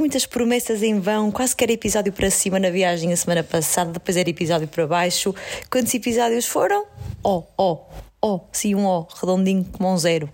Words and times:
muitas 0.00 0.24
promessas 0.24 0.82
em 0.82 0.98
vão, 0.98 1.30
quase 1.30 1.54
que 1.54 1.62
era 1.62 1.72
episódio 1.72 2.10
para 2.10 2.30
cima 2.30 2.58
na 2.58 2.70
viagem 2.70 3.12
a 3.12 3.16
semana 3.16 3.44
passada, 3.44 3.92
depois 3.92 4.16
era 4.16 4.30
episódio 4.30 4.66
para 4.66 4.86
baixo. 4.86 5.34
Quantos 5.70 5.92
episódios 5.92 6.46
foram? 6.46 6.86
Ó, 7.22 7.42
ó, 7.58 7.84
ó, 8.22 8.40
sim, 8.50 8.74
um 8.74 8.86
ó, 8.86 9.06
redondinho 9.20 9.62
como 9.70 9.92
um 9.92 9.98
zero. 9.98 10.28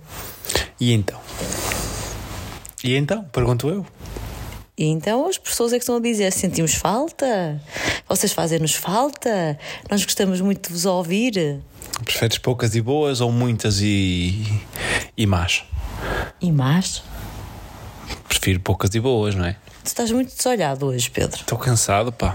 E 0.80 0.92
então? 0.92 1.20
E 2.84 2.94
então? 2.94 3.24
Pergunto 3.24 3.68
eu. 3.68 3.84
E 4.78 4.84
então 4.84 5.26
as 5.26 5.36
pessoas 5.36 5.72
é 5.72 5.78
que 5.78 5.82
estão 5.82 5.96
a 5.96 6.00
dizer: 6.00 6.30
sentimos 6.30 6.74
falta, 6.74 7.60
vocês 8.08 8.32
fazem-nos 8.32 8.74
falta, 8.74 9.58
nós 9.90 10.04
gostamos 10.04 10.40
muito 10.40 10.68
de 10.68 10.72
vos 10.72 10.86
ouvir. 10.86 11.60
Preferes 12.04 12.38
poucas 12.38 12.76
e 12.76 12.80
boas 12.80 13.20
ou 13.20 13.32
muitas 13.32 13.80
e. 13.80 14.44
e 15.16 15.26
más? 15.26 15.64
E 16.40 16.52
mais? 16.52 17.02
Prefiro 18.28 18.60
poucas 18.60 18.94
e 18.94 19.00
boas, 19.00 19.34
não 19.34 19.44
é? 19.44 19.56
Tu 19.82 19.86
estás 19.86 20.10
muito 20.10 20.34
desolhado 20.34 20.86
hoje, 20.86 21.10
Pedro. 21.10 21.40
Estou 21.40 21.58
cansado, 21.58 22.12
pá. 22.12 22.34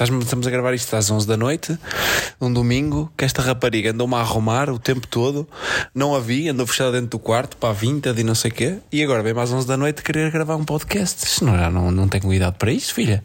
Estás- 0.00 0.22
Estamos 0.22 0.46
a 0.46 0.50
gravar 0.50 0.72
isto 0.72 0.96
às 0.96 1.10
11 1.10 1.26
da 1.26 1.36
noite, 1.36 1.78
um 2.40 2.50
domingo, 2.50 3.12
que 3.18 3.22
esta 3.22 3.42
rapariga 3.42 3.90
andou-me 3.90 4.14
a 4.14 4.20
arrumar 4.20 4.70
o 4.70 4.78
tempo 4.78 5.06
todo, 5.06 5.46
não 5.94 6.14
a 6.14 6.20
vi, 6.20 6.48
andou 6.48 6.66
fechada 6.66 6.92
dentro 6.92 7.08
do 7.10 7.18
quarto, 7.18 7.54
pá, 7.58 7.70
vintage 7.72 8.18
e 8.18 8.24
não 8.24 8.34
sei 8.34 8.50
o 8.50 8.54
quê, 8.54 8.78
e 8.90 9.02
agora 9.04 9.22
vem 9.22 9.38
às 9.38 9.52
11 9.52 9.66
da 9.66 9.76
noite 9.76 10.02
querer 10.02 10.30
gravar 10.30 10.56
um 10.56 10.64
podcast. 10.64 11.28
Senão 11.28 11.54
já 11.58 11.70
não, 11.70 11.90
não 11.90 12.08
tenho 12.08 12.32
idade 12.32 12.56
para 12.58 12.72
isso, 12.72 12.94
filha. 12.94 13.22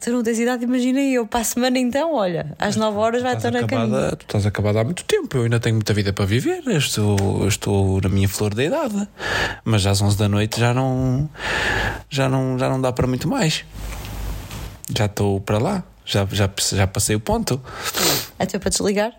Tu 0.00 0.12
não 0.12 0.22
tens 0.22 0.38
idade, 0.38 0.62
imagina 0.62 1.00
eu. 1.00 1.26
Para 1.26 1.40
a 1.40 1.44
semana 1.44 1.80
então, 1.80 2.14
olha, 2.14 2.54
às 2.60 2.76
9 2.76 2.96
horas 2.96 3.20
vai 3.20 3.34
estar 3.36 3.50
na 3.50 3.60
acabada, 3.60 4.14
tu 4.16 4.22
estás 4.22 4.46
acabada 4.46 4.80
há 4.82 4.84
muito 4.84 5.02
tempo, 5.04 5.36
eu 5.36 5.42
ainda 5.42 5.58
tenho 5.58 5.74
muita 5.74 5.92
vida 5.92 6.12
para 6.12 6.24
viver, 6.26 6.62
eu 6.64 6.78
estou, 6.78 7.16
eu 7.42 7.48
estou 7.48 8.00
na 8.00 8.08
minha 8.08 8.28
flor 8.28 8.54
da 8.54 8.62
idade, 8.62 9.08
mas 9.64 9.84
às 9.84 10.00
11 10.00 10.16
da 10.16 10.28
noite 10.28 10.60
já 10.60 10.72
não, 10.72 11.28
já 12.08 12.28
não, 12.28 12.56
já 12.56 12.68
não 12.68 12.80
dá 12.80 12.92
para 12.92 13.08
muito 13.08 13.26
mais. 13.26 13.64
Já 14.96 15.06
estou 15.06 15.40
para 15.40 15.58
lá, 15.58 15.82
já, 16.04 16.26
já, 16.30 16.50
já 16.72 16.86
passei 16.86 17.16
o 17.16 17.20
ponto. 17.20 17.60
Até 18.38 18.58
para 18.58 18.70
desligar. 18.70 19.12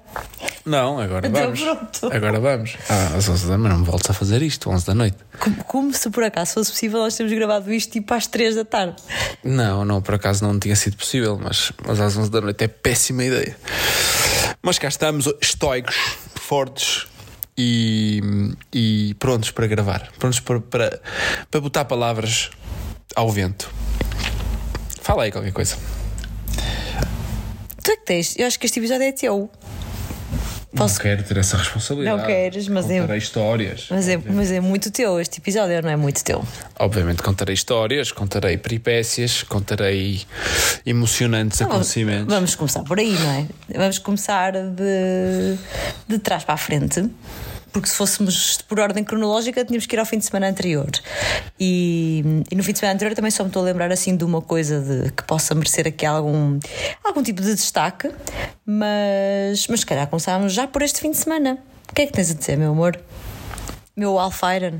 Não, 0.65 0.99
agora 0.99 1.27
Então 1.27 1.41
vamos. 1.43 1.59
pronto. 1.61 2.13
Agora 2.15 2.39
vamos. 2.39 2.75
Ah, 2.89 3.15
às 3.17 3.27
11 3.29 3.47
da 3.47 3.57
noite, 3.57 3.71
não 3.73 3.79
me 3.79 3.85
voltes 3.85 4.09
a 4.09 4.13
fazer 4.13 4.41
isto, 4.41 4.69
11 4.69 4.85
da 4.85 4.93
noite. 4.95 5.17
Como, 5.39 5.63
como 5.63 5.93
se 5.93 6.09
por 6.09 6.23
acaso 6.23 6.53
fosse 6.53 6.71
possível 6.71 6.99
nós 6.99 7.15
termos 7.15 7.33
gravado 7.35 7.71
isto 7.73 7.91
tipo 7.93 8.13
às 8.13 8.27
3 8.27 8.55
da 8.55 8.65
tarde. 8.65 8.95
Não, 9.43 9.83
não, 9.85 10.01
por 10.01 10.15
acaso 10.15 10.43
não 10.45 10.57
tinha 10.59 10.75
sido 10.75 10.97
possível, 10.97 11.39
mas, 11.41 11.71
mas 11.85 11.99
às 11.99 12.15
11 12.17 12.29
da 12.31 12.41
noite 12.41 12.63
é 12.63 12.67
péssima 12.67 13.23
ideia. 13.23 13.55
Mas 14.61 14.79
cá 14.79 14.87
estamos, 14.87 15.31
estoicos, 15.41 15.95
fortes 16.35 17.07
e, 17.57 18.21
e 18.73 19.15
prontos 19.19 19.51
para 19.51 19.67
gravar. 19.67 20.09
Prontos 20.17 20.39
para, 20.39 20.59
para, 20.59 21.01
para 21.51 21.61
botar 21.61 21.85
palavras 21.85 22.49
ao 23.15 23.29
vento. 23.31 23.69
Fala 25.01 25.23
aí 25.23 25.31
qualquer 25.31 25.53
coisa. 25.53 25.77
Tu 27.85 27.91
é 27.91 27.95
que 27.97 28.05
tens. 28.05 28.35
Eu 28.37 28.47
acho 28.47 28.59
que 28.59 28.65
este 28.65 28.79
episódio 28.79 29.03
é 29.03 29.11
teu. 29.11 29.49
Posso- 30.75 30.95
Não 30.95 31.01
quero 31.03 31.23
ter 31.23 31.37
essa 31.37 31.55
responsabilidade. 31.55 32.17
Não 32.19 32.25
queres, 32.27 32.67
mas 32.67 32.85
Contarei 32.85 33.17
histórias. 33.17 33.87
Mas 33.89 34.09
é, 34.09 34.17
mas 34.17 34.51
é 34.51 34.59
muito 34.59 34.91
teu 34.91 35.21
este 35.21 35.39
episódio, 35.39 35.81
não 35.81 35.89
é 35.89 35.95
muito 35.95 36.21
teu? 36.21 36.43
Obviamente 36.77 37.23
contarei 37.23 37.53
histórias, 37.53 38.11
contarei 38.11 38.57
peripécias, 38.57 39.41
contarei 39.43 40.23
emocionantes 40.85 41.61
acontecimentos. 41.61 42.33
Vamos 42.33 42.55
começar 42.55 42.83
por 42.83 42.99
aí, 42.99 43.13
não 43.13 43.31
é? 43.31 43.45
Vamos 43.77 43.99
começar 43.99 44.51
de, 44.51 45.55
de 46.09 46.19
trás 46.19 46.43
para 46.43 46.55
a 46.55 46.57
frente. 46.57 47.09
Porque 47.75 47.89
se 47.89 47.95
fôssemos 47.97 48.61
por 48.69 48.79
ordem 48.79 49.03
cronológica, 49.03 49.65
tínhamos 49.65 49.85
que 49.85 49.93
ir 49.97 49.99
ao 49.99 50.05
fim 50.05 50.17
de 50.17 50.23
semana 50.23 50.47
anterior. 50.47 50.89
E, 51.59 52.23
e 52.49 52.55
no 52.55 52.63
fim 52.63 52.71
de 52.71 52.79
semana 52.79 52.95
anterior 52.95 53.13
também 53.13 53.29
só 53.29 53.43
me 53.43 53.49
estou 53.49 53.63
a 53.63 53.65
lembrar 53.65 53.91
assim 53.91 54.15
de 54.15 54.23
uma 54.23 54.41
coisa 54.41 54.79
de, 54.79 55.11
que 55.11 55.21
possa 55.23 55.53
merecer 55.53 55.85
aqui 55.85 56.05
algum, 56.05 56.57
algum 57.03 57.21
tipo 57.21 57.41
de 57.41 57.53
destaque. 57.53 58.09
Mas, 58.65 59.67
mas 59.67 59.81
se 59.81 59.85
calhar 59.85 60.07
começámos 60.07 60.53
já 60.53 60.65
por 60.65 60.83
este 60.83 61.01
fim 61.01 61.11
de 61.11 61.17
semana. 61.17 61.57
O 61.91 61.93
que 61.93 62.03
é 62.03 62.05
que 62.05 62.13
tens 62.13 62.31
a 62.31 62.33
dizer, 62.33 62.57
meu 62.57 62.71
amor? 62.71 62.97
Meu 63.93 64.17
Alfairan. 64.17 64.79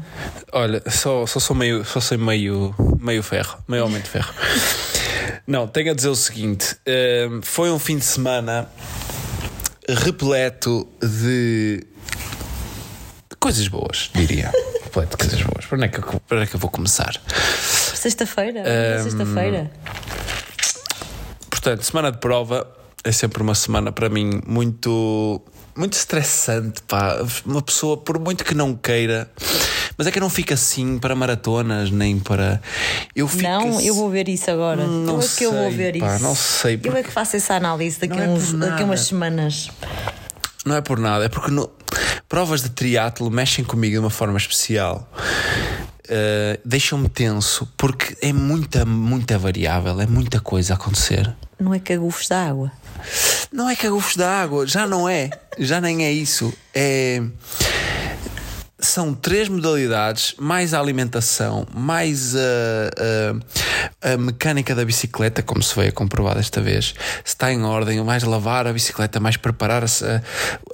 Olha, 0.53 0.81
só, 0.89 1.25
só 1.25 1.37
sou 1.41 1.53
meio, 1.53 1.83
só 1.83 1.99
sou 1.99 2.17
meio, 2.17 2.73
meio 2.97 3.21
ferro, 3.21 3.57
meio 3.67 3.83
homem 3.83 4.01
de 4.01 4.07
ferro. 4.07 4.33
Não, 5.45 5.67
tenho 5.67 5.91
a 5.91 5.93
dizer 5.93 6.07
o 6.07 6.15
seguinte: 6.15 6.77
hum, 7.29 7.41
foi 7.43 7.69
um 7.71 7.77
fim 7.77 7.97
de 7.97 8.05
semana 8.05 8.69
repleto 9.85 10.87
de 11.01 11.85
coisas 13.45 13.67
boas, 13.67 14.09
diria. 14.15 14.51
de 14.81 15.17
coisas 15.17 15.41
boas. 15.43 15.65
Por 15.65 15.75
onde 15.75 15.85
é 15.85 15.87
que, 15.89 15.99
eu- 15.99 16.03
por 16.03 16.35
onde 16.35 16.43
é 16.43 16.47
que 16.47 16.55
eu 16.55 16.59
vou 16.59 16.69
começar? 16.71 17.13
Sexta-feira? 17.93 18.61
Hum, 18.61 19.03
Sexta-feira. 19.03 19.69
Portanto, 21.49 21.83
semana 21.83 22.11
de 22.11 22.17
prova 22.17 22.67
é 23.03 23.11
sempre 23.11 23.43
uma 23.43 23.53
semana 23.53 23.91
para 23.91 24.09
mim 24.09 24.41
muito 24.47 25.41
muito 25.75 25.93
estressante, 25.93 26.81
pá. 26.87 27.17
Uma 27.45 27.61
pessoa, 27.61 27.97
por 27.97 28.17
muito 28.17 28.43
que 28.43 28.55
não 28.55 28.73
queira, 28.73 29.29
mas 29.95 30.07
é 30.07 30.11
que 30.11 30.17
eu 30.17 30.21
não 30.21 30.29
fico 30.29 30.53
assim 30.53 30.97
para 30.97 31.13
maratonas, 31.13 31.91
nem 31.91 32.17
para. 32.17 32.59
Eu 33.15 33.27
fico 33.27 33.43
Não, 33.43 33.75
assim- 33.77 33.87
eu 33.87 33.93
vou 33.93 34.09
ver 34.09 34.27
isso 34.27 34.49
agora. 34.49 34.87
Não 34.87 35.15
eu 35.15 35.19
é 35.21 35.27
que 35.27 35.43
eu 35.43 35.51
vou 35.51 35.67
sei, 35.67 35.77
ver 35.77 35.99
pá, 35.99 36.15
isso. 36.15 36.23
não 36.23 36.33
sei, 36.35 36.75
Eu 36.75 36.79
porque- 36.79 36.97
é 36.97 37.03
que 37.03 37.11
faço 37.11 37.35
essa 37.35 37.53
análise 37.53 37.99
daqui, 37.99 38.15
Não 38.15 38.21
a, 38.23 38.25
é 38.25 38.29
uns, 38.29 38.53
daqui 38.53 38.83
umas 38.83 39.01
semanas. 39.01 39.69
Não 40.65 40.75
é 40.75 40.81
por 40.81 40.97
nada, 40.97 41.25
é 41.25 41.29
porque 41.29 41.51
no- 41.51 41.69
provas 42.27 42.61
de 42.61 42.69
triatlo 42.69 43.29
mexem 43.29 43.63
comigo 43.63 43.93
de 43.93 43.99
uma 43.99 44.09
forma 44.09 44.37
especial. 44.37 45.09
Uh, 46.05 46.59
Deixam-me 46.63 47.09
tenso 47.09 47.67
porque 47.77 48.15
é 48.21 48.31
muita, 48.31 48.85
muita 48.85 49.37
variável, 49.37 49.99
é 49.99 50.05
muita 50.05 50.39
coisa 50.39 50.73
a 50.73 50.75
acontecer. 50.75 51.35
Não 51.59 51.73
é 51.73 51.79
cagufos 51.79 52.27
da 52.27 52.47
água. 52.47 52.71
Não 53.51 53.69
é 53.69 53.75
cagufos 53.75 54.15
da 54.15 54.41
água, 54.41 54.67
já 54.67 54.87
não 54.87 55.07
é, 55.07 55.29
já 55.57 55.79
nem 55.79 56.05
é 56.05 56.11
isso. 56.11 56.53
É. 56.73 57.21
São 58.85 59.13
três 59.15 59.49
modalidades, 59.49 60.35
mais 60.39 60.73
a 60.73 60.79
alimentação, 60.79 61.65
mais 61.73 62.35
a, 62.35 62.39
a- 64.01 64.13
a 64.13 64.17
mecânica 64.17 64.75
da 64.75 64.85
bicicleta, 64.85 65.41
como 65.41 65.61
se 65.63 65.73
veio 65.75 65.89
a 65.89 65.91
comprovar 65.91 66.35
desta 66.35 66.61
vez. 66.61 66.93
Se 67.23 67.33
está 67.33 67.51
em 67.51 67.63
ordem, 67.63 68.01
mais 68.03 68.21
lavar 68.23 68.67
a 68.67 68.73
bicicleta, 68.73 69.19
mais 69.19 69.37
preparar 69.37 69.83
a, 69.83 69.87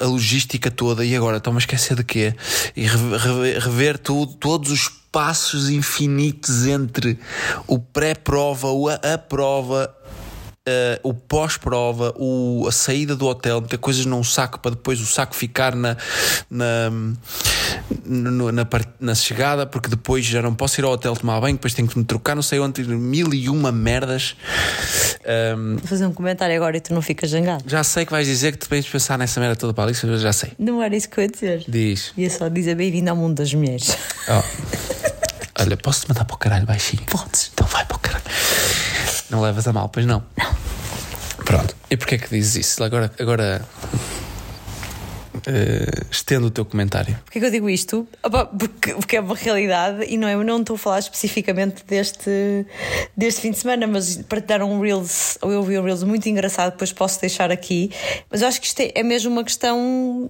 a 0.04 0.06
logística 0.08 0.70
toda. 0.70 1.06
E 1.06 1.16
agora, 1.16 1.38
estão-me 1.38 1.58
a 1.58 1.60
esquecer 1.60 1.96
de 1.96 2.04
quê? 2.04 2.36
E 2.76 2.86
re- 2.86 3.18
re- 3.18 3.60
rever 3.60 3.98
tudo, 3.98 4.34
todos 4.34 4.72
os 4.72 4.90
passos 5.12 5.70
infinitos 5.70 6.66
entre 6.66 7.18
o 7.68 7.80
pré-prova, 7.80 8.68
a 9.04 9.18
prova, 9.18 9.94
Uh, 10.72 11.10
o 11.10 11.14
pós-prova, 11.14 12.14
a 12.68 12.72
saída 12.72 13.16
do 13.16 13.26
hotel, 13.28 13.62
meter 13.62 13.78
coisas 13.78 14.06
num 14.06 14.24
saco 14.24 14.60
para 14.60 14.72
depois 14.72 15.02
o 15.02 15.06
saco 15.06 15.36
ficar 15.36 15.76
na, 15.76 15.98
na, 16.50 16.90
na, 18.06 18.68
na 19.00 19.16
chegada, 19.16 19.66
porque 19.66 19.90
depois 19.90 20.26
já 20.26 20.42
não 20.42 20.54
posso 20.54 20.80
ir 20.80 20.84
ao 20.84 20.92
hotel 20.92 21.16
tomar 21.16 21.40
banho, 21.42 21.56
depois 21.56 21.74
tenho 21.74 21.88
que 21.88 21.98
me 21.98 22.06
trocar, 22.06 22.36
não 22.36 22.42
sei 22.42 22.60
onde, 22.60 22.84
mil 22.84 23.34
e 23.34 23.50
uma 23.50 23.72
merdas. 23.72 24.36
Um, 25.56 25.78
Vou 25.78 25.88
fazer 25.88 26.06
um 26.06 26.14
comentário 26.14 26.56
agora 26.56 26.78
e 26.78 26.82
tu 26.82 26.94
não 26.94 27.02
ficas 27.02 27.32
zangado. 27.32 27.64
já 27.68 27.84
sei 27.84 28.06
que 28.06 28.12
vais 28.12 28.28
dizer 28.28 28.52
que 28.54 28.60
te 28.60 28.70
vais 28.70 28.88
pensar 28.88 29.18
nessa 29.18 29.40
merda 29.40 29.56
toda 29.56 29.74
para 29.74 29.86
ali, 29.86 29.98
mas 30.04 30.22
já 30.22 30.34
sei. 30.34 30.52
Não 30.58 30.82
era 30.82 30.96
isso 30.96 31.10
que 31.10 31.20
eu 31.20 31.24
ia 31.24 31.30
dizer. 31.30 31.64
Diz. 31.68 32.14
Ia 32.18 32.30
só 32.30 32.48
dizer 32.50 32.76
bem-vindo 32.76 33.10
ao 33.10 33.16
mundo 33.16 33.36
das 33.36 33.54
mulheres. 33.54 33.98
Oh. 34.28 35.62
Olha, 35.62 35.78
posso-te 35.78 36.10
mandar 36.10 36.26
para 36.26 36.36
o 36.36 36.38
caralho 36.38 36.66
baixinho? 36.66 37.04
Podes. 37.04 37.52
Então 37.54 37.68
vai 37.68 37.86
para 37.86 37.98
o 37.98 38.00
caralho. 38.00 38.24
Não 39.30 39.42
levas 39.42 39.68
a 39.68 39.74
mal, 39.74 39.90
pois 39.90 40.06
não? 40.06 40.24
Não. 40.38 40.61
Pronto. 41.52 41.76
E 41.90 41.98
porquê 41.98 42.18
que 42.18 42.30
dizes 42.30 42.56
isso? 42.56 42.82
Agora, 42.82 43.12
agora 43.20 43.68
eh, 45.46 46.06
estendo 46.10 46.48
o 46.48 46.50
teu 46.50 46.64
comentário. 46.64 47.20
Porquê 47.26 47.42
que 47.42 47.46
eu 47.46 47.52
digo 47.52 47.70
isto? 47.70 48.08
Opa, 48.24 48.46
porque, 48.46 48.94
porque 48.94 49.18
é 49.18 49.20
uma 49.20 49.36
realidade 49.36 50.06
e 50.08 50.16
não 50.16 50.30
é, 50.30 50.36
eu 50.36 50.46
não 50.46 50.62
estou 50.62 50.78
a 50.78 50.80
falar 50.80 51.00
especificamente 51.00 51.84
deste, 51.86 52.66
deste 53.18 53.42
fim 53.42 53.52
de 53.52 53.58
semana, 53.58 53.86
mas 53.86 54.16
para 54.16 54.40
te 54.40 54.48
dar 54.48 54.64
um 54.64 54.80
Reels, 54.80 55.38
ou 55.42 55.52
eu 55.52 55.62
vi 55.62 55.78
um 55.78 55.84
Reels 55.84 56.04
muito 56.04 56.30
engraçado, 56.30 56.72
depois 56.72 56.94
posso 56.94 57.20
deixar 57.20 57.52
aqui. 57.52 57.92
Mas 58.30 58.42
eu 58.42 58.48
acho 58.48 58.62
que 58.62 58.68
isto 58.68 58.80
é, 58.80 58.94
é 58.96 59.04
mesmo 59.04 59.30
uma 59.30 59.44
questão 59.44 60.30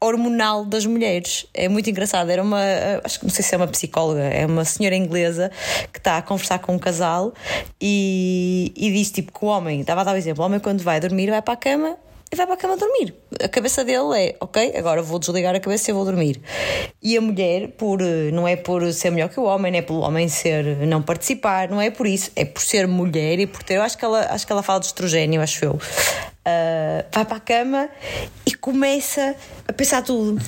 hormonal 0.00 0.64
das 0.64 0.86
mulheres. 0.86 1.46
É 1.52 1.68
muito 1.68 1.90
engraçado. 1.90 2.30
Era 2.30 2.42
uma, 2.42 2.60
acho 3.04 3.18
que 3.18 3.26
não 3.26 3.30
sei 3.30 3.44
se 3.44 3.54
é 3.54 3.58
uma 3.58 3.66
psicóloga, 3.66 4.22
é 4.22 4.46
uma 4.46 4.64
senhora 4.64 4.96
inglesa 4.96 5.50
que 5.92 5.98
está 5.98 6.18
a 6.18 6.22
conversar 6.22 6.60
com 6.60 6.74
um 6.74 6.78
casal 6.78 7.32
e, 7.80 8.72
e 8.76 8.92
diz 8.92 9.10
tipo 9.10 9.36
que 9.36 9.44
o 9.44 9.48
homem, 9.48 9.80
estava 9.80 10.02
a 10.02 10.04
dar 10.04 10.14
o 10.14 10.16
exemplo, 10.16 10.42
o 10.42 10.46
homem 10.46 10.60
quando 10.60 10.82
vai 10.82 11.00
dormir 11.00 11.30
vai 11.30 11.42
para 11.42 11.54
a 11.54 11.56
cama 11.56 11.96
e 12.30 12.36
vai 12.36 12.46
para 12.46 12.54
a 12.54 12.58
cama 12.58 12.76
dormir. 12.76 13.14
A 13.42 13.48
cabeça 13.48 13.84
dele 13.84 14.16
é, 14.16 14.36
ok, 14.40 14.76
agora 14.76 15.02
vou 15.02 15.18
desligar 15.18 15.54
a 15.54 15.60
cabeça 15.60 15.90
e 15.90 15.94
vou 15.94 16.04
dormir. 16.04 16.40
E 17.02 17.16
a 17.16 17.20
mulher, 17.20 17.68
por, 17.68 18.00
não 18.32 18.46
é 18.46 18.56
por 18.56 18.92
ser 18.92 19.10
melhor 19.10 19.28
que 19.28 19.40
o 19.40 19.44
homem, 19.44 19.72
não 19.72 19.78
é 19.78 19.82
pelo 19.82 20.00
homem 20.00 20.28
ser, 20.28 20.64
não 20.86 21.02
participar, 21.02 21.68
não 21.68 21.80
é 21.80 21.90
por 21.90 22.06
isso, 22.06 22.30
é 22.36 22.44
por 22.44 22.62
ser 22.62 22.86
mulher 22.86 23.38
e 23.38 23.46
por 23.46 23.62
ter, 23.62 23.74
eu 23.74 23.82
acho 23.82 23.96
que 23.96 24.04
ela, 24.04 24.26
acho 24.30 24.46
que 24.46 24.52
ela 24.52 24.62
fala 24.62 24.80
de 24.80 24.86
estrogênio, 24.86 25.40
acho 25.40 25.64
eu. 25.64 25.78
Ah, 26.44 27.04
vai 27.12 27.24
para 27.26 27.36
a 27.36 27.40
cama 27.40 27.90
e 28.46 28.54
começa 28.54 29.36
a 29.66 29.72
pensar 29.72 30.02
tudo. 30.02 30.40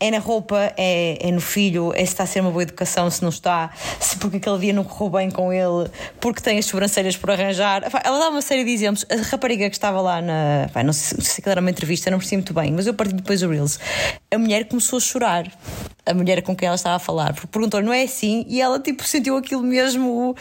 É 0.00 0.10
na 0.10 0.18
roupa, 0.18 0.72
é, 0.76 1.28
é 1.28 1.30
no 1.30 1.40
filho, 1.40 1.92
é 1.94 1.98
se 1.98 2.04
está 2.04 2.24
a 2.24 2.26
ser 2.26 2.40
uma 2.40 2.50
boa 2.50 2.62
educação, 2.62 3.10
se 3.10 3.22
não 3.22 3.28
está, 3.28 3.70
se 4.00 4.16
porque 4.16 4.38
aquele 4.38 4.58
dia 4.58 4.72
não 4.72 4.82
correu 4.82 5.10
bem 5.10 5.30
com 5.30 5.52
ele, 5.52 5.90
porque 6.18 6.40
tem 6.40 6.58
as 6.58 6.64
sobrancelhas 6.64 7.16
por 7.16 7.30
arranjar. 7.30 7.82
Ela 8.02 8.18
dá 8.18 8.30
uma 8.30 8.40
série 8.40 8.64
de 8.64 8.70
exemplos. 8.70 9.04
A 9.10 9.16
rapariga 9.30 9.68
que 9.68 9.76
estava 9.76 10.00
lá 10.00 10.22
na. 10.22 10.70
não 10.82 10.92
sei 10.94 11.18
se 11.20 11.40
aquilo 11.40 11.52
era 11.52 11.60
uma 11.60 11.70
entrevista, 11.70 12.10
não 12.10 12.18
percebi 12.18 12.38
muito 12.38 12.54
bem, 12.54 12.72
mas 12.72 12.86
eu 12.86 12.94
parti 12.94 13.14
depois 13.14 13.42
o 13.42 13.48
Reels. 13.48 13.78
A 14.32 14.38
mulher 14.38 14.66
começou 14.66 14.96
a 14.96 15.00
chorar 15.00 15.46
a 16.10 16.14
mulher 16.14 16.42
com 16.42 16.54
quem 16.54 16.66
ela 16.66 16.76
estava 16.76 16.96
a 16.96 16.98
falar, 16.98 17.32
porque 17.32 17.46
perguntou 17.46 17.82
não 17.82 17.92
é 17.92 18.02
assim, 18.02 18.44
e 18.48 18.60
ela 18.60 18.78
tipo 18.78 19.04
sentiu 19.04 19.36
aquilo 19.36 19.62
mesmo 19.62 20.36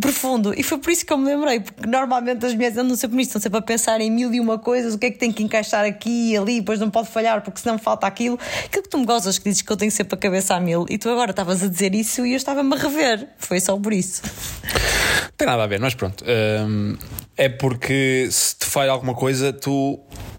profundo. 0.00 0.52
E 0.58 0.62
foi 0.62 0.78
por 0.78 0.90
isso 0.90 1.06
que 1.06 1.12
eu 1.12 1.18
me 1.18 1.26
lembrei, 1.26 1.60
porque 1.60 1.88
normalmente 1.88 2.44
as 2.44 2.54
mulheres 2.54 2.76
andam 2.76 2.96
sempre 2.96 3.16
nisto, 3.16 3.30
estão 3.30 3.42
sempre 3.42 3.58
a 3.58 3.62
pensar 3.62 4.00
em 4.00 4.10
mil 4.10 4.32
e 4.32 4.40
uma 4.40 4.58
coisas, 4.58 4.94
o 4.94 4.98
que 4.98 5.06
é 5.06 5.10
que 5.10 5.18
tem 5.18 5.32
que 5.32 5.42
encaixar 5.42 5.84
aqui 5.84 6.32
e 6.32 6.36
ali, 6.36 6.60
depois 6.60 6.80
não 6.80 6.90
pode 6.90 7.08
falhar, 7.08 7.42
porque 7.42 7.60
senão 7.60 7.78
falta 7.78 8.06
aquilo. 8.06 8.38
Aquilo 8.64 8.82
que 8.82 8.88
tu 8.88 8.98
me 8.98 9.06
gozas, 9.06 9.38
que 9.38 9.48
dizes 9.48 9.62
que 9.62 9.72
eu 9.72 9.76
tenho 9.76 9.90
sempre 9.90 10.14
a 10.14 10.18
cabeça 10.18 10.54
a 10.54 10.60
mil, 10.60 10.86
e 10.88 10.98
tu 10.98 11.08
agora 11.08 11.30
estavas 11.30 11.62
a 11.62 11.68
dizer 11.68 11.94
isso 11.94 12.26
e 12.26 12.32
eu 12.32 12.36
estava-me 12.36 12.74
a 12.74 12.78
rever. 12.78 13.28
Foi 13.38 13.60
só 13.60 13.76
por 13.76 13.92
isso. 13.92 14.22
Tem 15.36 15.46
nada 15.46 15.64
a 15.64 15.66
ver, 15.66 15.80
mas 15.80 15.94
pronto. 15.94 16.24
Hum, 16.24 16.96
é 17.36 17.48
porque 17.48 18.28
se 18.30 18.56
te 18.56 18.66
falha 18.66 18.90
alguma 18.90 19.14
coisa, 19.14 19.52
tu 19.52 19.98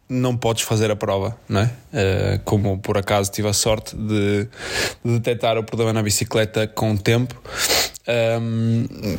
não 0.09 0.35
podes 0.35 0.63
fazer 0.63 0.91
a 0.91 0.95
prova, 0.95 1.38
não 1.47 1.61
é? 1.61 1.65
Uh, 1.65 2.39
como 2.44 2.77
por 2.79 2.97
acaso 2.97 3.31
tive 3.31 3.47
a 3.47 3.53
sorte 3.53 3.95
de, 3.95 4.47
de 5.03 5.13
detectar 5.19 5.57
o 5.57 5.63
problema 5.63 5.94
na 5.94 6.03
bicicleta 6.03 6.67
com 6.67 6.91
o 6.91 6.97
tempo, 6.97 7.41
um, 8.41 9.17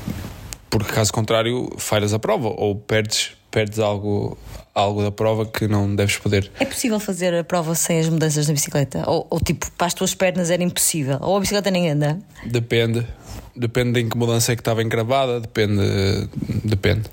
porque 0.71 0.93
caso 0.93 1.13
contrário, 1.13 1.71
falhas 1.79 2.13
a 2.13 2.19
prova 2.19 2.49
ou 2.49 2.75
perdes, 2.77 3.33
perdes 3.51 3.79
algo, 3.79 4.37
algo 4.75 5.03
da 5.03 5.11
prova 5.11 5.47
que 5.47 5.69
não 5.69 5.95
deves 5.95 6.17
poder. 6.17 6.51
É 6.59 6.65
possível 6.65 6.99
fazer 6.99 7.35
a 7.35 7.45
prova 7.45 7.75
sem 7.75 8.01
as 8.01 8.09
mudanças 8.09 8.49
na 8.49 8.55
bicicleta? 8.55 9.09
Ou, 9.09 9.27
ou 9.31 9.41
tipo, 9.41 9.71
para 9.73 9.87
as 9.87 9.95
tuas 9.95 10.15
pernas 10.15 10.51
era 10.51 10.63
impossível? 10.63 11.19
Ou 11.21 11.37
a 11.37 11.41
bicicleta 11.41 11.71
nem 11.71 11.91
anda? 11.91 12.19
Depende. 12.45 13.07
Depende 13.57 13.93
de 13.93 14.01
em 14.01 14.09
que 14.09 14.17
mudança 14.17 14.53
é 14.53 14.57
que 14.57 14.61
estava 14.61 14.83
encravada, 14.83 15.41
depende. 15.41 15.83
Depende. 16.65 17.05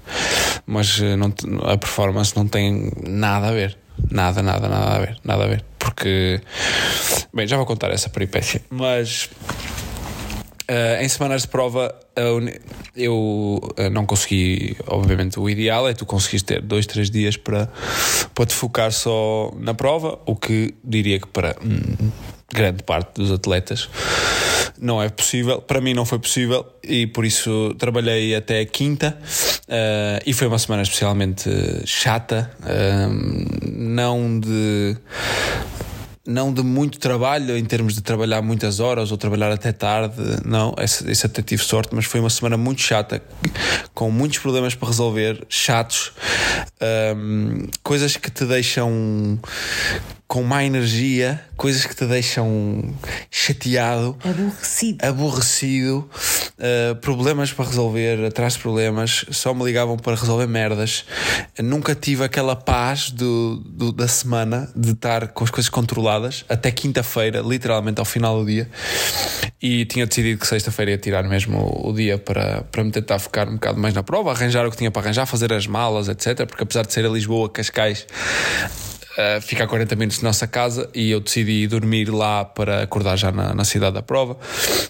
Mas 0.65 0.99
eh, 1.01 1.15
não, 1.15 1.33
a 1.63 1.77
performance 1.77 2.35
não 2.35 2.47
tem 2.47 2.91
nada 3.07 3.49
a 3.49 3.51
ver. 3.51 3.77
Nada, 4.09 4.41
nada, 4.41 4.67
nada 4.67 4.95
a 4.95 4.99
ver. 4.99 5.17
Nada 5.23 5.43
a 5.43 5.47
ver. 5.47 5.63
Porque. 5.77 6.41
Bem, 7.33 7.47
já 7.47 7.57
vou 7.57 7.65
contar 7.65 7.91
essa 7.91 8.09
peripécia. 8.09 8.61
Mas. 8.69 9.29
Uh, 10.69 11.01
em 11.01 11.09
semanas 11.09 11.41
de 11.41 11.49
prova 11.49 11.93
eu 12.95 13.59
uh, 13.61 13.89
não 13.91 14.05
consegui, 14.05 14.77
obviamente 14.87 15.37
o 15.37 15.49
ideal 15.49 15.85
é 15.89 15.93
tu 15.93 16.05
conseguires 16.05 16.43
ter 16.43 16.61
dois, 16.61 16.85
três 16.85 17.09
dias 17.09 17.35
para, 17.35 17.69
para 18.33 18.45
te 18.45 18.53
focar 18.53 18.91
só 18.93 19.51
na 19.59 19.73
prova, 19.73 20.19
o 20.25 20.33
que 20.33 20.73
diria 20.81 21.19
que 21.19 21.27
para 21.27 21.57
hum, 21.61 22.09
grande 22.53 22.83
parte 22.83 23.15
dos 23.15 23.31
atletas 23.31 23.89
não 24.81 25.01
é 25.01 25.07
possível. 25.09 25.61
Para 25.61 25.79
mim 25.79 25.93
não 25.93 26.05
foi 26.05 26.17
possível 26.17 26.65
e 26.83 27.05
por 27.05 27.23
isso 27.23 27.75
trabalhei 27.77 28.35
até 28.35 28.65
quinta 28.65 29.17
uh, 29.67 30.23
e 30.25 30.33
foi 30.33 30.47
uma 30.47 30.57
semana 30.57 30.81
especialmente 30.81 31.49
chata, 31.85 32.51
uh, 32.61 33.69
não 33.71 34.39
de 34.39 34.97
não 36.25 36.53
de 36.53 36.61
muito 36.61 36.99
trabalho 36.99 37.57
em 37.57 37.65
termos 37.65 37.95
de 37.95 38.01
trabalhar 38.01 38.41
muitas 38.41 38.79
horas 38.79 39.11
ou 39.11 39.17
trabalhar 39.17 39.51
até 39.51 39.71
tarde, 39.71 40.15
não, 40.45 40.73
esse, 40.79 41.25
até 41.25 41.41
tive 41.41 41.63
sorte, 41.63 41.93
mas 41.93 42.05
foi 42.05 42.19
uma 42.19 42.29
semana 42.29 42.57
muito 42.57 42.79
chata, 42.79 43.21
com 43.93 44.11
muitos 44.11 44.37
problemas 44.37 44.75
para 44.75 44.87
resolver, 44.87 45.43
chatos, 45.49 46.13
um, 47.17 47.67
coisas 47.81 48.15
que 48.17 48.29
te 48.29 48.45
deixam 48.45 49.39
com 50.31 50.43
má 50.43 50.63
energia, 50.63 51.43
coisas 51.57 51.85
que 51.85 51.93
te 51.93 52.05
deixam 52.05 52.95
chateado, 53.29 54.17
aborrecido, 54.23 55.05
aborrecido 55.05 56.09
uh, 56.57 56.95
problemas 57.01 57.51
para 57.51 57.65
resolver, 57.65 58.23
atrás 58.23 58.53
de 58.53 58.59
problemas, 58.59 59.25
só 59.29 59.53
me 59.53 59.65
ligavam 59.65 59.97
para 59.97 60.15
resolver 60.15 60.47
merdas. 60.47 61.03
Nunca 61.61 61.93
tive 61.93 62.23
aquela 62.23 62.55
paz 62.55 63.11
do, 63.11 63.57
do 63.57 63.91
da 63.91 64.07
semana 64.07 64.71
de 64.73 64.91
estar 64.91 65.27
com 65.27 65.43
as 65.43 65.49
coisas 65.49 65.67
controladas 65.67 66.45
até 66.47 66.71
quinta-feira, 66.71 67.41
literalmente 67.41 67.99
ao 67.99 68.05
final 68.05 68.39
do 68.39 68.45
dia. 68.45 68.69
E 69.61 69.83
tinha 69.83 70.05
decidido 70.05 70.39
que 70.39 70.47
sexta-feira 70.47 70.91
ia 70.91 70.97
tirar 70.97 71.23
mesmo 71.27 71.57
o, 71.57 71.89
o 71.89 71.93
dia 71.93 72.17
para, 72.17 72.61
para 72.71 72.85
me 72.85 72.91
tentar 72.91 73.19
focar 73.19 73.49
um 73.49 73.55
bocado 73.55 73.77
mais 73.77 73.93
na 73.93 74.01
prova, 74.01 74.31
arranjar 74.31 74.65
o 74.65 74.71
que 74.71 74.77
tinha 74.77 74.91
para 74.91 75.01
arranjar, 75.01 75.25
fazer 75.25 75.51
as 75.51 75.67
malas, 75.67 76.07
etc. 76.07 76.45
Porque 76.47 76.63
apesar 76.63 76.85
de 76.85 76.93
ser 76.93 77.05
a 77.05 77.09
Lisboa, 77.09 77.49
Cascais 77.49 78.07
ficar 79.41 79.67
40 79.67 79.95
minutos 79.95 80.19
de 80.19 80.23
nossa 80.23 80.47
casa 80.47 80.89
e 80.93 81.11
eu 81.11 81.19
decidi 81.19 81.67
dormir 81.67 82.09
lá 82.09 82.45
para 82.45 82.83
acordar 82.83 83.17
já 83.17 83.31
na, 83.31 83.53
na, 83.53 83.65
cidade 83.65 83.93
da 83.93 84.01
prova 84.01 84.37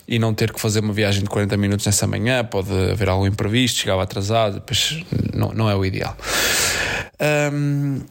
e 0.07 0.19
não 0.19 0.33
ter 0.33 0.53
que 0.53 0.59
fazer 0.59 0.79
uma 0.79 0.93
viagem 0.93 1.23
de 1.23 1.29
40 1.29 1.57
minutos 1.57 1.85
nessa 1.85 2.05
manhã. 2.05 2.43
Pode 2.43 2.71
haver 2.91 3.09
algo 3.09 3.25
imprevisto, 3.25 3.79
chegava 3.79 4.03
atrasado, 4.03 4.55
depois 4.55 5.03
não, 5.33 5.51
não 5.53 5.69
é 5.69 5.75
o 5.75 5.83
ideal. 5.83 6.15
Um, 7.53 8.01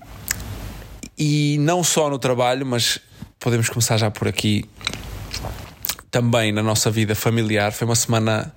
e 1.17 1.59
não 1.61 1.85
só 1.85 2.09
no 2.09 2.19
trabalho, 2.19 2.65
mas 2.65 2.99
podemos 3.39 3.69
começar 3.69 3.97
já 3.97 4.11
por 4.11 4.27
aqui 4.27 4.65
também 6.11 6.51
na 6.51 6.63
nossa 6.63 6.91
vida 6.91 7.15
familiar. 7.15 7.73
Foi 7.73 7.87
uma 7.87 7.95
semana 7.95 8.53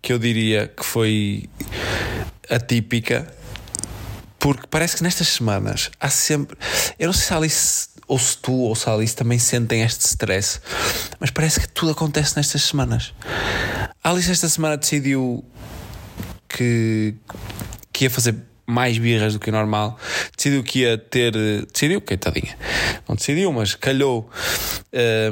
que 0.00 0.12
eu 0.12 0.18
diria 0.18 0.68
que 0.68 0.84
foi 0.84 1.48
atípica 2.48 3.26
porque 4.44 4.66
parece 4.66 4.98
que 4.98 5.02
nestas 5.02 5.28
semanas 5.28 5.90
há 5.98 6.10
sempre. 6.10 6.54
Eu 6.98 7.06
não 7.06 7.14
sei 7.14 7.28
se 7.28 7.32
Alice, 7.32 7.88
ou 8.06 8.18
se 8.18 8.36
tu 8.36 8.52
ou 8.52 8.74
se 8.74 8.90
Alice 8.90 9.16
também 9.16 9.38
sentem 9.38 9.80
este 9.80 10.04
stress, 10.04 10.60
mas 11.18 11.30
parece 11.30 11.60
que 11.60 11.68
tudo 11.68 11.92
acontece 11.92 12.36
nestas 12.36 12.60
semanas. 12.60 13.14
Alice 14.02 14.30
esta 14.30 14.46
semana 14.46 14.76
decidiu 14.76 15.42
que, 16.46 17.14
que 17.90 18.04
ia 18.04 18.10
fazer 18.10 18.36
mais 18.66 18.98
birras 18.98 19.32
do 19.32 19.38
que 19.38 19.48
o 19.48 19.52
normal. 19.52 19.98
Decidiu 20.36 20.62
que 20.62 20.80
ia 20.80 20.98
ter. 20.98 21.32
Decidiu, 21.72 22.02
coitadinha. 22.02 22.54
Não 23.08 23.16
decidiu, 23.16 23.50
mas 23.50 23.74
calhou. 23.74 24.28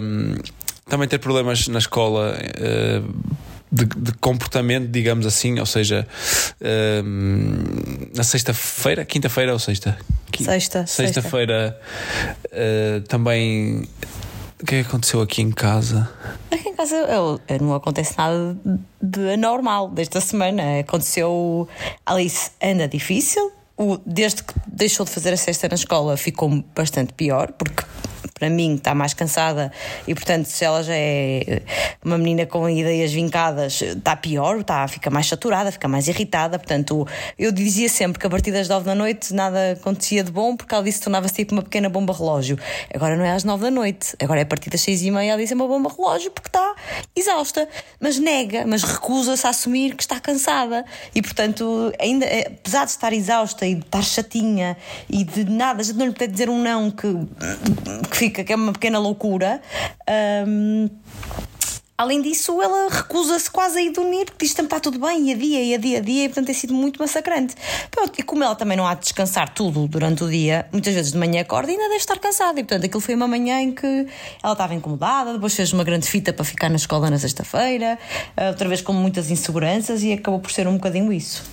Um, 0.00 0.36
também 0.88 1.06
ter 1.06 1.18
problemas 1.18 1.68
na 1.68 1.80
escola. 1.80 2.34
Uh, 2.34 3.42
de, 3.72 3.86
de, 3.86 4.12
comportamento, 4.20 4.88
digamos 4.88 5.24
assim, 5.24 5.58
ou 5.58 5.64
seja, 5.64 6.06
uh, 6.60 8.14
na 8.14 8.22
sexta-feira, 8.22 9.04
quinta-feira 9.04 9.52
ou 9.52 9.58
sexta? 9.58 9.96
Sexta. 10.38 10.86
Sexta-feira 10.86 11.78
uh, 12.46 13.00
também. 13.08 13.88
O 14.60 14.64
que 14.64 14.76
é 14.76 14.82
que 14.82 14.88
aconteceu 14.88 15.20
aqui 15.20 15.42
em 15.42 15.50
casa? 15.50 16.08
Aqui 16.50 16.68
em 16.68 16.74
casa 16.74 16.94
eu, 16.94 17.40
eu 17.48 17.58
não 17.60 17.74
acontece 17.74 18.16
nada 18.16 18.56
de 19.02 19.32
anormal 19.32 19.88
desta 19.90 20.20
semana. 20.20 20.80
Aconteceu. 20.80 21.68
Alice 22.06 22.50
anda 22.62 22.86
difícil. 22.86 23.50
O, 23.76 23.98
desde 24.06 24.44
que 24.44 24.52
deixou 24.68 25.04
de 25.04 25.10
fazer 25.10 25.32
a 25.32 25.36
sexta 25.36 25.66
na 25.66 25.74
escola 25.74 26.16
ficou 26.16 26.62
bastante 26.74 27.12
pior, 27.14 27.52
porque 27.52 27.82
para 28.42 28.50
mim 28.50 28.74
está 28.74 28.92
mais 28.92 29.14
cansada 29.14 29.70
e 30.04 30.12
portanto 30.16 30.46
se 30.46 30.64
ela 30.64 30.82
já 30.82 30.96
é 30.96 31.62
uma 32.04 32.18
menina 32.18 32.44
com 32.44 32.68
ideias 32.68 33.12
vincadas 33.12 33.80
está 33.80 34.16
pior, 34.16 34.58
está, 34.58 34.88
fica 34.88 35.08
mais 35.10 35.28
saturada, 35.28 35.70
fica 35.70 35.86
mais 35.86 36.08
irritada, 36.08 36.58
portanto 36.58 37.06
eu 37.38 37.52
dizia 37.52 37.88
sempre 37.88 38.18
que 38.18 38.26
a 38.26 38.30
partir 38.30 38.50
das 38.50 38.68
9 38.68 38.84
da 38.84 38.96
noite 38.96 39.32
nada 39.32 39.74
acontecia 39.74 40.24
de 40.24 40.32
bom 40.32 40.56
porque 40.56 40.74
ela 40.74 40.82
disse 40.82 41.00
tornava-se 41.00 41.34
tipo 41.34 41.52
uma 41.54 41.62
pequena 41.62 41.88
bomba 41.88 42.12
relógio. 42.12 42.58
Agora 42.92 43.14
não 43.14 43.24
é 43.24 43.30
às 43.30 43.44
9 43.44 43.62
da 43.62 43.70
noite, 43.70 44.16
agora 44.20 44.40
é 44.40 44.42
a 44.42 44.46
partir 44.46 44.70
das 44.70 44.80
6 44.80 45.02
e 45.02 45.10
meia 45.12 45.30
ela 45.30 45.40
disse 45.40 45.52
é 45.52 45.54
uma 45.54 45.68
bomba 45.68 45.88
relógio 45.96 46.32
porque 46.32 46.48
está 46.48 46.74
exausta, 47.14 47.68
mas 48.00 48.18
nega 48.18 48.64
mas 48.66 48.82
recusa-se 48.82 49.46
a 49.46 49.50
assumir 49.50 49.94
que 49.94 50.02
está 50.02 50.18
cansada. 50.18 50.84
E 51.14 51.22
portanto 51.22 51.92
ainda, 52.00 52.26
apesar 52.26 52.86
de 52.86 52.90
estar 52.90 53.12
exausta 53.12 53.64
e 53.64 53.76
de 53.76 53.82
estar 53.82 54.02
chatinha 54.02 54.76
e 55.08 55.22
de 55.22 55.44
nada, 55.44 55.80
a 55.80 55.84
gente 55.84 55.96
não 55.96 56.06
lhe 56.06 56.12
pode 56.12 56.32
dizer 56.32 56.50
um 56.50 56.60
não 56.60 56.90
que, 56.90 57.06
que 58.10 58.16
fica 58.16 58.31
que 58.32 58.52
é 58.52 58.56
uma 58.56 58.72
pequena 58.72 58.98
loucura. 58.98 59.60
Um, 60.46 60.88
Além 62.02 62.20
disso, 62.20 62.60
ela 62.60 62.88
recusa-se 62.90 63.48
quase 63.48 63.78
a 63.78 63.82
ir 63.82 63.92
dormir, 63.92 64.24
porque 64.24 64.44
diz 64.44 64.54
que 64.54 64.60
está 64.60 64.80
tudo 64.80 64.98
bem, 64.98 65.28
e 65.28 65.34
a 65.34 65.36
dia, 65.36 65.62
e 65.62 65.74
a 65.74 65.76
dia, 65.76 65.98
a 65.98 66.00
dia, 66.00 66.24
e 66.24 66.28
portanto 66.28 66.46
tem 66.46 66.54
sido 66.54 66.74
muito 66.74 66.98
massacrante. 66.98 67.54
Pronto, 67.92 68.18
e 68.18 68.24
como 68.24 68.42
ela 68.42 68.56
também 68.56 68.76
não 68.76 68.84
há 68.84 68.94
de 68.94 69.02
descansar 69.02 69.54
tudo 69.54 69.86
durante 69.86 70.24
o 70.24 70.28
dia, 70.28 70.66
muitas 70.72 70.94
vezes 70.94 71.12
de 71.12 71.18
manhã 71.18 71.42
acorda 71.42 71.70
e 71.70 71.74
ainda 71.74 71.84
deve 71.84 71.98
estar 71.98 72.18
cansada. 72.18 72.58
E 72.58 72.64
portanto 72.64 72.86
aquilo 72.86 73.00
foi 73.00 73.14
uma 73.14 73.28
manhã 73.28 73.60
em 73.60 73.70
que 73.70 73.86
ela 74.42 74.52
estava 74.52 74.74
incomodada, 74.74 75.34
depois 75.34 75.54
fez 75.54 75.72
uma 75.72 75.84
grande 75.84 76.08
fita 76.08 76.32
para 76.32 76.44
ficar 76.44 76.70
na 76.70 76.76
escola 76.76 77.08
na 77.08 77.20
sexta-feira, 77.20 77.96
outra 78.48 78.68
vez 78.68 78.80
com 78.80 78.92
muitas 78.92 79.30
inseguranças, 79.30 80.02
e 80.02 80.12
acabou 80.12 80.40
por 80.40 80.50
ser 80.50 80.66
um 80.66 80.74
bocadinho 80.74 81.12
isso. 81.12 81.44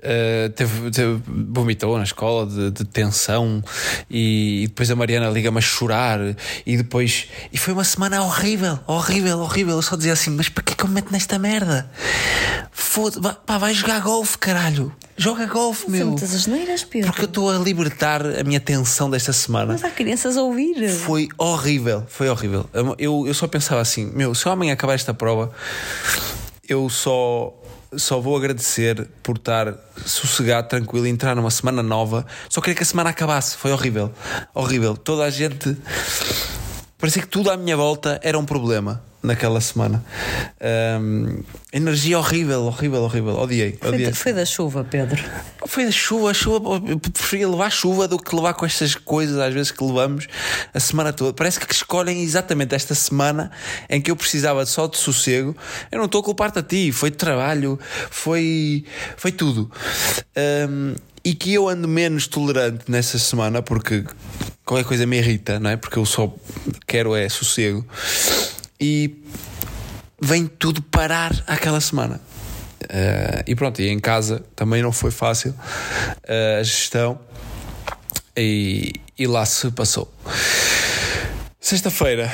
Uh, 0.00 0.48
teve, 0.50 0.90
teve, 0.90 1.20
vomitou 1.26 1.96
na 1.98 2.04
escola 2.04 2.46
de, 2.46 2.70
de 2.70 2.84
tensão 2.84 3.62
e, 4.08 4.62
e, 4.62 4.66
depois 4.66 4.90
a 4.90 4.96
Mariana 4.96 5.28
liga-me 5.28 5.58
a 5.58 5.60
chorar 5.60 6.18
e 6.64 6.76
depois 6.76 7.28
e 7.52 7.58
foi 7.58 7.74
uma 7.74 7.84
semana 7.84 8.22
horrível, 8.22 8.78
horrível, 8.86 9.40
horrível. 9.40 9.76
Eu 9.76 9.82
só 9.82 9.96
dizia 9.96 10.14
assim: 10.14 10.30
Mas 10.30 10.48
para 10.48 10.64
que 10.64 10.72
é 10.72 10.76
que 10.76 10.84
eu 10.84 10.88
me 10.88 10.94
meto 10.94 11.12
nesta 11.12 11.38
merda? 11.38 11.90
Foda 12.72 13.34
pá, 13.34 13.58
vai 13.58 13.74
jogar 13.74 14.00
golfe, 14.00 14.38
caralho. 14.38 14.92
Joga 15.16 15.44
golfe, 15.44 15.90
meu. 15.90 16.06
Muitas 16.06 16.34
asneiras, 16.34 16.82
Pedro. 16.82 17.08
Porque 17.08 17.24
eu 17.24 17.28
estou 17.28 17.50
a 17.50 17.58
libertar 17.58 18.24
a 18.24 18.42
minha 18.42 18.58
tensão 18.58 19.10
desta 19.10 19.34
semana. 19.34 19.74
Mas 19.74 19.84
há 19.84 19.90
crianças 19.90 20.38
a 20.38 20.42
ouvir. 20.42 20.88
Foi 20.88 21.28
horrível, 21.36 22.06
foi 22.08 22.30
horrível. 22.30 22.68
Eu, 22.98 23.26
eu 23.26 23.34
só 23.34 23.46
pensava 23.46 23.82
assim: 23.82 24.06
Meu, 24.14 24.34
se 24.34 24.48
o 24.48 24.52
homem 24.52 24.70
acabar 24.70 24.94
esta 24.94 25.12
prova, 25.12 25.52
eu 26.66 26.88
só 26.88 27.52
só 27.96 28.20
vou 28.20 28.36
agradecer 28.36 29.08
por 29.22 29.36
estar 29.36 29.74
sossegado, 30.04 30.68
tranquilo, 30.68 31.06
entrar 31.06 31.34
numa 31.34 31.50
semana 31.50 31.82
nova. 31.82 32.26
Só 32.48 32.60
queria 32.60 32.76
que 32.76 32.82
a 32.82 32.86
semana 32.86 33.10
acabasse. 33.10 33.56
Foi 33.56 33.72
horrível. 33.72 34.12
Horrível. 34.54 34.96
Toda 34.96 35.24
a 35.24 35.30
gente. 35.30 35.76
Parecia 37.00 37.22
que 37.22 37.28
tudo 37.28 37.50
à 37.50 37.56
minha 37.56 37.76
volta 37.76 38.20
era 38.22 38.38
um 38.38 38.44
problema 38.44 39.02
naquela 39.22 39.60
semana. 39.60 40.04
Um, 41.00 41.42
energia 41.72 42.18
horrível, 42.18 42.62
horrível, 42.64 43.02
horrível. 43.02 43.38
Odiei. 43.38 43.78
Foi, 43.80 43.88
odiei. 43.90 44.12
foi, 44.12 44.32
da 44.32 44.44
chuva, 44.44 44.84
Pedro. 44.84 45.22
Foi 45.66 45.84
da 45.84 45.90
chuva, 45.90 46.30
a 46.30 46.34
chuva. 46.34 46.82
Eu 46.86 46.98
preferia 46.98 47.48
levar 47.48 47.70
chuva 47.70 48.08
do 48.08 48.18
que 48.18 48.34
levar 48.34 48.54
com 48.54 48.64
estas 48.64 48.94
coisas, 48.94 49.38
às 49.38 49.52
vezes, 49.52 49.70
que 49.70 49.84
levamos 49.84 50.26
a 50.72 50.80
semana 50.80 51.12
toda. 51.12 51.32
Parece 51.32 51.60
que 51.60 51.72
escolhem 51.72 52.22
exatamente 52.22 52.74
esta 52.74 52.94
semana 52.94 53.50
em 53.88 54.00
que 54.00 54.10
eu 54.10 54.16
precisava 54.16 54.64
só 54.64 54.86
de 54.86 54.96
sossego. 54.96 55.56
Eu 55.90 55.98
não 55.98 56.06
estou 56.06 56.20
a 56.20 56.24
culpar-te 56.24 56.58
a 56.58 56.62
ti. 56.62 56.92
Foi 56.92 57.10
de 57.10 57.16
trabalho, 57.16 57.78
foi, 58.10 58.84
foi 59.16 59.32
tudo. 59.32 59.70
Um, 60.68 60.94
e 61.24 61.34
que 61.34 61.52
eu 61.54 61.68
ando 61.68 61.86
menos 61.86 62.26
tolerante 62.26 62.84
nessa 62.88 63.18
semana 63.18 63.62
porque 63.62 64.04
qualquer 64.64 64.86
coisa 64.86 65.06
me 65.06 65.18
irrita, 65.18 65.58
não 65.58 65.70
é? 65.70 65.76
Porque 65.76 65.98
eu 65.98 66.06
só 66.06 66.32
quero 66.86 67.14
é 67.14 67.28
sossego 67.28 67.84
e 68.80 69.22
vem 70.20 70.46
tudo 70.46 70.82
parar 70.82 71.32
aquela 71.46 71.80
semana. 71.80 72.20
Uh, 72.84 73.44
e 73.46 73.54
pronto, 73.54 73.80
e 73.80 73.88
em 73.88 74.00
casa 74.00 74.42
também 74.56 74.82
não 74.82 74.90
foi 74.90 75.10
fácil 75.10 75.50
uh, 75.50 76.60
a 76.60 76.62
gestão 76.62 77.20
e, 78.36 78.94
e 79.18 79.26
lá 79.26 79.44
se 79.44 79.70
passou. 79.70 80.12
Sexta-feira 81.60 82.32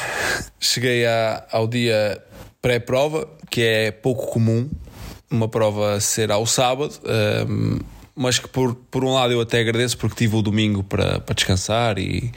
cheguei 0.60 1.04
a, 1.04 1.44
ao 1.50 1.66
dia 1.66 2.22
pré-prova, 2.62 3.28
que 3.50 3.60
é 3.60 3.90
pouco 3.90 4.26
comum 4.26 4.70
uma 5.30 5.48
prova 5.48 6.00
ser 6.00 6.30
ao 6.30 6.46
sábado. 6.46 6.94
Um, 7.48 7.78
eh, 7.78 7.95
mas 8.16 8.38
que 8.38 8.48
por, 8.48 8.74
por 8.90 9.04
um 9.04 9.12
lado 9.12 9.34
eu 9.34 9.40
até 9.42 9.60
agradeço 9.60 9.98
porque 9.98 10.16
tive 10.16 10.36
o 10.36 10.42
domingo 10.42 10.82
para, 10.82 11.20
para 11.20 11.34
descansar 11.34 11.98
e, 11.98 12.32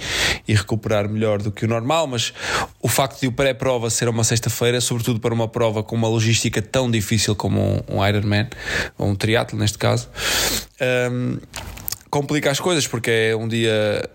e 0.46 0.54
recuperar 0.54 1.08
melhor 1.08 1.42
do 1.42 1.52
que 1.52 1.64
o 1.64 1.68
normal, 1.68 2.06
mas 2.06 2.34
o 2.82 2.90
facto 2.90 3.22
de 3.22 3.28
o 3.28 3.32
pré-prova 3.32 3.90
ser 3.90 4.10
uma 4.10 4.26
sexta-feira, 4.26 4.82
sobretudo 4.82 5.22
para 5.22 5.34
uma 5.34 5.48
prova 5.48 5.82
com 5.82 5.96
uma 5.96 6.10
logística 6.10 6.62
tão 6.62 6.92
difícil 6.92 7.34
como 7.34 7.62
um, 7.62 7.98
um 7.98 8.06
Ironman, 8.06 8.50
ou 8.98 9.08
um 9.08 9.16
triatlo 9.16 9.58
neste 9.58 9.78
caso, 9.78 10.10
um, 11.12 11.38
complica 12.10 12.52
as 12.52 12.60
coisas 12.60 12.86
porque 12.86 13.10
é 13.10 13.36
um 13.36 13.48
dia 13.48 14.10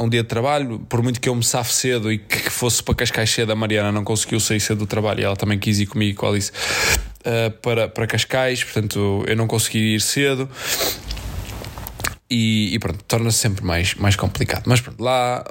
um 0.00 0.08
dia 0.08 0.22
de 0.22 0.28
trabalho, 0.28 0.78
por 0.88 1.02
muito 1.02 1.20
que 1.20 1.28
eu 1.28 1.34
me 1.34 1.44
safe 1.44 1.74
cedo 1.74 2.10
e 2.10 2.16
que 2.16 2.48
fosse 2.48 2.82
para 2.82 2.94
Cascais 2.94 3.28
cedo, 3.28 3.52
a 3.52 3.54
Mariana 3.54 3.92
não 3.92 4.02
conseguiu 4.02 4.40
sair 4.40 4.58
cedo 4.58 4.78
do 4.78 4.86
trabalho 4.86 5.20
e 5.20 5.24
ela 5.24 5.36
também 5.36 5.58
quis 5.58 5.78
ir 5.78 5.84
comigo 5.86 6.18
com 6.18 6.26
a 6.26 6.30
Alice 6.30 6.50
uh, 7.20 7.50
para, 7.62 7.88
para 7.88 8.06
Cascais, 8.06 8.64
portanto 8.64 9.24
eu 9.26 9.36
não 9.36 9.46
consegui 9.46 9.94
ir 9.94 10.00
cedo. 10.00 10.48
E, 12.30 12.74
e 12.74 12.78
pronto, 12.78 13.02
torna-se 13.08 13.38
sempre 13.38 13.64
mais, 13.64 13.94
mais 13.94 14.14
complicado. 14.14 14.62
Mas 14.66 14.80
pronto, 14.80 15.02
lá 15.02 15.44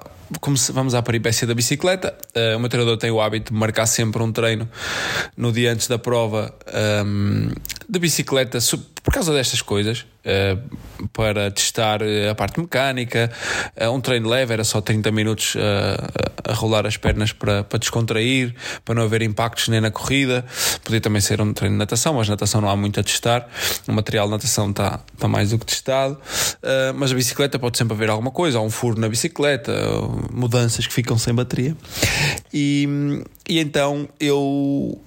vamos 0.72 0.94
à 0.94 1.02
peripécia 1.02 1.46
da 1.46 1.54
bicicleta. 1.54 2.16
Uh, 2.36 2.56
o 2.56 2.60
meu 2.60 2.70
treinador 2.70 2.98
tem 2.98 3.12
o 3.12 3.20
hábito 3.20 3.54
de 3.54 3.60
marcar 3.60 3.86
sempre 3.86 4.22
um 4.22 4.32
treino 4.32 4.70
no 5.36 5.52
dia 5.52 5.74
antes 5.74 5.88
da 5.88 5.98
prova 5.98 6.54
um, 7.06 7.50
de 7.90 7.98
bicicleta 7.98 8.60
por 9.04 9.14
causa 9.14 9.34
destas 9.34 9.62
coisas. 9.62 10.06
Uh, 10.20 11.08
para 11.14 11.50
testar 11.50 12.02
a 12.30 12.36
parte 12.36 12.60
mecânica, 12.60 13.32
uh, 13.82 13.90
um 13.90 14.02
treino 14.02 14.30
leve, 14.30 14.54
era 14.54 14.64
só 14.64 14.80
30 14.82 15.12
minutos 15.12 15.56
a 16.44 16.54
rolar 16.54 16.86
as 16.86 16.98
pernas 16.98 17.32
para, 17.32 17.64
para 17.64 17.80
descontrair, 17.80 18.54
para 18.86 18.94
não 18.94 19.04
haver 19.04 19.22
impactos 19.22 19.70
nem 19.70 19.82
na 19.82 19.90
corrida. 19.90 20.46
Podia 20.84 21.02
também 21.02 21.22
ser 21.22 21.42
um 21.42 21.54
treino 21.54 21.76
de 21.76 21.80
natação, 21.80 22.14
mas 22.14 22.30
natação 22.30 22.62
não 22.62 22.70
há 22.70 22.76
muito 22.76 23.00
a 23.00 23.04
testar. 23.04 23.50
O 23.88 23.94
material 23.94 24.26
de 24.28 24.34
natação 24.34 24.70
está, 24.70 25.00
está 25.14 25.28
mais 25.28 25.50
do 25.50 25.58
que 25.58 25.66
testado. 25.66 26.20
mas 26.96 27.12
a 27.12 27.16
bicicleta 27.16 27.58
pode 27.58 27.78
sempre 27.78 27.94
haver 27.94 28.10
alguma 28.10 28.30
coisa, 28.30 28.60
há 28.60 28.62
um 28.62 28.70
furo 28.70 29.00
na 29.00 29.10
bicicleta, 29.10 29.74
mudanças 30.32 30.86
que 30.86 30.94
ficam 30.94 31.18
sem 31.18 31.34
bateria. 31.34 31.76
E, 32.54 33.24
e 33.48 33.60
então 33.60 34.08
eu, 34.20 35.02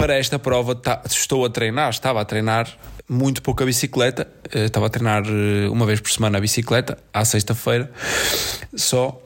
para 0.00 0.14
esta 0.16 0.38
prova, 0.38 0.74
tá, 0.74 1.02
estou 1.04 1.44
a 1.44 1.50
treinar, 1.50 1.90
estava 1.90 2.22
a 2.22 2.24
treinar 2.24 2.66
muito 3.06 3.42
pouco 3.42 3.62
a 3.62 3.66
bicicleta, 3.66 4.26
eh, 4.50 4.64
estava 4.64 4.86
a 4.86 4.88
treinar 4.88 5.24
eh, 5.26 5.68
uma 5.68 5.84
vez 5.84 6.00
por 6.00 6.10
semana 6.10 6.38
a 6.38 6.40
bicicleta, 6.40 6.96
à 7.12 7.22
sexta-feira, 7.22 7.90
só. 8.74 9.20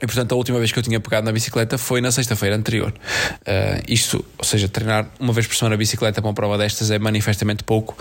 E 0.00 0.06
portanto, 0.06 0.32
a 0.32 0.36
última 0.36 0.58
vez 0.58 0.72
que 0.72 0.78
eu 0.78 0.82
tinha 0.82 0.98
pegado 1.00 1.26
na 1.26 1.32
bicicleta 1.32 1.76
foi 1.76 2.00
na 2.00 2.10
sexta-feira 2.10 2.56
anterior. 2.56 2.92
Uh, 2.92 3.82
isto, 3.88 4.24
ou 4.36 4.44
seja, 4.44 4.68
treinar 4.68 5.06
uma 5.18 5.32
vez 5.32 5.46
por 5.46 5.54
semana 5.54 5.76
a 5.76 5.78
bicicleta 5.78 6.20
para 6.20 6.28
uma 6.28 6.34
prova 6.34 6.58
destas 6.58 6.90
é 6.90 6.98
manifestamente 6.98 7.62
pouco. 7.62 7.96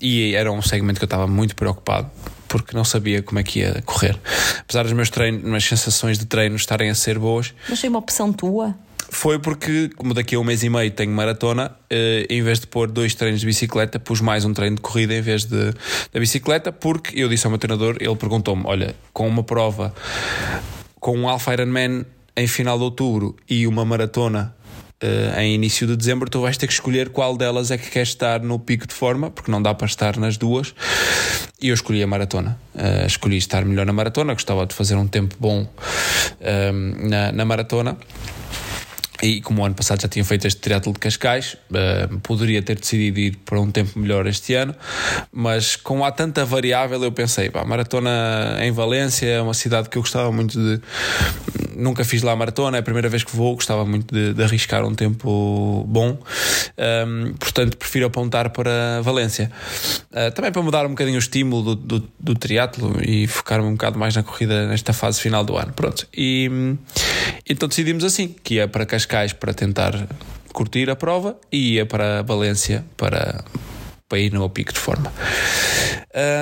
E 0.00 0.34
era 0.34 0.52
um 0.52 0.62
segmento 0.62 1.00
que 1.00 1.04
eu 1.04 1.06
estava 1.06 1.26
muito 1.26 1.56
preocupado 1.56 2.08
porque 2.46 2.76
não 2.76 2.84
sabia 2.84 3.22
como 3.22 3.40
é 3.40 3.42
que 3.42 3.60
ia 3.60 3.82
correr. 3.86 4.16
Apesar 4.60 4.84
meus 4.94 5.08
treinos, 5.08 5.42
minhas 5.42 5.64
sensações 5.64 6.18
de 6.18 6.26
treino 6.26 6.54
estarem 6.54 6.90
a 6.90 6.94
ser 6.94 7.18
boas. 7.18 7.52
Mas 7.68 7.80
foi 7.80 7.88
uma 7.88 7.98
opção 7.98 8.32
tua? 8.32 8.76
Foi 9.14 9.38
porque, 9.38 9.90
como 9.94 10.14
daqui 10.14 10.34
a 10.34 10.40
um 10.40 10.42
mês 10.42 10.62
e 10.62 10.70
meio 10.70 10.90
tenho 10.90 11.12
maratona, 11.12 11.76
eh, 11.90 12.26
em 12.30 12.42
vez 12.42 12.58
de 12.58 12.66
pôr 12.66 12.90
dois 12.90 13.14
treinos 13.14 13.40
de 13.40 13.46
bicicleta, 13.46 14.00
pus 14.00 14.22
mais 14.22 14.42
um 14.46 14.54
treino 14.54 14.76
de 14.76 14.82
corrida 14.82 15.14
em 15.14 15.20
vez 15.20 15.44
de, 15.44 15.70
da 16.10 16.18
bicicleta, 16.18 16.72
porque 16.72 17.20
eu 17.20 17.28
disse 17.28 17.46
ao 17.46 17.50
meu 17.50 17.58
treinador, 17.58 17.98
ele 18.00 18.16
perguntou-me: 18.16 18.62
olha, 18.64 18.96
com 19.12 19.28
uma 19.28 19.44
prova, 19.44 19.94
com 20.98 21.16
um 21.16 21.28
Alpha 21.28 21.52
Ironman 21.52 22.06
em 22.34 22.46
final 22.46 22.78
de 22.78 22.84
outubro 22.84 23.36
e 23.48 23.66
uma 23.66 23.84
maratona 23.84 24.56
uh, 25.04 25.38
em 25.38 25.54
início 25.54 25.86
de 25.86 25.94
dezembro, 25.94 26.30
tu 26.30 26.40
vais 26.40 26.56
ter 26.56 26.66
que 26.66 26.72
escolher 26.72 27.10
qual 27.10 27.36
delas 27.36 27.70
é 27.70 27.76
que 27.76 27.90
queres 27.90 28.08
estar 28.08 28.40
no 28.40 28.58
pico 28.58 28.86
de 28.86 28.94
forma, 28.94 29.30
porque 29.30 29.50
não 29.50 29.60
dá 29.60 29.74
para 29.74 29.86
estar 29.86 30.16
nas 30.16 30.38
duas. 30.38 30.74
E 31.60 31.68
eu 31.68 31.74
escolhi 31.74 32.02
a 32.02 32.06
maratona. 32.06 32.58
Uh, 32.74 33.06
escolhi 33.06 33.36
estar 33.36 33.62
melhor 33.66 33.84
na 33.84 33.92
maratona, 33.92 34.32
gostava 34.32 34.64
de 34.66 34.74
fazer 34.74 34.96
um 34.96 35.06
tempo 35.06 35.36
bom 35.38 35.64
uh, 35.64 37.08
na, 37.08 37.30
na 37.30 37.44
maratona. 37.44 37.98
E 39.22 39.40
como 39.40 39.62
o 39.62 39.64
ano 39.64 39.74
passado 39.76 40.02
já 40.02 40.08
tinha 40.08 40.24
feito 40.24 40.48
este 40.48 40.60
triatlo 40.60 40.92
de 40.92 40.98
Cascais, 40.98 41.56
uh, 41.70 42.18
poderia 42.20 42.60
ter 42.60 42.76
decidido 42.76 43.20
ir 43.20 43.36
para 43.44 43.60
um 43.60 43.70
tempo 43.70 43.96
melhor 43.96 44.26
este 44.26 44.52
ano, 44.54 44.74
mas 45.30 45.76
com 45.76 46.04
há 46.04 46.10
tanta 46.10 46.44
variável 46.44 47.00
eu 47.04 47.12
pensei, 47.12 47.48
pá, 47.48 47.64
maratona 47.64 48.58
em 48.62 48.72
Valência 48.72 49.28
é 49.28 49.40
uma 49.40 49.54
cidade 49.54 49.88
que 49.88 49.96
eu 49.96 50.02
gostava 50.02 50.32
muito 50.32 50.58
de. 50.58 50.82
Nunca 51.76 52.04
fiz 52.04 52.22
lá 52.22 52.34
maratona, 52.34 52.78
é 52.78 52.80
a 52.80 52.82
primeira 52.82 53.08
vez 53.08 53.22
que 53.22 53.34
vou, 53.34 53.54
gostava 53.54 53.84
muito 53.84 54.12
de, 54.12 54.34
de 54.34 54.42
arriscar 54.42 54.84
um 54.84 54.94
tempo 54.94 55.84
bom, 55.88 56.10
um, 56.10 56.18
ehm, 56.76 57.32
portanto 57.38 57.76
prefiro 57.76 58.06
apontar 58.06 58.50
para 58.50 59.00
Valência. 59.02 59.50
Uh, 60.10 60.30
também 60.32 60.50
para 60.50 60.62
mudar 60.62 60.84
um 60.84 60.90
bocadinho 60.90 61.16
o 61.16 61.20
estímulo 61.20 61.76
do, 61.76 61.98
do, 62.00 62.08
do 62.18 62.34
triatlo 62.34 63.00
e 63.02 63.26
focar-me 63.26 63.68
um 63.68 63.72
bocado 63.72 63.98
mais 63.98 64.14
na 64.16 64.22
corrida 64.22 64.66
nesta 64.66 64.92
fase 64.92 65.20
final 65.20 65.44
do 65.44 65.56
ano. 65.56 65.72
Pronto, 65.72 66.06
e 66.14 66.50
então 67.48 67.68
decidimos 67.68 68.04
assim, 68.04 68.34
que 68.42 68.54
ia 68.54 68.68
para 68.68 68.84
Cascais 68.84 69.11
Cascais 69.12 69.34
para 69.34 69.52
tentar 69.52 69.92
curtir 70.54 70.88
a 70.88 70.96
prova 70.96 71.36
e 71.50 71.74
ia 71.74 71.84
para 71.84 72.22
Valência 72.22 72.82
para, 72.96 73.44
para 74.08 74.18
ir 74.18 74.32
no 74.32 74.48
pico 74.48 74.72
de 74.72 74.78
forma. 74.78 75.12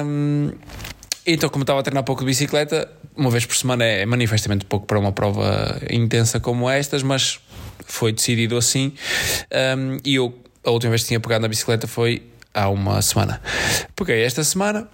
Um, 0.05 0.53
então, 1.27 1.49
como 1.51 1.65
estava 1.65 1.81
a 1.81 1.83
treinar 1.83 2.05
pouco 2.05 2.23
de 2.23 2.27
bicicleta, 2.27 2.89
uma 3.17 3.29
vez 3.29 3.45
por 3.45 3.57
semana 3.57 3.85
é 3.85 4.07
manifestamente 4.07 4.65
pouco 4.65 4.87
para 4.87 4.99
uma 5.01 5.11
prova 5.11 5.81
intensa 5.91 6.39
como 6.39 6.71
estas, 6.71 7.03
mas 7.03 7.41
foi 7.85 8.13
decidido 8.13 8.57
assim. 8.57 8.93
Um, 9.77 9.99
e 10.05 10.15
eu, 10.15 10.33
a 10.65 10.71
última 10.71 10.91
vez 10.91 11.03
que 11.03 11.09
tinha 11.09 11.21
pegado 11.21 11.43
na 11.43 11.49
bicicleta 11.49 11.89
foi 11.89 12.23
há 12.55 12.69
uma 12.69 13.03
semana. 13.03 13.43
Peguei 13.97 14.23
esta 14.23 14.45
semana 14.45 14.89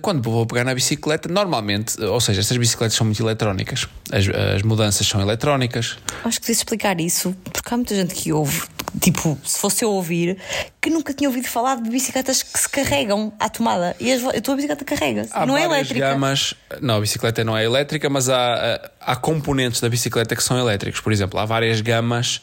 quando 0.00 0.22
vou 0.22 0.46
pegar 0.46 0.64
na 0.64 0.74
bicicleta, 0.74 1.28
normalmente, 1.28 2.00
ou 2.02 2.20
seja, 2.20 2.40
estas 2.40 2.56
bicicletas 2.56 2.96
são 2.96 3.04
muito 3.04 3.22
eletrónicas, 3.22 3.86
as, 4.10 4.28
as 4.28 4.62
mudanças 4.62 5.06
são 5.06 5.20
eletrónicas. 5.20 5.96
Acho 6.24 6.40
que 6.40 6.46
deves 6.46 6.58
explicar 6.58 7.00
isso, 7.00 7.36
porque 7.52 7.72
há 7.72 7.76
muita 7.76 7.94
gente 7.94 8.14
que 8.14 8.32
ouve, 8.32 8.62
tipo, 9.00 9.38
se 9.44 9.58
fosse 9.58 9.84
eu 9.84 9.90
ouvir, 9.90 10.38
que 10.80 10.90
nunca 10.90 11.14
tinha 11.14 11.28
ouvido 11.28 11.46
falar 11.46 11.76
de 11.76 11.88
bicicletas 11.88 12.42
que 12.42 12.58
se 12.58 12.68
carregam 12.68 13.32
à 13.38 13.48
tomada. 13.48 13.96
E 14.00 14.12
a 14.12 14.40
tua 14.40 14.56
bicicleta 14.56 14.84
carrega-se, 14.84 15.32
não 15.46 15.56
é 15.56 15.64
elétrica. 15.64 16.00
Gamas, 16.00 16.54
não, 16.80 16.96
a 16.96 17.00
bicicleta 17.00 17.44
não 17.44 17.56
é 17.56 17.64
elétrica, 17.64 18.10
mas 18.10 18.28
há, 18.28 18.90
há 19.00 19.16
componentes 19.16 19.80
da 19.80 19.88
bicicleta 19.88 20.34
que 20.34 20.42
são 20.42 20.58
elétricos. 20.58 21.00
Por 21.00 21.12
exemplo, 21.12 21.38
há 21.38 21.44
várias 21.44 21.80
gamas 21.80 22.40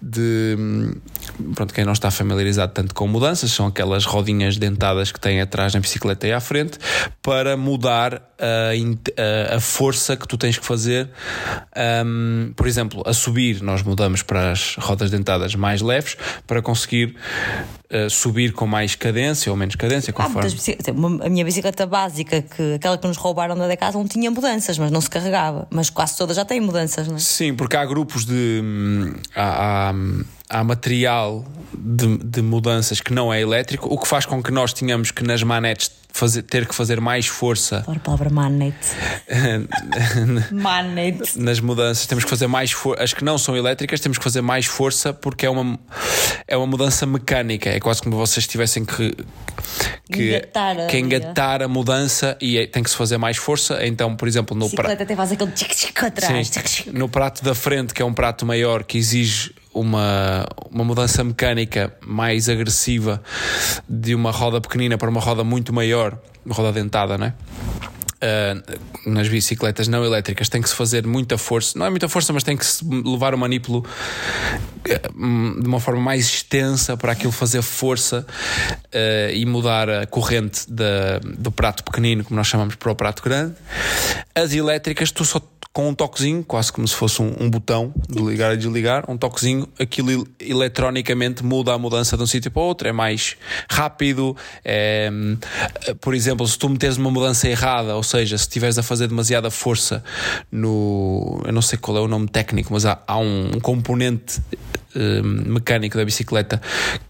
de 0.00 0.56
pronto, 1.54 1.72
quem 1.72 1.84
não 1.84 1.92
está 1.92 2.10
familiarizado 2.10 2.72
tanto 2.72 2.94
com 2.94 3.06
mudanças, 3.06 3.50
são 3.50 3.66
aquelas 3.66 4.04
rodinhas 4.04 4.56
dentadas 4.56 5.12
que 5.12 5.20
tem 5.20 5.40
atrás 5.40 5.74
na 5.74 5.80
bicicleta 5.80 6.26
e 6.26 6.32
à 6.32 6.40
frente, 6.40 6.78
para 7.22 7.56
mudar 7.56 8.22
a, 8.38 9.56
a, 9.56 9.60
força 9.60 10.16
que 10.16 10.26
tu 10.26 10.38
tens 10.38 10.58
que 10.58 10.64
fazer. 10.64 11.10
Um, 12.06 12.52
por 12.54 12.66
exemplo, 12.66 13.02
a 13.04 13.12
subir, 13.12 13.62
nós 13.62 13.82
mudamos 13.82 14.22
para 14.22 14.52
as 14.52 14.76
rodas 14.76 15.10
dentadas 15.10 15.54
mais 15.54 15.80
leves 15.80 16.16
para 16.46 16.62
conseguir 16.62 17.16
uh, 17.92 18.08
subir 18.08 18.52
com 18.52 18.66
mais 18.66 18.94
cadência 18.94 19.50
ou 19.50 19.56
menos 19.56 19.74
cadência, 19.74 20.12
conforme. 20.12 20.48
Ah, 20.48 21.26
a 21.26 21.28
minha 21.28 21.44
bicicleta 21.44 21.86
básica, 21.86 22.42
que, 22.42 22.74
aquela 22.74 22.96
que 22.96 23.06
nos 23.06 23.16
roubaram 23.16 23.56
da 23.56 23.66
Decathlon, 23.66 24.06
tinha 24.06 24.30
mudanças, 24.30 24.78
mas 24.78 24.90
não 24.90 25.00
se 25.00 25.10
carregava. 25.10 25.66
Mas 25.70 25.90
quase 25.90 26.16
todas 26.16 26.36
já 26.36 26.44
têm 26.44 26.60
mudanças, 26.60 27.08
não 27.08 27.16
é? 27.16 27.18
Sim, 27.18 27.54
porque 27.54 27.76
há 27.76 27.84
grupos 27.84 28.24
de. 28.24 28.60
Hum, 28.62 29.14
há, 29.34 29.90
há 29.90 29.94
há 30.48 30.64
material 30.64 31.44
de, 31.76 32.18
de, 32.18 32.42
mudanças 32.42 33.00
que 33.00 33.12
não 33.12 33.32
é 33.32 33.40
elétrico, 33.40 33.92
o 33.92 33.98
que 33.98 34.08
faz 34.08 34.24
com 34.24 34.42
que 34.42 34.50
nós 34.50 34.72
tenhamos 34.72 35.10
que 35.10 35.22
nas 35.22 35.42
manetes 35.42 35.90
fazer, 36.10 36.42
ter 36.42 36.66
que 36.66 36.74
fazer 36.74 37.00
mais 37.00 37.26
força. 37.26 37.78
Adoro 37.78 37.98
a 37.98 38.00
palavra 38.00 38.30
manete. 38.30 38.88
manete. 40.50 41.38
Nas 41.38 41.60
mudanças 41.60 42.06
temos 42.06 42.24
que 42.24 42.30
fazer 42.30 42.46
mais 42.46 42.72
força. 42.72 43.02
As 43.02 43.12
que 43.12 43.22
não 43.22 43.38
são 43.38 43.56
elétricas 43.56 44.00
temos 44.00 44.18
que 44.18 44.24
fazer 44.24 44.40
mais 44.40 44.66
força 44.66 45.12
porque 45.12 45.46
é 45.46 45.50
uma, 45.50 45.78
é 46.46 46.56
uma 46.56 46.66
mudança 46.66 47.06
mecânica. 47.06 47.70
É 47.70 47.78
quase 47.78 48.02
como 48.02 48.16
vocês 48.16 48.46
tivessem 48.46 48.84
que, 48.84 49.14
que 50.10 50.30
engatar, 50.30 50.80
a, 50.80 50.86
que 50.86 50.98
engatar 50.98 51.62
a 51.62 51.68
mudança 51.68 52.36
e 52.40 52.58
é, 52.58 52.66
tem 52.66 52.82
que 52.82 52.90
se 52.90 52.96
fazer 52.96 53.18
mais 53.18 53.36
força. 53.36 53.86
Então, 53.86 54.16
por 54.16 54.26
exemplo, 54.26 54.56
no 54.56 54.68
prato. 54.70 55.02
até 55.02 55.14
faz 55.14 55.32
aquele 55.32 55.52
tchic, 55.52 55.76
tchic 55.76 56.04
atrás. 56.04 56.48
Sim, 56.48 56.90
no 56.92 57.08
prato 57.08 57.44
da 57.44 57.54
frente, 57.54 57.94
que 57.94 58.02
é 58.02 58.04
um 58.04 58.14
prato 58.14 58.44
maior 58.44 58.82
que 58.82 58.98
exige 58.98 59.54
uma, 59.78 60.46
uma 60.70 60.84
mudança 60.84 61.22
mecânica 61.22 61.92
mais 62.04 62.48
agressiva 62.48 63.22
de 63.88 64.14
uma 64.14 64.30
roda 64.30 64.60
pequenina 64.60 64.98
para 64.98 65.08
uma 65.08 65.20
roda 65.20 65.44
muito 65.44 65.72
maior, 65.72 66.18
uma 66.44 66.54
roda 66.54 66.72
dentada, 66.72 67.16
não 67.16 67.26
é? 67.26 67.34
Uh, 68.20 69.08
nas 69.08 69.28
bicicletas 69.28 69.86
não 69.86 70.04
elétricas 70.04 70.48
tem 70.48 70.60
que 70.60 70.68
se 70.68 70.74
fazer 70.74 71.06
muita 71.06 71.38
força, 71.38 71.78
não 71.78 71.86
é 71.86 71.90
muita 71.90 72.08
força, 72.08 72.32
mas 72.32 72.42
tem 72.42 72.56
que 72.56 72.66
se 72.66 72.84
levar 72.84 73.32
o 73.32 73.38
manípulo 73.38 73.84
uh, 73.84 75.60
de 75.62 75.68
uma 75.68 75.78
forma 75.78 76.00
mais 76.00 76.26
extensa 76.26 76.96
para 76.96 77.12
aquilo 77.12 77.30
fazer 77.30 77.62
força 77.62 78.26
uh, 78.86 79.32
e 79.32 79.46
mudar 79.46 79.88
a 79.88 80.06
corrente 80.06 80.68
da, 80.68 81.20
do 81.20 81.52
prato 81.52 81.84
pequenino, 81.84 82.24
como 82.24 82.36
nós 82.36 82.48
chamamos, 82.48 82.74
para 82.74 82.90
o 82.90 82.94
prato 82.96 83.22
grande. 83.22 83.54
As 84.34 84.52
elétricas, 84.52 85.12
tu 85.12 85.24
só 85.24 85.40
com 85.78 85.90
um 85.90 85.94
toquezinho, 85.94 86.42
quase 86.42 86.72
como 86.72 86.88
se 86.88 86.94
fosse 86.96 87.22
um, 87.22 87.36
um 87.38 87.48
botão 87.48 87.94
de 88.08 88.20
ligar 88.20 88.52
e 88.52 88.56
desligar, 88.56 89.08
um 89.08 89.16
toquezinho, 89.16 89.68
aquilo 89.78 90.26
eletronicamente 90.40 91.44
muda 91.44 91.72
a 91.72 91.78
mudança 91.78 92.16
de 92.16 92.22
um 92.24 92.26
sítio 92.26 92.50
para 92.50 92.62
outro, 92.62 92.88
é 92.88 92.92
mais 92.92 93.36
rápido. 93.70 94.36
É, 94.64 95.08
por 96.00 96.14
exemplo, 96.14 96.44
se 96.48 96.58
tu 96.58 96.68
meteres 96.68 96.96
uma 96.96 97.12
mudança 97.12 97.48
errada, 97.48 97.94
ou 97.94 98.02
seja, 98.08 98.36
se 98.36 98.42
estiveres 98.42 98.78
a 98.78 98.82
fazer 98.82 99.06
demasiada 99.06 99.50
força 99.50 100.02
no. 100.50 101.40
Eu 101.44 101.52
não 101.52 101.62
sei 101.62 101.78
qual 101.78 101.96
é 101.96 102.00
o 102.00 102.08
nome 102.08 102.28
técnico, 102.28 102.72
mas 102.72 102.84
há, 102.84 103.00
há 103.06 103.18
um, 103.18 103.56
um 103.56 103.60
componente 103.60 104.40
eh, 104.98 105.22
mecânico 105.22 105.96
da 105.96 106.04
bicicleta 106.04 106.60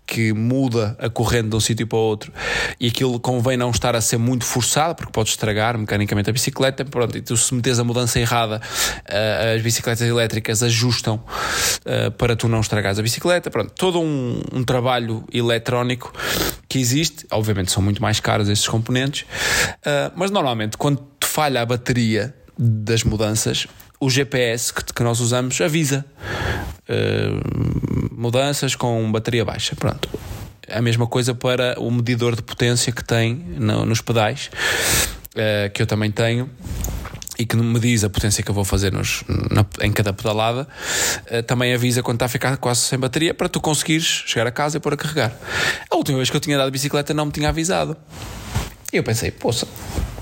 que 0.06 0.32
muda 0.34 0.94
a 0.98 1.08
corrente 1.08 1.48
de 1.48 1.56
um 1.56 1.60
sítio 1.60 1.86
para 1.86 1.96
o 1.96 2.00
outro 2.00 2.32
e 2.78 2.88
aquilo 2.88 3.18
convém 3.18 3.56
não 3.56 3.70
estar 3.70 3.96
a 3.96 4.00
ser 4.00 4.18
muito 4.18 4.44
forçado 4.44 4.94
porque 4.94 5.10
pode 5.10 5.30
estragar 5.30 5.78
mecanicamente 5.78 6.28
a 6.28 6.32
bicicleta. 6.32 6.84
Pronto, 6.84 7.16
e 7.16 7.22
tu 7.22 7.36
se 7.36 7.54
metes 7.54 7.78
a 7.78 7.84
mudança 7.84 8.20
errada, 8.20 8.60
uh, 8.60 9.56
as 9.56 9.62
bicicletas 9.62 10.06
elétricas 10.06 10.62
ajustam 10.62 11.16
uh, 11.16 12.10
para 12.12 12.36
tu 12.36 12.46
não 12.46 12.60
estragares 12.60 12.98
a 12.98 13.02
bicicleta. 13.02 13.50
Pronto, 13.50 13.72
todo 13.74 14.00
um, 14.00 14.42
um, 14.52 14.64
trabalho 14.64 15.24
eletrónico 15.32 16.12
que 16.68 16.78
existe. 16.78 17.26
Obviamente 17.30 17.72
são 17.72 17.82
muito 17.82 18.02
mais 18.02 18.20
caros 18.20 18.48
estes 18.48 18.68
componentes, 18.68 19.22
uh, 19.22 20.12
mas 20.14 20.30
normalmente 20.30 20.76
quando 20.76 21.06
falha 21.22 21.62
a 21.62 21.66
bateria 21.66 22.34
das 22.58 23.04
mudanças, 23.04 23.66
o 24.00 24.08
GPS 24.08 24.72
que, 24.72 24.84
que 24.92 25.02
nós 25.02 25.20
usamos 25.20 25.60
avisa 25.60 26.04
uh, 26.88 28.14
mudanças 28.14 28.74
com 28.74 29.10
bateria 29.10 29.44
baixa. 29.44 29.74
Pronto. 29.76 30.08
A 30.70 30.82
mesma 30.82 31.06
coisa 31.06 31.34
para 31.34 31.78
o 31.80 31.90
medidor 31.90 32.36
de 32.36 32.42
potência 32.42 32.92
que 32.92 33.02
tem 33.02 33.34
no, 33.34 33.86
nos 33.86 34.00
pedais, 34.00 34.50
uh, 35.34 35.70
que 35.72 35.82
eu 35.82 35.86
também 35.86 36.10
tenho 36.10 36.48
e 37.38 37.46
que 37.46 37.56
me 37.56 37.78
diz 37.78 38.02
a 38.02 38.10
potência 38.10 38.42
que 38.42 38.50
eu 38.50 38.54
vou 38.54 38.64
fazer 38.64 38.92
nos, 38.92 39.22
na, 39.50 39.64
em 39.80 39.92
cada 39.92 40.12
pedalada, 40.12 40.66
uh, 41.30 41.42
também 41.44 41.72
avisa 41.72 42.02
quando 42.02 42.16
está 42.16 42.26
a 42.26 42.28
ficar 42.28 42.56
quase 42.56 42.80
sem 42.80 42.98
bateria 42.98 43.32
para 43.32 43.48
tu 43.48 43.60
conseguires 43.60 44.24
chegar 44.26 44.46
a 44.46 44.50
casa 44.50 44.76
e 44.76 44.80
pôr 44.80 44.94
a 44.94 44.96
carregar. 44.96 45.32
A 45.90 45.96
última 45.96 46.18
vez 46.18 46.30
que 46.30 46.36
eu 46.36 46.40
tinha 46.40 46.58
dado 46.58 46.70
bicicleta 46.70 47.14
não 47.14 47.26
me 47.26 47.32
tinha 47.32 47.48
avisado. 47.48 47.96
E 48.92 48.96
eu 48.96 49.02
pensei, 49.02 49.30
poça, 49.30 49.68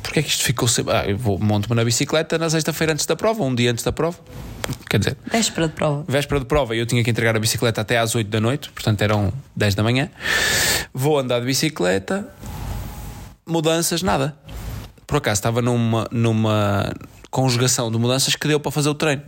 porque 0.03 0.19
é 0.19 0.23
que 0.23 0.29
isto 0.29 0.43
ficou 0.43 0.67
sempre. 0.67 0.93
Ah, 0.93 1.05
eu 1.07 1.17
vou, 1.17 1.39
monto-me 1.39 1.77
na 1.77 1.85
bicicleta 1.85 2.37
na 2.37 2.51
sexta-feira 2.51 2.93
antes 2.93 3.07
da 3.07 3.15
prova, 3.15 3.45
um 3.45 3.55
dia 3.55 3.71
antes 3.71 3.85
da 3.85 3.93
prova. 3.93 4.19
Quer 4.91 4.99
dizer, 4.99 5.17
véspera 5.31 5.69
de 5.69 5.75
prova. 5.75 6.05
Véspera 6.09 6.41
de 6.41 6.47
prova, 6.47 6.75
eu 6.75 6.85
tinha 6.85 7.05
que 7.05 7.11
entregar 7.11 7.37
a 7.37 7.39
bicicleta 7.39 7.81
até 7.81 7.99
às 7.99 8.17
8 8.17 8.29
da 8.29 8.41
noite, 8.41 8.71
portanto 8.73 9.03
eram 9.03 9.33
10 9.55 9.77
da 9.77 9.85
manhã. 9.85 10.11
Vou 10.93 11.17
andar 11.17 11.39
de 11.39 11.47
bicicleta, 11.47 12.29
mudanças, 13.47 14.03
nada. 14.03 14.37
Por 15.07 15.19
acaso 15.19 15.39
estava 15.39 15.63
numa, 15.63 16.09
numa 16.11 16.93
conjugação 17.31 17.91
de 17.93 17.99
mudanças 17.99 18.35
que 18.35 18.49
deu 18.49 18.59
para 18.59 18.73
fazer 18.73 18.89
o 18.89 18.95
treino. 18.95 19.23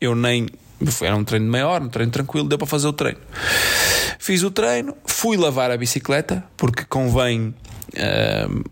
Eu 0.00 0.14
nem. 0.14 0.46
Era 1.02 1.16
um 1.16 1.24
treino 1.24 1.46
de 1.46 1.50
meia 1.50 1.66
hora, 1.66 1.82
um 1.82 1.88
treino 1.88 2.12
tranquilo, 2.12 2.48
deu 2.48 2.56
para 2.56 2.68
fazer 2.68 2.86
o 2.86 2.92
treino. 2.92 3.18
Fiz 4.18 4.44
o 4.44 4.50
treino, 4.50 4.96
fui 5.04 5.36
lavar 5.36 5.72
a 5.72 5.76
bicicleta, 5.76 6.44
porque 6.56 6.84
convém 6.84 7.52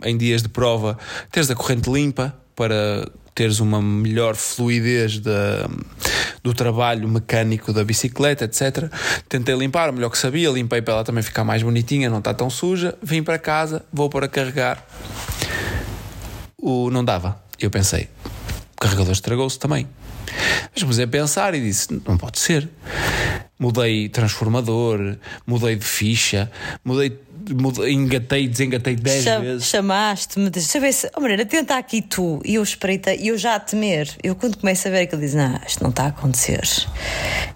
em 0.04 0.16
dias 0.16 0.42
de 0.42 0.48
prova, 0.48 0.98
teres 1.31 1.50
a 1.50 1.54
corrente 1.54 1.90
limpa 1.90 2.35
para 2.54 3.09
teres 3.38 3.61
uma 3.61 3.81
melhor 3.81 4.35
fluidez 4.35 5.20
da, 5.20 5.70
do 6.42 6.52
trabalho 6.52 7.09
mecânico 7.09 7.72
da 7.72 7.85
bicicleta, 7.85 8.44
etc. 8.44 8.92
Tentei 9.28 9.54
limpar 9.54 9.90
o 9.90 9.92
melhor 9.92 10.11
que 10.11 10.18
sabia, 10.18 10.50
limpei 10.50 10.83
para 10.83 10.94
ela 10.94 11.04
também 11.04 11.22
ficar 11.22 11.44
mais 11.44 11.62
bonitinha, 11.62 12.11
não 12.11 12.18
está 12.18 12.35
tão 12.35 12.50
suja. 12.50 12.96
Vim 13.00 13.22
para 13.22 13.38
casa, 13.38 13.85
vou 13.92 14.11
para 14.11 14.26
carregar. 14.26 14.85
O, 16.61 16.90
não 16.90 17.04
dava. 17.04 17.40
Eu 17.61 17.70
pensei, 17.70 18.09
o 18.76 18.81
carregador 18.81 19.12
estragou-se 19.12 19.57
também. 19.57 19.87
Mas 20.72 20.83
comecei 20.83 21.04
a 21.04 21.09
pensar 21.09 21.54
e 21.54 21.61
disse: 21.61 22.02
não 22.07 22.16
pode 22.16 22.40
ser. 22.40 22.68
Mudei 23.57 24.09
transformador, 24.09 25.16
mudei 25.46 25.76
de 25.76 25.85
ficha, 25.85 26.50
mudei 26.85 27.18
engatei 27.89 28.49
desengatei 28.49 28.97
10 28.97 29.25
Cham, 29.25 29.41
vezes. 29.41 29.67
Chamaste-me, 29.67 30.51
deixa 30.51 30.81
ver 30.81 30.93
se. 30.93 31.11
Oh, 31.17 31.21
Maneira, 31.21 31.45
tenta 31.45 31.77
aqui 31.77 32.03
tu. 32.03 32.41
E 32.45 32.57
eu 32.57 32.63
espreita, 32.63 33.15
e 33.15 33.29
eu 33.29 33.39
já 33.39 33.55
a 33.55 33.61
temer. 33.61 34.09
Eu 34.23 34.35
quando 34.35 34.57
começo 34.59 34.89
a 34.89 34.91
ver 34.91 35.03
aquilo, 35.03 35.21
diz: 35.21 35.35
Não, 35.35 35.59
isto 35.67 35.83
não 35.83 35.91
está 35.91 36.05
a 36.05 36.09
acontecer. 36.09 36.63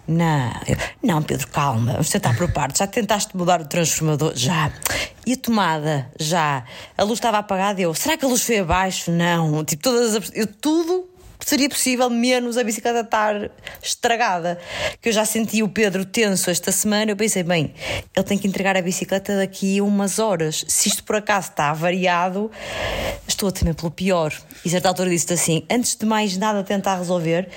Não, 0.07 0.53
eu, 0.67 0.77
não, 1.03 1.23
Pedro, 1.23 1.47
calma, 1.49 1.93
vamos 1.93 2.11
tentar 2.11 2.37
por 2.37 2.51
partes. 2.53 2.79
Já 2.79 2.87
tentaste 2.87 3.37
mudar 3.37 3.61
o 3.61 3.65
transformador? 3.65 4.33
Já. 4.35 4.73
E 5.27 5.35
a 5.35 5.37
tomada? 5.37 6.11
Já. 6.19 6.65
A 6.97 7.03
luz 7.03 7.19
estava 7.19 7.39
apagada 7.39 7.81
e 7.81 7.85
eu: 7.85 7.95
Será 7.95 8.17
que 8.17 8.25
a 8.25 8.29
luz 8.29 8.43
foi 8.43 8.59
abaixo? 8.59 9.11
Não. 9.11 9.65
Tipo, 9.65 9.83
todas 9.83 10.17
as. 10.17 10.31
Eu 10.35 10.47
tudo 10.47 11.12
seria 11.45 11.69
possível, 11.69 12.09
menos 12.11 12.57
a 12.57 12.65
bicicleta 12.65 13.01
estar 13.01 13.51
estragada. 13.83 14.59
Que 15.01 15.09
eu 15.09 15.13
já 15.13 15.25
senti 15.25 15.63
o 15.63 15.69
Pedro 15.69 16.05
tenso 16.05 16.51
esta 16.51 16.73
semana. 16.73 17.13
Eu 17.13 17.17
pensei, 17.17 17.43
bem, 17.43 17.75
ele 18.15 18.25
tem 18.25 18.39
que 18.39 18.47
entregar 18.47 18.77
a 18.77 18.83
bicicleta 18.83 19.37
daqui 19.37 19.79
a 19.79 19.85
umas 19.85 20.19
horas. 20.19 20.65
Se 20.69 20.89
isto 20.89 21.05
por 21.05 21.17
acaso 21.17 21.51
está 21.51 21.71
avariado, 21.71 22.51
estou 23.27 23.49
a 23.49 23.53
temer 23.53 23.75
pelo 23.75 23.91
pior. 23.91 24.33
E 24.65 24.71
certa 24.71 24.89
altura 24.89 25.11
disse 25.11 25.33
assim: 25.33 25.65
antes 25.71 25.97
de 25.97 26.07
mais 26.07 26.37
nada 26.37 26.63
tentar 26.63 26.97
resolver, 26.97 27.49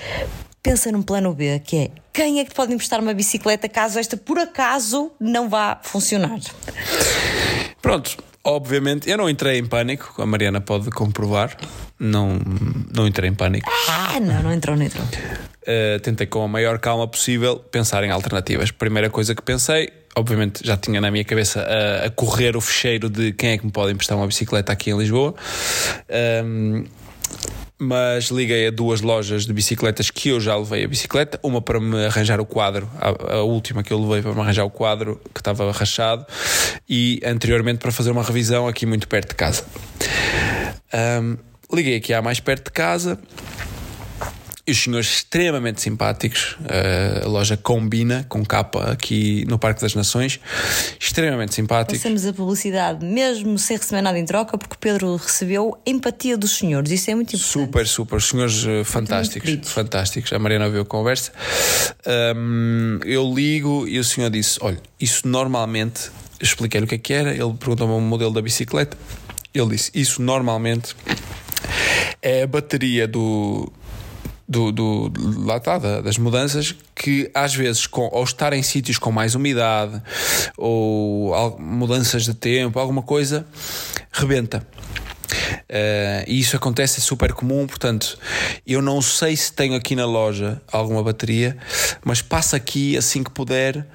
pensa 0.62 0.90
num 0.90 1.02
plano 1.02 1.32
B, 1.32 1.60
que 1.60 1.76
é 1.76 1.90
quem 2.12 2.40
é 2.40 2.44
que 2.44 2.50
te 2.50 2.56
pode 2.56 2.72
emprestar 2.72 2.98
uma 2.98 3.12
bicicleta 3.12 3.68
caso 3.68 3.98
esta 3.98 4.16
por 4.16 4.38
acaso 4.38 5.12
não 5.20 5.50
vá 5.50 5.78
funcionar? 5.82 6.40
Pronto, 7.82 8.16
obviamente, 8.46 9.10
eu 9.10 9.18
não 9.18 9.28
entrei 9.28 9.58
em 9.58 9.66
pânico, 9.66 10.22
a 10.22 10.24
Mariana 10.24 10.60
pode 10.60 10.90
comprovar. 10.90 11.56
Não, 11.98 12.38
não 12.94 13.06
entrei 13.06 13.28
em 13.28 13.34
pânico. 13.34 13.70
Ah, 13.88 14.20
não, 14.20 14.42
não 14.44 14.52
entrou, 14.52 14.76
não 14.76 14.84
entrou. 14.84 15.04
Uh, 15.04 15.98
tentei 16.00 16.26
com 16.26 16.42
a 16.42 16.48
maior 16.48 16.78
calma 16.78 17.08
possível 17.08 17.58
pensar 17.58 18.04
em 18.04 18.10
alternativas. 18.10 18.70
Primeira 18.70 19.10
coisa 19.10 19.34
que 19.34 19.42
pensei, 19.42 19.92
obviamente 20.14 20.64
já 20.64 20.76
tinha 20.76 21.00
na 21.00 21.10
minha 21.10 21.24
cabeça 21.24 21.60
a, 21.60 22.06
a 22.06 22.10
correr 22.10 22.56
o 22.56 22.60
fecheiro 22.60 23.10
de 23.10 23.32
quem 23.32 23.50
é 23.50 23.58
que 23.58 23.66
me 23.66 23.72
pode 23.72 23.92
emprestar 23.92 24.16
uma 24.16 24.26
bicicleta 24.26 24.72
aqui 24.72 24.90
em 24.90 24.98
Lisboa. 24.98 25.34
Um, 26.44 26.84
mas 27.78 28.26
liguei 28.26 28.68
a 28.68 28.70
duas 28.70 29.00
lojas 29.00 29.44
de 29.44 29.52
bicicletas 29.52 30.10
que 30.10 30.30
eu 30.30 30.40
já 30.40 30.56
levei 30.56 30.84
a 30.84 30.88
bicicleta, 30.88 31.38
uma 31.42 31.60
para 31.60 31.78
me 31.78 32.06
arranjar 32.06 32.40
o 32.40 32.46
quadro, 32.46 32.90
a, 32.98 33.36
a, 33.36 33.42
última 33.42 33.82
que 33.82 33.92
eu 33.92 34.00
levei 34.00 34.22
para 34.22 34.32
me 34.32 34.40
arranjar 34.40 34.64
o 34.64 34.70
quadro 34.70 35.20
que 35.34 35.40
estava 35.40 35.70
rachado, 35.72 36.26
e 36.88 37.20
anteriormente 37.24 37.78
para 37.78 37.92
fazer 37.92 38.10
uma 38.10 38.22
revisão 38.22 38.66
aqui 38.66 38.86
muito 38.86 39.06
perto 39.06 39.30
de 39.30 39.34
casa. 39.34 39.64
Um, 41.22 41.36
liguei 41.72 41.96
aqui 41.96 42.14
à 42.14 42.22
mais 42.22 42.40
perto 42.40 42.66
de 42.66 42.70
casa 42.70 43.18
E 44.66 44.72
os 44.72 44.82
senhores 44.82 45.06
extremamente 45.08 45.80
simpáticos. 45.80 46.56
Uh, 46.60 47.26
a 47.26 47.28
loja 47.28 47.56
combina 47.56 48.26
com 48.28 48.44
capa 48.44 48.90
aqui 48.90 49.44
no 49.46 49.58
Parque 49.58 49.80
das 49.80 49.94
Nações. 49.94 50.40
Extremamente 50.98 51.54
simpáticos. 51.54 51.98
Passamos 51.98 52.26
a 52.26 52.32
publicidade, 52.32 53.04
mesmo 53.04 53.58
sem 53.58 53.76
receber 53.76 54.02
nada 54.02 54.18
em 54.18 54.24
troca, 54.24 54.58
porque 54.58 54.74
o 54.74 54.78
Pedro 54.78 55.16
recebeu 55.16 55.78
empatia 55.86 56.36
dos 56.36 56.58
senhores. 56.58 56.90
Isso 56.90 57.10
é 57.10 57.14
muito 57.14 57.36
importante. 57.36 57.66
Super, 57.66 57.86
super. 57.86 58.16
Os 58.16 58.28
senhores 58.28 58.64
uh, 58.64 58.84
fantásticos. 58.84 59.70
Fantásticos. 59.70 60.32
A 60.32 60.38
Mariana 60.38 60.66
ouviu 60.66 60.82
a 60.82 60.84
conversa. 60.84 61.32
Um, 62.36 62.98
eu 63.04 63.32
ligo 63.32 63.86
e 63.86 64.00
o 64.00 64.04
senhor 64.04 64.30
disse: 64.30 64.58
Olha, 64.60 64.80
isso 64.98 65.28
normalmente. 65.28 66.10
Expliquei-lhe 66.40 66.84
o 66.84 66.88
que 66.88 66.96
é 66.96 66.98
que 66.98 67.12
era. 67.12 67.30
Ele 67.30 67.54
perguntou-me 67.54 67.94
o 67.94 68.00
modelo 68.00 68.32
da 68.32 68.42
bicicleta. 68.42 68.96
Ele 69.54 69.68
disse: 69.70 69.90
Isso 69.94 70.20
normalmente 70.20 70.94
é 72.20 72.42
a 72.42 72.46
bateria 72.46 73.06
do. 73.06 73.72
Do, 74.48 74.70
do, 74.70 75.12
lá 75.44 75.56
está, 75.56 75.76
das 75.78 76.18
mudanças 76.18 76.72
que 76.94 77.28
às 77.34 77.52
vezes 77.52 77.86
com, 77.86 78.08
ou 78.12 78.22
estar 78.22 78.52
em 78.52 78.62
sítios 78.62 78.96
com 78.96 79.10
mais 79.10 79.34
umidade 79.34 80.00
ou 80.56 81.58
mudanças 81.58 82.24
de 82.24 82.32
tempo, 82.32 82.78
alguma 82.78 83.02
coisa 83.02 83.44
rebenta. 84.12 84.64
Uh, 85.68 86.22
e 86.26 86.38
isso 86.38 86.56
acontece, 86.56 87.00
é 87.00 87.02
super 87.02 87.32
comum. 87.32 87.66
Portanto, 87.66 88.18
eu 88.66 88.80
não 88.80 89.02
sei 89.02 89.36
se 89.36 89.52
tenho 89.52 89.74
aqui 89.74 89.96
na 89.96 90.06
loja 90.06 90.60
alguma 90.70 91.02
bateria, 91.02 91.56
mas 92.04 92.22
passa 92.22 92.56
aqui 92.56 92.96
assim 92.96 93.22
que 93.22 93.30
puder. 93.30 93.86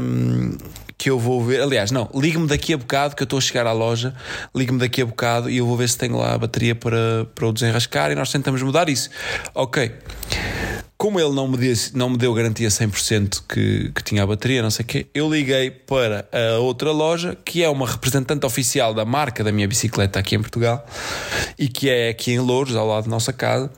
Um, 0.00 0.56
que 0.98 1.10
eu 1.10 1.18
vou 1.18 1.42
ver. 1.44 1.60
Aliás, 1.60 1.90
não, 1.90 2.08
ligue-me 2.14 2.46
daqui 2.46 2.72
a 2.72 2.78
bocado 2.78 3.14
que 3.14 3.22
eu 3.22 3.24
estou 3.24 3.38
a 3.38 3.42
chegar 3.42 3.66
à 3.66 3.72
loja, 3.72 4.14
ligue-me 4.54 4.78
daqui 4.78 5.02
a 5.02 5.06
bocado 5.06 5.50
e 5.50 5.58
eu 5.58 5.66
vou 5.66 5.76
ver 5.76 5.88
se 5.88 5.98
tenho 5.98 6.16
lá 6.16 6.34
a 6.34 6.38
bateria 6.38 6.74
para, 6.74 7.26
para 7.34 7.46
o 7.46 7.52
desenrascar 7.52 8.10
e 8.10 8.14
nós 8.14 8.30
tentamos 8.30 8.62
mudar 8.62 8.88
isso. 8.88 9.10
Ok. 9.54 9.92
Como 10.96 11.20
ele 11.20 11.34
não 11.34 11.46
me, 11.46 11.58
disse, 11.58 11.94
não 11.94 12.08
me 12.08 12.16
deu 12.16 12.32
garantia 12.32 12.68
100% 12.68 13.42
que, 13.46 13.92
que 13.94 14.02
tinha 14.02 14.22
a 14.22 14.26
bateria, 14.26 14.62
não 14.62 14.70
sei 14.70 14.82
o 14.82 14.86
quê, 14.86 15.06
eu 15.14 15.30
liguei 15.30 15.70
para 15.70 16.26
a 16.32 16.58
outra 16.58 16.90
loja, 16.90 17.36
que 17.44 17.62
é 17.62 17.68
uma 17.68 17.86
representante 17.86 18.46
oficial 18.46 18.94
da 18.94 19.04
marca 19.04 19.44
da 19.44 19.52
minha 19.52 19.68
bicicleta 19.68 20.18
aqui 20.18 20.34
em 20.34 20.40
Portugal 20.40 20.86
e 21.58 21.68
que 21.68 21.90
é 21.90 22.08
aqui 22.08 22.32
em 22.32 22.38
Louros, 22.38 22.74
ao 22.74 22.86
lado 22.86 23.04
da 23.04 23.10
nossa 23.10 23.30
casa. 23.30 23.70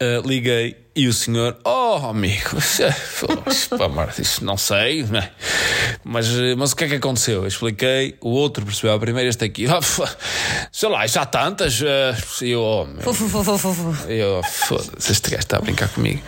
Uh, 0.00 0.26
liguei 0.26 0.85
e 0.96 1.06
o 1.08 1.12
senhor, 1.12 1.58
oh 1.62 2.06
amigo, 2.08 2.52
não 4.40 4.56
sei, 4.56 5.02
né? 5.02 5.30
mas, 6.02 6.26
mas 6.56 6.72
o 6.72 6.76
que 6.76 6.84
é 6.84 6.88
que 6.88 6.94
aconteceu? 6.94 7.42
Eu 7.42 7.46
expliquei, 7.46 8.16
o 8.18 8.30
outro 8.30 8.64
percebeu 8.64 8.94
a 8.94 8.98
primeira, 8.98 9.28
este 9.28 9.44
aqui, 9.44 9.66
oh, 9.68 10.06
sei 10.72 10.88
lá, 10.88 11.06
já 11.06 11.22
há 11.22 11.26
tantas. 11.26 11.82
Eh, 11.82 12.16
e 12.40 12.50
eu, 12.52 12.62
oh, 12.62 12.86
meu, 12.86 13.02
eu, 14.08 14.42
foda-se, 14.42 15.12
este 15.12 15.30
gajo 15.30 15.42
está 15.42 15.58
a 15.58 15.60
brincar 15.60 15.90
comigo. 15.90 16.22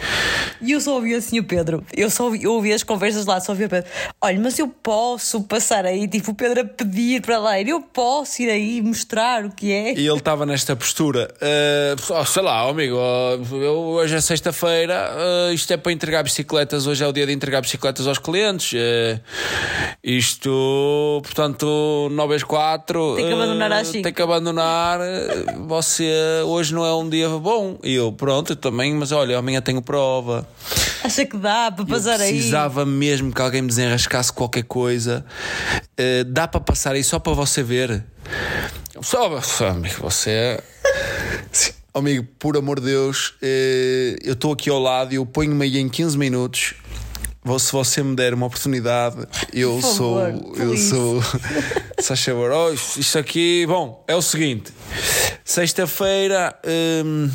E 0.60 0.72
eu 0.72 0.80
só 0.82 0.96
ouvi 0.96 1.14
assim 1.14 1.38
o 1.38 1.44
Pedro, 1.44 1.82
eu 1.96 2.10
só 2.10 2.24
ouvi, 2.24 2.42
eu 2.42 2.52
ouvi 2.52 2.70
as 2.70 2.82
conversas 2.82 3.24
lá, 3.24 3.40
só 3.40 3.52
ouvi 3.52 3.64
o 3.64 3.68
Pedro, 3.70 3.88
olha, 4.20 4.38
mas 4.38 4.58
eu 4.58 4.68
posso 4.68 5.42
passar 5.44 5.86
aí, 5.86 6.06
tipo, 6.06 6.32
o 6.32 6.34
Pedro 6.34 6.60
a 6.60 6.64
pedir 6.64 7.22
para 7.22 7.38
lá, 7.38 7.58
eu 7.58 7.80
posso 7.80 8.42
ir 8.42 8.50
aí 8.50 8.82
mostrar 8.82 9.46
o 9.46 9.50
que 9.50 9.72
é. 9.72 9.94
E 9.94 10.06
ele 10.06 10.18
estava 10.18 10.44
nesta 10.44 10.76
postura, 10.76 11.34
uh, 11.40 12.26
sei 12.26 12.42
lá, 12.42 12.66
oh, 12.66 12.70
amigo, 12.70 12.96
eu, 12.96 13.78
hoje 13.78 14.14
é 14.14 14.20
sexta-feira 14.20 14.57
feira 14.58 15.12
uh, 15.14 15.52
isto 15.52 15.72
é 15.72 15.76
para 15.76 15.92
entregar 15.92 16.22
bicicletas, 16.22 16.86
hoje 16.86 17.04
é 17.04 17.06
o 17.06 17.12
dia 17.12 17.26
de 17.26 17.32
entregar 17.32 17.60
bicicletas 17.60 18.06
aos 18.06 18.18
clientes. 18.18 18.72
Uh, 18.72 19.20
isto, 20.02 21.20
portanto, 21.22 22.08
9 22.10 22.34
às 22.34 22.42
4. 22.42 23.16
Tem 23.16 23.26
que 23.26 23.32
abandonar 23.32 23.72
às 23.72 23.88
5. 23.88 24.02
Tem 24.02 24.12
que 24.12 24.22
abandonar. 24.22 25.00
Você 25.66 26.10
hoje 26.44 26.74
não 26.74 26.84
é 26.84 26.94
um 26.94 27.08
dia 27.08 27.28
bom. 27.28 27.78
E 27.82 27.94
eu, 27.94 28.10
pronto, 28.12 28.52
eu 28.52 28.56
também, 28.56 28.94
mas 28.94 29.12
olha, 29.12 29.38
amanhã 29.38 29.60
tenho 29.60 29.80
prova. 29.80 30.46
Acha 31.04 31.24
que 31.24 31.36
dá 31.36 31.70
para 31.70 31.84
passar 31.84 32.14
eu 32.14 32.18
precisava 32.18 32.22
aí? 32.22 32.32
Precisava 32.32 32.86
mesmo 32.86 33.32
que 33.32 33.40
alguém 33.40 33.62
me 33.62 33.68
desenrascasse 33.68 34.32
qualquer 34.32 34.64
coisa. 34.64 35.24
Uh, 35.98 36.24
dá 36.24 36.48
para 36.48 36.60
passar 36.60 36.94
aí 36.94 37.04
só 37.04 37.18
para 37.18 37.32
você 37.32 37.62
ver. 37.62 38.04
Só, 39.00 39.40
amigo, 39.68 39.94
você. 40.00 40.60
Oh, 41.98 42.00
amigo, 42.00 42.28
por 42.38 42.56
amor 42.56 42.78
de 42.78 42.86
Deus, 42.86 43.34
eh, 43.42 44.16
eu 44.22 44.34
estou 44.34 44.52
aqui 44.52 44.70
ao 44.70 44.78
lado 44.78 45.12
e 45.12 45.16
eu 45.16 45.26
ponho-me 45.26 45.64
aí 45.64 45.78
em 45.78 45.88
15 45.88 46.16
minutos. 46.16 46.74
Se 47.58 47.72
você 47.72 48.04
me 48.04 48.14
der 48.14 48.34
uma 48.34 48.46
oportunidade, 48.46 49.16
eu 49.52 49.80
por 49.80 49.82
sou. 49.82 50.20
Favor, 50.20 50.60
eu 50.60 50.76
sou. 50.76 51.20
Sacha 51.98 52.32
oh, 52.36 52.72
isto 52.72 53.18
aqui. 53.18 53.66
Bom, 53.66 54.04
é 54.06 54.14
o 54.14 54.22
seguinte: 54.22 54.72
sexta-feira. 55.44 56.56
Hum, 57.04 57.28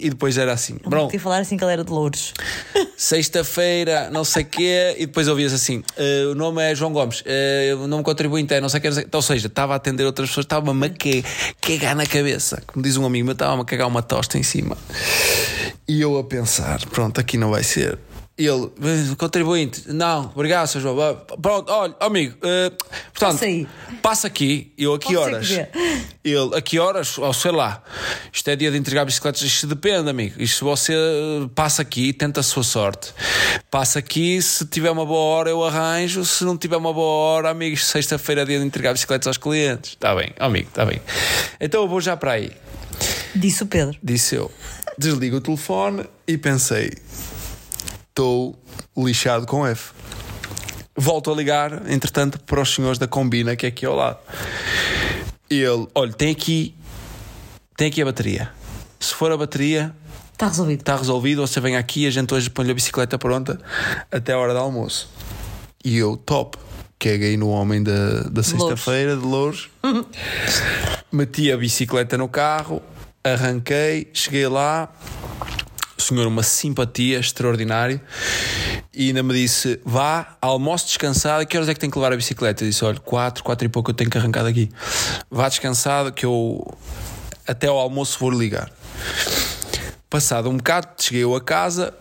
e 0.00 0.10
depois 0.10 0.38
era 0.38 0.52
assim. 0.52 0.76
Não 0.84 0.90
podia 0.90 1.20
falar 1.20 1.38
assim 1.38 1.56
que 1.56 1.64
ele 1.64 1.72
era 1.72 1.84
de 1.84 1.90
Louros. 1.90 2.32
Sexta-feira, 2.96 4.10
não 4.10 4.24
sei 4.24 4.42
o 4.42 4.46
quê, 4.46 4.96
e 4.98 5.06
depois 5.06 5.28
ouvias 5.28 5.52
assim: 5.52 5.78
uh, 5.78 6.32
o 6.32 6.34
nome 6.34 6.62
é 6.62 6.74
João 6.74 6.92
Gomes, 6.92 7.20
uh, 7.20 7.82
o 7.82 7.86
nome 7.86 8.02
contribuinte 8.02 8.54
é 8.54 8.60
não 8.60 8.68
sei 8.68 8.80
o 8.80 8.82
que. 8.82 9.16
Ou 9.16 9.22
seja, 9.22 9.46
estava 9.46 9.72
a 9.72 9.76
atender 9.76 10.04
outras 10.04 10.28
pessoas, 10.28 10.44
estava-me 10.44 10.86
a 10.86 10.90
cagar 11.60 11.94
na 11.96 12.06
cabeça. 12.06 12.62
Como 12.66 12.82
diz 12.82 12.96
um 12.96 13.04
amigo 13.04 13.24
meu, 13.24 13.32
estava-me 13.32 13.62
a 13.62 13.64
cagar 13.64 13.86
uma 13.86 14.02
tosta 14.02 14.38
em 14.38 14.42
cima. 14.42 14.76
E 15.86 16.00
eu 16.00 16.18
a 16.18 16.24
pensar: 16.24 16.84
pronto, 16.86 17.20
aqui 17.20 17.36
não 17.36 17.50
vai 17.50 17.62
ser 17.62 17.98
ele, 18.38 18.70
contribuinte, 19.16 19.90
não, 19.92 20.30
obrigado, 20.32 20.68
Sr. 20.68 20.80
João. 20.80 21.16
Pronto, 21.42 21.72
olha, 21.72 21.94
amigo, 21.98 22.36
uh, 22.36 22.70
portanto, 23.12 23.44
passa 24.00 24.28
aqui, 24.28 24.72
eu 24.78 24.94
a 24.94 24.98
que 24.98 25.16
horas? 25.16 25.50
Ele, 26.22 26.56
a 26.56 26.62
que 26.62 26.78
horas? 26.78 27.18
Ou 27.18 27.32
sei 27.32 27.50
lá, 27.50 27.82
isto 28.32 28.48
é 28.48 28.54
dia 28.54 28.70
de 28.70 28.76
entregar 28.76 29.04
bicicletas, 29.04 29.42
isto 29.42 29.66
depende, 29.66 30.08
amigo. 30.08 30.40
Isto 30.40 30.64
você 30.64 30.92
eh, 30.94 31.48
passa 31.52 31.82
aqui, 31.82 32.12
tenta 32.12 32.38
a 32.38 32.42
sua 32.42 32.62
sorte. 32.62 33.12
Passa 33.70 33.98
aqui, 33.98 34.40
se 34.40 34.64
tiver 34.66 34.90
uma 34.90 35.04
boa 35.04 35.20
hora, 35.20 35.50
eu 35.50 35.64
arranjo. 35.64 36.24
Se 36.24 36.44
não 36.44 36.56
tiver 36.56 36.76
uma 36.76 36.92
boa 36.92 37.08
hora, 37.08 37.50
amigo, 37.50 37.76
sexta-feira 37.76 38.42
é 38.42 38.44
dia 38.44 38.58
de 38.60 38.64
entregar 38.64 38.92
bicicletas 38.92 39.26
aos 39.26 39.38
clientes. 39.38 39.92
Está 39.92 40.14
bem, 40.14 40.32
amigo, 40.38 40.68
está 40.68 40.84
bem. 40.84 41.02
Então 41.58 41.82
eu 41.82 41.88
vou 41.88 42.00
já 42.00 42.16
para 42.16 42.32
aí. 42.32 42.52
Disse 43.34 43.64
o 43.64 43.66
Pedro. 43.66 43.98
Disse 44.02 44.36
eu. 44.36 44.50
Desligo 44.96 45.36
o 45.36 45.40
telefone 45.40 46.04
e 46.26 46.36
pensei 46.36 46.92
estou 48.18 48.58
lixado 48.96 49.46
com 49.46 49.64
F. 49.64 49.92
Volto 50.96 51.30
a 51.30 51.36
ligar, 51.36 51.88
entretanto, 51.88 52.40
para 52.40 52.60
os 52.60 52.74
senhores 52.74 52.98
da 52.98 53.06
Combina, 53.06 53.54
que 53.54 53.64
é 53.64 53.68
aqui 53.68 53.86
ao 53.86 53.94
lado. 53.94 54.18
Ele, 55.48 55.86
olha, 55.94 56.12
tem 56.12 56.32
aqui, 56.32 56.74
tem 57.76 57.86
aqui 57.86 58.02
a 58.02 58.04
bateria. 58.04 58.50
Se 58.98 59.14
for 59.14 59.30
a 59.30 59.36
bateria, 59.36 59.94
está 60.32 60.48
resolvido. 60.48 60.80
Está 60.80 60.96
resolvido. 60.96 61.46
Você 61.46 61.60
vem 61.60 61.76
aqui, 61.76 62.08
a 62.08 62.10
gente 62.10 62.34
hoje 62.34 62.50
põe-lhe 62.50 62.72
a 62.72 62.74
bicicleta 62.74 63.16
pronta 63.16 63.60
até 64.10 64.32
a 64.32 64.38
hora 64.38 64.52
do 64.52 64.58
almoço. 64.58 65.08
E 65.84 65.96
eu, 65.96 66.16
top, 66.16 66.58
caguei 66.98 67.36
no 67.36 67.48
homem 67.48 67.84
da, 67.84 68.22
da 68.22 68.42
sexta-feira 68.42 69.16
de 69.16 69.22
Louros. 69.22 69.70
Meti 71.12 71.52
a 71.52 71.56
bicicleta 71.56 72.18
no 72.18 72.28
carro, 72.28 72.82
arranquei, 73.22 74.10
cheguei 74.12 74.48
lá 74.48 74.92
senhor 76.08 76.26
uma 76.26 76.42
simpatia 76.42 77.18
extraordinária 77.18 78.00
e 78.92 79.08
ainda 79.08 79.22
me 79.22 79.34
disse: 79.34 79.80
vá, 79.84 80.36
almoço 80.40 80.86
descansado, 80.86 81.46
que 81.46 81.56
horas 81.56 81.68
é 81.68 81.74
que 81.74 81.80
tem 81.80 81.90
que 81.90 81.98
levar 81.98 82.12
a 82.12 82.16
bicicleta? 82.16 82.64
Eu 82.64 82.68
disse: 82.68 82.84
olha, 82.84 82.98
quatro, 82.98 83.44
quatro 83.44 83.66
e 83.66 83.68
pouco 83.68 83.90
eu 83.90 83.94
tenho 83.94 84.10
que 84.10 84.18
arrancar 84.18 84.42
daqui. 84.42 84.70
Vá 85.30 85.48
descansado, 85.48 86.12
que 86.12 86.26
eu 86.26 86.66
até 87.46 87.66
ao 87.66 87.78
almoço 87.78 88.18
vou 88.18 88.30
ligar. 88.30 88.70
Passado 90.10 90.48
um 90.48 90.56
bocado, 90.56 90.88
cheguei 90.98 91.22
eu 91.22 91.34
a 91.34 91.40
casa, 91.40 91.94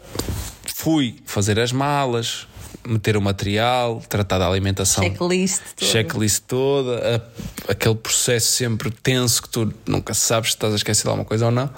fui 0.73 1.17
fazer 1.25 1.59
as 1.59 1.71
malas, 1.71 2.47
meter 2.87 3.17
o 3.17 3.21
material, 3.21 4.01
tratar 4.07 4.39
da 4.39 4.47
alimentação. 4.47 5.03
Checklist 5.03 5.61
toda. 5.75 5.91
Checklist 5.91 6.43
toda, 6.47 7.21
a, 7.67 7.71
aquele 7.71 7.95
processo 7.95 8.47
sempre 8.47 8.89
tenso 8.89 9.43
que 9.43 9.49
tu 9.49 9.73
nunca 9.85 10.13
sabes 10.13 10.51
se 10.51 10.55
estás 10.55 10.73
a 10.73 10.77
esquecer 10.77 11.03
de 11.03 11.09
alguma 11.09 11.25
coisa 11.25 11.47
ou 11.47 11.51
não. 11.51 11.69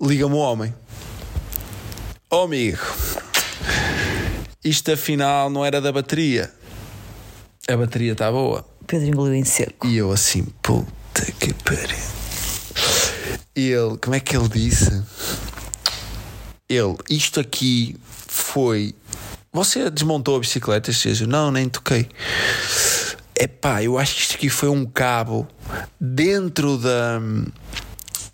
Liga-me 0.00 0.34
o 0.34 0.38
homem. 0.38 0.74
Oh 2.32 2.42
amigo, 2.42 2.78
isto 4.62 4.92
afinal 4.92 5.50
não 5.50 5.64
era 5.64 5.80
da 5.80 5.90
bateria. 5.90 6.48
A 7.68 7.76
bateria 7.76 8.12
está 8.12 8.30
boa. 8.30 8.64
Pedro 8.86 9.08
engoliu 9.08 9.34
em 9.34 9.44
seco. 9.44 9.84
E 9.84 9.96
eu 9.96 10.12
assim, 10.12 10.44
puta 10.62 11.24
que 11.40 11.52
pariu. 11.52 11.98
E 13.56 13.70
ele, 13.70 13.98
como 13.98 14.14
é 14.14 14.20
que 14.20 14.36
ele 14.36 14.48
disse? 14.48 15.02
Ele, 16.68 16.94
isto 17.10 17.40
aqui 17.40 17.96
foi. 18.28 18.94
Você 19.52 19.90
desmontou 19.90 20.36
a 20.36 20.38
bicicleta? 20.38 20.92
Seja, 20.92 21.26
não, 21.26 21.50
nem 21.50 21.68
toquei. 21.68 22.08
Epá, 23.34 23.82
eu 23.82 23.98
acho 23.98 24.14
que 24.14 24.20
isto 24.20 24.34
aqui 24.36 24.48
foi 24.48 24.68
um 24.68 24.86
cabo 24.86 25.48
dentro 26.00 26.78
da. 26.78 27.20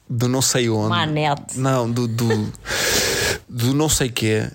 do 0.06 0.28
não 0.28 0.42
sei 0.42 0.68
onde. 0.68 0.90
Manete. 0.90 1.58
Não, 1.58 1.90
do. 1.90 2.06
do 2.06 2.52
do 3.48 3.74
não 3.74 3.88
sei 3.88 4.08
quê 4.08 4.50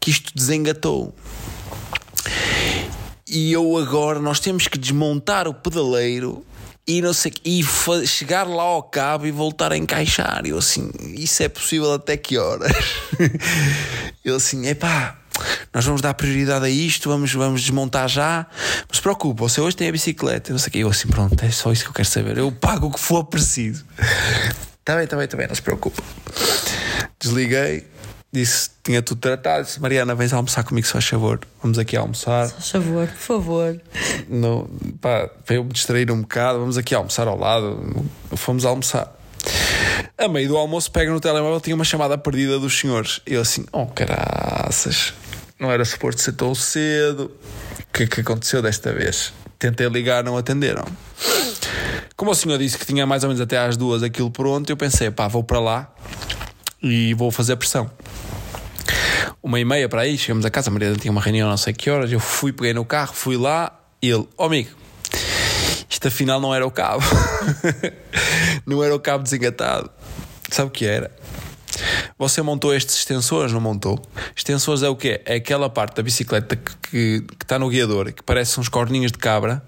que 0.00 0.10
isto 0.10 0.32
desengatou. 0.34 1.14
E 3.26 3.52
eu 3.52 3.76
agora, 3.76 4.18
nós 4.18 4.40
temos 4.40 4.66
que 4.68 4.78
desmontar 4.78 5.46
o 5.46 5.52
pedaleiro 5.52 6.44
e 6.86 7.02
não 7.02 7.12
sei 7.12 7.30
e 7.44 7.62
chegar 8.06 8.48
lá 8.48 8.62
ao 8.62 8.82
cabo 8.82 9.26
e 9.26 9.30
voltar 9.30 9.70
a 9.72 9.76
encaixar. 9.76 10.46
Eu 10.46 10.56
assim, 10.56 10.90
isso 11.14 11.42
é 11.42 11.48
possível 11.48 11.92
até 11.92 12.16
que 12.16 12.38
horas? 12.38 12.72
Eu 14.24 14.36
assim, 14.36 14.66
epá, 14.66 15.18
nós 15.72 15.84
vamos 15.84 16.00
dar 16.00 16.14
prioridade 16.14 16.64
a 16.64 16.70
isto, 16.70 17.10
vamos, 17.10 17.32
vamos 17.34 17.60
desmontar 17.60 18.08
já. 18.08 18.46
Não 18.88 18.94
se 18.94 19.02
preocupe, 19.02 19.38
você 19.38 19.60
hoje 19.60 19.76
tem 19.76 19.88
a 19.88 19.92
bicicleta, 19.92 20.50
não 20.50 20.58
sei 20.58 20.68
o 20.68 20.72
quê. 20.72 20.78
Eu 20.78 20.88
assim, 20.88 21.08
pronto, 21.08 21.44
é 21.44 21.50
só 21.50 21.70
isso 21.70 21.84
que 21.84 21.90
eu 21.90 21.94
quero 21.94 22.08
saber. 22.08 22.38
Eu 22.38 22.50
pago 22.50 22.86
o 22.86 22.90
que 22.90 23.00
for 23.00 23.24
preciso. 23.24 23.84
Está 24.88 24.96
bem, 24.96 25.04
está 25.04 25.16
bem, 25.16 25.24
está 25.26 25.36
bem, 25.36 25.46
não 25.46 25.54
se 25.54 25.60
preocupe. 25.60 26.00
Desliguei, 27.20 27.86
disse, 28.32 28.70
tinha 28.82 29.02
tudo 29.02 29.20
tratado. 29.20 29.66
Disse, 29.66 29.78
Mariana, 29.82 30.14
vens 30.14 30.32
almoçar 30.32 30.64
comigo, 30.64 30.86
faz 30.86 31.06
favor. 31.06 31.40
Vamos 31.62 31.78
aqui 31.78 31.94
almoçar. 31.94 32.48
Faz 32.48 32.70
favor, 32.70 33.06
por 33.06 33.18
favor. 33.18 33.80
Não, 34.30 34.66
pá, 34.98 35.28
para 35.44 35.56
eu 35.56 35.64
me 35.64 35.74
distrair 35.74 36.10
um 36.10 36.22
bocado, 36.22 36.60
vamos 36.60 36.78
aqui 36.78 36.94
almoçar 36.94 37.28
ao 37.28 37.38
lado. 37.38 38.02
Fomos 38.34 38.64
almoçar. 38.64 39.14
A 40.16 40.26
meio 40.26 40.48
do 40.48 40.56
almoço, 40.56 40.90
pega 40.90 41.12
no 41.12 41.20
telemóvel, 41.20 41.60
tinha 41.60 41.76
uma 41.76 41.84
chamada 41.84 42.16
perdida 42.16 42.58
dos 42.58 42.78
senhores. 42.78 43.20
Eu 43.26 43.42
assim, 43.42 43.66
oh 43.70 43.84
caraças 43.84 45.12
não 45.60 45.70
era 45.70 45.84
suposto 45.84 46.22
ser 46.22 46.32
tão 46.32 46.54
cedo. 46.54 47.30
O 47.78 47.92
que, 47.92 48.06
que 48.06 48.22
aconteceu 48.22 48.62
desta 48.62 48.90
vez? 48.90 49.34
Tentei 49.58 49.86
ligar, 49.88 50.24
não 50.24 50.36
atenderam. 50.38 50.86
Como 52.16 52.30
o 52.30 52.34
senhor 52.34 52.58
disse 52.58 52.76
que 52.76 52.84
tinha 52.84 53.06
mais 53.06 53.22
ou 53.22 53.28
menos 53.28 53.40
até 53.40 53.58
às 53.58 53.76
duas 53.76 54.02
aquilo 54.02 54.30
pronto, 54.30 54.68
eu 54.70 54.76
pensei, 54.76 55.10
pá, 55.10 55.28
vou 55.28 55.44
para 55.44 55.60
lá 55.60 55.94
e 56.82 57.14
vou 57.14 57.30
fazer 57.30 57.56
pressão. 57.56 57.90
Uma 59.42 59.60
e 59.60 59.64
meia 59.64 59.88
para 59.88 60.02
aí, 60.02 60.18
chegamos 60.18 60.44
a 60.44 60.50
casa, 60.50 60.68
a 60.68 60.72
Maria 60.72 60.94
tinha 60.94 61.12
uma 61.12 61.20
reunião 61.20 61.48
não 61.48 61.56
sei 61.56 61.72
que 61.72 61.88
horas, 61.90 62.10
eu 62.10 62.18
fui, 62.18 62.52
peguei 62.52 62.74
no 62.74 62.84
carro, 62.84 63.12
fui 63.14 63.36
lá, 63.36 63.72
e 64.02 64.08
ele, 64.10 64.26
oh, 64.36 64.44
amigo, 64.44 64.70
isto 65.88 66.08
afinal 66.08 66.40
não 66.40 66.54
era 66.54 66.66
o 66.66 66.70
cabo. 66.70 67.04
não 68.66 68.82
era 68.82 68.94
o 68.94 69.00
cabo 69.00 69.22
desengatado. 69.22 69.90
Sabe 70.50 70.68
o 70.68 70.70
que 70.70 70.86
era? 70.86 71.10
Você 72.18 72.42
montou 72.42 72.74
estes 72.74 72.96
extensores, 72.96 73.52
não 73.52 73.60
montou? 73.60 74.00
Extensores 74.36 74.82
é 74.82 74.88
o 74.88 74.96
quê? 74.96 75.20
É 75.24 75.36
aquela 75.36 75.70
parte 75.70 75.96
da 75.96 76.02
bicicleta 76.02 76.56
que, 76.56 76.72
que, 76.82 77.20
que 77.20 77.44
está 77.44 77.58
no 77.58 77.68
guiador, 77.68 78.12
que 78.12 78.22
parece 78.22 78.58
uns 78.58 78.68
corninhos 78.68 79.12
de 79.12 79.18
cabra 79.18 79.62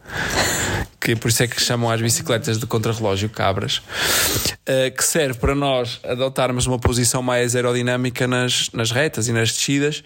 que 1.01 1.17
por 1.17 1.29
isso 1.29 1.43
é 1.43 1.47
que 1.47 1.61
chamam 1.61 1.91
as 1.91 2.01
bicicletas 2.01 2.59
de 2.59 2.67
contrarrelógio 2.67 3.31
cabras, 3.31 3.79
uh, 3.79 4.95
que 4.95 5.03
serve 5.03 5.39
para 5.39 5.55
nós 5.55 5.99
adotarmos 6.05 6.67
uma 6.67 6.79
posição 6.79 7.23
mais 7.23 7.57
aerodinâmica 7.57 8.27
nas, 8.27 8.69
nas 8.73 8.91
retas 8.91 9.27
e 9.27 9.33
nas 9.33 9.51
descidas. 9.51 10.05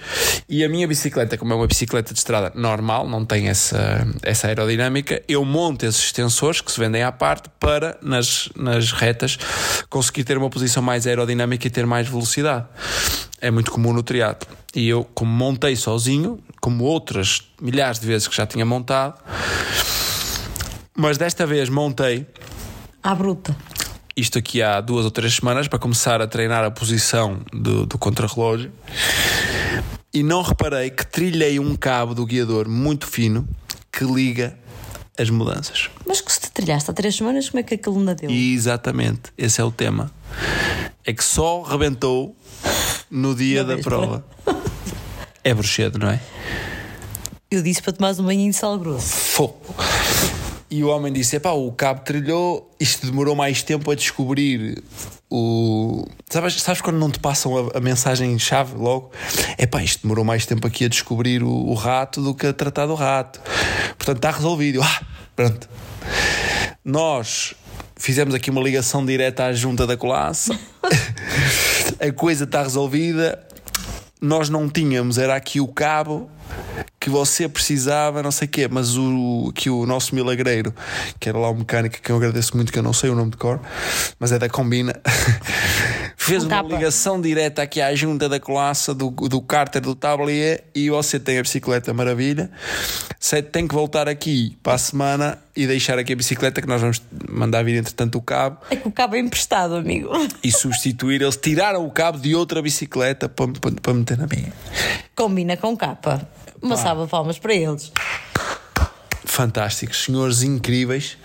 E 0.49 0.63
a 0.63 0.69
minha 0.69 0.87
bicicleta, 0.87 1.37
como 1.37 1.53
é 1.53 1.57
uma 1.57 1.67
bicicleta 1.67 2.13
de 2.13 2.19
estrada 2.19 2.53
normal, 2.55 3.09
não 3.09 3.25
tem 3.25 3.49
essa, 3.49 4.07
essa 4.23 4.47
aerodinâmica, 4.47 5.21
eu 5.27 5.45
monto 5.45 5.85
esses 5.85 6.05
extensores 6.05 6.61
que 6.61 6.71
se 6.71 6.79
vendem 6.79 7.03
à 7.03 7.11
parte 7.11 7.49
para 7.59 7.99
nas, 8.01 8.49
nas 8.55 8.93
retas 8.93 9.37
conseguir 9.91 10.23
ter 10.23 10.39
uma 10.39 10.49
posição 10.49 10.83
mais 10.83 11.07
aerodinâmica 11.07 11.67
e 11.67 11.71
ter 11.71 11.87
mais 11.87 12.09
velocidade. 12.09 12.67
É 13.41 13.51
muito 13.51 13.71
comum 13.73 13.93
no 13.93 14.03
triatlo. 14.03 14.49
E 14.75 14.89
eu, 14.89 15.05
como 15.15 15.31
montei 15.31 15.77
sozinho, 15.77 16.39
como 16.61 16.85
outras 16.85 17.43
milhares 17.61 18.01
de 18.01 18.07
vezes 18.07 18.27
que 18.27 18.35
já 18.35 18.47
tinha 18.47 18.65
montado, 18.65 19.21
mas 20.97 21.19
desta 21.19 21.47
vez 21.47 21.69
montei. 21.69 22.27
À 23.03 23.15
bruta. 23.15 23.57
Isto 24.17 24.39
aqui 24.39 24.63
há 24.63 24.81
duas 24.81 25.05
ou 25.05 25.11
três 25.11 25.35
semanas 25.35 25.67
para 25.67 25.79
começar 25.79 26.23
a 26.23 26.27
treinar 26.27 26.65
a 26.65 26.71
posição 26.71 27.41
do, 27.53 27.85
do 27.85 27.99
contrarrelógio. 27.99 28.73
E 30.13 30.23
não 30.23 30.43
reparei 30.43 30.91
que 30.91 31.05
trilhei 31.05 31.59
um 31.59 31.75
cabo 31.75 32.15
do 32.15 32.25
guiador 32.25 32.69
muito 32.69 33.09
fino 33.09 33.49
que 33.91 34.05
liga 34.05 34.57
as 35.19 35.29
mudanças. 35.31 35.91
Mas 36.07 36.21
que 36.21 36.33
se 36.33 36.41
te 36.41 36.53
trilhaste 36.53 36.91
há 36.91 36.95
três 36.95 37.17
semanas, 37.17 37.51
como 37.51 37.61
é 37.61 37.63
que 37.65 37.75
aquilo 37.75 37.99
não 38.01 38.15
deu? 38.15 38.31
Exatamente, 38.31 39.33
esse 39.37 39.61
é 39.61 39.65
o 39.65 39.73
tema. 39.73 40.13
É 41.05 41.13
que 41.13 41.25
só 41.25 41.63
rebentou 41.63 42.37
no 43.11 43.35
dia 43.35 43.65
da 43.65 43.79
prova. 43.79 44.25
é 45.43 45.53
bruxedo, 45.53 45.99
não 45.99 46.09
é? 46.09 46.21
Eu 47.51 47.63
disse 47.63 47.83
para 47.83 47.93
tomar 47.93 48.13
um 48.13 48.25
banho 48.25 48.51
de 48.51 48.57
sal 48.57 48.79
grosso. 48.79 49.09
Fogo. 49.09 49.75
E 50.75 50.83
o 50.83 50.89
homem 50.89 51.13
disse: 51.13 51.37
Epá, 51.37 51.53
o 51.53 51.71
cabo 51.71 52.01
trilhou, 52.01 52.69
isto 52.81 53.07
demorou 53.07 53.37
mais 53.37 53.63
tempo 53.63 53.93
a 53.93 53.95
descobrir 53.95 54.83
o. 55.31 56.05
Sabes, 56.29 56.61
sabes 56.61 56.81
quando 56.81 56.99
não 56.99 57.09
te 57.09 57.21
passam 57.21 57.71
a, 57.73 57.79
a 57.79 57.81
mensagem-chave 57.81 58.77
logo? 58.77 59.13
Epá, 59.57 59.85
isto 59.85 60.03
demorou 60.03 60.25
mais 60.25 60.47
tempo 60.47 60.67
aqui 60.67 60.85
a 60.85 60.89
descobrir 60.89 61.45
o, 61.45 61.49
o, 61.49 61.75
rato 61.75 62.21
do 62.21 62.35
que 62.35 62.49
a 62.49 62.53
tratar 62.53 62.87
do 62.87 62.95
rato. 62.97 63.41
Portanto, 63.97 64.17
está 64.17 64.33
resolvido. 64.33 64.83
Ah, 64.83 65.03
pronto. 65.37 65.69
Nós 66.85 67.55
fizemos 67.95 68.35
aqui 68.35 68.51
uma 68.51 68.61
ligação 68.61 69.07
direta 69.07 69.45
à 69.45 69.53
junta 69.53 69.87
da 69.87 69.97
classe. 69.97 70.51
a 72.05 72.13
coisa 72.13 72.43
está 72.43 72.65
resolvida. 72.65 73.47
Nós 74.21 74.49
não 74.49 74.69
tínhamos, 74.69 75.19
era 75.19 75.37
aqui 75.37 75.61
o 75.61 75.69
cabo 75.69 76.29
que 77.05 77.11
você 77.11 77.47
precisava, 77.47 78.23
não 78.23 78.31
sei 78.31 78.47
o 78.47 78.51
quê, 78.51 78.67
mas 78.67 78.97
o, 78.97 79.53
que 79.55 79.69
o 79.69 79.85
nosso 79.85 80.15
milagreiro, 80.15 80.75
que 81.21 81.29
era 81.29 81.37
lá 81.37 81.51
o 81.51 81.55
mecânico, 81.55 82.01
que 82.01 82.11
eu 82.11 82.17
agradeço 82.17 82.57
muito, 82.57 82.73
que 82.73 82.79
eu 82.79 82.83
não 82.83 82.95
sei 82.95 83.11
o 83.11 83.15
nome 83.15 83.33
de 83.33 83.37
cor, 83.37 83.61
mas 84.19 84.33
é 84.33 84.39
da 84.39 84.49
Combina, 84.49 84.99
fez 86.17 86.45
uma 86.45 86.63
ligação 86.63 87.21
direta 87.21 87.61
aqui 87.61 87.83
à 87.83 87.95
junta 87.95 88.27
da 88.27 88.41
classe 88.41 88.95
do, 88.95 89.11
do 89.11 89.43
cárter 89.43 89.83
do 89.83 89.95
tablier 89.95 90.65
e 90.75 90.89
você 90.89 91.21
tem 91.21 91.39
a 91.39 91.43
bicicleta 91.43 91.93
maravilha. 91.93 92.51
Tem 93.53 93.69
que 93.69 93.75
voltar 93.75 94.09
aqui 94.09 94.57
para 94.63 94.75
a 94.75 94.79
semana 94.79 95.39
e 95.55 95.67
deixar 95.67 95.99
aqui 95.99 96.13
a 96.13 96.17
bicicleta 96.17 96.63
que 96.63 96.69
nós 96.69 96.81
vamos 96.81 97.03
mandar 97.29 97.63
vir 97.65 97.77
entretanto 97.77 98.17
o 98.17 98.23
cabo. 98.23 98.59
É 98.71 98.77
que 98.77 98.89
o 98.89 98.93
cabo 98.93 99.17
é 99.17 99.19
emprestado, 99.19 99.75
amigo. 99.75 100.09
E 100.43 100.51
substituir. 100.51 101.21
Eles 101.21 101.37
tiraram 101.37 101.85
o 101.85 101.91
cabo 101.91 102.19
de 102.19 102.35
outra 102.35 102.63
bicicleta 102.63 103.29
para, 103.29 103.53
para, 103.53 103.73
para 103.73 103.95
meter 103.95 104.17
na 104.17 104.27
minha. 104.27 104.53
Combina 105.15 105.57
com 105.57 105.77
capa. 105.77 106.27
Uma 106.65 106.79
salva 106.79 107.07
palmas 107.07 107.39
para 107.39 107.55
eles. 107.55 107.93
Fantásticos, 109.27 110.05
senhores 110.05 110.43
incríveis. 110.43 111.19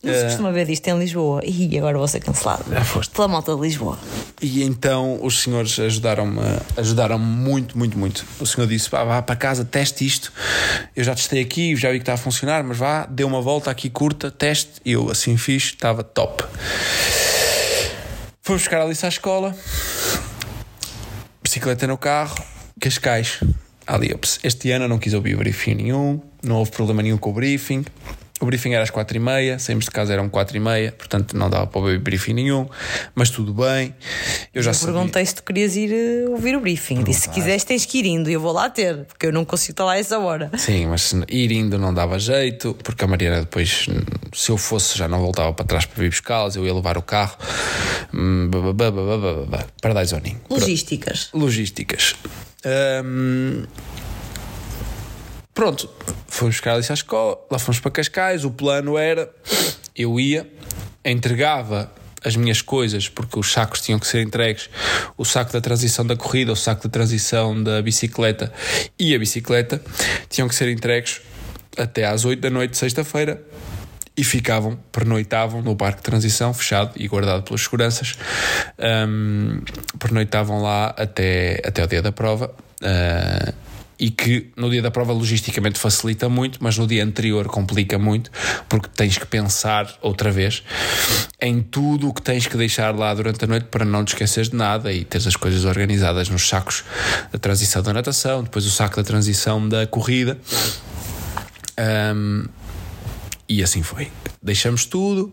Não 0.00 0.14
se 0.14 0.24
costuma 0.24 0.52
ver 0.52 0.66
disto 0.66 0.86
em 0.86 0.98
Lisboa. 0.98 1.40
E 1.44 1.76
agora 1.76 1.98
vou 1.98 2.06
ser 2.06 2.20
cancelado. 2.20 2.64
Já 2.70 2.84
foste. 2.84 3.12
Pela 3.12 3.26
malta 3.26 3.56
de 3.56 3.60
Lisboa. 3.60 3.98
E 4.40 4.62
então 4.62 5.18
os 5.20 5.42
senhores 5.42 5.78
ajudaram-me 5.80 6.40
ajudaram 6.76 7.18
muito, 7.18 7.76
muito, 7.76 7.98
muito. 7.98 8.24
O 8.38 8.46
senhor 8.46 8.68
disse: 8.68 8.88
vá, 8.88 9.02
vá 9.02 9.20
para 9.20 9.34
casa, 9.34 9.64
teste 9.64 10.06
isto. 10.06 10.32
Eu 10.94 11.02
já 11.02 11.14
testei 11.14 11.40
aqui, 11.40 11.74
já 11.74 11.90
vi 11.90 11.98
que 11.98 12.02
está 12.02 12.14
a 12.14 12.16
funcionar, 12.16 12.62
mas 12.62 12.78
vá, 12.78 13.04
dê 13.06 13.24
uma 13.24 13.40
volta 13.40 13.68
aqui 13.68 13.90
curta, 13.90 14.30
teste. 14.30 14.74
E 14.84 14.92
eu 14.92 15.10
assim 15.10 15.36
fiz, 15.36 15.64
estava 15.64 16.04
top. 16.04 16.44
Fomos 18.42 18.62
buscar 18.62 18.80
a 18.80 18.84
Alice 18.84 19.04
à 19.04 19.08
escola, 19.08 19.56
bicicleta 21.42 21.86
no 21.86 21.98
carro, 21.98 22.34
Cascais. 22.80 23.40
Ali, 23.86 24.12
ops, 24.12 24.38
este 24.42 24.70
ano 24.70 24.84
eu 24.84 24.88
não 24.88 24.98
quis 24.98 25.14
ouvir 25.14 25.36
briefing 25.36 25.74
nenhum, 25.74 26.20
não 26.42 26.56
houve 26.56 26.70
problema 26.70 27.02
nenhum 27.02 27.18
com 27.18 27.30
o 27.30 27.32
briefing. 27.32 27.84
O 28.40 28.46
briefing 28.46 28.72
era 28.72 28.82
às 28.82 28.90
quatro 28.90 29.16
e 29.16 29.20
meia, 29.20 29.56
saímos 29.60 29.84
de 29.84 29.92
casa 29.92 30.12
eram 30.12 30.28
quatro 30.28 30.56
e 30.56 30.60
meia, 30.60 30.90
portanto 30.90 31.36
não 31.36 31.48
dava 31.48 31.64
para 31.68 31.80
ouvir 31.80 32.00
briefing 32.00 32.32
nenhum, 32.34 32.66
mas 33.14 33.30
tudo 33.30 33.54
bem. 33.54 33.94
Eu 34.52 34.60
já 34.64 34.72
eu 34.72 34.78
perguntei 34.80 35.24
se 35.24 35.36
tu 35.36 35.44
querias 35.44 35.76
ir 35.76 35.92
eh, 35.92 36.28
ouvir 36.28 36.56
o 36.56 36.60
briefing. 36.60 37.04
Disse: 37.04 37.20
se 37.20 37.28
quiseres, 37.28 37.62
tens 37.62 37.86
que 37.86 37.98
ir 37.98 38.06
indo 38.06 38.28
e 38.28 38.32
eu 38.32 38.40
vou 38.40 38.50
lá 38.50 38.68
ter, 38.68 39.04
porque 39.04 39.26
eu 39.26 39.32
não 39.32 39.44
consigo 39.44 39.74
estar 39.74 39.84
lá 39.84 39.92
a 39.92 39.98
essa 39.98 40.18
hora. 40.18 40.50
Sim, 40.58 40.86
mas 40.86 41.14
ir 41.28 41.52
indo 41.52 41.78
não 41.78 41.94
dava 41.94 42.18
jeito, 42.18 42.76
porque 42.82 43.04
a 43.04 43.06
Mariana 43.06 43.42
depois, 43.42 43.86
se 44.32 44.50
eu 44.50 44.56
fosse, 44.56 44.98
já 44.98 45.06
não 45.06 45.20
voltava 45.20 45.52
para 45.52 45.64
trás 45.64 45.86
para 45.86 46.02
vir 46.02 46.10
buscá-las, 46.10 46.56
eu 46.56 46.66
ia 46.66 46.74
levar 46.74 46.98
o 46.98 47.02
carro. 47.02 47.36
Hum, 48.12 48.50
para 49.80 49.94
dar 49.94 50.04
zoninho. 50.04 50.40
Logísticas. 50.50 51.28
Logísticas. 51.32 52.16
Um, 52.64 53.64
pronto, 55.54 55.90
fomos 56.28 56.54
buscar 56.54 56.74
ali 56.74 56.86
à 56.88 56.94
escola, 56.94 57.38
lá 57.50 57.58
fomos 57.58 57.80
para 57.80 57.90
Cascais. 57.90 58.44
O 58.44 58.50
plano 58.50 58.96
era: 58.96 59.30
eu 59.96 60.18
ia, 60.18 60.50
entregava 61.04 61.92
as 62.24 62.36
minhas 62.36 62.62
coisas, 62.62 63.08
porque 63.08 63.38
os 63.38 63.50
sacos 63.50 63.80
tinham 63.80 63.98
que 63.98 64.06
ser 64.06 64.22
entregues, 64.22 64.70
o 65.16 65.24
saco 65.24 65.52
da 65.52 65.60
transição 65.60 66.06
da 66.06 66.16
corrida, 66.16 66.52
o 66.52 66.56
saco 66.56 66.84
da 66.84 66.90
transição 66.90 67.60
da 67.60 67.82
bicicleta 67.82 68.52
e 68.98 69.14
a 69.14 69.18
bicicleta, 69.18 69.82
tinham 70.28 70.48
que 70.48 70.54
ser 70.54 70.68
entregues 70.68 71.20
até 71.76 72.04
às 72.04 72.24
8 72.24 72.40
da 72.40 72.50
noite, 72.50 72.76
sexta-feira, 72.76 73.42
e 74.16 74.22
ficavam, 74.22 74.78
pernoitavam 74.90 75.62
no 75.62 75.74
parque 75.74 75.98
de 75.98 76.02
transição, 76.02 76.52
fechado 76.52 76.92
e 76.96 77.08
guardado 77.08 77.42
pelas 77.42 77.62
seguranças. 77.62 78.16
Um, 78.78 79.62
pernoitavam 79.98 80.60
lá 80.60 80.94
até, 80.96 81.62
até 81.64 81.82
o 81.82 81.86
dia 81.86 82.02
da 82.02 82.12
prova. 82.12 82.54
Uh, 82.82 83.72
e 84.02 84.10
que 84.10 84.50
no 84.56 84.68
dia 84.68 84.82
da 84.82 84.90
prova 84.90 85.12
logisticamente 85.12 85.78
facilita 85.78 86.28
muito, 86.28 86.58
mas 86.60 86.76
no 86.76 86.88
dia 86.88 87.04
anterior 87.04 87.46
complica 87.46 88.00
muito, 88.00 88.32
porque 88.68 88.88
tens 88.88 89.16
que 89.16 89.24
pensar 89.24 89.96
outra 90.02 90.28
vez 90.28 90.64
em 91.40 91.62
tudo 91.62 92.08
o 92.08 92.12
que 92.12 92.20
tens 92.20 92.48
que 92.48 92.56
deixar 92.56 92.92
lá 92.96 93.14
durante 93.14 93.44
a 93.44 93.46
noite 93.46 93.66
para 93.70 93.84
não 93.84 94.04
te 94.04 94.08
esqueceres 94.08 94.50
de 94.50 94.56
nada 94.56 94.92
e 94.92 95.04
teres 95.04 95.28
as 95.28 95.36
coisas 95.36 95.64
organizadas 95.64 96.28
nos 96.28 96.48
sacos 96.48 96.82
da 97.30 97.38
transição 97.38 97.80
da 97.80 97.92
natação, 97.92 98.42
depois 98.42 98.66
o 98.66 98.70
saco 98.70 98.96
da 98.96 99.04
transição 99.04 99.68
da 99.68 99.86
corrida. 99.86 100.36
Um, 101.78 102.44
E 103.52 103.62
assim 103.62 103.82
foi. 103.82 104.10
Deixamos 104.42 104.86
tudo 104.86 105.30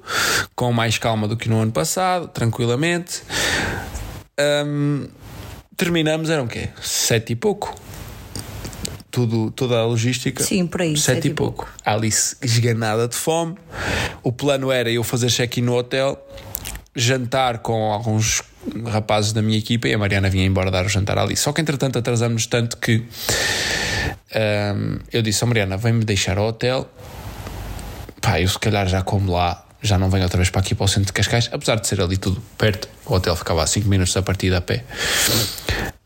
com 0.53 0.73
mais 0.73 0.97
calma 0.97 1.25
do 1.25 1.37
que 1.37 1.47
no 1.47 1.61
ano 1.61 1.71
passado, 1.71 2.27
tranquilamente. 2.27 3.21
Hum, 4.37 5.07
terminamos, 5.77 6.29
eram 6.29 6.43
o 6.43 6.47
quê? 6.49 6.67
Sete 6.81 7.31
e 7.31 7.35
pouco. 7.37 7.73
Tudo, 9.09 9.51
toda 9.51 9.79
a 9.79 9.85
logística. 9.85 10.43
Sim, 10.43 10.67
por 10.67 10.81
aí, 10.81 10.97
Sete, 10.97 11.15
sete 11.15 11.27
e 11.29 11.31
e 11.31 11.33
pouco. 11.33 11.65
Alice 11.85 12.35
esganada 12.41 13.07
de 13.07 13.15
fome. 13.15 13.55
O 14.21 14.33
plano 14.33 14.69
era 14.69 14.91
eu 14.91 15.01
fazer 15.01 15.29
check-in 15.29 15.61
no 15.61 15.77
hotel, 15.77 16.21
jantar 16.93 17.59
com 17.59 17.93
alguns 17.93 18.43
rapazes 18.85 19.31
da 19.31 19.41
minha 19.41 19.57
equipa 19.57 19.87
e 19.87 19.93
a 19.93 19.97
Mariana 19.97 20.29
vinha 20.29 20.45
embora 20.45 20.69
dar 20.69 20.85
o 20.85 20.89
jantar 20.89 21.17
ali. 21.17 21.37
Só 21.37 21.53
que 21.53 21.61
entretanto 21.61 21.97
atrasamos 21.97 22.47
tanto 22.47 22.75
que 22.75 22.97
hum, 24.35 24.99
eu 25.09 25.21
disse 25.21 25.41
a 25.41 25.47
Mariana: 25.47 25.77
vem-me 25.77 26.03
deixar 26.03 26.37
ao 26.37 26.47
hotel. 26.47 26.85
Pá, 28.21 28.39
eu 28.41 28.47
se 28.47 28.59
calhar 28.59 28.87
já 28.87 29.01
como 29.01 29.31
lá, 29.31 29.65
já 29.81 29.97
não 29.97 30.09
venho 30.09 30.23
outra 30.23 30.37
vez 30.37 30.49
para 30.49 30.61
aqui 30.61 30.75
para 30.75 30.83
o 30.85 30.87
centro 30.87 31.05
de 31.07 31.13
Cascais, 31.13 31.49
apesar 31.51 31.75
de 31.79 31.87
ser 31.87 32.01
ali 32.01 32.17
tudo 32.17 32.41
perto. 32.57 32.87
O 33.05 33.13
hotel 33.13 33.35
ficava 33.35 33.63
a 33.63 33.67
5 33.67 33.87
minutos 33.87 34.13
da 34.13 34.21
partida 34.21 34.57
a 34.57 34.61
pé. 34.61 34.83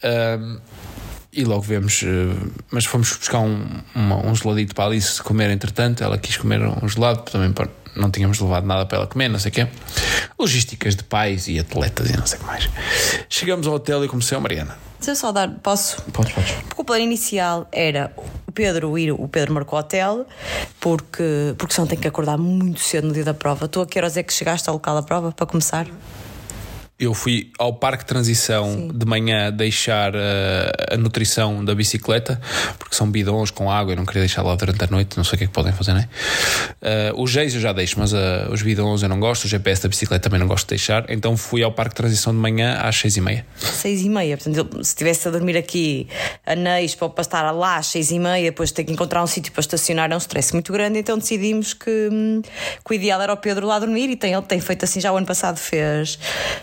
Hum, 0.03 0.59
e 1.31 1.43
logo 1.43 1.61
vemos, 1.61 2.03
eh, 2.03 2.35
mas 2.69 2.85
fomos 2.85 3.11
buscar 3.17 3.39
um, 3.39 3.65
um 3.95 4.35
geladito 4.35 4.75
para 4.75 4.83
a 4.85 4.87
Alice 4.87 5.21
comer 5.23 5.49
entretanto. 5.49 6.03
Ela 6.03 6.17
quis 6.17 6.37
comer 6.37 6.61
um 6.61 6.87
gelado, 6.87 7.23
também 7.23 7.51
para- 7.51 7.69
não 7.95 8.09
tínhamos 8.09 8.39
levado 8.39 8.65
nada 8.65 8.85
para 8.85 8.99
ela 8.99 9.07
comer, 9.07 9.29
não 9.29 9.39
sei 9.39 9.49
o 9.49 9.53
quê. 9.53 9.67
Logísticas 10.39 10.95
de 10.95 11.03
pais 11.03 11.47
e 11.47 11.59
atletas 11.59 12.09
e 12.09 12.17
não 12.17 12.25
sei 12.25 12.37
o 12.37 12.41
que 12.41 12.47
mais. 12.47 12.69
Chegamos 13.29 13.67
ao 13.67 13.75
hotel 13.75 14.03
e 14.05 14.07
comecei 14.07 14.37
a 14.37 14.41
Mariana. 14.41 14.77
Se 14.99 15.11
eu 15.11 15.15
só 15.15 15.31
dar, 15.33 15.49
posso? 15.61 16.01
Podes, 16.13 16.31
podes. 16.31 16.51
Porque 16.51 16.81
o 16.81 16.85
plano 16.85 17.03
inicial 17.03 17.67
era 17.71 18.13
o 18.47 18.51
Pedro 18.53 18.97
ir, 18.97 19.11
o 19.11 19.27
Pedro 19.27 19.53
marcou 19.53 19.77
o 19.77 19.81
hotel, 19.81 20.25
porque, 20.79 21.53
porque 21.57 21.73
senão 21.73 21.85
tem 21.85 21.99
que 21.99 22.07
acordar 22.07 22.37
muito 22.37 22.79
cedo 22.79 23.07
no 23.07 23.13
dia 23.13 23.25
da 23.25 23.33
prova. 23.33 23.67
Tu 23.67 23.81
a 23.81 23.85
que 23.85 23.99
horas 23.99 24.15
é 24.15 24.23
que 24.23 24.31
chegaste 24.31 24.69
ao 24.69 24.75
local 24.75 24.95
da 24.95 25.03
prova 25.03 25.31
para 25.31 25.45
começar? 25.45 25.87
Eu 26.99 27.13
fui 27.13 27.51
ao 27.57 27.73
Parque 27.73 28.03
de 28.03 28.07
Transição 28.07 28.87
de 28.87 29.05
manhã 29.05 29.51
deixar 29.51 30.13
eh, 30.13 30.71
a 30.91 30.97
nutrição 30.97 31.65
da 31.65 31.73
bicicleta, 31.73 32.39
porque 32.77 32.95
são 32.95 33.09
bidons 33.09 33.49
com 33.49 33.69
água, 33.69 33.93
eu 33.93 33.97
não 33.97 34.05
queria 34.05 34.21
deixar 34.21 34.43
lá 34.43 34.55
durante 34.55 34.83
a 34.83 34.87
noite, 34.87 35.17
não 35.17 35.23
sei 35.23 35.35
o 35.35 35.37
que 35.39 35.43
é 35.43 35.47
que 35.47 35.53
podem 35.53 35.73
fazer, 35.73 35.93
né? 35.93 36.07
Eh, 36.81 37.11
os 37.17 37.31
Geis 37.31 37.55
eu 37.55 37.61
já 37.61 37.73
deixo, 37.73 37.99
mas 37.99 38.13
eh, 38.13 38.47
os 38.51 38.61
bidons 38.61 39.01
eu 39.01 39.09
não 39.09 39.19
gosto, 39.19 39.45
o 39.45 39.47
GPS 39.47 39.81
da 39.81 39.89
bicicleta 39.89 40.23
também 40.23 40.39
não 40.39 40.47
gosto 40.47 40.65
de 40.65 40.69
deixar, 40.69 41.05
então 41.09 41.35
fui 41.35 41.63
ao 41.63 41.71
Parque 41.71 41.91
de 41.91 41.95
Transição 41.95 42.31
de 42.31 42.39
manhã 42.39 42.75
às 42.75 42.95
seis 42.95 43.17
e 43.17 43.21
meia. 43.21 43.45
Seis 43.57 44.01
e 44.01 44.09
meia. 44.09 44.37
Portanto, 44.37 44.75
se 44.83 44.91
estivesse 44.91 45.27
a 45.27 45.31
dormir 45.31 45.57
aqui 45.57 46.07
a 46.45 46.55
Neis 46.55 46.95
para, 46.95 47.09
para 47.09 47.21
estar 47.23 47.51
lá 47.51 47.77
às 47.77 47.87
seis 47.87 48.11
e 48.11 48.19
meia, 48.19 48.51
depois 48.51 48.71
ter 48.71 48.83
que 48.83 48.93
encontrar 48.93 49.23
um 49.23 49.27
sítio 49.27 49.51
para 49.51 49.61
estacionar 49.61 50.11
é 50.11 50.15
um 50.15 50.19
stress 50.19 50.53
muito 50.53 50.71
grande, 50.71 50.99
então 50.99 51.17
decidimos 51.17 51.73
que, 51.73 52.09
hum, 52.11 52.41
que 52.85 52.91
o 52.91 52.93
ideal 52.93 53.21
era 53.21 53.33
o 53.33 53.37
Pedro 53.37 53.65
lá 53.65 53.79
dormir 53.79 54.09
e 54.09 54.15
tem, 54.15 54.33
ele 54.33 54.41
tem 54.43 54.61
feito 54.61 54.85
assim, 54.85 55.01
já 55.01 55.11
o 55.11 55.17
ano 55.17 55.25
passado 55.25 55.57
fez, 55.57 56.19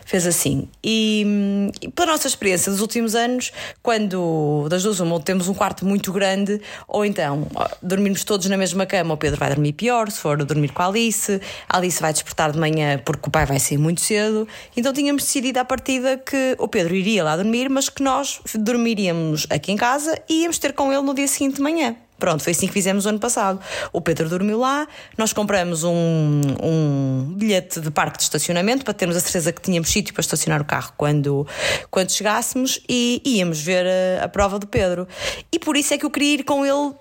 fez 0.07 0.30
assim. 0.31 0.69
E, 0.83 1.71
e 1.81 1.89
pela 1.89 2.13
nossa 2.13 2.27
experiência 2.27 2.73
dos 2.73 2.81
últimos 2.81 3.15
anos, 3.15 3.53
quando 3.83 4.67
das 4.69 4.83
duas 4.83 5.01
uma, 5.01 5.21
temos 5.21 5.49
um 5.49 5.55
quarto 5.55 5.85
muito 5.85 6.13
grande, 6.13 6.61
ou 6.89 7.05
então 7.05 7.47
ó, 7.55 7.69
dormirmos 7.83 8.25
todos 8.25 8.47
na 8.47 8.57
mesma 8.57 8.87
cama, 8.87 9.15
o 9.15 9.17
Pedro 9.17 9.39
vai 9.39 9.51
dormir 9.51 9.73
pior, 9.75 10.11
se 10.11 10.19
for 10.19 10.43
dormir 10.45 10.73
com 10.73 10.83
a 10.83 10.87
Alice, 10.87 11.41
a 11.69 11.77
Alice 11.77 12.01
vai 12.01 12.13
despertar 12.13 12.53
de 12.53 12.59
manhã 12.59 12.99
porque 13.05 13.29
o 13.29 13.31
pai 13.31 13.47
vai 13.47 13.59
sair 13.59 13.79
muito 13.79 14.01
cedo. 14.01 14.49
Então 14.77 14.93
tínhamos 14.93 15.25
decidido 15.25 15.59
à 15.59 15.65
partida 15.65 16.17
que 16.17 16.57
o 16.59 16.67
Pedro 16.67 16.95
iria 16.95 17.23
lá 17.23 17.37
dormir, 17.37 17.69
mas 17.69 17.89
que 17.89 18.03
nós 18.03 18.41
dormiríamos 18.55 19.47
aqui 19.51 19.73
em 19.73 19.77
casa 19.77 20.21
e 20.29 20.43
íamos 20.43 20.59
ter 20.59 20.73
com 20.73 20.93
ele 20.93 21.03
no 21.03 21.15
dia 21.15 21.29
seguinte 21.29 21.57
de 21.57 21.63
manhã. 21.63 21.97
Pronto, 22.21 22.45
foi 22.45 22.53
assim 22.53 22.67
que 22.67 22.73
fizemos 22.73 23.07
o 23.07 23.09
ano 23.09 23.19
passado. 23.19 23.59
O 23.93 24.01
Pedro 24.01 24.29
dormiu 24.29 24.59
lá, 24.59 24.87
nós 25.17 25.33
compramos 25.33 25.83
um, 25.83 26.41
um 26.63 27.35
bilhete 27.35 27.81
de 27.81 27.91
parque 27.91 28.19
de 28.19 28.25
estacionamento 28.25 28.85
para 28.85 28.95
termos 28.95 29.17
a 29.17 29.21
certeza 29.21 29.53
que 29.53 29.61
tínhamos 29.61 29.89
sítio 29.89 30.13
para 30.13 30.21
estacionar 30.21 30.61
o 30.61 30.65
carro 30.65 30.93
quando, 30.97 31.47
quando 31.91 32.13
chegássemos 32.13 32.81
e 32.89 33.23
íamos 33.25 33.61
ver 33.61 33.87
a, 34.21 34.25
a 34.25 34.29
prova 34.29 34.59
do 34.59 34.67
Pedro. 34.67 35.09
E 35.51 35.59
por 35.59 35.77
isso 35.77 35.95
é 35.95 35.99
que 35.99 36.05
eu 36.05 36.11
queria 36.11 36.35
ir 36.35 36.45
com 36.45 36.65
ele 36.65 36.95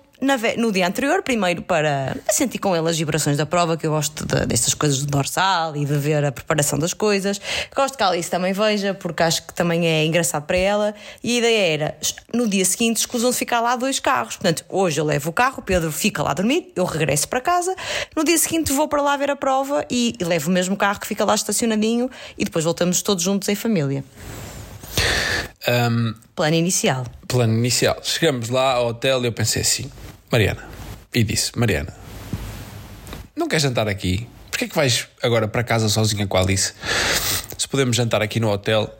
no 0.58 0.70
dia 0.72 0.86
anterior, 0.86 1.22
primeiro 1.22 1.62
para 1.62 2.16
sentir 2.30 2.58
com 2.58 2.76
ele 2.76 2.88
as 2.88 2.98
vibrações 2.98 3.36
da 3.36 3.46
prova, 3.46 3.76
que 3.76 3.86
eu 3.86 3.90
gosto 3.92 4.26
de- 4.26 4.46
destas 4.46 4.74
coisas 4.74 4.98
do 5.00 5.06
dorsal 5.06 5.76
e 5.76 5.84
de 5.84 5.96
ver 5.96 6.24
a 6.24 6.30
preparação 6.32 6.78
das 6.78 6.92
coisas. 6.92 7.40
Gosto 7.74 7.96
que 7.96 8.02
a 8.02 8.08
Alice 8.08 8.30
também 8.30 8.52
veja, 8.52 8.92
porque 8.94 9.22
acho 9.22 9.46
que 9.46 9.54
também 9.54 9.86
é 9.86 10.04
engraçado 10.04 10.44
para 10.46 10.56
ela. 10.56 10.94
E 11.22 11.36
a 11.36 11.38
ideia 11.38 11.72
era, 11.74 11.98
no 12.34 12.48
dia 12.48 12.64
seguinte, 12.64 12.98
escusam 12.98 13.30
de 13.30 13.36
ficar 13.36 13.60
lá 13.60 13.76
dois 13.76 13.98
carros. 13.98 14.36
Portanto, 14.36 14.64
hoje 14.68 15.00
eu 15.00 15.04
levo 15.04 15.30
o 15.30 15.32
carro, 15.32 15.56
o 15.58 15.62
Pedro 15.62 15.90
fica 15.90 16.22
lá 16.22 16.32
a 16.32 16.34
dormir, 16.34 16.72
eu 16.76 16.84
regresso 16.84 17.28
para 17.28 17.40
casa. 17.40 17.74
No 18.16 18.22
dia 18.24 18.36
seguinte 18.38 18.72
vou 18.72 18.88
para 18.88 19.00
lá 19.02 19.16
ver 19.16 19.30
a 19.30 19.36
prova 19.36 19.84
e, 19.90 20.14
e 20.20 20.24
levo 20.24 20.50
o 20.50 20.52
mesmo 20.52 20.76
carro 20.76 21.00
que 21.00 21.06
fica 21.06 21.24
lá 21.24 21.34
estacionadinho 21.34 22.10
e 22.36 22.44
depois 22.44 22.64
voltamos 22.64 23.00
todos 23.02 23.22
juntos 23.24 23.48
em 23.48 23.54
família. 23.54 24.04
Um, 25.68 26.14
Plano 26.34 26.56
inicial. 26.56 27.04
plano 27.28 27.52
inicial. 27.54 27.98
Chegamos 28.02 28.48
lá 28.48 28.72
ao 28.72 28.88
hotel 28.88 29.22
e 29.22 29.26
eu 29.26 29.32
pensei 29.32 29.60
assim, 29.62 29.90
Mariana, 30.30 30.62
e 31.12 31.24
disse, 31.24 31.58
Mariana, 31.58 31.92
não 33.34 33.48
queres 33.48 33.64
jantar 33.64 33.88
aqui? 33.88 34.28
Porquê 34.48 34.66
é 34.66 34.68
que 34.68 34.76
vais 34.76 35.08
agora 35.20 35.48
para 35.48 35.64
casa 35.64 35.88
sozinha 35.88 36.24
com 36.24 36.36
a 36.36 36.40
Alice? 36.40 36.72
Se 37.58 37.66
podemos 37.66 37.96
jantar 37.96 38.22
aqui 38.22 38.38
no 38.38 38.48
hotel 38.48 38.96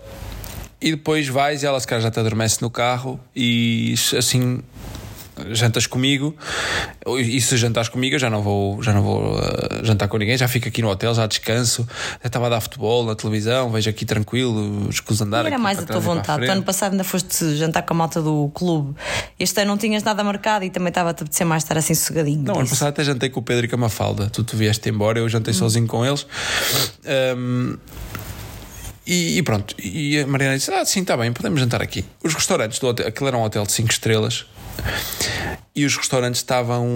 e 0.80 0.90
depois 0.90 1.28
vais 1.28 1.62
e 1.62 1.66
ela 1.66 1.78
se 1.78 1.86
calhar 1.86 2.02
já 2.02 2.10
te 2.10 2.18
adormece 2.18 2.60
no 2.60 2.68
carro 2.68 3.20
e 3.36 3.94
assim 4.18 4.60
jantas 5.52 5.86
comigo 5.86 6.36
e 7.18 7.40
se 7.40 7.56
jantares 7.56 7.88
comigo 7.88 8.16
eu 8.16 8.18
já 8.18 8.30
não 8.30 8.42
vou, 8.42 8.82
já 8.82 8.92
não 8.92 9.02
vou 9.02 9.38
uh, 9.38 9.84
jantar 9.84 10.08
com 10.08 10.18
ninguém, 10.18 10.36
já 10.36 10.48
fico 10.48 10.68
aqui 10.68 10.82
no 10.82 10.88
hotel, 10.88 11.14
já 11.14 11.26
descanso, 11.26 11.86
já 12.22 12.26
estava 12.26 12.46
a 12.46 12.48
dar 12.50 12.60
futebol 12.60 13.04
na 13.04 13.14
televisão, 13.14 13.70
vejo 13.70 13.90
aqui 13.90 14.04
tranquilo, 14.04 14.88
escuso 14.90 15.24
andar 15.24 15.44
E 15.44 15.48
era 15.48 15.58
mais 15.58 15.78
a 15.78 15.82
tua 15.82 16.00
vontade. 16.00 16.40
Tu 16.40 16.44
frente. 16.44 16.50
ano 16.50 16.62
passado 16.62 16.92
ainda 16.92 17.04
foste 17.04 17.56
jantar 17.56 17.82
com 17.82 17.94
a 17.94 17.96
malta 17.96 18.20
do 18.22 18.50
clube. 18.54 18.94
Este 19.38 19.60
ano 19.60 19.70
não 19.70 19.78
tinhas 19.78 20.02
nada 20.02 20.22
marcado 20.22 20.64
e 20.64 20.70
também 20.70 20.88
estava 20.88 21.10
a 21.10 21.14
te 21.14 21.22
apetecer 21.22 21.46
mais 21.46 21.62
estar 21.62 21.76
assim 21.76 21.94
sossegadinho. 21.94 22.42
Não, 22.42 22.58
ano 22.58 22.68
passado 22.68 22.88
até 22.88 23.04
jantei 23.04 23.30
com 23.30 23.40
o 23.40 23.42
Pedro 23.42 23.66
e 23.66 23.68
com 23.68 23.76
a 23.76 23.78
Mafalda. 23.78 24.28
Tu, 24.30 24.44
tu 24.44 24.56
vieste 24.56 24.88
embora, 24.88 25.18
eu 25.18 25.28
jantei 25.28 25.54
sozinho 25.54 25.86
com 25.86 26.04
eles. 26.04 26.26
Um, 27.36 27.76
e, 29.06 29.38
e 29.38 29.42
pronto. 29.42 29.74
E 29.82 30.20
a 30.20 30.26
Mariana 30.26 30.56
disse: 30.56 30.72
Ah, 30.72 30.84
sim, 30.84 31.00
está 31.00 31.16
bem, 31.16 31.32
podemos 31.32 31.58
jantar 31.58 31.82
aqui. 31.82 32.04
Os 32.22 32.34
restaurantes 32.34 32.78
do 32.78 32.86
hotel, 32.86 33.08
aquilo 33.08 33.28
era 33.28 33.36
um 33.36 33.42
hotel 33.42 33.64
de 33.64 33.72
5 33.72 33.90
estrelas. 33.90 34.46
E 35.74 35.84
os 35.84 35.96
restaurantes 35.96 36.40
estavam. 36.40 36.86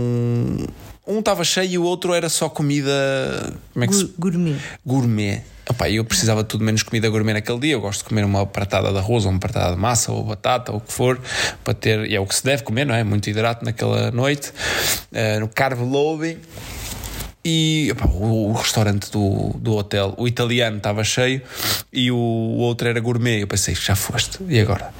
Um 1.06 1.18
estava 1.18 1.44
cheio 1.44 1.70
e 1.70 1.78
o 1.78 1.82
outro 1.82 2.14
era 2.14 2.28
só 2.28 2.48
comida. 2.48 2.92
Como 3.72 3.84
é 3.84 3.88
que 3.88 3.94
se 3.94 4.14
Gourmet. 4.18 4.56
gourmet. 4.84 5.42
Epá, 5.68 5.88
eu 5.88 6.04
precisava 6.04 6.42
de 6.42 6.48
tudo 6.48 6.62
menos 6.62 6.82
comida 6.82 7.08
gourmet 7.08 7.32
naquele 7.32 7.58
dia. 7.58 7.72
Eu 7.72 7.80
gosto 7.80 8.00
de 8.00 8.08
comer 8.08 8.24
uma 8.24 8.46
pratada 8.46 8.92
de 8.92 8.98
arroz 8.98 9.24
ou 9.24 9.30
uma 9.30 9.40
pratada 9.40 9.74
de 9.74 9.80
massa 9.80 10.12
ou 10.12 10.22
batata 10.22 10.72
ou 10.72 10.78
o 10.78 10.80
que 10.80 10.92
for, 10.92 11.20
para 11.62 11.72
ter, 11.74 12.10
e 12.10 12.14
é 12.14 12.20
o 12.20 12.26
que 12.26 12.34
se 12.34 12.44
deve 12.44 12.62
comer, 12.62 12.84
não 12.84 12.94
é? 12.94 13.02
Muito 13.02 13.30
hidrato 13.30 13.64
naquela 13.64 14.10
noite, 14.10 14.52
eh, 15.12 15.38
no 15.38 15.48
carb 15.48 15.80
loading. 15.80 16.38
E 17.42 17.88
epá, 17.90 18.06
o, 18.06 18.50
o 18.50 18.52
restaurante 18.52 19.10
do, 19.10 19.54
do 19.58 19.74
hotel, 19.74 20.14
o 20.16 20.26
italiano 20.26 20.78
estava 20.78 21.04
cheio 21.04 21.42
e 21.92 22.10
o, 22.10 22.16
o 22.16 22.58
outro 22.58 22.88
era 22.88 23.00
gourmet. 23.00 23.40
Eu 23.40 23.46
pensei, 23.46 23.74
já 23.74 23.94
foste, 23.94 24.38
e 24.48 24.60
agora? 24.60 24.92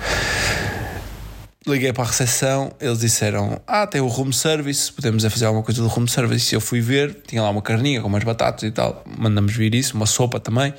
Liguei 1.67 1.95
para 1.95 2.05
a 2.05 2.07
recepção, 2.07 2.73
eles 2.79 2.99
disseram: 2.99 3.59
Ah, 3.67 3.87
tem 3.87 3.99
o 3.99 4.07
room 4.07 4.31
service, 4.33 4.93
podemos 4.93 5.25
é 5.25 5.31
fazer 5.31 5.47
alguma 5.47 5.65
coisa 5.65 5.81
do 5.81 5.89
room 5.89 6.07
service. 6.07 6.55
E 6.55 6.57
eu 6.57 6.61
fui 6.61 6.83
ver, 6.83 7.23
tinha 7.27 7.41
lá 7.41 7.49
uma 7.49 7.63
carninha 7.63 8.03
com 8.03 8.07
umas 8.09 8.23
batatas 8.23 8.65
e 8.65 8.71
tal, 8.71 9.03
mandamos 9.19 9.57
vir 9.57 9.75
isso, 9.75 9.97
uma 9.97 10.05
sopa 10.05 10.39
também, 10.39 10.75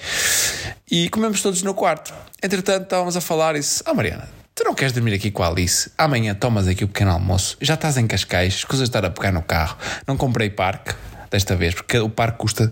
e 0.89 1.09
comemos 1.09 1.41
todos 1.41 1.63
no 1.63 1.73
quarto. 1.73 2.13
Entretanto, 2.41 2.83
estávamos 2.83 3.17
a 3.17 3.21
falar 3.21 3.55
e 3.55 3.59
disse: 3.61 3.81
Ah, 3.83 3.95
Mariana, 3.95 4.29
tu 4.53 4.63
não 4.63 4.75
queres 4.75 4.93
dormir 4.93 5.15
aqui 5.15 5.31
com 5.31 5.41
a 5.41 5.47
Alice? 5.47 5.89
Amanhã 5.97 6.35
tomas 6.35 6.67
aqui 6.67 6.83
o 6.83 6.87
pequeno 6.87 7.09
almoço, 7.09 7.57
já 7.59 7.73
estás 7.73 7.97
em 7.97 8.05
Cascais, 8.05 8.53
escusas 8.53 8.87
de 8.87 8.89
estar 8.89 9.03
a 9.03 9.09
pegar 9.09 9.31
no 9.31 9.41
carro, 9.41 9.77
não 10.05 10.15
comprei 10.15 10.51
parque 10.51 10.93
desta 11.31 11.55
vez, 11.55 11.73
porque 11.73 11.97
o 11.97 12.09
parque 12.09 12.37
custa 12.37 12.71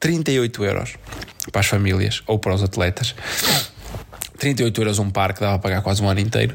38 0.00 0.64
euros 0.64 0.94
para 1.52 1.60
as 1.60 1.66
famílias 1.66 2.24
ou 2.26 2.40
para 2.40 2.54
os 2.54 2.64
atletas. 2.64 3.14
38 4.38 4.80
euros 4.80 4.98
um 4.98 5.10
parque, 5.10 5.40
dava 5.40 5.54
a 5.56 5.58
pagar 5.58 5.82
quase 5.82 6.02
um 6.02 6.08
ano 6.08 6.20
inteiro. 6.20 6.54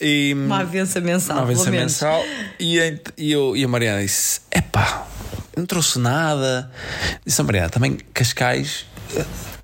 E, 0.00 0.32
Uma 0.34 0.60
avença 0.60 1.00
mensal. 1.00 1.38
uma 1.38 1.46
menos. 1.46 1.66
mensal. 1.68 2.22
E, 2.58 2.78
e, 3.16 3.32
eu, 3.32 3.56
e 3.56 3.64
a 3.64 3.68
Mariana 3.68 4.02
disse: 4.02 4.40
Epá, 4.50 5.06
não 5.56 5.64
trouxe 5.66 5.98
nada. 5.98 6.70
Disse 7.24 7.40
a 7.40 7.44
Mariana: 7.44 7.68
Também 7.68 7.98
Cascais. 8.12 8.86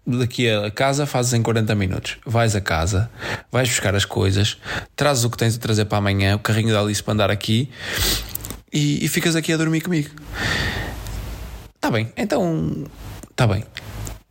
Daqui 0.07 0.49
a 0.49 0.71
casa 0.71 1.05
fazes 1.05 1.35
em 1.35 1.43
40 1.43 1.75
minutos. 1.75 2.17
Vais 2.25 2.57
a 2.57 2.61
casa, 2.63 3.11
vais 3.53 3.69
buscar 3.69 3.95
as 3.95 4.07
coisas, 4.07 4.57
trazes 4.97 5.25
o 5.25 5.31
que 5.31 5.37
tens 5.37 5.53
de 5.53 5.59
trazer 5.59 5.85
para 5.85 5.99
amanhã, 5.99 6.37
o 6.37 6.38
carrinho 6.38 6.73
da 6.73 6.81
Alice 6.81 7.03
para 7.03 7.13
andar 7.13 7.31
aqui 7.31 7.69
e, 8.73 9.05
e 9.05 9.09
ficas 9.09 9.37
aqui 9.37 9.53
a 9.53 9.57
dormir 9.59 9.83
comigo. 9.83 10.09
Está 11.75 11.90
bem, 11.90 12.11
então. 12.17 12.87
Está 13.31 13.46
bem. 13.46 13.65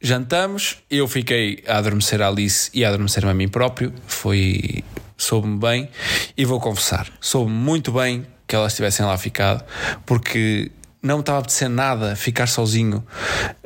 Jantamos, 0.02 0.78
eu 0.90 1.08
fiquei 1.08 1.64
a 1.68 1.78
adormecer 1.78 2.22
a 2.22 2.28
Alice 2.28 2.70
e 2.74 2.86
a 2.86 2.90
adormecer-me 2.90 3.32
a 3.32 3.34
mim 3.34 3.48
próprio. 3.48 3.94
Foi. 4.06 4.84
Soube-me 5.18 5.58
bem 5.58 5.90
e 6.38 6.46
vou 6.46 6.60
confessar, 6.60 7.12
soube-me 7.20 7.58
muito 7.58 7.92
bem 7.92 8.24
que 8.46 8.56
elas 8.56 8.76
tivessem 8.76 9.04
lá 9.04 9.18
ficado, 9.18 9.66
porque 10.06 10.72
não 11.02 11.18
me 11.18 11.22
estava 11.22 11.40
a 11.40 11.42
apetecer 11.42 11.70
nada 11.70 12.16
ficar 12.16 12.48
sozinho 12.48 13.06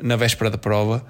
na 0.00 0.16
véspera 0.16 0.50
da 0.50 0.58
prova. 0.58 1.04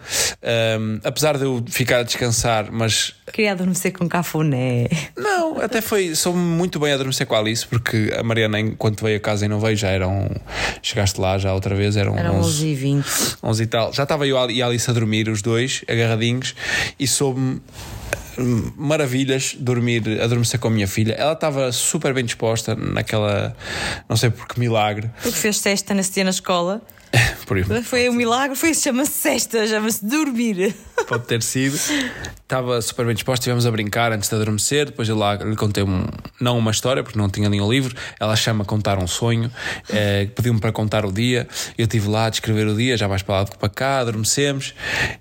Um, 0.81 1.01
apesar 1.05 1.37
de 1.37 1.45
eu 1.45 1.63
ficar 1.69 1.99
a 1.99 2.03
descansar, 2.03 2.71
mas. 2.73 3.15
Queria 3.33 3.53
adormecer 3.53 3.93
com 3.93 4.09
cafuné. 4.09 4.89
Não, 5.17 5.32
até 5.63 5.81
foi. 5.81 6.15
Soube 6.15 6.39
muito 6.39 6.79
bem 6.79 6.93
adormecer 6.93 7.27
com 7.27 7.35
a 7.35 7.39
Alice, 7.39 7.67
porque 7.67 8.13
a 8.17 8.23
Mariana, 8.23 8.61
enquanto 8.61 9.03
veio 9.03 9.17
a 9.17 9.21
casa 9.21 9.45
e 9.45 9.49
não 9.49 9.61
veio, 9.61 9.77
já 9.77 9.89
eram. 9.89 10.29
Chegaste 10.83 11.21
lá 11.21 11.39
já 11.39 11.53
outra 11.53 11.75
vez, 11.75 11.97
eram, 11.97 12.17
eram 12.17 12.39
11, 12.39 12.49
11 12.49 12.67
e 12.67 12.75
20. 12.75 13.07
11 13.43 13.63
e 13.63 13.67
tal. 13.67 13.93
Já 13.93 14.03
estava 14.03 14.27
eu 14.27 14.51
e 14.51 14.63
a 14.63 14.67
Alice 14.67 14.91
a 14.91 14.93
dormir, 14.93 15.29
os 15.29 15.43
dois, 15.43 15.85
agarradinhos, 15.89 16.55
e 16.99 17.07
soube-me 17.07 17.61
maravilhas 18.77 19.55
dormir, 19.59 20.21
adormecer 20.21 20.59
com 20.59 20.69
a 20.69 20.71
minha 20.71 20.87
filha. 20.87 21.13
Ela 21.13 21.33
estava 21.33 21.71
super 21.73 22.15
bem 22.15 22.25
disposta 22.25 22.75
naquela, 22.75 23.55
não 24.09 24.17
sei 24.17 24.31
por 24.31 24.47
que 24.47 24.59
milagre. 24.59 25.11
Porque 25.23 25.39
fez 25.39 25.61
testa 25.61 25.95
nesse 25.95 26.13
dia 26.13 26.25
na 26.25 26.31
escola. 26.31 26.81
Foi 27.85 28.09
um 28.09 28.15
milagre, 28.15 28.57
foi 28.57 28.73
chama-se 28.75 29.13
sexta, 29.13 29.67
chama-se 29.67 30.05
dormir. 30.05 30.75
Pode 31.07 31.25
ter 31.25 31.43
sido. 31.43 31.79
Estava 32.43 32.81
super 32.81 33.07
bem 33.07 33.15
disposta, 33.15 33.43
estivemos 33.43 33.67
a 33.67 33.71
brincar 33.71 34.13
antes 34.13 34.29
de 34.29 34.35
adormecer. 34.35 34.87
Depois 34.87 35.09
eu 35.09 35.17
lá 35.17 35.35
lhe 35.35 35.57
contei 35.57 35.83
um, 35.83 36.07
não 36.41 36.59
uma 36.59 36.71
história, 36.71 37.03
porque 37.03 37.19
não 37.19 37.29
tinha 37.29 37.49
nenhum 37.49 37.71
livro. 37.71 37.95
Ela 38.21 38.37
chama 38.37 38.65
contar 38.65 38.99
um 38.99 39.07
sonho, 39.07 39.51
é, 39.89 40.27
pediu-me 40.27 40.61
para 40.61 40.71
contar 40.71 41.05
o 41.05 41.13
dia. 41.13 41.49
Eu 41.77 41.85
estive 41.85 42.09
lá 42.09 42.27
a 42.27 42.31
descrever 42.31 42.67
o 42.67 42.77
dia, 42.77 42.97
já 42.97 43.09
mais 43.09 43.23
para 43.23 43.37
lá 43.37 43.45
do 43.45 43.51
que 43.53 43.59
para 43.59 43.69
cá, 43.69 43.99
adormecemos. 44.01 44.75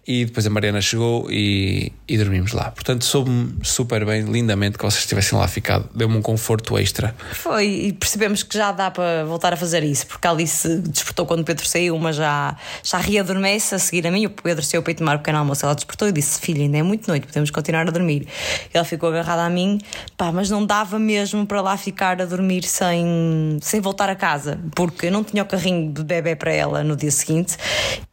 E 0.06 0.26
depois 0.26 0.46
a 0.46 0.50
Mariana 0.50 0.82
chegou 0.82 1.28
e, 1.32 1.92
e 2.08 2.18
dormimos 2.18 2.52
lá. 2.52 2.72
Portanto, 2.72 3.04
soube-me 3.06 3.56
super 3.64 4.06
bem, 4.06 4.24
lindamente, 4.24 4.78
que 4.78 4.84
vocês 4.84 5.06
tivessem 5.06 5.38
lá 5.38 5.48
ficado. 5.48 5.90
Deu-me 5.96 6.18
um 6.18 6.22
conforto 6.22 6.78
extra. 6.78 7.16
Foi, 7.32 7.66
e 7.66 7.94
percebemos 7.94 8.44
que 8.44 8.58
já 8.58 8.72
dá 8.72 8.92
para 8.92 9.24
voltar 9.26 9.54
a 9.54 9.58
fazer 9.58 9.84
isso, 9.84 10.06
porque 10.06 10.28
a 10.28 10.32
Alice 10.32 10.68
despertou 10.80 11.26
quando 11.26 11.44
Pedro 11.44 11.66
saiu, 11.66 11.81
mas 11.90 12.16
já, 12.16 12.56
já 12.84 12.98
readormece 12.98 13.76
a 13.76 13.80
seguir 13.80 14.06
a 14.08 14.12
mim. 14.12 14.26
O 14.26 14.30
Pedro 14.30 14.64
saiu 14.64 14.84
para 14.84 14.92
ir 14.92 14.96
tomar 14.96 15.16
o 15.16 15.20
pequeno 15.20 15.40
almoço. 15.40 15.66
Ela 15.66 15.76
despertou 15.76 16.08
e 16.08 16.12
disse: 16.12 16.40
Filha, 16.40 16.62
ainda 16.62 16.78
é 16.78 16.84
muito 16.84 17.08
noite, 17.08 17.28
podemos 17.28 17.50
continuar 17.50 17.88
a 17.88 17.92
dormir. 17.92 18.28
Ela 18.74 18.84
ficou 18.84 19.10
agarrada 19.10 19.44
a 19.44 19.50
mim, 19.50 19.80
pá, 20.18 20.32
mas 20.32 20.50
não 20.50 20.66
dava 20.66 21.00
mesmo 21.00 21.46
para 21.46 21.62
lá 21.62 21.78
ficar 21.78 22.22
a 22.22 22.26
dormir 22.26 22.64
sem, 22.64 23.58
sem 23.62 23.80
voltar 23.80 24.10
a 24.10 24.16
casa, 24.16 24.60
porque 24.76 25.08
eu 25.08 25.12
não 25.12 25.24
tinha 25.24 25.44
o 25.44 25.46
carrinho 25.46 25.92
de 25.92 26.04
bebê 26.04 26.36
para 26.36 26.52
ela 26.52 26.84
no 26.84 26.96
dia 26.96 27.12
seguinte 27.12 27.58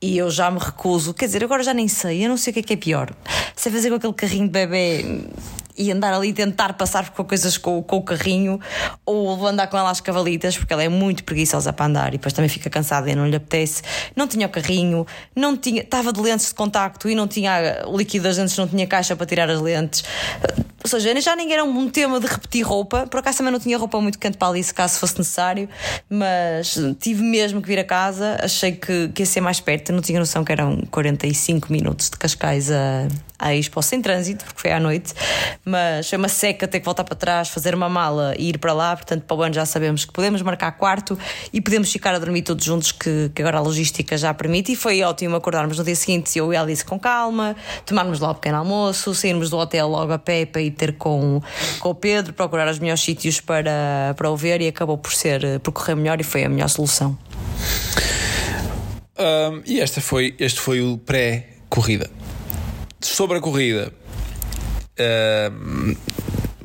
e 0.01 0.17
eu 0.17 0.31
já 0.31 0.51
me 0.51 0.59
recuso. 0.59 1.13
Quer 1.13 1.27
dizer, 1.27 1.45
agora 1.45 1.63
já 1.63 1.75
nem 1.75 1.89
sei, 1.89 2.25
eu 2.25 2.29
não 2.29 2.37
sei 2.37 2.51
o 2.51 2.55
que 2.55 2.61
é 2.61 2.63
que 2.63 2.73
é 2.75 2.77
pior. 2.77 3.11
Sei 3.57 3.73
fazer 3.73 3.91
com 3.91 3.97
aquele 3.97 4.13
carrinho 4.13 4.47
de 4.47 4.53
bebê 4.53 5.25
e 5.79 5.93
andar 5.93 6.13
ali 6.13 6.33
tentar 6.33 6.73
passar 6.75 7.11
com 7.11 7.25
coisas 7.25 7.57
com, 7.57 7.83
com 7.83 7.97
o 7.97 8.03
carrinho 8.03 8.61
ou 9.07 9.47
andar 9.47 9.69
com 9.69 9.79
ela 9.79 9.91
às 9.91 10.01
cavalitas, 10.01 10.59
porque 10.59 10.73
ela 10.73 10.83
é 10.83 10.89
muito 10.89 11.25
preguiçosa 11.25 11.73
para 11.73 11.87
andar 11.87 12.09
e 12.09 12.13
depois 12.13 12.33
também 12.33 12.49
fica 12.49 12.69
cansada 12.69 13.11
e 13.11 13.15
não 13.15 13.27
lhe 13.27 13.37
apetece. 13.37 13.83
Não 14.17 14.27
tinha 14.27 14.47
o 14.47 14.51
carrinho, 14.51 15.07
não 15.35 15.57
tinha, 15.57 15.83
estava 15.83 16.13
de 16.13 16.21
lentes 16.21 16.49
de 16.49 16.55
contacto 16.55 17.09
e 17.09 17.15
não 17.15 17.29
tinha 17.29 17.85
o 17.87 17.97
líquido 17.97 18.25
das 18.25 18.37
lentes, 18.37 18.57
não 18.57 18.67
tinha 18.67 18.87
caixa 18.87 19.15
para 19.15 19.27
tirar 19.27 19.49
as 19.49 19.61
lentes. 19.61 20.03
Ou 20.83 20.89
seja, 20.89 21.21
já 21.21 21.35
ninguém 21.35 21.55
era 21.55 21.65
um 21.65 21.91
tema 21.91 22.21
de 22.21 22.27
repetir 22.27 22.65
roupa. 22.65 23.07
Por 23.07 23.19
acaso 23.19 23.39
também 23.39 23.53
não 23.53 23.61
tinha 23.61 23.77
roupa 23.77 24.01
muito 24.01 24.19
quente 24.19 24.39
para 24.39 24.49
ali 24.49 24.63
se 24.63 24.73
caso 24.73 24.99
fosse 24.99 25.19
necessário, 25.19 25.69
mas 26.09 26.79
tive 27.01 27.23
mesmo 27.23 27.61
que 27.61 27.69
vir 27.69 27.79
a 27.79 27.85
casa. 27.85 28.39
Achei 28.41 28.73
que, 28.73 29.09
que 29.09 29.23
ia 29.23 29.27
ser 29.27 29.41
mais 29.41 29.61
perto. 29.61 29.93
Não 29.93 30.01
tinha 30.01 30.19
noção 30.19 30.45
que 30.45 30.53
eram 30.53 30.81
45 30.91 31.71
minutos 31.73 32.09
de 32.09 32.17
Cascais 32.17 32.71
a, 32.71 33.09
a 33.39 33.55
Expo 33.55 33.83
sem 33.83 34.01
trânsito, 34.01 34.45
porque 34.45 34.61
foi 34.61 34.73
à 34.73 34.81
noite 34.81 35.15
mas 35.69 36.13
é 36.13 36.17
uma 36.17 36.29
seca 36.29 36.67
ter 36.67 36.81
que 36.81 36.85
voltar 36.85 37.05
para 37.05 37.15
trás, 37.15 37.49
fazer 37.49 37.75
uma 37.75 37.89
mala 37.89 38.35
e 38.39 38.49
ir 38.49 38.59
para 38.59 38.73
lá. 38.73 38.97
Portanto, 38.97 39.25
para 39.25 39.37
o 39.37 39.43
ano 39.43 39.55
já 39.55 39.67
sabemos 39.67 40.05
que 40.05 40.13
podemos 40.13 40.41
marcar 40.43 40.73
quarto 40.73 41.19
e 41.53 41.61
podemos 41.61 41.93
ficar 41.93 42.15
a 42.15 42.19
dormir 42.19 42.43
todos 42.43 42.65
juntos, 42.65 42.91
que, 42.91 43.31
que 43.35 43.43
agora 43.43 43.59
a 43.59 43.61
logística 43.61 44.17
já 44.17 44.33
permite. 44.33 44.73
E 44.73 44.77
foi 44.77 45.03
ótimo 45.03 45.37
acordarmos 45.37 45.79
no 45.79 45.85
dia 45.85 45.95
seguinte, 45.95 46.39
eu 46.39 46.53
e 46.53 46.57
a 46.57 46.63
Alice 46.63 46.85
com 46.85 46.99
calma, 46.99 47.55
tomarmos 47.85 48.19
lá 48.21 48.31
o 48.31 48.35
pequeno 48.35 48.59
almoço, 48.59 49.15
sairmos 49.15 49.51
do 49.51 49.59
hotel 49.59 49.89
logo 49.89 50.13
a 50.13 50.19
pé 50.19 50.47
para 50.47 50.63
ir 50.63 50.71
ter 50.71 50.97
com, 50.97 51.41
com 51.81 51.91
o 51.91 51.95
Pedro, 51.95 52.33
procurar 52.33 52.69
os 52.69 52.79
melhores 52.79 53.03
sítios 53.03 53.41
para, 53.41 54.15
para 54.17 54.31
o 54.31 54.37
ver 54.37 54.61
e 54.61 54.69
acabou 54.69 54.97
por 54.97 55.13
ser 55.13 55.61
por 55.61 55.73
correr 55.73 55.95
melhor 55.95 56.21
e 56.21 56.25
foi 56.25 56.45
a 56.45 56.49
melhor 56.49 56.69
solução. 56.69 57.17
Um, 59.19 59.63
e 59.67 59.81
esta 59.81 60.01
foi, 60.01 60.35
este 60.39 60.61
foi 60.61 60.81
o 60.81 60.97
pré-corrida. 60.97 62.09
Sobre 63.01 63.39
a 63.39 63.41
corrida, 63.41 63.93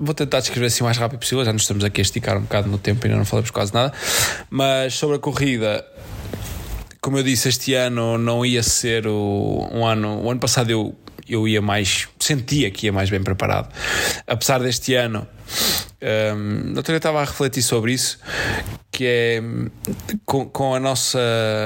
Vou 0.04 0.14
tentar 0.14 0.40
descrever 0.42 0.66
assim 0.66 0.84
o 0.84 0.86
mais 0.86 0.98
rápido 0.98 1.20
possível. 1.20 1.46
Já 1.46 1.54
nos 1.54 1.62
estamos 1.62 1.84
aqui 1.84 2.02
a 2.02 2.04
esticar 2.04 2.38
um 2.38 2.42
bocado 2.42 2.68
no 2.68 2.78
tempo 2.78 3.06
e 3.06 3.08
ainda 3.08 3.18
não 3.18 3.26
falamos 3.26 3.52
quase 3.52 3.74
nada. 3.74 3.94
Mas 4.50 4.96
sobre 4.96 5.16
a 5.16 5.20
corrida, 5.20 5.86
como 7.00 7.18
eu 7.18 7.24
disse, 7.24 7.48
este 7.48 7.74
ano 7.74 8.18
não 8.18 8.46
ia 8.46 8.62
ser 8.64 9.08
o, 9.08 9.70
um 9.72 9.86
ano. 9.86 10.22
O 10.24 10.30
ano 10.30 10.40
passado 10.40 10.70
eu, 10.70 10.94
eu 11.28 11.48
ia 11.48 11.62
mais. 11.62 12.10
sentia 12.20 12.70
que 12.70 12.88
ia 12.88 12.92
mais 12.92 13.10
bem 13.10 13.24
preparado. 13.24 13.74
Apesar 14.28 14.60
deste 14.60 14.94
ano. 14.96 15.28
Um, 16.36 16.74
eu 16.76 16.98
estava 16.98 17.22
a 17.22 17.24
refletir 17.24 17.64
sobre 17.64 17.94
isso, 17.94 18.20
que 18.92 19.06
é 19.06 19.42
com, 20.26 20.46
com, 20.50 20.76
a 20.76 20.80
nossa. 20.80 21.18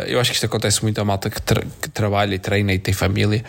Eu 0.06 0.20
acho 0.20 0.30
que 0.30 0.36
isto 0.36 0.46
acontece 0.46 0.84
muito 0.84 1.02
a 1.02 1.06
malta 1.06 1.28
que, 1.28 1.42
tra, 1.42 1.64
que 1.82 1.90
trabalha 1.90 2.36
e 2.36 2.38
treina 2.38 2.72
e 2.72 2.78
tem 2.78 2.94
família, 2.94 3.44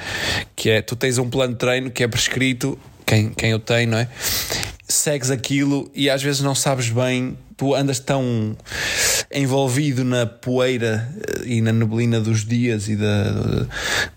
que 0.56 0.70
é 0.70 0.80
tu 0.80 0.96
tens 0.96 1.18
um 1.18 1.28
plano 1.28 1.52
de 1.52 1.58
treino 1.58 1.90
que 1.90 2.02
é 2.02 2.08
prescrito 2.08 2.78
quem, 3.08 3.30
quem 3.30 3.50
eu 3.50 3.58
tenho, 3.58 3.92
não 3.92 3.98
é? 3.98 4.08
Segues 4.86 5.30
aquilo 5.30 5.90
e 5.94 6.10
às 6.10 6.22
vezes 6.22 6.42
não 6.42 6.54
sabes 6.54 6.90
bem, 6.90 7.38
tu 7.56 7.74
andas 7.74 7.98
tão 7.98 8.54
envolvido 9.32 10.04
na 10.04 10.26
poeira 10.26 11.08
eh, 11.16 11.42
e 11.46 11.60
na 11.60 11.72
neblina 11.72 12.20
dos 12.20 12.44
dias 12.44 12.88
e 12.88 12.96
da, 12.96 13.66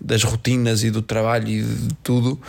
das 0.00 0.22
rotinas 0.22 0.84
e 0.84 0.90
do 0.90 1.02
trabalho 1.02 1.48
e 1.48 1.62
de 1.62 1.94
tudo 2.02 2.40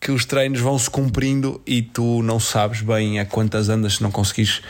que 0.00 0.10
os 0.10 0.24
treinos 0.24 0.60
vão 0.60 0.78
se 0.78 0.88
cumprindo 0.88 1.60
e 1.66 1.82
tu 1.82 2.22
não 2.22 2.40
sabes 2.40 2.80
bem 2.80 3.20
a 3.20 3.26
quantas 3.26 3.68
andas 3.68 3.96
se 3.96 4.02
não 4.02 4.10
conseguires 4.10 4.62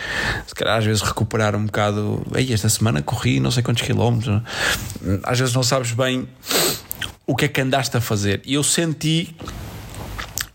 se 0.47 0.55
calhar 0.55 0.79
às 0.79 0.85
vezes 0.85 1.01
recuperar 1.01 1.57
um 1.57 1.65
bocado 1.65 2.27
Ei, 2.35 2.53
esta 2.53 2.69
semana 2.69 3.01
corri 3.01 3.41
não 3.41 3.51
sei 3.51 3.63
quantos 3.63 3.83
quilómetros 3.83 4.43
às 5.23 5.39
vezes 5.39 5.55
não 5.55 5.63
sabes 5.63 5.93
bem 5.93 6.29
o 7.27 7.35
que 7.35 7.47
é 7.47 7.49
que 7.49 7.61
andaste 7.61 7.97
a 7.97 8.01
fazer 8.01 8.43
e 8.45 8.55
eu 8.55 8.63
senti 8.63 9.35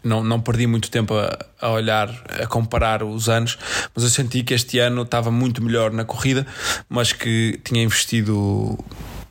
não, 0.03 0.23
não 0.23 0.41
perdi 0.41 0.67
muito 0.67 0.91
tempo 0.91 1.13
a, 1.13 1.37
a, 1.61 1.69
olhar, 1.69 2.09
a 2.41 2.45
comparar 2.47 3.03
os 3.03 3.29
anos, 3.29 3.57
mas 3.95 4.03
eu 4.03 4.09
senti 4.09 4.43
que 4.43 4.53
este 4.53 4.79
ano 4.79 5.03
estava 5.03 5.31
muito 5.31 5.63
melhor 5.63 5.91
na 5.91 6.03
corrida, 6.05 6.45
mas 6.89 7.13
que 7.13 7.59
tinha 7.63 7.81
investido, 7.83 8.77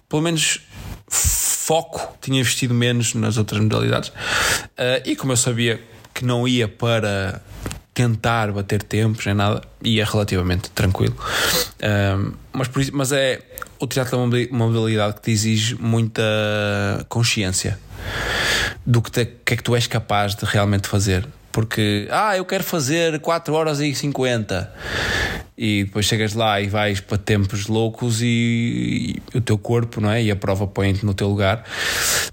pelo 0.08 0.22
menos 0.22 0.60
foco, 1.08 2.16
tinha 2.20 2.40
investido 2.40 2.74
menos 2.74 3.14
nas 3.14 3.36
outras 3.36 3.60
modalidades. 3.60 4.08
Uh, 4.08 5.02
e 5.04 5.14
como 5.14 5.32
eu 5.32 5.36
sabia 5.36 5.82
que 6.14 6.24
não 6.24 6.46
ia 6.48 6.66
para 6.66 7.42
tentar 7.94 8.50
bater 8.52 8.82
tempos 8.82 9.26
nem 9.26 9.34
nada, 9.34 9.62
ia 9.82 10.04
relativamente 10.04 10.70
tranquilo. 10.70 11.16
Uh, 11.18 12.34
mas, 12.52 12.68
por 12.68 12.80
isso, 12.80 12.90
mas 12.94 13.12
é 13.12 13.42
o 13.78 13.86
triatlo 13.86 14.18
é 14.36 14.48
uma 14.50 14.66
modalidade 14.66 15.16
que 15.16 15.22
te 15.22 15.30
exige 15.32 15.74
muita 15.74 16.22
consciência 17.08 17.78
do 18.84 19.00
que, 19.00 19.10
te, 19.10 19.24
que 19.24 19.54
é 19.54 19.56
que 19.56 19.62
tu 19.62 19.74
és 19.74 19.86
capaz 19.86 20.34
de 20.34 20.44
realmente 20.44 20.88
fazer. 20.88 21.26
Porque, 21.50 22.08
ah, 22.10 22.36
eu 22.36 22.44
quero 22.44 22.64
fazer 22.64 23.20
4 23.20 23.52
horas 23.54 23.80
e 23.80 23.94
50 23.94 24.72
e 25.56 25.84
depois 25.84 26.06
chegas 26.06 26.32
lá 26.32 26.60
e 26.60 26.66
vais 26.66 26.98
para 26.98 27.18
tempos 27.18 27.66
loucos 27.66 28.22
e, 28.22 29.22
e 29.34 29.38
o 29.38 29.40
teu 29.40 29.58
corpo, 29.58 30.00
não 30.00 30.10
é? 30.10 30.22
E 30.22 30.30
a 30.30 30.36
prova 30.36 30.66
põe-te 30.66 31.04
no 31.04 31.12
teu 31.12 31.28
lugar. 31.28 31.64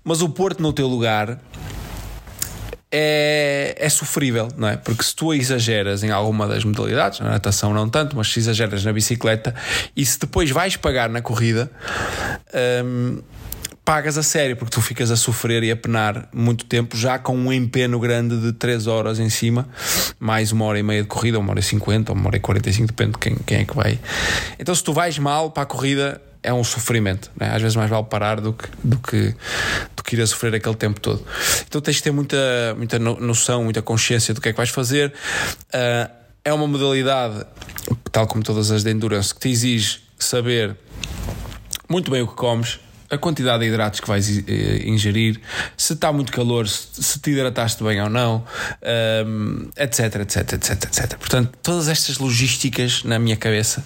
Mas 0.04 0.22
o 0.22 0.30
pôr-te 0.30 0.62
no 0.62 0.72
teu 0.72 0.88
lugar 0.88 1.38
é, 2.92 3.76
é 3.78 3.90
sofrível, 3.90 4.48
não 4.58 4.68
é? 4.68 4.78
Porque 4.78 5.04
se 5.04 5.16
tu 5.16 5.34
exageras 5.34 6.04
em 6.04 6.12
alguma 6.12 6.48
das 6.48 6.64
modalidades, 6.64 7.20
na 7.20 7.32
natação 7.32 7.74
não 7.74 7.90
tanto, 7.90 8.16
mas 8.16 8.32
se 8.32 8.40
exageras 8.40 8.84
na 8.84 8.94
bicicleta 8.94 9.54
e 9.96 10.06
se 10.06 10.20
depois 10.20 10.50
vais 10.50 10.76
pagar 10.76 11.10
na 11.10 11.22
corrida. 11.22 11.70
Hum, 12.84 13.22
pagas 13.90 14.20
a 14.20 14.22
sério, 14.22 14.56
porque 14.56 14.76
tu 14.76 14.84
ficas 14.84 15.10
a 15.10 15.16
sofrer 15.16 15.64
e 15.64 15.72
a 15.72 15.76
penar 15.76 16.30
muito 16.32 16.64
tempo, 16.64 16.96
já 16.96 17.18
com 17.18 17.36
um 17.36 17.52
empenho 17.52 17.98
grande 18.00 18.40
de 18.40 18.54
3 18.54 18.86
horas 18.86 19.18
em 19.18 19.32
cima, 19.32 19.68
mais 20.20 20.52
uma 20.52 20.66
hora 20.66 20.78
e 20.78 20.84
meia 20.84 21.02
de 21.02 21.08
corrida, 21.08 21.40
uma 21.40 21.50
hora 21.50 21.60
e 21.60 21.64
50, 21.64 22.14
uma 22.14 22.28
hora 22.28 22.38
e 22.38 22.40
45, 22.40 22.86
depende 22.86 23.14
de 23.14 23.18
quem, 23.18 23.36
quem 23.38 23.58
é 23.62 23.66
que 23.66 23.76
vai. 23.76 24.00
Então, 24.60 24.76
se 24.76 24.84
tu 24.84 24.94
vais 24.94 25.18
mal 25.18 25.50
para 25.50 25.64
a 25.64 25.66
corrida, 25.66 26.22
é 26.44 26.54
um 26.54 26.64
sofrimento. 26.64 27.32
Né? 27.36 27.50
Às 27.52 27.64
vezes 27.64 27.76
mais 27.76 27.90
vale 27.90 28.04
parar 28.04 28.40
do 28.40 28.54
que, 28.54 28.68
do 28.84 29.00
que, 29.00 29.36
do 29.96 30.04
que 30.04 30.16
ir 30.16 30.22
a 30.22 30.28
sofrer 30.28 30.54
aquele 30.54 30.76
tempo 30.76 31.00
todo. 31.00 31.26
Então 31.68 31.82
tens 31.82 31.96
de 31.96 32.04
ter 32.04 32.12
muita, 32.12 32.38
muita 32.78 33.00
noção, 33.00 33.64
muita 33.64 33.82
consciência 33.82 34.36
do 34.36 34.40
que 34.40 34.50
é 34.50 34.52
que 34.52 34.58
vais 34.58 34.70
fazer. 34.70 35.12
Uh, 35.74 36.12
é 36.46 36.54
uma 36.54 36.68
modalidade, 36.68 37.44
tal 38.12 38.28
como 38.28 38.44
todas 38.44 38.70
as 38.70 38.84
de 38.84 38.92
endurance, 38.92 39.34
que 39.34 39.40
te 39.40 39.50
exige 39.50 40.02
saber 40.20 40.78
muito 41.90 42.12
bem 42.12 42.22
o 42.22 42.28
que 42.28 42.36
comes 42.36 42.78
a 43.10 43.18
quantidade 43.18 43.64
de 43.64 43.70
hidratos 43.70 43.99
que 43.99 44.07
vais 44.07 44.28
eh, 44.47 44.84
ingerir, 44.86 45.39
se 45.76 45.93
está 45.93 46.12
muito 46.12 46.32
calor, 46.32 46.68
se, 46.68 47.20
te 47.20 47.32
hidrataste 47.32 47.84
bem 47.84 48.01
ou 48.01 48.10
não, 48.10 48.43
etc, 49.78 50.16
etc, 50.22 50.53
etc, 50.53 50.84
etc. 50.84 51.18
Portanto, 51.18 51.57
todas 51.64 51.88
estas 51.88 52.18
logísticas 52.18 53.03
na 53.03 53.18
minha 53.18 53.36
cabeça 53.36 53.84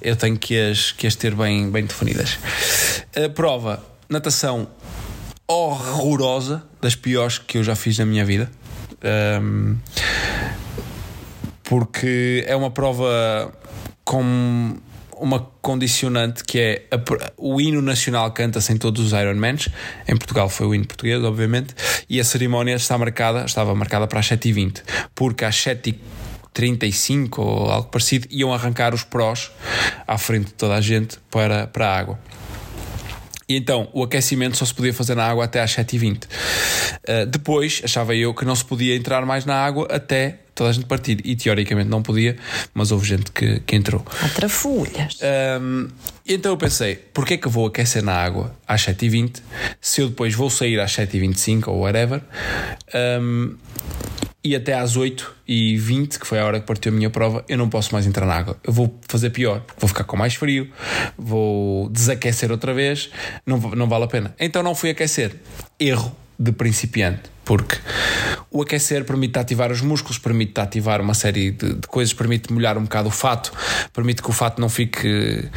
eu 0.00 0.16
tenho 0.16 0.38
que 0.38 0.58
as, 0.58 0.92
que 0.92 1.06
as 1.06 1.14
ter 1.14 1.34
bem, 1.34 1.70
bem 1.70 1.84
definidas. 1.84 2.38
A 3.14 3.28
prova, 3.28 3.84
natação 4.08 4.68
horrorosa, 5.46 6.62
das 6.80 6.94
piores 6.94 7.38
que 7.38 7.58
eu 7.58 7.64
já 7.64 7.76
fiz 7.76 7.98
na 7.98 8.06
minha 8.06 8.24
vida. 8.24 8.50
Um, 9.42 9.76
porque 11.62 12.44
é 12.46 12.54
uma 12.54 12.70
prova 12.70 13.52
com 14.04 14.76
uma 15.18 15.40
condicionante 15.60 16.44
que 16.44 16.58
é 16.58 16.86
a, 16.90 16.98
o 17.36 17.60
hino 17.60 17.80
nacional 17.80 18.30
canta-se 18.32 18.72
em 18.72 18.76
todos 18.76 19.04
os 19.04 19.12
Ironmans. 19.12 19.68
Em 20.08 20.16
Portugal 20.16 20.48
foi 20.48 20.66
o 20.66 20.74
hino 20.74 20.86
português, 20.86 21.22
obviamente, 21.22 21.74
e 22.08 22.20
a 22.20 22.24
cerimónia 22.24 22.74
está 22.74 22.96
marcada, 22.98 23.44
estava 23.44 23.74
marcada 23.74 24.06
para 24.06 24.20
as 24.20 24.28
7h20, 24.28 24.82
porque 25.14 25.44
às 25.44 25.56
7 25.56 25.98
35 26.54 27.42
ou 27.42 27.70
algo 27.70 27.88
parecido, 27.88 28.28
iam 28.30 28.54
arrancar 28.54 28.94
os 28.94 29.02
prós 29.02 29.50
à 30.06 30.16
frente 30.16 30.46
de 30.46 30.54
toda 30.54 30.76
a 30.76 30.80
gente 30.80 31.18
para, 31.28 31.66
para 31.66 31.88
a 31.88 31.98
água. 31.98 32.18
E 33.48 33.56
então 33.56 33.88
o 33.92 34.02
aquecimento 34.02 34.56
só 34.56 34.64
se 34.64 34.72
podia 34.72 34.94
fazer 34.94 35.14
na 35.14 35.26
água 35.26 35.44
até 35.44 35.60
às 35.60 35.74
7h20. 35.74 36.24
Uh, 36.24 37.26
depois 37.26 37.82
achava 37.84 38.14
eu 38.14 38.32
que 38.32 38.44
não 38.44 38.54
se 38.54 38.64
podia 38.64 38.96
entrar 38.96 39.26
mais 39.26 39.44
na 39.44 39.56
água 39.56 39.86
até 39.90 40.43
toda 40.54 40.70
a 40.70 40.72
gente 40.72 40.86
partir. 40.86 41.20
E 41.24 41.36
teoricamente 41.36 41.88
não 41.88 42.02
podia, 42.02 42.36
mas 42.72 42.92
houve 42.92 43.06
gente 43.06 43.30
que, 43.32 43.60
que 43.60 43.76
entrou. 43.76 44.04
Há 44.22 44.28
trafulhas. 44.28 45.18
Um, 45.60 45.88
então 46.26 46.52
eu 46.52 46.56
pensei, 46.56 46.96
porquê 46.96 47.34
é 47.34 47.36
que 47.36 47.46
eu 47.46 47.50
vou 47.50 47.66
aquecer 47.66 48.02
na 48.02 48.14
água 48.14 48.54
às 48.66 48.82
7h20 48.82 49.42
se 49.80 50.00
eu 50.00 50.08
depois 50.08 50.34
vou 50.34 50.48
sair 50.48 50.80
às 50.80 50.92
7h25 50.92 51.68
ou 51.68 51.80
whatever? 51.80 52.22
Um, 53.20 53.56
e 54.42 54.54
até 54.54 54.74
às 54.74 54.94
8h20, 54.96 56.18
que 56.18 56.26
foi 56.26 56.38
a 56.38 56.44
hora 56.44 56.60
que 56.60 56.66
partiu 56.66 56.92
a 56.92 56.94
minha 56.94 57.08
prova, 57.08 57.42
eu 57.48 57.56
não 57.56 57.70
posso 57.70 57.94
mais 57.94 58.06
entrar 58.06 58.26
na 58.26 58.34
água. 58.34 58.58
Eu 58.62 58.74
vou 58.74 59.00
fazer 59.08 59.30
pior, 59.30 59.60
porque 59.60 59.80
vou 59.80 59.88
ficar 59.88 60.04
com 60.04 60.18
mais 60.18 60.34
frio, 60.34 60.70
vou 61.16 61.88
desaquecer 61.88 62.52
outra 62.52 62.74
vez, 62.74 63.10
não, 63.46 63.58
não 63.58 63.88
vale 63.88 64.04
a 64.04 64.06
pena. 64.06 64.34
Então 64.38 64.62
não 64.62 64.74
fui 64.74 64.90
aquecer. 64.90 65.34
Erro 65.80 66.14
de 66.38 66.52
principiante, 66.52 67.22
porque 67.44 67.78
o 68.50 68.62
aquecer 68.62 69.04
permite 69.04 69.38
ativar 69.38 69.70
os 69.70 69.80
músculos, 69.80 70.18
permite 70.18 70.60
ativar 70.60 71.00
uma 71.00 71.14
série 71.14 71.50
de, 71.50 71.74
de, 71.74 71.86
coisas, 71.88 72.12
permite 72.14 72.52
molhar 72.52 72.76
um 72.78 72.82
bocado 72.82 73.08
o 73.08 73.10
fato, 73.10 73.52
permite 73.92 74.22
que 74.22 74.30
o 74.30 74.32
fato 74.32 74.60
não 74.60 74.68
fique 74.68 75.48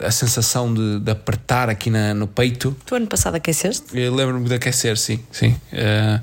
a 0.00 0.10
sensação 0.10 0.72
de, 0.72 1.00
de 1.00 1.10
apertar 1.10 1.68
aqui 1.68 1.90
na, 1.90 2.14
no 2.14 2.26
peito. 2.26 2.76
Tu 2.86 2.94
ano 2.94 3.06
passado 3.06 3.36
aqueceste? 3.36 3.86
Eu 3.92 4.14
lembro-me 4.14 4.48
de 4.48 4.54
aquecer, 4.54 4.96
sim, 4.96 5.20
sim. 5.30 5.56
Uh, 5.72 6.22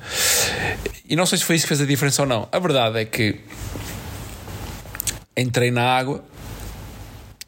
e 1.07 1.15
não 1.15 1.25
sei 1.25 1.37
se 1.37 1.45
foi 1.45 1.55
isso 1.55 1.65
que 1.65 1.69
fez 1.69 1.81
a 1.81 1.85
diferença 1.85 2.21
ou 2.21 2.27
não. 2.27 2.47
A 2.51 2.59
verdade 2.59 2.99
é 2.99 3.05
que 3.05 3.39
entrei 5.37 5.71
na 5.71 5.83
água. 5.83 6.23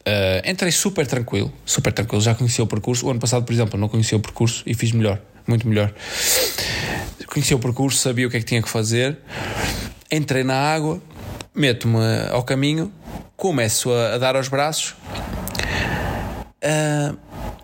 Uh, 0.00 0.50
entrei 0.50 0.72
super 0.72 1.06
tranquilo, 1.06 1.52
super 1.66 1.92
tranquilo, 1.92 2.22
já 2.22 2.34
conhecia 2.34 2.64
o 2.64 2.66
percurso. 2.66 3.06
O 3.06 3.10
ano 3.10 3.20
passado, 3.20 3.44
por 3.44 3.52
exemplo, 3.52 3.78
não 3.78 3.88
conhecia 3.88 4.16
o 4.16 4.20
percurso 4.20 4.62
e 4.64 4.72
fiz 4.72 4.92
melhor 4.92 5.20
muito 5.48 5.66
melhor. 5.66 5.92
Conheci 7.26 7.54
o 7.54 7.58
percurso, 7.58 7.98
sabia 7.98 8.26
o 8.26 8.30
que 8.30 8.36
é 8.36 8.40
que 8.40 8.46
tinha 8.46 8.62
que 8.62 8.68
fazer. 8.68 9.18
Entrei 10.10 10.44
na 10.44 10.54
água, 10.54 11.00
meto-me 11.54 11.98
ao 12.30 12.42
caminho, 12.42 12.92
começo 13.36 13.90
a, 13.90 14.14
a 14.14 14.18
dar 14.18 14.36
aos 14.36 14.48
braços. 14.48 14.94
Uh, 16.62 17.16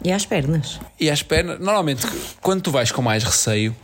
e 0.04 0.12
às 0.12 0.26
pernas? 0.26 0.80
E 1.00 1.10
às 1.10 1.22
pernas. 1.22 1.58
Normalmente, 1.58 2.06
quando 2.40 2.62
tu 2.62 2.70
vais 2.70 2.92
com 2.92 3.02
mais 3.02 3.24
receio, 3.24 3.74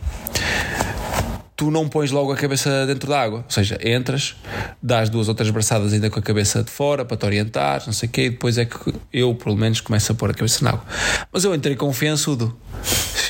tu 1.61 1.69
não 1.69 1.87
pões 1.87 2.09
logo 2.09 2.31
a 2.31 2.35
cabeça 2.35 2.87
dentro 2.87 3.07
da 3.07 3.21
água. 3.21 3.43
Ou 3.45 3.51
seja, 3.51 3.77
entras, 3.83 4.35
dás 4.81 5.09
duas 5.09 5.27
ou 5.27 5.35
três 5.35 5.51
braçadas 5.51 5.93
ainda 5.93 6.09
com 6.09 6.17
a 6.17 6.21
cabeça 6.21 6.63
de 6.63 6.71
fora 6.71 7.05
para 7.05 7.15
te 7.15 7.23
orientar, 7.23 7.83
não 7.85 7.93
sei 7.93 8.09
o 8.09 8.11
quê, 8.11 8.21
e 8.23 8.29
depois 8.31 8.57
é 8.57 8.65
que 8.65 8.75
eu, 9.13 9.35
pelo 9.35 9.55
menos, 9.55 9.79
começo 9.79 10.11
a 10.11 10.15
pôr 10.15 10.31
a 10.31 10.33
cabeça 10.33 10.65
na 10.65 10.71
água. 10.71 10.83
Mas 11.31 11.43
eu 11.43 11.53
entrei 11.53 11.75
confiançudo. 11.75 12.57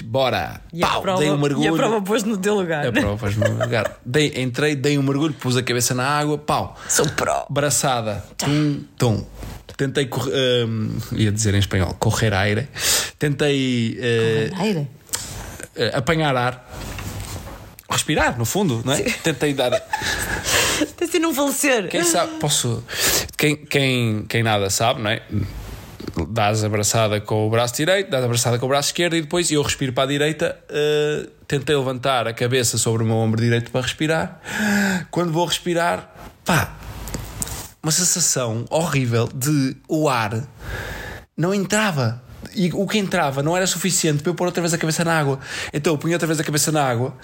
Bora! 0.05 0.61
E 0.71 0.79
Pau, 0.79 1.01
prova, 1.01 1.19
dei 1.19 1.29
um 1.29 1.37
mergulho. 1.37 1.65
E 1.65 1.67
a 1.67 1.73
prova 1.73 2.01
pôs 2.01 2.23
no 2.23 2.37
teu 2.37 2.55
lugar. 2.55 2.87
A 2.87 2.91
prova 2.93 3.17
pôs 3.17 3.35
no 3.35 3.49
meu 3.49 3.65
lugar. 3.65 3.99
Dei, 4.05 4.31
entrei, 4.37 4.77
dei 4.77 4.97
um 4.97 5.03
mergulho, 5.03 5.33
pus 5.33 5.57
a 5.57 5.61
cabeça 5.61 5.93
na 5.93 6.07
água, 6.07 6.37
pau. 6.37 6.79
Sou 6.87 7.09
pro. 7.09 7.47
Braçada. 7.49 8.23
Tum, 8.37 8.85
tum. 8.97 9.25
Tentei 9.75 10.05
correr. 10.05 10.65
Um, 10.65 10.89
ia 11.11 11.33
dizer 11.33 11.53
em 11.53 11.59
espanhol, 11.59 11.93
correr 11.99 12.33
aire. 12.33 12.69
Tentei. 13.19 13.99
Uh, 13.99 14.55
correr 14.55 14.61
aire? 14.61 14.87
Uh, 15.75 15.97
apanhar 15.97 16.33
ar 16.37 16.65
respirar, 17.91 18.37
no 18.37 18.45
fundo, 18.45 18.81
não 18.85 18.93
é? 18.93 18.97
Sim. 18.97 19.13
Tentei 19.23 19.53
dar. 19.53 19.71
Tentei 20.97 21.19
não 21.19 21.33
falecer. 21.33 21.87
Quem 21.89 22.03
sabe, 22.03 22.33
posso. 22.39 22.83
Quem, 23.37 23.55
quem, 23.55 24.25
quem 24.27 24.43
nada 24.43 24.69
sabe, 24.69 25.01
não 25.01 25.09
é? 25.09 25.21
Dás 26.29 26.63
abraçada 26.63 27.21
com 27.21 27.47
o 27.47 27.49
braço 27.49 27.75
direito, 27.75 28.09
dás 28.09 28.23
abraçada 28.23 28.57
com 28.59 28.65
o 28.65 28.69
braço 28.69 28.89
esquerdo 28.89 29.15
e 29.15 29.21
depois 29.21 29.51
eu 29.51 29.61
respiro 29.61 29.93
para 29.93 30.03
a 30.03 30.07
direita. 30.07 30.57
Uh, 30.69 31.29
tentei 31.47 31.75
levantar 31.75 32.27
a 32.27 32.33
cabeça 32.33 32.77
sobre 32.77 33.03
o 33.03 33.05
meu 33.05 33.15
ombro 33.15 33.41
direito 33.41 33.71
para 33.71 33.81
respirar. 33.81 34.41
Quando 35.09 35.31
vou 35.31 35.45
respirar, 35.45 36.13
pá, 36.43 36.75
uma 37.81 37.91
sensação 37.91 38.65
horrível 38.69 39.29
de 39.33 39.75
o 39.87 40.09
ar 40.09 40.43
não 41.35 41.53
entrava 41.53 42.21
e 42.55 42.71
o 42.73 42.87
que 42.87 42.97
entrava 42.97 43.41
não 43.41 43.55
era 43.55 43.65
suficiente 43.65 44.21
para 44.21 44.31
eu 44.31 44.35
pôr 44.35 44.45
outra 44.45 44.61
vez 44.61 44.73
a 44.73 44.77
cabeça 44.77 45.03
na 45.03 45.17
água. 45.17 45.39
Então 45.73 45.93
eu 45.93 45.97
punha 45.97 46.15
outra 46.15 46.27
vez 46.27 46.39
a 46.39 46.43
cabeça 46.43 46.71
na 46.71 46.83
água 46.83 47.15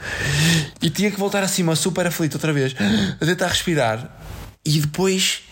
e 0.82 0.90
tinha 0.90 1.12
que 1.12 1.20
voltar 1.20 1.44
acima, 1.44 1.76
super 1.76 2.06
aflito 2.08 2.36
outra 2.36 2.54
vez, 2.54 2.76
a 3.20 3.26
tentar 3.26 3.48
respirar. 3.48 4.10
E 4.66 4.80
depois 4.80 5.44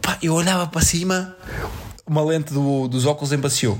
pá, 0.00 0.18
eu 0.22 0.34
olhava 0.34 0.66
para 0.66 0.82
cima, 0.82 1.34
uma 2.06 2.22
lente 2.22 2.52
do, 2.52 2.88
dos 2.88 3.06
óculos 3.06 3.32
embaciou. 3.32 3.78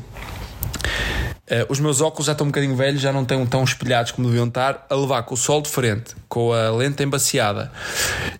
Uh, 1.44 1.68
os 1.68 1.78
meus 1.78 2.00
óculos 2.00 2.24
já 2.24 2.32
estão 2.32 2.46
um 2.46 2.50
bocadinho 2.50 2.74
velhos, 2.74 3.02
já 3.02 3.12
não 3.12 3.20
estão 3.20 3.44
tão 3.44 3.62
espelhados 3.62 4.12
como 4.12 4.28
deviam 4.28 4.46
estar, 4.46 4.86
a 4.88 4.94
levar 4.94 5.22
com 5.24 5.34
o 5.34 5.36
sol 5.36 5.60
de 5.60 5.68
frente, 5.68 6.14
com 6.26 6.54
a 6.54 6.70
lente 6.70 7.02
embaciada 7.02 7.70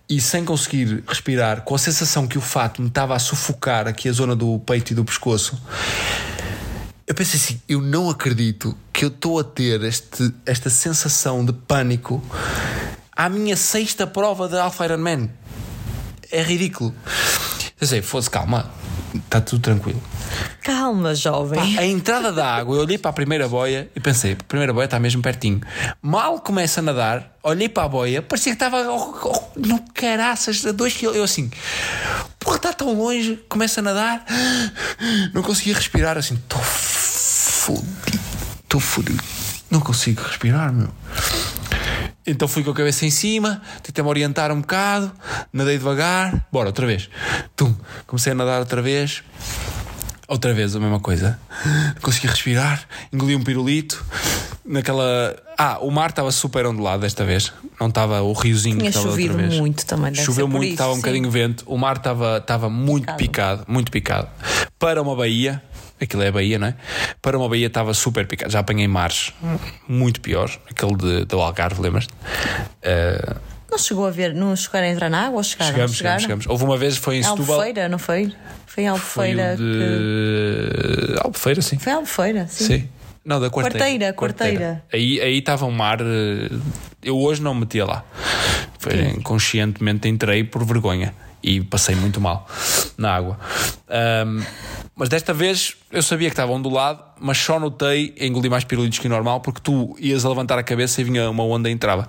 e 0.09 0.19
sem 0.19 0.43
conseguir 0.43 1.03
respirar, 1.07 1.61
com 1.61 1.75
a 1.75 1.77
sensação 1.77 2.25
que 2.27 2.35
o 2.35 2.41
fato 2.41 2.81
me 2.81 2.87
estava 2.87 3.15
a 3.15 3.19
sufocar 3.19 3.87
aqui 3.87 4.09
a 4.09 4.11
zona 4.11 4.35
do 4.35 4.57
peito 4.59 4.91
e 4.91 4.95
do 4.95 5.05
pescoço. 5.05 5.61
Eu 7.07 7.13
pensei 7.13 7.39
assim, 7.39 7.61
eu 7.69 7.81
não 7.81 8.09
acredito 8.09 8.75
que 8.91 9.05
eu 9.05 9.09
estou 9.09 9.39
a 9.39 9.43
ter 9.43 9.83
este, 9.83 10.33
esta 10.43 10.71
sensação 10.71 11.45
de 11.45 11.53
pânico 11.53 12.23
à 13.15 13.29
minha 13.29 13.55
sexta 13.55 14.07
prova 14.07 14.49
de 14.49 14.57
Alpha 14.57 14.85
Ironman. 14.85 15.29
É 16.31 16.41
ridículo. 16.41 16.95
Eu 17.79 17.85
sei, 17.85 18.01
fosse 18.01 18.27
calma, 18.27 18.71
está 19.13 19.39
tudo 19.39 19.61
tranquilo. 19.61 20.01
Calma, 20.63 21.13
jovem. 21.13 21.75
Pá, 21.75 21.81
a 21.81 21.85
entrada 21.85 22.31
da 22.31 22.55
água, 22.55 22.75
eu 22.75 22.81
olhei 22.81 22.97
para 22.97 23.11
a 23.11 23.13
primeira 23.13 23.47
boia 23.47 23.87
e 23.95 23.99
pensei, 23.99 24.33
a 24.33 24.43
primeira 24.47 24.73
boia 24.73 24.85
está 24.85 24.99
mesmo 24.99 25.21
pertinho. 25.21 25.61
Mal 26.01 26.39
começa 26.39 26.79
a 26.79 26.83
nadar, 26.83 27.37
olhei 27.43 27.69
para 27.69 27.83
a 27.83 27.87
boia, 27.87 28.21
parecia 28.23 28.51
que 28.51 28.55
estava 28.55 28.81
oh, 28.89 29.15
oh, 29.23 29.59
no 29.59 29.79
caraças 29.93 30.65
a 30.65 30.71
dois 30.71 30.97
km. 30.97 31.13
Eu 31.13 31.23
assim, 31.23 31.51
porra, 32.39 32.57
está 32.57 32.73
tão 32.73 32.93
longe, 32.93 33.39
começa 33.47 33.79
a 33.79 33.83
nadar, 33.83 34.25
não 35.35 35.43
conseguia 35.43 35.75
respirar 35.75 36.17
assim, 36.17 36.33
estou 36.33 36.59
fodido, 37.65 37.87
estou 38.63 38.79
fodido, 38.79 39.23
não 39.71 39.79
consigo 39.79 40.21
respirar, 40.21 40.71
meu. 40.71 40.89
Então 42.27 42.47
fui 42.47 42.63
com 42.63 42.71
a 42.71 42.73
cabeça 42.75 43.05
em 43.05 43.09
cima, 43.09 43.61
tentei-me 43.81 44.09
orientar 44.09 44.51
um 44.51 44.61
bocado, 44.61 45.11
nadei 45.51 45.77
devagar, 45.77 46.45
bora, 46.51 46.69
outra 46.69 46.85
vez. 46.85 47.09
Tum, 47.55 47.73
comecei 48.05 48.31
a 48.33 48.35
nadar 48.35 48.59
outra 48.59 48.81
vez. 48.81 49.23
Outra 50.27 50.53
vez 50.55 50.75
a 50.75 50.79
mesma 50.79 50.99
coisa. 50.99 51.39
Consegui 52.01 52.27
respirar, 52.27 52.83
engoli 53.13 53.35
um 53.35 53.43
pirulito. 53.43 54.03
Naquela. 54.65 55.35
Ah, 55.55 55.77
o 55.81 55.91
mar 55.91 56.09
estava 56.09 56.31
super 56.31 56.65
ondulado 56.65 57.01
desta 57.01 57.23
vez. 57.23 57.53
Não 57.79 57.89
estava 57.89 58.21
o 58.23 58.33
riozinho 58.33 58.77
Tinha 58.77 58.91
que 58.91 58.97
estava 58.97 59.13
outra 59.13 59.33
vez. 59.33 59.59
muito 59.59 59.85
também. 59.85 60.15
Choveu 60.15 60.47
muito, 60.47 60.71
estava 60.71 60.93
um 60.93 60.97
bocadinho 60.97 61.29
vento. 61.29 61.63
O 61.67 61.77
mar 61.77 61.97
estava, 61.97 62.37
estava 62.37 62.69
muito 62.71 63.13
picado. 63.13 63.17
picado, 63.17 63.65
muito 63.67 63.91
picado. 63.91 64.27
Para 64.79 64.99
uma 64.99 65.15
baía, 65.15 65.61
aquilo 66.01 66.23
é 66.23 66.27
a 66.27 66.31
baía, 66.31 66.59
não 66.59 66.67
é? 66.67 66.75
Para 67.21 67.37
uma 67.37 67.47
baía 67.49 67.67
estava 67.67 67.93
super 67.93 68.27
picado. 68.27 68.51
Já 68.51 68.59
apanhei 68.59 68.87
mares 68.87 69.33
muito 69.87 70.19
piores. 70.21 70.59
Aquele 70.69 70.95
de, 70.95 71.25
do 71.25 71.39
Algarve, 71.41 71.81
lembras-te? 71.81 72.11
Uh, 72.13 73.35
não 73.71 73.77
chegou 73.77 74.05
a 74.07 74.11
ver, 74.11 74.33
não 74.33 74.55
chegaram 74.55 74.87
a 74.87 74.91
entrar 74.91 75.09
na 75.09 75.25
água 75.25 75.37
ou 75.37 75.43
chegaram? 75.43 75.71
chegamos, 75.73 75.95
chegaram? 75.97 76.19
chegamos, 76.19 76.43
chegamos. 76.43 76.47
Houve 76.47 76.63
uma 76.71 76.77
vez, 76.77 76.97
foi 76.97 77.17
em 77.17 77.23
Setúbal. 77.23 77.55
Albufeira, 77.57 77.89
não 77.89 77.97
foi? 77.99 78.33
Foi 78.67 78.83
em 78.83 78.87
Foi 78.97 79.31
Albufeira. 79.33 79.55
que- 79.57 79.63
de... 81.13 81.19
Albufeira, 81.21 81.61
sim. 81.61 81.77
Foi 81.79 81.91
em 81.91 81.95
Albufeira, 81.95 82.47
sim. 82.47 82.65
Sim. 82.65 82.89
Não, 83.25 83.39
da 83.41 83.49
quarteira. 83.49 83.79
Quarteira, 83.79 84.13
quarteira. 84.13 84.83
Aí 84.93 85.19
aí 85.19 85.39
estava 85.39 85.65
um 85.65 85.71
mar. 85.71 85.99
eh, 85.99 86.49
Eu 87.01 87.17
hoje 87.17 87.41
não 87.41 87.53
me 87.55 87.61
metia 87.61 87.83
lá. 87.85 88.03
Foi, 88.79 89.19
conscientemente 89.23 90.07
entrei 90.07 90.43
por 90.43 90.63
vergonha. 90.63 91.13
E 91.45 91.61
passei 91.61 91.95
muito 91.95 92.19
mal 92.19 92.47
na 92.97 93.13
água. 93.13 93.39
Um, 94.25 94.43
mas 94.95 95.09
desta 95.09 95.31
vez 95.31 95.75
eu 95.91 96.01
sabia 96.01 96.27
que 96.27 96.33
estava 96.33 96.51
ondulado, 96.51 97.03
mas 97.19 97.37
só 97.37 97.59
notei 97.59 98.15
engolir 98.19 98.49
mais 98.49 98.63
pirulitos 98.63 98.97
que 98.97 99.05
o 99.05 99.09
normal, 99.09 99.41
porque 99.41 99.61
tu 99.61 99.95
ias 99.99 100.25
a 100.25 100.29
levantar 100.29 100.57
a 100.57 100.63
cabeça 100.63 101.01
e 101.01 101.03
vinha 101.03 101.29
uma 101.29 101.43
onda 101.43 101.69
e 101.69 101.71
entrava. 101.71 102.07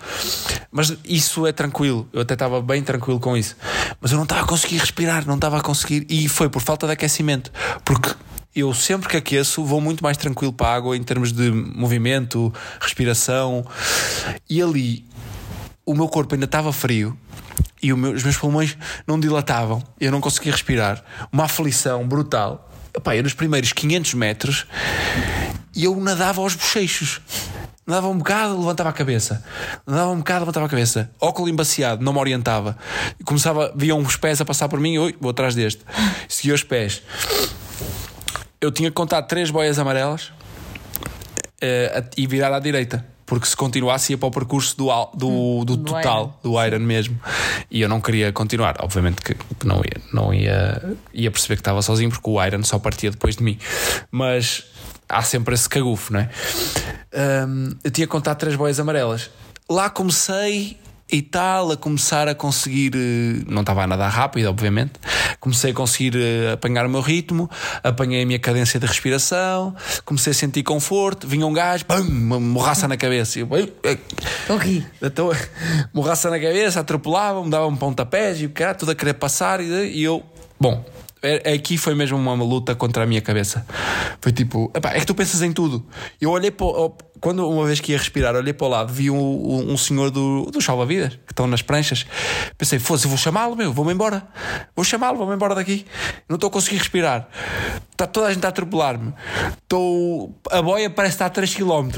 Mas 0.73 0.97
isso 1.05 1.47
é 1.47 1.53
tranquilo, 1.53 2.09
eu 2.15 2.23
até 2.23 2.33
estava 2.33 2.63
bem 2.63 2.83
tranquilo 2.83 3.21
com 3.21 3.37
isso. 3.37 3.57
Mas 4.01 4.11
eu 4.11 4.17
não 4.17 4.25
estava 4.25 4.41
a 4.41 4.47
conseguir 4.47 4.79
respirar, 4.79 5.27
não 5.27 5.35
estava 5.35 5.59
a 5.59 5.61
conseguir, 5.61 6.07
e 6.09 6.29
foi 6.29 6.49
por 6.49 6.63
falta 6.63 6.87
de 6.87 6.95
aquecimento, 6.95 7.53
porque 7.85 8.15
eu 8.55 8.73
sempre 8.73 9.07
que 9.07 9.19
aqueço 9.19 9.63
vou 9.65 9.83
muito 9.83 10.03
mais 10.03 10.17
tranquilo 10.17 10.53
para 10.53 10.69
a 10.69 10.75
água 10.75 10.97
em 10.97 11.03
termos 11.03 11.31
de 11.31 11.51
movimento, 11.51 12.51
respiração. 12.81 13.67
E 14.49 14.63
ali 14.63 15.05
o 15.87 15.95
meu 15.95 16.09
corpo 16.09 16.35
ainda 16.35 16.47
estava 16.47 16.73
frio 16.73 17.17
e 17.81 17.93
meu, 17.93 18.13
os 18.13 18.25
meus 18.25 18.37
pulmões 18.37 18.77
não 19.07 19.21
dilatavam, 19.21 19.81
eu 20.01 20.11
não 20.11 20.21
conseguia 20.21 20.51
respirar. 20.51 21.03
Uma 21.33 21.45
aflição 21.45 22.07
brutal. 22.07 22.69
Epá, 22.93 23.15
eu 23.15 23.23
nos 23.23 23.35
primeiros 23.35 23.73
500 23.73 24.15
metros 24.15 24.67
e 25.75 25.85
eu 25.85 25.95
nadava 26.01 26.41
aos 26.41 26.55
bochechos. 26.55 27.21
Nadava 27.87 28.09
um 28.09 28.19
bocado, 28.19 28.59
levantava 28.59 28.91
a 28.91 28.93
cabeça. 28.93 29.45
Nadava 29.87 30.11
um 30.11 30.19
bocado, 30.19 30.41
levantava 30.41 30.67
a 30.67 30.69
cabeça. 30.69 31.09
Óculo 31.21 31.49
embaciado, 31.49 32.03
não 32.03 32.13
me 32.13 32.19
orientava. 32.19 32.77
Começava, 33.25 33.73
via 33.77 33.95
uns 33.95 34.17
pés 34.17 34.41
a 34.41 34.45
passar 34.45 34.69
por 34.69 34.81
mim, 34.81 34.99
oi, 34.99 35.15
vou 35.21 35.31
atrás 35.31 35.55
deste. 35.55 35.85
Seguia 36.29 36.55
os 36.55 36.65
pés. 36.65 37.03
Eu 38.61 38.73
tinha 38.73 38.91
que 38.91 38.95
contar 38.95 39.23
três 39.23 39.51
boias 39.51 39.79
amarelas 39.79 40.33
uh, 41.63 42.11
e 42.17 42.27
virar 42.27 42.53
à 42.53 42.59
direita 42.59 43.16
porque 43.27 43.47
se 43.47 43.57
continuasse 43.57 44.13
ia 44.13 44.19
para 44.19 44.29
o 44.29 44.31
percurso 44.31 44.77
do, 44.77 44.87
do, 45.15 45.29
hum, 45.29 45.65
do, 45.65 45.77
do 45.77 45.85
total, 45.93 46.41
Iron. 46.45 46.53
do 46.55 46.65
Iron 46.65 46.79
mesmo. 46.79 47.21
E 47.69 47.81
eu 47.83 47.89
não 47.89 48.01
queria 48.01 48.33
continuar. 48.33 48.77
Obviamente 48.81 49.21
que 49.21 49.37
não 49.67 49.79
ia, 49.79 50.01
não 50.13 50.33
ia, 50.33 50.97
ia 51.13 51.31
perceber 51.31 51.57
que 51.57 51.61
estava 51.61 51.83
sozinho, 51.83 52.09
porque 52.09 52.31
o 52.31 52.43
Iron 52.43 52.63
só 52.63 52.79
partia 52.79 53.11
depois 53.11 53.37
de 53.37 53.43
mim. 53.43 53.59
Mas 54.11 54.65
há 55.09 55.23
sempre 55.23 55.55
esse 55.55 55.69
cagufo, 55.69 56.13
não 56.13 56.21
é? 56.21 56.31
Um, 57.47 57.77
eu 57.83 57.91
tinha 57.91 58.07
contado 58.07 58.39
três 58.39 58.55
boias 58.55 58.79
amarelas. 58.79 59.29
Lá 59.69 59.91
comecei 59.91 60.79
e 61.11 61.23
tal, 61.23 61.71
a 61.71 61.77
começar 61.77 62.27
a 62.29 62.35
conseguir. 62.35 62.93
Eh, 62.95 63.45
não 63.47 63.61
estava 63.61 63.85
a 63.85 63.87
nadar 63.87 64.11
rápido, 64.11 64.47
obviamente. 64.47 64.93
Comecei 65.39 65.71
a 65.71 65.75
conseguir 65.75 66.17
eh, 66.17 66.53
apanhar 66.53 66.85
o 66.85 66.89
meu 66.89 67.01
ritmo, 67.01 67.49
apanhei 67.83 68.23
a 68.23 68.27
minha 68.27 68.39
cadência 68.39 68.81
de 68.81 68.87
respiração, 68.87 69.75
comecei 70.05 70.33
a 70.33 70.35
sentir 70.35 70.63
conforto. 70.65 71.27
Vinha 71.27 71.47
um 71.47 71.53
gajo, 71.53 71.85
pum, 71.85 72.01
uma 72.01 72.41
morraça 72.41 72.89
na 72.89 72.97
cabeça. 72.97 73.39
Eu, 73.39 73.49
Corri. 74.47 74.85
Então, 75.01 75.31
morraça 75.95 76.29
na 76.29 76.41
cabeça, 76.41 76.81
atropelava-me, 76.81 77.51
dava 77.51 77.67
um 77.67 77.77
pontapés 77.77 78.41
e 78.41 78.47
o 78.47 78.51
cara, 78.51 78.75
tudo 78.75 78.91
a 78.91 78.95
querer 78.95 79.15
passar. 79.15 79.61
E 79.61 80.03
eu, 80.03 80.25
bom, 80.59 80.85
aqui 81.55 81.77
foi 81.77 81.95
mesmo 81.95 82.17
uma 82.17 82.33
luta 82.35 82.75
contra 82.75 83.05
a 83.05 83.07
minha 83.07 83.21
cabeça. 83.21 83.67
Foi 84.21 84.33
tipo, 84.33 84.71
epá, 84.75 84.93
é 84.93 85.01
que 85.01 85.07
tu 85.07 85.15
pensas 85.15 85.43
em 85.43 85.53
tudo. 85.53 85.85
Eu 86.21 86.31
olhei 86.31 86.51
para. 86.51 86.67
Quando 87.19 87.49
uma 87.49 87.65
vez 87.65 87.81
que 87.81 87.93
ia 87.93 87.99
respirar, 87.99 88.35
olhei 88.35 88.53
para 88.53 88.67
o 88.67 88.71
lado, 88.71 88.93
vi 88.93 89.11
um, 89.11 89.73
um 89.73 89.77
senhor 89.77 90.11
do, 90.11 90.51
do 90.51 90.61
salva-vidas 90.61 91.15
que 91.15 91.33
estão 91.33 91.47
nas 91.47 91.63
pranchas. 91.63 92.07
Pensei, 92.59 92.79
fosse, 92.79 93.07
vou 93.07 93.17
chamá-lo, 93.17 93.57
meu, 93.57 93.73
vou-me 93.73 93.93
embora. 93.93 94.23
Vou 94.77 94.85
chamá-lo, 94.85 95.17
vou-me 95.17 95.35
embora 95.35 95.55
daqui. 95.55 95.87
Não 96.29 96.35
estou 96.35 96.49
a 96.49 96.51
conseguir 96.51 96.77
respirar. 96.77 97.27
Está 97.91 98.07
toda 98.07 98.27
a 98.27 98.33
gente 98.33 98.45
a 98.45 98.51
atropelar-me. 98.51 99.15
A 100.51 100.63
boia 100.63 100.91
parece 100.91 101.15
estar 101.15 101.27
a 101.27 101.31
3 101.31 101.55
km. 101.55 101.89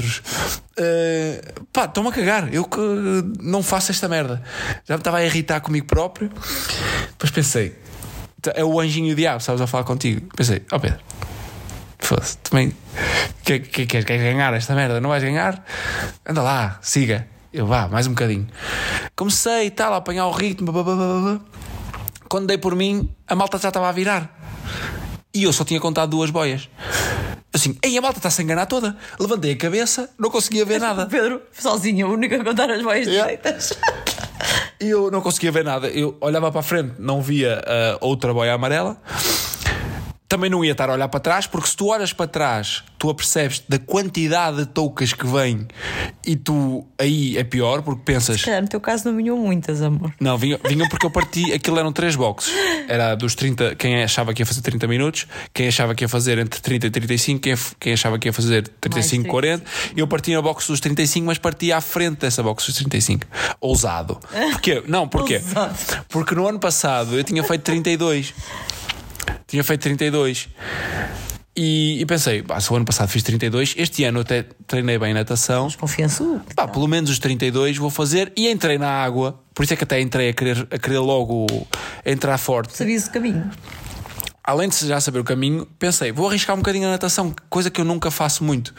Uh, 0.79 1.65
pá, 1.73 1.83
estou-me 1.83 2.09
a 2.09 2.13
cagar. 2.13 2.53
Eu 2.53 2.63
que 2.63 2.79
não 3.41 3.61
faço 3.61 3.91
esta 3.91 4.07
merda. 4.07 4.41
Já 4.85 4.95
me 4.95 5.01
estava 5.01 5.17
a 5.17 5.25
irritar 5.25 5.59
comigo 5.59 5.85
próprio. 5.85 6.29
Depois 7.09 7.31
pensei, 7.31 7.75
é 8.53 8.63
o 8.63 8.79
anjinho 8.79 9.15
diabo, 9.15 9.41
sabes, 9.41 9.61
a 9.61 9.67
falar 9.67 9.83
contigo. 9.83 10.27
Pensei, 10.35 10.63
ó 10.71 10.75
oh 10.75 10.79
Pedro, 10.79 10.99
foda-se, 11.99 12.37
também 12.37 12.73
queres 13.43 13.67
que, 13.67 13.85
que, 13.85 14.03
que 14.03 14.17
ganhar 14.17 14.53
esta 14.53 14.75
merda? 14.75 15.01
Não 15.01 15.09
vais 15.09 15.23
ganhar? 15.23 15.63
Anda 16.25 16.41
lá, 16.41 16.79
siga. 16.81 17.27
Eu 17.51 17.65
vá, 17.65 17.87
mais 17.87 18.05
um 18.05 18.11
bocadinho. 18.11 18.47
Comecei 19.15 19.67
e 19.67 19.71
tal, 19.71 19.93
a 19.93 19.97
apanhar 19.97 20.27
o 20.27 20.31
ritmo. 20.31 20.71
Blá, 20.71 20.83
blá, 20.83 20.95
blá, 20.95 21.39
Quando 22.29 22.47
dei 22.47 22.57
por 22.59 22.75
mim, 22.75 23.09
a 23.27 23.35
malta 23.35 23.57
já 23.57 23.69
estava 23.69 23.89
a 23.89 23.91
virar. 23.91 24.37
E 25.33 25.43
eu 25.43 25.53
só 25.53 25.63
tinha 25.63 25.79
contado 25.79 26.11
duas 26.11 26.29
boias. 26.29 26.69
Assim, 27.51 27.75
ei, 27.83 27.97
a 27.97 28.01
malta 28.01 28.19
está-se 28.19 28.41
a 28.41 28.43
enganar 28.43 28.67
toda. 28.67 28.95
Levantei 29.19 29.53
a 29.53 29.57
cabeça, 29.57 30.09
não 30.17 30.29
conseguia 30.29 30.63
ver 30.63 30.79
nada. 30.79 31.07
Pedro, 31.07 31.41
sozinho, 31.51 32.07
o 32.07 32.13
único 32.13 32.35
a 32.35 32.43
contar 32.43 32.69
as 32.69 32.83
boias 32.83 33.07
yeah. 33.07 33.25
direitas. 33.25 33.73
E 34.81 34.89
eu 34.89 35.11
não 35.11 35.21
conseguia 35.21 35.51
ver 35.51 35.63
nada. 35.63 35.87
Eu 35.89 36.15
olhava 36.21 36.49
para 36.51 36.61
a 36.61 36.63
frente, 36.63 36.93
não 36.97 37.21
via 37.21 37.61
uh, 37.61 37.97
outra 38.05 38.33
boia 38.33 38.53
amarela 38.53 38.97
também 40.29 40.47
não 40.47 40.63
ia 40.63 40.73
estar 40.73 40.87
a 40.91 40.93
olhar 40.93 41.07
para 41.07 41.19
trás, 41.19 41.47
porque 41.47 41.67
se 41.67 41.75
tu 41.75 41.87
olhas 41.87 42.13
para 42.13 42.27
trás, 42.27 42.83
tu 42.99 43.09
apercebes 43.09 43.63
da 43.67 43.79
quantidade 43.79 44.57
de 44.57 44.65
toucas 44.67 45.11
que 45.11 45.25
vêm 45.25 45.67
e 46.23 46.35
tu 46.35 46.85
aí 46.99 47.35
é 47.35 47.43
pior, 47.43 47.81
porque 47.81 48.03
pensas. 48.05 48.39
Se 48.39 48.61
no 48.61 48.67
teu 48.67 48.79
caso 48.79 49.09
não 49.09 49.17
vinham 49.17 49.35
muitas, 49.35 49.81
amor. 49.81 50.13
Não, 50.19 50.37
vinham, 50.37 50.59
vinham 50.69 50.87
porque 50.87 51.07
eu 51.07 51.09
parti, 51.09 51.49
aquilo 51.51 51.79
eram 51.79 51.91
três 51.91 52.15
boxes. 52.15 52.53
Era 52.87 53.15
dos 53.15 53.33
30, 53.33 53.73
quem 53.75 54.03
achava 54.03 54.31
que 54.31 54.43
ia 54.43 54.45
fazer 54.45 54.61
30 54.61 54.87
minutos, 54.87 55.25
quem 55.51 55.67
achava 55.67 55.95
que 55.95 56.03
ia 56.03 56.09
fazer 56.09 56.37
entre 56.37 56.61
30 56.61 56.85
e 56.85 56.91
35, 56.91 57.41
quem, 57.41 57.55
quem 57.79 57.93
achava 57.93 58.19
que 58.19 58.27
ia 58.27 58.33
fazer 58.33 58.67
35 58.67 59.25
e 59.25 59.27
40. 59.27 59.65
Eu 59.97 60.07
parti 60.07 60.31
na 60.31 60.43
box 60.43 60.67
dos 60.67 60.79
35, 60.79 61.25
mas 61.25 61.39
parti 61.39 61.71
à 61.71 61.81
frente 61.81 62.19
dessa 62.19 62.43
box 62.43 62.67
dos 62.67 62.75
35. 62.75 63.25
Ousado. 63.59 64.19
Porquê? 64.51 64.83
Não, 64.87 65.07
porquê? 65.07 65.37
Ousado. 65.37 66.05
Porque 66.07 66.35
no 66.35 66.47
ano 66.47 66.59
passado 66.59 67.17
eu 67.17 67.23
tinha 67.23 67.43
feito 67.43 67.63
32 67.63 68.33
tinha 69.47 69.63
feito 69.63 69.81
32. 69.81 70.49
E, 71.55 71.99
e 71.99 72.05
pensei, 72.05 72.41
pá, 72.41 72.59
se 72.59 72.71
o 72.71 72.75
ano 72.75 72.85
passado 72.85 73.09
fiz 73.09 73.21
32, 73.21 73.75
este 73.77 74.05
ano 74.05 74.21
até 74.21 74.43
treinei 74.65 74.97
bem 74.97 75.13
natação. 75.13 75.65
Mas 75.65 75.75
confiança. 75.75 76.41
Pá, 76.55 76.67
pelo 76.67 76.87
menos 76.87 77.09
os 77.09 77.19
32 77.19 77.77
vou 77.77 77.89
fazer 77.89 78.31
e 78.37 78.49
entrei 78.49 78.77
na 78.77 78.89
água. 78.89 79.41
Por 79.53 79.63
isso 79.63 79.73
é 79.73 79.75
que 79.75 79.83
até 79.83 79.99
entrei 79.99 80.29
a 80.29 80.33
querer, 80.33 80.67
a 80.71 80.77
querer 80.77 80.99
logo 80.99 81.47
entrar 82.05 82.37
forte. 82.37 82.77
Sabias 82.77 83.07
o 83.07 83.11
caminho? 83.11 83.49
Além 84.41 84.69
de 84.69 84.87
já 84.87 85.01
saber 85.01 85.19
o 85.19 85.23
caminho, 85.23 85.67
pensei, 85.77 86.11
vou 86.11 86.29
arriscar 86.29 86.55
um 86.55 86.59
bocadinho 86.59 86.87
a 86.87 86.91
natação, 86.91 87.35
coisa 87.49 87.69
que 87.69 87.81
eu 87.81 87.85
nunca 87.85 88.09
faço 88.09 88.43
muito. 88.43 88.73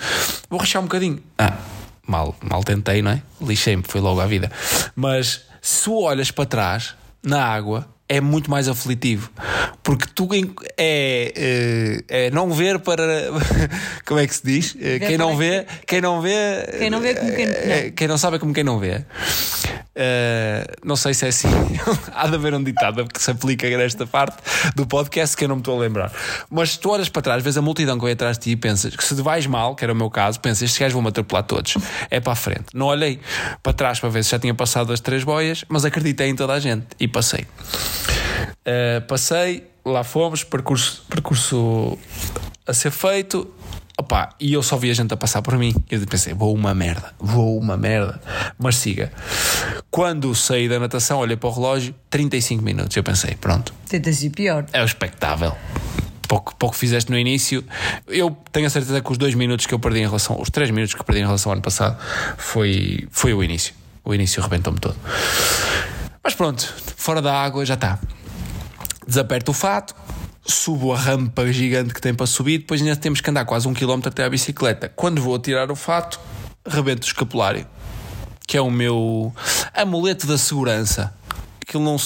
Vou 0.49 0.59
arriscar 0.59 0.81
um 0.81 0.87
bocadinho. 0.87 1.23
Ah, 1.39 1.59
mal, 2.07 2.35
mal 2.43 2.65
tentei, 2.65 3.03
não 3.03 3.11
é? 3.11 3.23
Lixei-me, 3.41 3.83
foi 3.87 4.01
logo 4.01 4.21
à 4.21 4.27
vida. 4.27 4.51
Mas 4.97 5.43
se 5.61 5.91
olhas 5.91 6.31
para 6.31 6.47
trás, 6.47 6.95
na 7.23 7.45
água, 7.45 7.87
é 8.11 8.21
muito 8.21 8.51
mais 8.51 8.67
aflitivo. 8.67 9.31
Porque 9.85 10.05
tu 10.13 10.29
é, 10.35 10.43
é, 10.77 12.05
é 12.27 12.31
não 12.33 12.53
ver 12.53 12.81
para. 12.81 13.05
Como 14.05 14.19
é 14.19 14.27
que 14.27 14.35
se 14.35 14.45
diz? 14.45 14.73
Ver 14.73 14.99
quem 14.99 15.17
não 15.17 15.37
vê, 15.37 15.65
quem 15.87 16.01
não 16.01 16.21
vê. 16.21 16.67
Quem 16.77 16.91
não 16.91 17.01
vê 17.01 17.15
como 17.15 17.33
quem. 17.33 17.47
Não. 17.47 17.91
Quem 17.95 18.09
não 18.09 18.19
sabe 18.19 18.37
é 18.37 18.39
como 18.41 18.53
quem 18.53 18.65
não 18.65 18.81
vê. 18.81 19.05
Uh, 19.91 20.65
não 20.85 20.97
sei 20.97 21.15
se 21.15 21.27
é 21.27 21.29
assim. 21.29 21.49
Há 22.15 22.27
de 22.27 22.35
haver 22.35 22.55
um 22.55 22.63
ditado 22.63 23.07
que 23.07 23.23
se 23.23 23.31
aplica 23.31 23.69
nesta 23.77 24.07
parte 24.07 24.37
do 24.75 24.87
podcast 24.87 25.37
que 25.37 25.45
eu 25.45 25.49
não 25.49 25.57
me 25.57 25.61
estou 25.61 25.77
a 25.77 25.81
lembrar. 25.81 26.13
Mas 26.51 26.77
tu 26.77 26.91
olhas 26.91 27.09
para 27.09 27.23
trás, 27.23 27.43
vês 27.43 27.57
a 27.57 27.63
multidão 27.63 27.97
que 27.99 28.05
vem 28.05 28.13
atrás 28.13 28.39
de 28.39 28.45
ti 28.45 28.51
e 28.51 28.57
pensas 28.57 28.97
que 28.97 29.05
se 29.05 29.15
vais 29.15 29.47
mal, 29.47 29.75
que 29.75 29.85
era 29.85 29.93
o 29.93 29.97
meu 29.97 30.11
caso, 30.11 30.41
pensas 30.41 30.63
estes 30.63 30.79
gajos 30.79 30.95
vão-me 30.95 31.09
atropelar 31.09 31.45
todos. 31.45 31.77
É 32.11 32.19
para 32.19 32.33
a 32.33 32.37
frente. 32.37 32.67
Não 32.75 32.87
olhei 32.87 33.21
para 33.63 33.73
trás 33.73 34.01
para 34.01 34.09
ver 34.09 34.25
se 34.25 34.31
já 34.31 34.39
tinha 34.39 34.55
passado 34.55 34.93
as 34.93 35.01
três 35.01 35.23
boias, 35.23 35.65
mas 35.69 35.85
acreditei 35.85 36.29
em 36.29 36.37
toda 36.37 36.55
a 36.55 36.61
gente 36.61 36.87
e 36.99 37.07
passei. 37.07 37.47
Uh, 38.67 39.01
passei, 39.07 39.67
lá 39.85 40.05
fomos, 40.05 40.45
percurso, 40.45 41.05
percurso 41.09 41.99
a 42.67 42.75
ser 42.75 42.91
feito. 42.91 43.53
Opa, 43.99 44.31
e 44.41 44.55
eu 44.55 44.63
só 44.63 44.79
vi 44.79 44.91
a 44.91 44.95
gente 44.95 45.13
a 45.13 45.17
passar 45.17 45.43
por 45.43 45.59
mim. 45.59 45.75
Eu 45.91 46.01
pensei, 46.07 46.33
vou 46.33 46.55
uma 46.55 46.73
merda, 46.75 47.13
vou 47.19 47.59
uma 47.59 47.77
merda. 47.77 48.19
Mas 48.59 48.77
siga. 48.77 49.13
Quando 49.91 50.35
saí 50.35 50.71
da 50.71 50.79
natação, 50.79 51.19
olhei 51.19 51.37
para 51.37 51.51
o 51.51 51.53
relógio, 51.53 51.95
35 52.09 52.63
minutos. 52.63 52.97
Eu 52.97 53.03
pensei, 53.03 53.35
pronto. 53.35 53.75
Tenta 53.87 54.11
ser 54.11 54.31
pior. 54.31 54.65
É 54.73 54.81
o 54.81 54.87
espectável. 54.87 55.55
Pouco, 56.27 56.57
pouco 56.57 56.75
fizeste 56.75 57.11
no 57.11 57.19
início. 57.19 57.63
Eu 58.09 58.35
tenho 58.51 58.69
a 58.69 58.71
certeza 58.71 59.03
que 59.03 59.13
os 59.13 59.19
dois 59.19 59.35
minutos 59.35 59.67
que 59.67 59.75
eu 59.75 59.79
perdi 59.79 59.99
em 59.99 60.07
relação, 60.07 60.41
os 60.41 60.49
três 60.49 60.71
minutos 60.71 60.95
que 60.95 61.01
eu 61.01 61.05
perdi 61.05 61.21
em 61.21 61.27
relação 61.27 61.51
ao 61.51 61.55
ano 61.55 61.63
passado, 61.63 61.99
foi, 62.39 63.07
foi 63.11 63.35
o 63.35 63.45
início. 63.45 63.75
O 64.03 64.15
início 64.15 64.43
rebentou-me 64.43 64.79
todo. 64.79 64.97
Mas 66.25 66.35
pronto, 66.35 66.73
fora 66.97 67.21
da 67.21 67.35
água 67.35 67.67
já 67.67 67.75
está. 67.75 67.99
Desaperto 69.11 69.51
o 69.51 69.55
fato, 69.55 69.93
subo 70.47 70.93
a 70.93 70.97
rampa 70.97 71.53
gigante 71.53 71.93
que 71.93 72.01
tem 72.01 72.15
para 72.15 72.27
subir, 72.27 72.59
depois 72.59 72.81
ainda 72.81 72.95
temos 72.95 73.21
que 73.21 73.29
andar 73.29 73.45
quase 73.45 73.67
um 73.67 73.75
quilómetro 73.75 74.09
até 74.09 74.23
a 74.23 74.31
bicicleta. 74.31 74.89
Quando 74.89 75.21
vou 75.21 75.37
tirar 75.37 75.69
o 75.69 75.75
fato, 75.75 76.21
rebento 76.65 77.03
o 77.03 77.07
escapulário, 77.09 77.67
que 78.47 78.57
é 78.57 78.61
o 78.61 78.71
meu 78.71 79.35
amuleto 79.75 80.29
da 80.29 80.39
segurança. 80.39 81.13
Aquilo 81.61 81.83
não, 81.83 81.97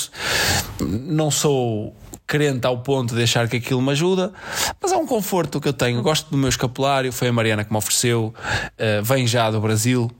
não 0.80 1.30
sou 1.30 1.94
crente 2.26 2.66
ao 2.66 2.78
ponto 2.78 3.14
de 3.14 3.22
achar 3.22 3.46
que 3.50 3.58
aquilo 3.58 3.82
me 3.82 3.92
ajuda, 3.92 4.32
mas 4.80 4.90
é 4.90 4.96
um 4.96 5.06
conforto 5.06 5.60
que 5.60 5.68
eu 5.68 5.74
tenho. 5.74 6.00
Gosto 6.00 6.30
do 6.30 6.38
meu 6.38 6.48
escapulário, 6.48 7.12
foi 7.12 7.28
a 7.28 7.32
Mariana 7.34 7.64
que 7.64 7.70
me 7.70 7.76
ofereceu, 7.76 8.32
uh, 8.38 9.04
vem 9.04 9.26
já 9.26 9.50
do 9.50 9.60
Brasil. 9.60 10.10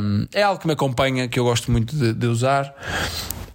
Um, 0.00 0.26
é 0.32 0.42
algo 0.42 0.58
que 0.58 0.66
me 0.66 0.72
acompanha, 0.72 1.28
que 1.28 1.38
eu 1.38 1.44
gosto 1.44 1.70
muito 1.70 1.94
de, 1.94 2.14
de 2.14 2.26
usar. 2.26 2.74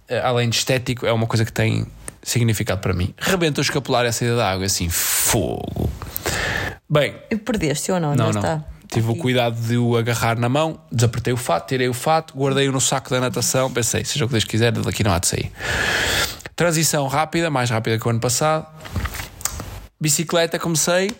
eh, 0.08 0.20
além 0.20 0.48
de 0.48 0.56
estético, 0.56 1.06
é 1.06 1.12
uma 1.12 1.26
coisa 1.26 1.44
que 1.44 1.52
tem 1.52 1.86
significado 2.24 2.80
para 2.80 2.92
mim. 2.92 3.14
Rebenta 3.18 3.60
o 3.60 3.62
escapular 3.62 4.04
e 4.04 4.08
a 4.08 4.12
saída 4.12 4.36
da 4.36 4.50
água, 4.50 4.66
assim, 4.66 4.88
fogo. 4.88 5.88
Bem, 6.90 7.14
perdeste 7.44 7.92
ou 7.92 8.00
não? 8.00 8.14
não, 8.14 8.32
não. 8.32 8.40
está. 8.40 8.64
Tive 8.88 9.08
o 9.08 9.12
Aqui. 9.12 9.20
cuidado 9.20 9.60
de 9.60 9.76
o 9.76 9.96
agarrar 9.96 10.38
na 10.38 10.48
mão, 10.48 10.80
desapertei 10.90 11.32
o 11.32 11.36
fato, 11.36 11.68
tirei 11.68 11.88
o 11.88 11.94
fato, 11.94 12.36
guardei-o 12.36 12.70
no 12.70 12.80
saco 12.80 13.10
da 13.10 13.20
natação, 13.20 13.70
pensei, 13.70 14.04
seja 14.04 14.24
o 14.24 14.28
que 14.28 14.32
Deus 14.32 14.44
quiser, 14.44 14.70
daqui 14.70 15.02
não 15.02 15.12
há 15.12 15.18
de 15.18 15.26
sair. 15.26 15.50
Transição 16.54 17.06
rápida, 17.08 17.50
mais 17.50 17.70
rápida 17.70 17.98
que 17.98 18.06
o 18.06 18.10
ano 18.10 18.20
passado. 18.20 18.66
Bicicleta, 20.00 20.58
comecei. 20.58 21.10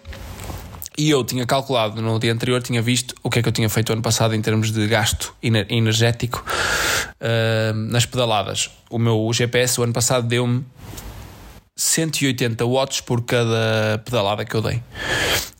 E 0.97 1.11
eu 1.11 1.25
tinha 1.25 1.45
calculado 1.45 2.01
no 2.01 2.19
dia 2.21 2.33
anterior, 2.33 2.63
tinha 2.63 2.81
visto 2.81 3.15
o 3.23 3.29
que 3.29 3.41
é 3.41 3.43
que 3.43 3.49
eu 3.49 3.53
tinha 3.53 3.69
feito 3.69 3.93
ano 3.93 4.03
passado 4.03 4.35
em 4.35 4.41
termos 4.41 4.71
de 4.71 4.87
gasto 4.87 5.35
ener- 5.43 5.67
energético 5.69 6.45
ah, 7.21 7.73
nas 7.75 8.07
pedaladas. 8.07 8.71
O 8.89 8.99
meu 8.99 9.29
GPS 9.33 9.81
o 9.81 9.85
ano 9.85 9.93
passado 9.93 10.27
deu-me 10.27 10.65
180 11.77 12.65
watts 12.65 13.01
por 13.01 13.23
cada 13.23 14.01
pedalada 14.05 14.45
que 14.45 14.55
eu 14.55 14.63
dei. 14.63 14.81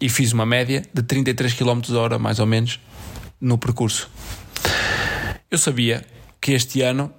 E 0.01 0.09
fiz 0.09 0.33
uma 0.33 0.47
média 0.47 0.83
de 0.93 1.03
33 1.03 1.55
km 1.55 1.81
hora, 1.97 2.19
mais 2.19 2.39
ou 2.39 2.47
menos, 2.47 2.79
no 3.41 3.59
percurso. 3.59 4.09
Eu 5.51 5.59
sabia 5.59 6.05
que 6.41 6.53
este 6.53 6.83
ano 6.83 7.13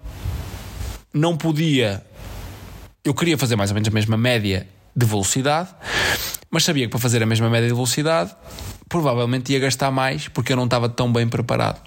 não 1.14 1.36
podia. 1.36 2.06
Eu 3.04 3.14
queria 3.14 3.38
fazer 3.38 3.56
mais 3.56 3.72
ou 3.72 3.74
menos 3.76 3.90
a 3.90 3.92
mesma 3.92 4.18
média 4.18 4.68
de 4.96 5.06
velocidade, 5.06 5.70
mas 6.56 6.64
sabia 6.64 6.86
que 6.86 6.92
para 6.92 7.02
fazer 7.02 7.22
a 7.22 7.26
mesma 7.26 7.50
média 7.50 7.68
de 7.68 7.74
velocidade 7.74 8.34
provavelmente 8.88 9.52
ia 9.52 9.60
gastar 9.60 9.92
mais 9.92 10.30
porque 10.30 10.54
eu 10.54 10.56
não 10.56 10.64
estava 10.64 10.88
tão 10.88 11.12
bem 11.12 11.28
preparado. 11.28 11.82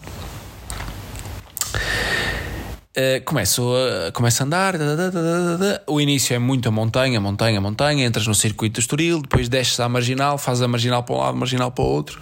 Uh, 2.95 3.25
começo, 3.25 3.66
a, 4.07 4.12
começo 4.12 4.43
a 4.43 4.47
andar. 4.47 4.77
da, 4.77 4.95
da, 4.95 5.57
da. 5.57 5.83
O 5.87 5.99
início 5.99 6.37
é 6.37 6.39
muito 6.39 6.69
a 6.69 6.71
montanha, 6.71 7.19
montanha, 7.19 7.59
montanha. 7.62 8.05
Entras 8.05 8.27
no 8.27 8.35
circuito 8.35 8.75
do 8.75 8.81
Estoril, 8.81 9.23
depois 9.23 9.49
desces 9.49 9.81
à 9.81 9.89
marginal, 9.89 10.37
fazes 10.37 10.62
a 10.62 10.69
marginal 10.69 11.03
para 11.03 11.14
um 11.14 11.19
lado, 11.19 11.39
marginal 11.39 11.71
para 11.71 11.85
o 11.85 11.89
outro. 11.89 12.21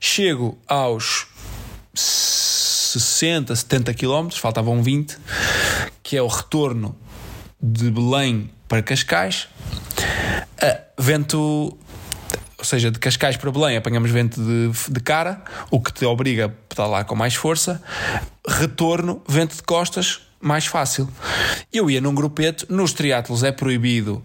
Chego 0.00 0.58
aos 0.66 1.28
60, 1.94 3.54
70 3.54 3.94
km, 3.94 4.30
faltavam 4.32 4.82
20, 4.82 5.16
que 6.02 6.16
é 6.16 6.22
o 6.22 6.26
retorno 6.26 6.96
de 7.62 7.88
Belém 7.88 8.50
para 8.66 8.82
Cascais. 8.82 9.46
Uh, 10.60 10.82
vento 10.98 11.78
ou 12.64 12.66
seja, 12.66 12.90
de 12.90 12.98
Cascais 12.98 13.36
para 13.36 13.50
Belém 13.50 13.76
apanhamos 13.76 14.10
vento 14.10 14.40
de, 14.40 14.70
de 14.90 15.00
cara, 15.00 15.44
o 15.70 15.78
que 15.78 15.92
te 15.92 16.06
obriga 16.06 16.46
a 16.46 16.48
pedalar 16.48 17.04
com 17.04 17.14
mais 17.14 17.34
força. 17.34 17.80
Retorno, 18.48 19.22
vento 19.28 19.54
de 19.54 19.62
costas, 19.62 20.22
mais 20.40 20.64
fácil. 20.64 21.06
Eu 21.70 21.90
ia 21.90 22.00
num 22.00 22.14
grupeto, 22.14 22.66
nos 22.70 22.94
triatlos 22.94 23.42
é 23.42 23.52
proibido 23.52 24.24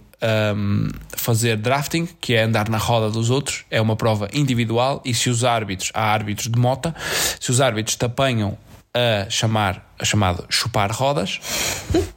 um, 0.55 0.87
fazer 1.17 1.57
drafting, 1.57 2.07
que 2.21 2.33
é 2.33 2.43
andar 2.43 2.69
na 2.69 2.77
roda 2.77 3.09
dos 3.09 3.29
outros, 3.29 3.65
é 3.69 3.81
uma 3.81 3.97
prova 3.97 4.29
individual 4.31 5.01
e 5.03 5.13
se 5.13 5.29
os 5.29 5.43
árbitros, 5.43 5.91
há 5.93 6.03
árbitros 6.03 6.49
de 6.49 6.57
mota, 6.57 6.95
se 7.41 7.51
os 7.51 7.59
árbitros 7.59 7.97
te 7.97 8.05
apanham 8.05 8.57
a 8.93 9.29
chamar, 9.29 9.93
a 9.99 10.05
chamado 10.05 10.45
chupar 10.49 10.91
rodas, 10.91 11.39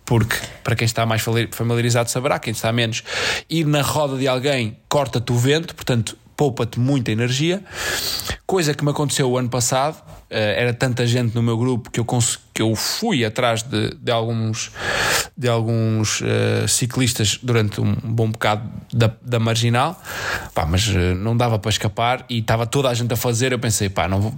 porque 0.05 0.37
para 0.65 0.75
quem 0.75 0.85
está 0.85 1.05
mais 1.05 1.23
familiarizado 1.51 2.11
saberá, 2.11 2.39
quem 2.39 2.53
está 2.53 2.73
menos, 2.73 3.03
ir 3.49 3.67
na 3.67 3.83
roda 3.83 4.17
de 4.17 4.27
alguém 4.27 4.79
corta-te 4.89 5.33
o 5.33 5.37
vento, 5.37 5.75
portanto 5.75 6.17
poupa-te 6.43 6.81
muita 6.81 7.13
energia. 7.13 7.63
Coisa 8.45 8.75
que 8.75 8.85
me 8.85 8.91
aconteceu 8.91 9.31
o 9.31 9.39
ano 9.39 9.49
passado, 9.49 10.03
era 10.29 10.75
tanta 10.75 11.07
gente 11.07 11.35
no 11.35 11.43
meu 11.43 11.57
grupo 11.57 11.89
que 11.89 12.01
eu, 12.01 12.07
que 12.55 12.63
eu 12.63 12.75
fui 12.75 13.25
atrás 13.25 13.63
de, 13.63 13.95
de 13.95 14.11
alguns, 14.11 14.73
de 15.37 15.49
alguns 15.49 16.21
uh, 16.21 16.67
ciclistas 16.67 17.39
durante 17.43 17.81
um 17.81 17.95
bom 18.03 18.31
bocado 18.31 18.69
da, 18.93 19.11
da 19.23 19.39
marginal, 19.39 20.01
pá, 20.55 20.67
mas 20.67 20.89
uh, 20.89 21.15
não 21.15 21.37
dava 21.37 21.59
para 21.59 21.71
escapar 21.71 22.25
e 22.29 22.39
estava 22.39 22.67
toda 22.67 22.89
a 22.89 22.95
gente 22.95 23.13
a 23.13 23.17
fazer. 23.17 23.53
Eu 23.53 23.59
pensei, 23.59 23.89
pá, 23.89 24.09
não 24.09 24.21
vou, 24.21 24.35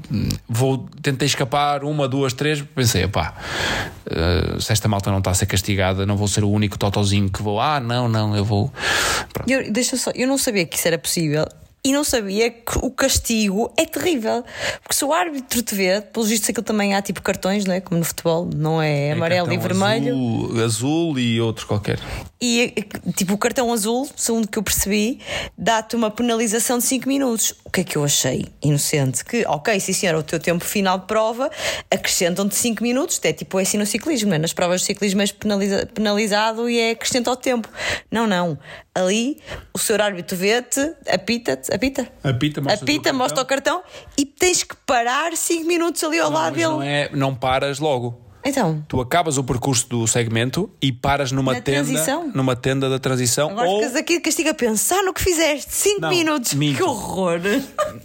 vou 0.48 0.88
tentei 1.00 1.26
escapar 1.26 1.84
uma, 1.84 2.06
duas, 2.08 2.32
três. 2.32 2.60
Pensei, 2.60 3.06
pá, 3.06 3.34
uh, 4.06 4.60
se 4.60 4.72
esta 4.72 4.88
malta 4.88 5.10
não 5.10 5.18
está 5.18 5.30
a 5.30 5.34
ser 5.34 5.46
castigada, 5.46 6.04
não 6.04 6.16
vou 6.16 6.28
ser 6.28 6.44
o 6.44 6.50
único 6.50 6.78
totozinho 6.78 7.30
que 7.30 7.40
vou. 7.40 7.60
Ah, 7.60 7.80
não, 7.80 8.08
não, 8.08 8.36
eu 8.36 8.44
vou. 8.44 8.72
Eu, 9.46 9.72
deixa 9.72 9.96
só, 9.96 10.10
eu 10.14 10.26
não 10.26 10.36
sabia 10.36 10.66
que 10.66 10.76
isso 10.76 10.88
era 10.88 10.98
possível 10.98 11.46
e 11.86 11.92
não 11.92 12.02
sabia 12.02 12.50
que 12.50 12.78
o 12.80 12.90
castigo 12.90 13.70
é 13.76 13.84
terrível. 13.84 14.42
Porque 14.82 14.94
se 14.94 15.04
o 15.04 15.12
árbitro 15.12 15.62
te 15.62 15.74
vê, 15.74 16.00
pelos 16.00 16.30
vistos 16.30 16.48
aquilo 16.48 16.64
também 16.64 16.94
há 16.94 17.02
tipo 17.02 17.20
cartões, 17.20 17.66
não 17.66 17.74
é? 17.74 17.80
Como 17.80 17.98
no 17.98 18.04
futebol, 18.04 18.48
não 18.56 18.80
é, 18.80 19.08
é 19.08 19.12
amarelo 19.12 19.52
e 19.52 19.58
vermelho. 19.58 20.14
Azul, 20.14 20.64
azul 20.64 21.18
e 21.18 21.40
outro 21.42 21.66
qualquer. 21.66 22.00
E 22.40 22.74
tipo 23.14 23.34
o 23.34 23.38
cartão 23.38 23.70
azul, 23.72 24.08
segundo 24.16 24.48
que 24.48 24.58
eu 24.58 24.62
percebi, 24.62 25.20
dá-te 25.58 25.94
uma 25.94 26.10
penalização 26.10 26.78
de 26.78 26.84
5 26.84 27.06
minutos. 27.06 27.54
O 27.64 27.70
que 27.70 27.82
é 27.82 27.84
que 27.84 27.96
eu 27.96 28.04
achei? 28.04 28.46
Inocente. 28.62 29.22
Que, 29.22 29.44
ok, 29.46 29.78
sim 29.78 29.92
senhor, 29.92 30.14
o 30.14 30.22
teu 30.22 30.40
tempo 30.40 30.64
final 30.64 30.98
de 30.98 31.06
prova 31.06 31.50
acrescentam-te 31.90 32.54
5 32.54 32.82
minutos. 32.82 33.20
É 33.22 33.32
tipo 33.32 33.58
é 33.58 33.62
assim 33.62 33.76
no 33.76 33.84
ciclismo, 33.84 34.30
não 34.30 34.36
é? 34.36 34.38
Nas 34.38 34.54
provas 34.54 34.80
de 34.80 34.86
ciclismo 34.86 35.20
és 35.20 35.32
penaliza 35.32 35.86
penalizado 35.92 36.68
e 36.68 36.78
é 36.78 36.90
acrescenta 36.92 37.28
ao 37.28 37.36
tempo. 37.36 37.68
Não, 38.10 38.26
não. 38.26 38.58
Ali 38.94 39.38
o 39.74 39.78
seu 39.78 40.00
árbitro 40.00 40.36
vê-te, 40.36 40.80
apita-te 41.08 41.73
apita. 41.74 42.08
Apita, 42.22 42.60
mostra, 42.60 42.84
apita, 42.84 43.10
o, 43.10 43.14
mostra 43.14 43.44
cartão. 43.44 43.78
o 43.78 43.82
cartão 43.82 44.08
e 44.16 44.24
tens 44.24 44.62
que 44.62 44.74
parar 44.86 45.36
5 45.36 45.66
minutos 45.66 46.02
ali 46.04 46.18
ao 46.18 46.30
não, 46.30 46.38
lado 46.38 46.54
dele. 46.54 46.66
Não, 46.66 46.82
é, 46.82 47.10
não 47.12 47.34
paras 47.34 47.78
logo. 47.78 48.24
Então. 48.44 48.84
Tu 48.86 49.00
acabas 49.00 49.38
o 49.38 49.44
percurso 49.44 49.88
do 49.88 50.06
segmento 50.06 50.70
e 50.80 50.92
paras 50.92 51.32
numa 51.32 51.54
Na 51.54 51.60
tenda. 51.62 51.82
transição? 51.82 52.30
Numa 52.34 52.54
tenda 52.54 52.90
da 52.90 52.98
transição. 52.98 53.50
Agora 53.50 53.68
ou... 53.68 53.80
ficas 53.80 53.96
aqui 53.96 54.20
castiga 54.20 54.50
a 54.50 54.54
pensar 54.54 55.02
no 55.02 55.14
que 55.14 55.22
fizeste. 55.22 55.72
5 55.72 56.08
minutos. 56.08 56.52
Minto. 56.54 56.76
Que 56.76 56.82
horror. 56.82 57.40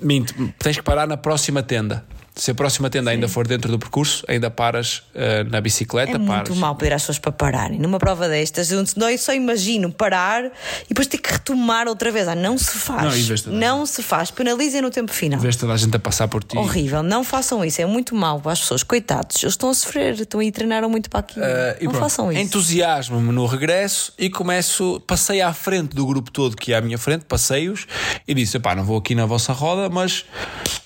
Minto. 0.02 0.34
Tens 0.58 0.78
que 0.78 0.84
parar 0.84 1.06
na 1.06 1.18
próxima 1.18 1.62
tenda. 1.62 2.06
Se 2.40 2.52
a 2.52 2.56
próxima 2.56 2.90
tenda 2.90 3.12
Sim. 3.12 3.16
ainda 3.16 3.28
for 3.28 3.46
dentro 3.46 3.70
do 3.70 3.78
percurso, 3.78 4.24
ainda 4.28 4.50
paras 4.50 5.04
uh, 5.14 5.50
na 5.50 5.60
bicicleta. 5.60 6.14
É 6.14 6.20
paras. 6.20 6.48
muito 6.48 6.56
mal 6.56 6.74
pedir 6.76 6.94
às 6.94 7.02
pessoas 7.02 7.20
para 7.20 7.34
pararem. 7.34 7.78
Numa 7.78 8.00
prova 8.00 8.30
destas, 8.30 8.72
eu 8.72 8.86
só 9.18 9.34
imagino 9.34 9.92
parar 9.92 10.46
e 10.46 10.88
depois 10.88 11.06
ter 11.06 11.18
que 11.18 11.34
retomar 11.34 11.88
outra 11.90 12.12
vez. 12.12 12.30
Ah, 12.30 12.36
não 12.36 12.58
se 12.58 12.78
faz. 12.78 13.46
Não, 13.46 13.80
não 13.80 13.86
se 13.86 14.02
faz. 14.02 14.32
Penalizem 14.32 14.82
no 14.82 14.90
tempo 14.90 15.12
final. 15.12 15.38
Vês 15.38 15.58
toda 15.58 15.74
a 15.74 15.78
gente 15.78 15.96
a 15.98 16.00
passar 16.00 16.30
por 16.30 16.42
ti. 16.42 16.58
Horrível. 16.58 17.04
Não 17.04 17.26
façam 17.26 17.64
isso. 17.66 17.82
É 17.82 17.86
muito 17.86 18.16
mal 18.16 18.40
para 18.40 18.54
as 18.54 18.62
pessoas. 18.62 18.84
Coitados. 18.84 19.44
Eles 19.44 19.54
estão 19.54 19.70
a 19.70 19.74
sofrer. 19.74 20.14
Estão 20.14 20.40
aí 20.40 20.50
treinaram 20.50 20.90
muito 20.90 21.10
para 21.10 21.20
aqui. 21.20 21.40
Uh, 21.40 21.44
não 21.44 21.92
pronto. 21.92 22.00
façam 22.00 22.32
isso. 22.32 22.42
Entusiasmo-me 22.42 23.34
no 23.34 23.46
regresso 23.46 24.14
e 24.18 24.30
começo. 24.30 25.02
Passei 25.06 25.42
à 25.42 25.52
frente 25.52 25.94
do 25.94 26.06
grupo 26.06 26.32
todo 26.32 26.56
que 26.56 26.72
é 26.72 26.78
à 26.78 26.82
minha 26.82 26.98
frente, 26.98 27.26
passei-os 27.26 27.86
e 28.26 28.34
disse: 28.34 28.58
pá, 28.60 28.76
não 28.76 28.84
vou 28.84 28.98
aqui 28.98 29.14
na 29.14 29.26
vossa 29.26 29.52
roda, 29.52 29.90
mas 29.90 30.26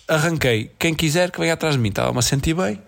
arranquei. 0.08 0.72
Quem 0.78 0.94
quiser 0.94 1.32
que 1.32 1.40
venha 1.40 1.54
atrás 1.54 1.76
de 1.76 1.82
mim, 1.82 1.90
estava-me 1.90 2.20
a 2.20 2.22
sentir 2.22 2.54
bem. 2.54 2.82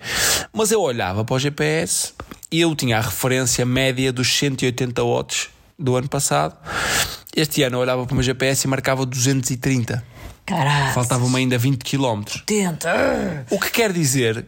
Mas 0.53 0.71
eu 0.71 0.81
olhava 0.81 1.23
para 1.23 1.35
o 1.35 1.39
GPS 1.39 2.13
e 2.51 2.61
eu 2.61 2.75
tinha 2.75 2.97
a 2.97 3.01
referência 3.01 3.65
média 3.65 4.11
dos 4.11 4.27
180 4.37 5.03
watts 5.03 5.49
do 5.77 5.95
ano 5.95 6.07
passado. 6.07 6.55
Este 7.35 7.63
ano 7.63 7.77
eu 7.77 7.81
olhava 7.81 8.05
para 8.05 8.13
o 8.13 8.15
meu 8.15 8.23
GPS 8.23 8.65
e 8.65 8.69
marcava 8.69 9.05
230. 9.05 10.03
Caralho. 10.45 10.93
Faltavam-me 10.93 11.37
ainda 11.37 11.57
20 11.57 11.83
km. 11.83 12.23
Tenta. 12.45 13.45
O 13.49 13.59
que 13.59 13.71
quer 13.71 13.91
dizer 13.91 14.45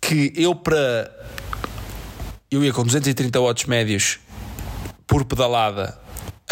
que 0.00 0.32
eu 0.36 0.54
para. 0.54 1.10
Eu 2.50 2.64
ia 2.64 2.72
com 2.72 2.84
230 2.84 3.40
watts 3.40 3.64
médios 3.66 4.20
por 5.06 5.24
pedalada 5.24 5.98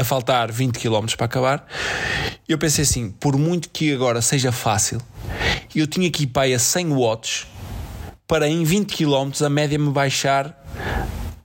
a 0.02 0.04
faltar 0.04 0.52
20 0.52 0.78
km 0.78 1.06
para 1.16 1.26
acabar. 1.26 1.66
Eu 2.48 2.58
pensei 2.58 2.82
assim, 2.82 3.10
por 3.10 3.36
muito 3.36 3.70
que 3.70 3.92
agora 3.92 4.20
seja 4.20 4.52
fácil, 4.52 5.00
eu 5.74 5.86
tinha 5.86 6.10
que 6.10 6.24
ir 6.24 6.26
para 6.26 6.42
aí 6.42 6.54
a 6.54 6.58
100 6.58 6.92
watts 6.92 7.46
para 8.26 8.48
em 8.48 8.64
20 8.64 8.94
km 8.94 9.44
a 9.44 9.48
média 9.48 9.78
me 9.78 9.90
baixar 9.90 10.58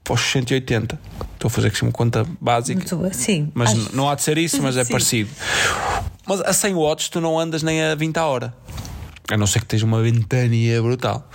para 0.04 0.14
os 0.14 0.20
180. 0.20 0.98
Estou 1.34 1.48
a 1.48 1.50
fazer 1.50 1.68
aqui 1.68 1.82
uma 1.82 1.92
conta 1.92 2.26
básica. 2.40 2.96
Muito, 2.96 3.14
sim. 3.14 3.50
Mas 3.54 3.70
acho... 3.70 3.94
não 3.94 4.08
há 4.08 4.14
de 4.14 4.22
ser 4.22 4.38
isso, 4.38 4.60
mas 4.62 4.76
é 4.76 4.82
Sim. 4.84 4.90
parecido. 4.90 5.30
Mas 6.26 6.40
a 6.40 6.52
100 6.52 6.74
watts 6.74 7.08
tu 7.08 7.20
não 7.20 7.38
andas 7.38 7.62
nem 7.62 7.82
a 7.82 7.94
20 7.94 8.16
a 8.16 8.26
hora. 8.26 8.54
A 9.30 9.36
não 9.36 9.46
ser 9.46 9.60
que 9.60 9.66
esteja 9.66 9.86
uma 9.86 10.02
ventania 10.02 10.80
brutal. 10.82 11.28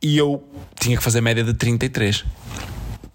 E 0.00 0.16
eu 0.16 0.42
tinha 0.78 0.96
que 0.96 1.02
fazer 1.02 1.20
média 1.20 1.42
de 1.42 1.54
33 1.54 2.24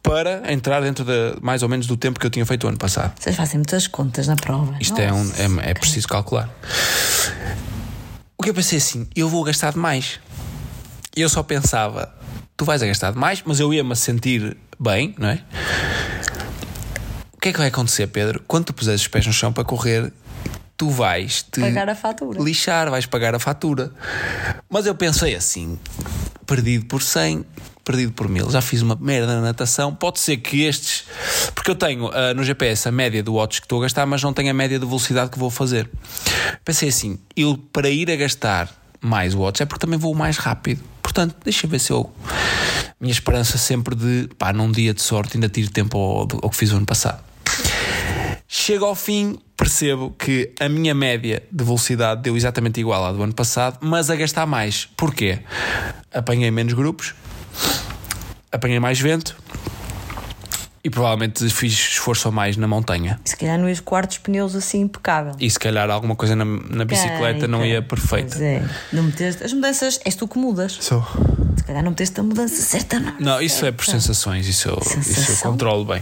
para 0.07 0.51
entrar 0.51 0.81
dentro 0.81 1.03
de 1.03 1.35
mais 1.41 1.61
ou 1.63 1.69
menos 1.69 1.85
do 1.85 1.97
tempo 1.97 2.19
que 2.19 2.25
eu 2.25 2.29
tinha 2.29 2.45
feito 2.45 2.63
o 2.63 2.67
ano 2.69 2.77
passado. 2.77 3.13
Vocês 3.19 3.35
fazem 3.35 3.55
muitas 3.57 3.87
contas 3.87 4.27
na 4.27 4.35
prova. 4.35 4.75
Isto 4.79 4.99
é, 4.99 5.11
um, 5.11 5.29
é, 5.65 5.71
é 5.71 5.73
preciso 5.73 6.07
calcular. 6.07 6.49
O 8.37 8.43
que 8.43 8.49
eu 8.49 8.53
pensei 8.53 8.77
assim, 8.77 9.07
eu 9.15 9.27
vou 9.27 9.43
gastar 9.43 9.73
demais. 9.73 10.19
Eu 11.15 11.27
só 11.27 11.43
pensava, 11.43 12.13
tu 12.55 12.63
vais 12.63 12.81
a 12.81 12.87
gastar 12.87 13.11
demais, 13.11 13.41
mas 13.45 13.59
eu 13.59 13.73
ia-me 13.73 13.95
sentir 13.95 14.55
bem, 14.79 15.13
não 15.17 15.27
é? 15.29 15.41
O 17.33 17.39
que 17.39 17.49
é 17.49 17.51
que 17.51 17.57
vai 17.57 17.67
acontecer, 17.67 18.07
Pedro? 18.07 18.41
Quando 18.47 18.65
tu 18.65 18.73
puseres 18.73 19.01
os 19.01 19.07
pés 19.07 19.25
no 19.25 19.33
chão 19.33 19.51
para 19.51 19.63
correr, 19.63 20.13
tu 20.77 20.89
vais 20.89 21.43
te 21.43 21.59
Pagar 21.59 21.89
a 21.89 21.95
fatura. 21.95 22.41
lixar, 22.41 22.89
vais 22.89 23.05
pagar 23.05 23.35
a 23.35 23.39
fatura. 23.39 23.91
Mas 24.69 24.85
eu 24.85 24.95
pensei 24.95 25.35
assim, 25.35 25.77
perdido 26.45 26.85
por 26.85 27.01
100, 27.01 27.43
perdido 27.87 28.11
por 28.11 28.27
mil. 28.27 28.51
Já 28.51 28.59
fiz 28.59 28.81
uma 28.81 28.97
merda 28.99 29.35
na 29.35 29.41
natação. 29.41 29.95
Pode 29.95 30.19
ser 30.19 30.35
que 30.37 30.63
estes. 30.63 31.05
Porque 31.55 31.71
eu 31.71 31.75
tenho 31.75 32.07
uh, 32.07 32.33
no 32.35 32.43
GPS 32.43 32.89
a 32.89 32.91
média 32.91 33.23
do 33.23 33.35
watts 33.35 33.59
que 33.59 33.65
estou 33.65 33.79
a 33.79 33.83
gastar, 33.83 34.05
mas 34.05 34.21
não 34.21 34.33
tenho 34.33 34.51
a 34.51 34.53
média 34.53 34.77
de 34.77 34.85
velocidade 34.85 35.31
que 35.31 35.39
vou 35.39 35.49
fazer. 35.49 35.89
Pensei 36.65 36.89
assim: 36.89 37.17
eu 37.33 37.57
para 37.71 37.89
ir 37.89 38.11
a 38.11 38.17
gastar 38.17 38.69
mais 38.99 39.33
watts 39.33 39.61
é 39.61 39.65
porque 39.65 39.79
também 39.79 39.97
vou 39.97 40.13
mais 40.13 40.35
rápido. 40.37 40.83
Portanto, 41.01 41.33
deixa 41.45 41.65
ver 41.65 41.79
se 41.79 41.93
eu. 41.93 42.11
Minha 42.99 43.13
esperança 43.13 43.57
sempre 43.57 43.95
de, 43.95 44.27
pá, 44.37 44.51
num 44.51 44.69
dia 44.69 44.93
de 44.93 45.01
sorte 45.01 45.37
ainda 45.37 45.47
tiro 45.47 45.71
tempo 45.71 45.97
ao, 45.97 46.27
ao 46.43 46.49
que 46.49 46.57
fiz 46.57 46.73
o 46.73 46.75
ano 46.75 46.85
passado. 46.85 47.23
Chego 48.49 48.85
ao 48.85 48.95
fim, 48.95 49.37
percebo 49.55 50.13
que 50.17 50.53
a 50.59 50.67
minha 50.67 50.93
média 50.93 51.43
de 51.51 51.63
velocidade 51.63 52.21
deu 52.21 52.35
exatamente 52.35 52.79
igual 52.79 53.05
à 53.05 53.11
do 53.11 53.21
ano 53.23 53.33
passado, 53.33 53.77
mas 53.81 54.09
a 54.09 54.15
gastar 54.15 54.45
mais. 54.45 54.89
Porquê? 54.97 55.39
Apanhei 56.13 56.49
menos 56.49 56.73
grupos, 56.73 57.13
apanhei 58.57 58.79
mais 58.79 58.99
vento 58.99 59.37
e 60.83 60.89
provavelmente 60.89 61.49
fiz 61.49 61.73
esforço 61.73 62.29
a 62.29 62.31
mais 62.31 62.55
na 62.55 62.67
montanha. 62.67 63.19
Se 63.25 63.35
calhar 63.35 63.57
não 63.59 63.67
ias 63.67 63.81
quartos 63.81 64.19
pneus 64.19 64.55
assim 64.55 64.81
impecável. 64.81 65.33
E 65.37 65.49
se 65.49 65.59
calhar 65.59 65.89
alguma 65.89 66.15
coisa 66.15 66.35
na, 66.35 66.45
na 66.45 66.85
bicicleta 66.85 67.47
não 67.47 67.65
ia 67.65 67.81
perfeita. 67.81 68.29
Pois 68.29 68.41
é. 68.41 68.63
Não 68.93 69.03
meteste, 69.03 69.43
as 69.43 69.51
mudanças, 69.51 69.99
és 70.05 70.15
tu 70.15 70.27
que 70.27 70.37
mudas. 70.37 70.77
Sou. 70.79 71.05
Se 71.57 71.63
calhar 71.63 71.83
não 71.83 71.91
meteste 71.91 72.17
a 72.19 72.23
mudança 72.23 72.61
certa, 72.61 72.99
não. 72.99 73.13
Não, 73.19 73.41
isso 73.41 73.65
é 73.65 73.71
por 73.71 73.85
sensações, 73.85 74.47
isso 74.47 74.69
eu, 74.69 74.79
isso 75.01 75.31
eu 75.31 75.37
controlo 75.37 75.83
bem. 75.83 76.01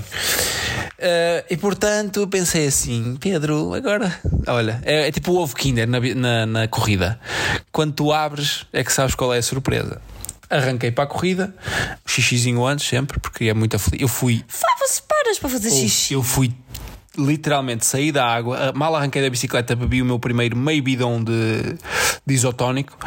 Eh, 1.00 1.46
e 1.50 1.58
portanto 1.58 2.28
pensei 2.28 2.68
assim, 2.68 3.18
Pedro, 3.20 3.74
agora, 3.74 4.16
olha, 4.48 4.80
é, 4.84 5.08
é 5.08 5.12
tipo 5.12 5.32
o 5.32 5.38
ovo 5.38 5.56
Kinder 5.56 5.88
na, 5.88 6.00
na, 6.00 6.46
na 6.46 6.68
corrida. 6.68 7.20
Quando 7.72 7.94
tu 7.94 8.14
abres, 8.14 8.66
é 8.72 8.84
que 8.84 8.94
sabes 8.94 9.16
qual 9.16 9.34
é 9.34 9.40
a 9.40 9.42
surpresa. 9.42 10.00
Arranquei 10.56 10.92
para 10.92 11.04
a 11.04 11.08
corrida, 11.08 11.54
o 12.06 12.10
xixizinho 12.10 12.66
antes, 12.66 12.88
sempre, 12.88 13.20
porque 13.20 13.46
é 13.46 13.54
muito 13.54 13.76
aflito. 13.76 14.02
Eu 14.02 14.08
fui 14.08 14.44
Fava-se 14.48 15.02
paras 15.02 15.38
para 15.40 15.50
fazer 15.50 15.70
xixi. 15.72 16.14
eu 16.14 16.24
fui 16.24 16.52
literalmente 17.18 17.86
saí 17.86 18.12
da 18.12 18.26
água, 18.26 18.74
mal 18.76 18.94
arranquei 18.96 19.22
da 19.22 19.30
bicicleta, 19.30 19.76
bebi 19.76 20.02
o 20.02 20.06
meu 20.06 20.20
primeiro 20.20 20.56
meio 20.58 20.84
bidão 20.84 21.24
de, 21.24 21.76
de 22.26 22.34
isotónico. 22.34 22.98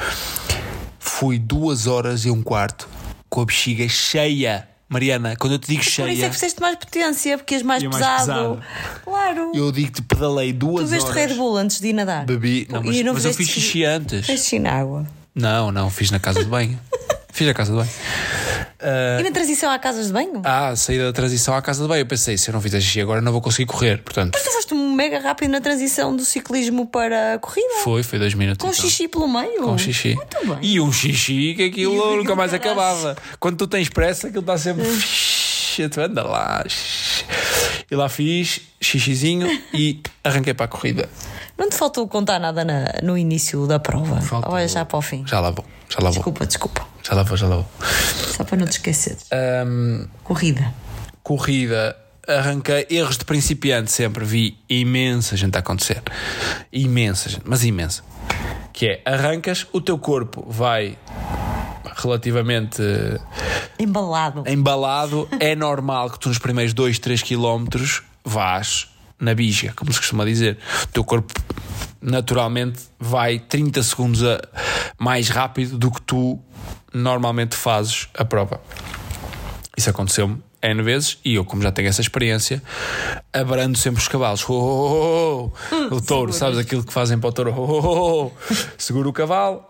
Fui 0.98 1.38
duas 1.38 1.86
horas 1.86 2.24
e 2.24 2.30
um 2.30 2.42
quarto 2.42 2.88
com 3.28 3.40
a 3.42 3.44
bexiga 3.44 3.88
cheia. 3.88 4.68
Mariana, 4.88 5.36
quando 5.36 5.52
eu 5.52 5.58
te 5.58 5.68
digo 5.68 5.82
Por 5.82 5.86
isso 5.88 6.00
é 6.00 6.06
cheia, 6.14 6.28
que 6.28 6.34
fizeste 6.34 6.60
mais 6.62 6.76
potência, 6.76 7.36
porque 7.36 7.54
és 7.56 7.62
mais 7.62 7.82
E 7.82 7.88
mais 7.88 7.98
pesado. 7.98 8.26
pesado. 8.56 8.62
Claro. 9.04 9.52
eu 9.54 9.70
digo-te, 9.70 10.00
pedalei 10.00 10.50
Tu 10.52 10.58
duas 10.60 10.90
horas. 10.92 11.14
Red 11.14 11.34
Bull 11.34 11.56
antes 11.58 11.78
de 11.78 11.88
ir 11.88 11.92
nadar. 11.92 12.24
Bebi, 12.24 12.66
não, 12.70 12.82
mas, 12.82 12.96
E 12.96 13.04
não 13.04 13.12
mas 13.12 13.24
eu 13.26 13.34
fiz 13.34 13.48
xixi 13.50 13.84
antes. 13.84 14.24
Fez 14.24 14.40
xixi 14.40 14.58
na 14.58 14.72
água. 14.72 15.06
Não, 15.38 15.70
não, 15.70 15.88
fiz 15.90 16.10
na 16.10 16.18
casa 16.18 16.42
de 16.42 16.50
banho. 16.50 16.78
fiz 17.32 17.46
na 17.46 17.54
casa 17.54 17.70
de 17.72 17.78
banho. 17.78 17.90
E 19.18 19.22
na 19.24 19.30
transição 19.32 19.70
à 19.70 19.78
casas 19.78 20.06
de 20.06 20.12
banho? 20.12 20.40
Ah, 20.44 20.74
saí 20.76 20.98
da 20.98 21.12
transição 21.12 21.54
à 21.54 21.60
casa 21.60 21.82
de 21.82 21.88
banho. 21.88 22.02
Eu 22.02 22.06
pensei, 22.06 22.38
se 22.38 22.48
eu 22.48 22.52
não 22.52 22.60
fizer 22.60 22.80
xixi 22.80 23.00
agora 23.00 23.20
não 23.20 23.32
vou 23.32 23.40
conseguir 23.40 23.66
correr. 23.66 24.02
Portanto, 24.02 24.34
Mas 24.34 24.44
tu 24.44 24.52
foste 24.52 24.74
mega 24.74 25.18
rápido 25.18 25.50
na 25.50 25.60
transição 25.60 26.14
do 26.14 26.24
ciclismo 26.24 26.86
para 26.86 27.34
a 27.34 27.38
corrida. 27.38 27.82
foi, 27.82 28.02
foi 28.02 28.18
dois 28.18 28.34
minutos. 28.34 28.64
Com 28.64 28.72
então. 28.72 28.84
xixi 28.88 29.08
pelo 29.08 29.28
meio. 29.28 29.62
Com 29.62 29.76
xixi. 29.78 30.14
Muito 30.14 30.46
bem. 30.46 30.58
E 30.62 30.80
um 30.80 30.92
xixi 30.92 31.54
que 31.56 31.64
aquilo 31.64 31.94
E 31.94 31.98
o 31.98 32.16
nunca 32.18 32.36
mais 32.36 32.52
caralho. 32.52 32.70
acabava. 32.70 33.16
Quando 33.40 33.56
tu 33.56 33.66
tens 33.66 33.88
pressa, 33.88 34.28
aquilo 34.28 34.40
está 34.42 34.56
sempre. 34.58 34.84
Tu 35.92 36.00
anda 36.00 36.24
lá. 36.24 36.64
E 37.90 37.94
lá 37.94 38.08
fiz 38.08 38.60
xixizinho 38.80 39.46
e 39.72 40.00
arranquei 40.24 40.52
para 40.52 40.64
a 40.64 40.68
corrida. 40.68 41.08
Não 41.58 41.68
te 41.68 41.76
faltou 41.76 42.06
contar 42.06 42.38
nada 42.38 42.64
na- 42.64 42.94
no 43.02 43.18
início 43.18 43.66
da 43.66 43.78
prova? 43.78 44.20
Faltou. 44.20 44.52
Olha 44.52 44.68
já 44.68 44.84
para 44.84 44.96
o 44.98 45.02
fim. 45.02 45.24
Já 45.26 45.40
lá 45.40 45.50
vou, 45.50 45.64
já 45.88 45.96
lá 45.98 46.04
vou. 46.04 46.12
Desculpa, 46.12 46.46
desculpa. 46.46 46.86
Já 47.02 47.14
lá 47.14 47.22
vou, 47.24 47.36
já 47.36 47.46
lá 47.48 47.56
vou. 47.56 47.66
Só 48.36 48.44
para 48.44 48.56
não 48.56 48.66
te 48.66 48.72
esqueceres. 48.72 49.26
Ahm, 49.32 50.06
Corrida. 50.22 50.72
corrida, 51.22 51.96
arranquei. 52.28 52.86
Erros 52.88 53.18
de 53.18 53.24
principiante 53.24 53.90
sempre 53.90 54.24
vi 54.24 54.58
imensa 54.68 55.36
gente 55.36 55.56
a 55.56 55.58
acontecer. 55.60 56.02
Imensa 56.72 57.28
gente, 57.28 57.42
mas 57.44 57.64
imensa. 57.64 58.02
Que 58.72 58.86
é, 58.86 59.02
arrancas, 59.04 59.66
o 59.72 59.80
teu 59.80 59.98
corpo 59.98 60.44
vai 60.48 60.96
relativamente 61.96 62.80
Embalado. 63.78 64.44
embalado, 64.46 65.28
é 65.40 65.56
normal 65.56 66.10
que 66.10 66.18
tu 66.20 66.28
nos 66.28 66.38
primeiros 66.38 66.72
2, 66.72 66.98
3 66.98 67.22
quilómetros 67.22 68.02
vás 68.24 68.88
na 69.20 69.34
bija, 69.34 69.72
como 69.74 69.92
se 69.92 69.98
costuma 69.98 70.24
dizer. 70.24 70.58
O 70.84 70.86
teu 70.88 71.04
corpo 71.04 71.32
naturalmente 72.00 72.80
vai 72.98 73.38
30 73.38 73.82
segundos 73.82 74.22
a- 74.22 74.40
mais 74.98 75.28
rápido 75.28 75.76
do 75.78 75.90
que 75.90 76.00
tu 76.02 76.38
normalmente 76.94 77.56
fazes 77.56 78.08
a 78.16 78.24
prova. 78.24 78.60
Isso 79.76 79.90
aconteceu-me 79.90 80.42
N 80.60 80.82
vezes 80.82 81.18
e 81.24 81.34
eu, 81.36 81.44
como 81.44 81.62
já 81.62 81.70
tenho 81.70 81.88
essa 81.88 82.00
experiência, 82.00 82.60
abrando 83.32 83.76
sempre 83.78 84.00
os 84.00 84.08
cavalos. 84.08 84.44
Oh, 84.48 84.52
oh, 84.52 85.52
oh. 85.90 85.94
O 85.94 86.00
touro, 86.00 86.32
sabes 86.32 86.58
aquilo 86.58 86.82
que 86.82 86.92
fazem 86.92 87.18
para 87.18 87.28
o 87.28 87.32
touro? 87.32 88.32
Seguro 88.76 89.10
o 89.10 89.12
cavalo. 89.12 89.64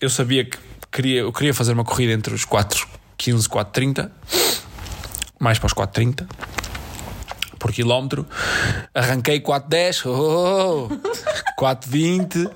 Eu 0.00 0.08
sabia 0.08 0.44
que 0.44 0.56
queria, 0.90 1.20
eu 1.20 1.32
queria 1.32 1.52
fazer 1.54 1.72
uma 1.72 1.84
corrida 1.84 2.12
entre 2.12 2.32
os 2.34 2.44
4,15 2.46 3.44
e 3.44 3.48
4,30, 3.48 4.10
mais 5.38 5.58
para 5.58 5.66
os 5.66 5.74
4,30 5.74 6.26
por 7.62 7.72
quilómetro. 7.72 8.26
Arranquei 8.92 9.40
4,10, 9.40 10.10
oh, 10.10 10.88
4,20, 11.56 12.50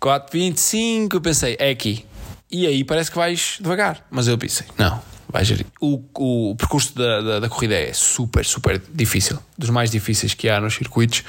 4,25. 0.00 1.14
Eu 1.14 1.20
pensei, 1.20 1.56
é 1.60 1.70
aqui. 1.70 2.04
E 2.50 2.66
aí 2.66 2.82
parece 2.82 3.10
que 3.10 3.16
vais 3.16 3.58
devagar. 3.60 4.04
Mas 4.10 4.26
eu 4.26 4.36
pensei, 4.36 4.66
não, 4.76 5.00
vai 5.32 5.44
gerir. 5.44 5.66
O, 5.80 6.00
o 6.14 6.56
percurso 6.56 6.94
da, 6.94 7.20
da, 7.20 7.40
da 7.40 7.48
corrida 7.48 7.74
é 7.74 7.92
super, 7.92 8.44
super 8.44 8.80
difícil. 8.92 9.38
Dos 9.56 9.70
mais 9.70 9.90
difíceis 9.90 10.34
que 10.34 10.48
há 10.48 10.60
nos 10.60 10.74
circuitos, 10.74 11.24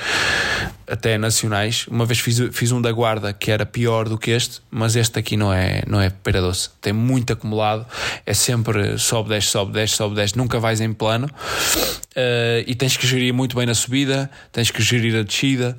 até 0.87 1.17
nacionais. 1.17 1.87
Uma 1.87 2.05
vez 2.05 2.19
fiz, 2.19 2.39
fiz 2.51 2.71
um 2.71 2.81
da 2.81 2.91
guarda 2.91 3.31
que 3.33 3.49
era 3.49 3.65
pior 3.65 4.09
do 4.09 4.17
que 4.17 4.31
este, 4.31 4.61
mas 4.69 4.95
este 4.95 5.17
aqui 5.17 5.37
não 5.37 5.53
é, 5.53 5.83
não 5.87 5.99
é 5.99 6.09
pera 6.09 6.41
doce. 6.41 6.69
Tem 6.81 6.91
muito 6.91 7.31
acumulado. 7.33 7.85
É 8.25 8.33
sempre 8.33 8.97
sobe, 8.97 9.29
desce, 9.29 9.47
sobe, 9.47 9.71
desce, 9.71 9.95
sobe, 9.95 10.15
desce. 10.15 10.37
Nunca 10.37 10.59
vais 10.59 10.81
em 10.81 10.91
plano. 10.93 11.27
Uh, 11.27 12.61
e 12.67 12.75
tens 12.75 12.95
que 12.95 13.07
gerir 13.07 13.33
muito 13.33 13.55
bem 13.55 13.65
na 13.65 13.73
subida, 13.73 14.29
tens 14.51 14.69
que 14.69 14.83
gerir 14.83 15.15
a 15.15 15.23
descida. 15.23 15.77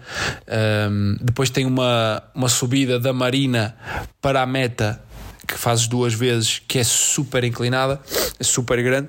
Um, 0.91 1.17
depois 1.21 1.51
tem 1.51 1.65
uma, 1.65 2.23
uma 2.35 2.49
subida 2.49 2.99
da 2.99 3.13
Marina 3.13 3.77
para 4.21 4.43
a 4.43 4.47
meta 4.47 5.04
que 5.47 5.59
fazes 5.59 5.87
duas 5.87 6.15
vezes, 6.15 6.63
que 6.67 6.79
é 6.79 6.85
super 6.85 7.45
inclinada, 7.45 8.01
é 8.39 8.45
super 8.45 8.83
grande. 8.83 9.09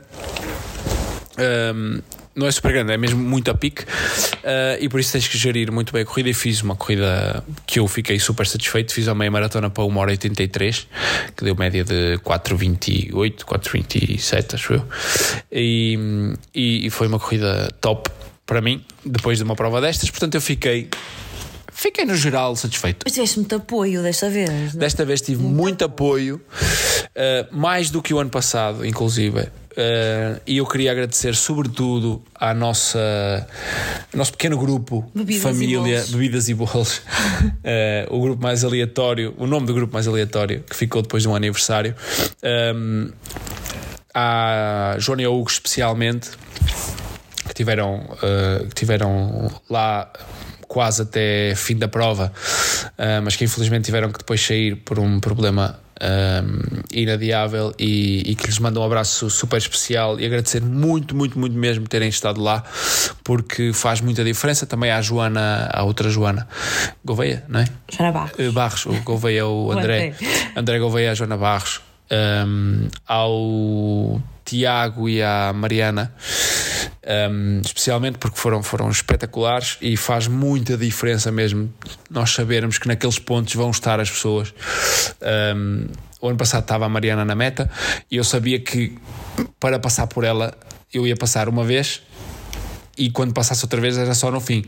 Um, 1.37 2.01
não 2.35 2.47
é 2.47 2.51
super 2.51 2.73
grande, 2.73 2.91
é 2.91 2.97
mesmo 2.97 3.23
muito 3.23 3.49
a 3.49 3.53
pique 3.53 3.83
uh, 3.83 4.77
e 4.79 4.89
por 4.89 4.99
isso 4.99 5.13
tens 5.13 5.25
que 5.25 5.37
gerir 5.37 5.71
muito 5.71 5.93
bem 5.93 6.01
a 6.01 6.05
corrida. 6.05 6.29
E 6.29 6.33
fiz 6.33 6.61
uma 6.61 6.75
corrida 6.75 7.41
que 7.65 7.79
eu 7.79 7.87
fiquei 7.87 8.19
super 8.19 8.45
satisfeito. 8.45 8.93
Fiz 8.93 9.07
a 9.07 9.15
meia 9.15 9.31
maratona 9.31 9.69
para 9.69 9.85
1 9.85 9.97
hora 9.97 10.11
83, 10.11 10.87
que 11.35 11.43
deu 11.45 11.55
média 11.55 11.83
de 11.85 12.17
4,28, 12.17 13.45
4,27, 13.45 14.55
acho 14.55 14.73
eu. 14.73 14.85
E, 15.49 15.97
e, 16.53 16.87
e 16.87 16.89
foi 16.89 17.07
uma 17.07 17.19
corrida 17.19 17.73
top 17.79 18.09
para 18.45 18.61
mim, 18.61 18.83
depois 19.03 19.37
de 19.37 19.43
uma 19.43 19.55
prova 19.55 19.79
destas. 19.79 20.09
Portanto, 20.09 20.35
eu 20.35 20.41
fiquei, 20.41 20.89
fiquei 21.75 22.05
no 22.05 22.15
geral 22.15 22.55
satisfeito. 22.55 23.03
Mas 23.03 23.13
tiveste 23.13 23.37
muito 23.37 23.55
apoio 23.55 24.01
desta 24.01 24.29
vez. 24.29 24.49
não 24.49 24.57
é? 24.57 24.69
Desta 24.85 25.05
vez 25.05 25.21
tive 25.21 25.43
muito 25.43 25.83
apoio, 25.83 26.41
uh, 26.41 27.55
mais 27.55 27.89
do 27.89 28.01
que 28.01 28.13
o 28.13 28.19
ano 28.19 28.29
passado, 28.29 28.85
inclusive. 28.85 29.41
Uh, 29.41 30.39
e 30.47 30.57
eu 30.57 30.65
queria 30.65 30.89
agradecer, 30.93 31.35
sobretudo, 31.35 32.23
à 32.33 32.53
nossa 32.53 33.45
ao 34.13 34.17
nosso 34.17 34.31
pequeno 34.31 34.57
grupo, 34.57 35.05
Bebidas 35.13 35.41
e 35.41 35.43
família, 35.43 35.97
bolos. 35.97 36.11
bebidas 36.11 36.49
e 36.49 36.53
bolos, 36.53 36.97
Uh, 36.97 38.07
o 38.15 38.21
grupo 38.21 38.41
mais 38.41 38.63
aleatório, 38.63 39.33
o 39.37 39.45
nome 39.45 39.67
do 39.67 39.73
grupo 39.73 39.93
mais 39.93 40.07
aleatório, 40.07 40.63
que 40.63 40.75
ficou 40.75 41.01
depois 41.01 41.23
de 41.23 41.29
um 41.29 41.35
aniversário. 41.35 41.93
Um, 42.73 43.11
à 44.13 44.95
Joana 44.97 45.23
e 45.23 45.25
ao 45.25 45.37
Hugo, 45.37 45.49
especialmente, 45.49 46.29
que 47.45 47.53
tiveram, 47.53 47.97
uh, 47.97 48.65
que 48.69 48.75
tiveram 48.75 49.51
lá 49.69 50.09
quase 50.75 51.03
até 51.03 51.55
fim 51.55 51.77
da 51.77 51.87
prova, 51.87 52.33
uh, 52.99 53.23
mas 53.23 53.37
que 53.37 53.45
infelizmente 53.45 53.85
tiveram 53.85 54.11
que 54.11 54.17
depois 54.17 54.45
sair 54.45 54.75
por 54.75 54.99
um 54.99 55.21
problema 55.21 55.79
um, 56.03 56.81
inadiável 56.91 57.73
e, 57.79 58.29
e 58.29 58.35
que 58.35 58.45
lhes 58.45 58.59
mando 58.59 58.81
um 58.81 58.83
abraço 58.83 59.29
super 59.29 59.55
especial 59.55 60.19
e 60.19 60.25
agradecer 60.25 60.61
muito, 60.61 61.15
muito, 61.15 61.39
muito 61.39 61.57
mesmo 61.57 61.87
terem 61.87 62.09
estado 62.09 62.41
lá, 62.41 62.61
porque 63.23 63.71
faz 63.71 64.01
muita 64.01 64.21
diferença. 64.21 64.65
Também 64.65 64.91
à 64.91 65.01
Joana, 65.01 65.69
à 65.71 65.83
outra 65.83 66.09
Joana 66.09 66.45
Gouveia, 67.05 67.45
não 67.47 67.61
é? 67.61 67.65
Joana 67.89 68.11
Barros. 68.11 68.31
Eh, 68.37 68.51
Barros, 68.51 68.85
o 68.85 69.01
Gouveia 69.01 69.47
o 69.47 69.71
André. 69.79 70.07
André. 70.07 70.51
André 70.57 70.79
Gouveia, 70.79 71.11
a 71.11 71.15
Joana 71.15 71.37
Barros, 71.37 71.79
um, 72.11 72.89
ao 73.07 74.21
Tiago 74.45 75.09
e 75.09 75.21
à 75.21 75.51
Mariana, 75.53 76.13
um, 77.31 77.61
especialmente 77.65 78.17
porque 78.19 78.37
foram, 78.37 78.63
foram 78.63 78.89
espetaculares 78.89 79.77
e 79.81 79.97
faz 79.97 80.27
muita 80.27 80.77
diferença 80.77 81.31
mesmo 81.31 81.73
nós 82.09 82.31
sabermos 82.31 82.77
que 82.77 82.87
naqueles 82.87 83.19
pontos 83.19 83.53
vão 83.53 83.69
estar 83.71 83.99
as 83.99 84.09
pessoas 84.09 84.53
um, 85.55 85.87
o 86.21 86.29
ano 86.29 86.37
passado 86.37 86.63
estava 86.63 86.85
a 86.85 86.89
Mariana 86.89 87.23
na 87.23 87.35
meta 87.35 87.69
e 88.09 88.17
eu 88.17 88.23
sabia 88.23 88.59
que 88.59 88.97
para 89.59 89.79
passar 89.79 90.07
por 90.07 90.23
ela 90.23 90.55
eu 90.93 91.05
ia 91.05 91.15
passar 91.15 91.47
uma 91.49 91.63
vez 91.63 92.01
e 92.97 93.11
quando 93.11 93.33
passasse 93.33 93.63
outra 93.65 93.79
vez 93.81 93.97
era 93.97 94.13
só 94.13 94.31
no 94.31 94.39
fim. 94.39 94.63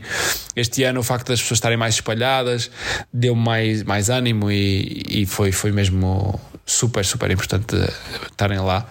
Este 0.54 0.84
ano 0.84 1.00
o 1.00 1.02
facto 1.02 1.28
das 1.28 1.40
pessoas 1.40 1.56
estarem 1.56 1.78
mais 1.78 1.94
espalhadas 1.94 2.70
deu 3.12 3.34
mais, 3.34 3.82
mais 3.82 4.10
ânimo 4.10 4.50
e, 4.50 5.02
e 5.08 5.26
foi, 5.26 5.50
foi 5.50 5.72
mesmo 5.72 6.38
super, 6.68 7.04
super 7.04 7.30
importante 7.30 7.76
estarem 8.30 8.58
lá 8.60 8.86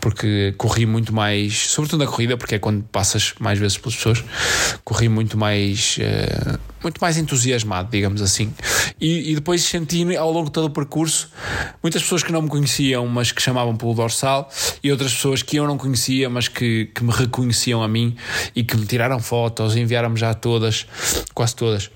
porque 0.00 0.54
corri 0.58 0.86
muito 0.86 1.12
mais, 1.12 1.70
sobretudo 1.70 2.04
na 2.04 2.10
corrida, 2.10 2.36
porque 2.36 2.56
é 2.56 2.58
quando 2.58 2.82
passas 2.84 3.34
mais 3.40 3.58
vezes 3.58 3.78
pelas 3.78 3.96
pessoas, 3.96 4.24
corri 4.84 5.08
muito 5.08 5.36
mais. 5.36 5.96
Uh, 5.98 6.58
muito 6.82 6.98
mais 7.00 7.16
entusiasmado, 7.16 7.90
digamos 7.90 8.20
assim. 8.20 8.52
E, 9.00 9.30
e, 9.30 9.34
depois 9.36 9.62
senti 9.62 10.16
ao 10.16 10.32
longo 10.32 10.46
de 10.46 10.52
todo 10.52 10.64
o 10.64 10.70
percurso 10.70 11.30
muitas 11.80 12.02
pessoas 12.02 12.24
que 12.24 12.32
não 12.32 12.42
me 12.42 12.48
conheciam, 12.48 13.06
mas 13.06 13.30
que 13.30 13.40
chamavam 13.40 13.76
pelo 13.76 13.94
dorsal, 13.94 14.50
e 14.82 14.90
outras 14.90 15.14
pessoas 15.14 15.42
que 15.42 15.56
eu 15.56 15.66
não 15.66 15.78
conhecia, 15.78 16.28
mas 16.28 16.48
que, 16.48 16.86
que 16.92 17.04
me 17.04 17.12
reconheciam 17.12 17.82
a 17.82 17.88
mim 17.88 18.16
e 18.54 18.64
que 18.64 18.76
me 18.76 18.84
tiraram 18.84 19.20
fotos, 19.20 19.76
enviaram-me 19.76 20.18
já 20.18 20.34
todas, 20.34 20.86
quase 21.34 21.54
todas 21.54 21.90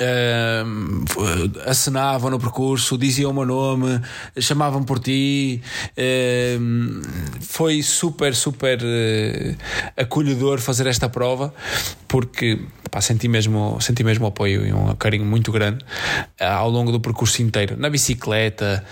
uh, 0.00 1.68
acenavam 1.68 2.30
no 2.30 2.38
percurso, 2.38 2.96
diziam 2.96 3.30
o 3.30 3.34
meu 3.34 3.44
nome, 3.44 4.00
chamavam 4.38 4.82
por 4.82 4.98
ti. 4.98 5.60
Uh, 5.96 7.02
foi 7.40 7.82
super, 7.82 8.34
super 8.34 8.78
uh, 8.78 9.56
acolhedor 9.96 10.60
fazer 10.60 10.86
esta 10.86 11.08
prova, 11.08 11.52
porque 12.06 12.60
pá, 12.90 13.00
senti, 13.00 13.28
mesmo, 13.28 13.78
senti 13.80 14.04
mesmo 14.04 14.26
apoio 14.26 14.66
e 14.66 14.72
um 14.72 14.94
carinho 14.94 15.24
muito 15.24 15.50
grande 15.50 15.84
uh, 16.40 16.44
ao 16.44 16.70
longo 16.70 16.92
do 16.92 17.00
percurso 17.00 17.42
inteiro, 17.42 17.76
na 17.76 17.90
bicicleta, 17.90 18.84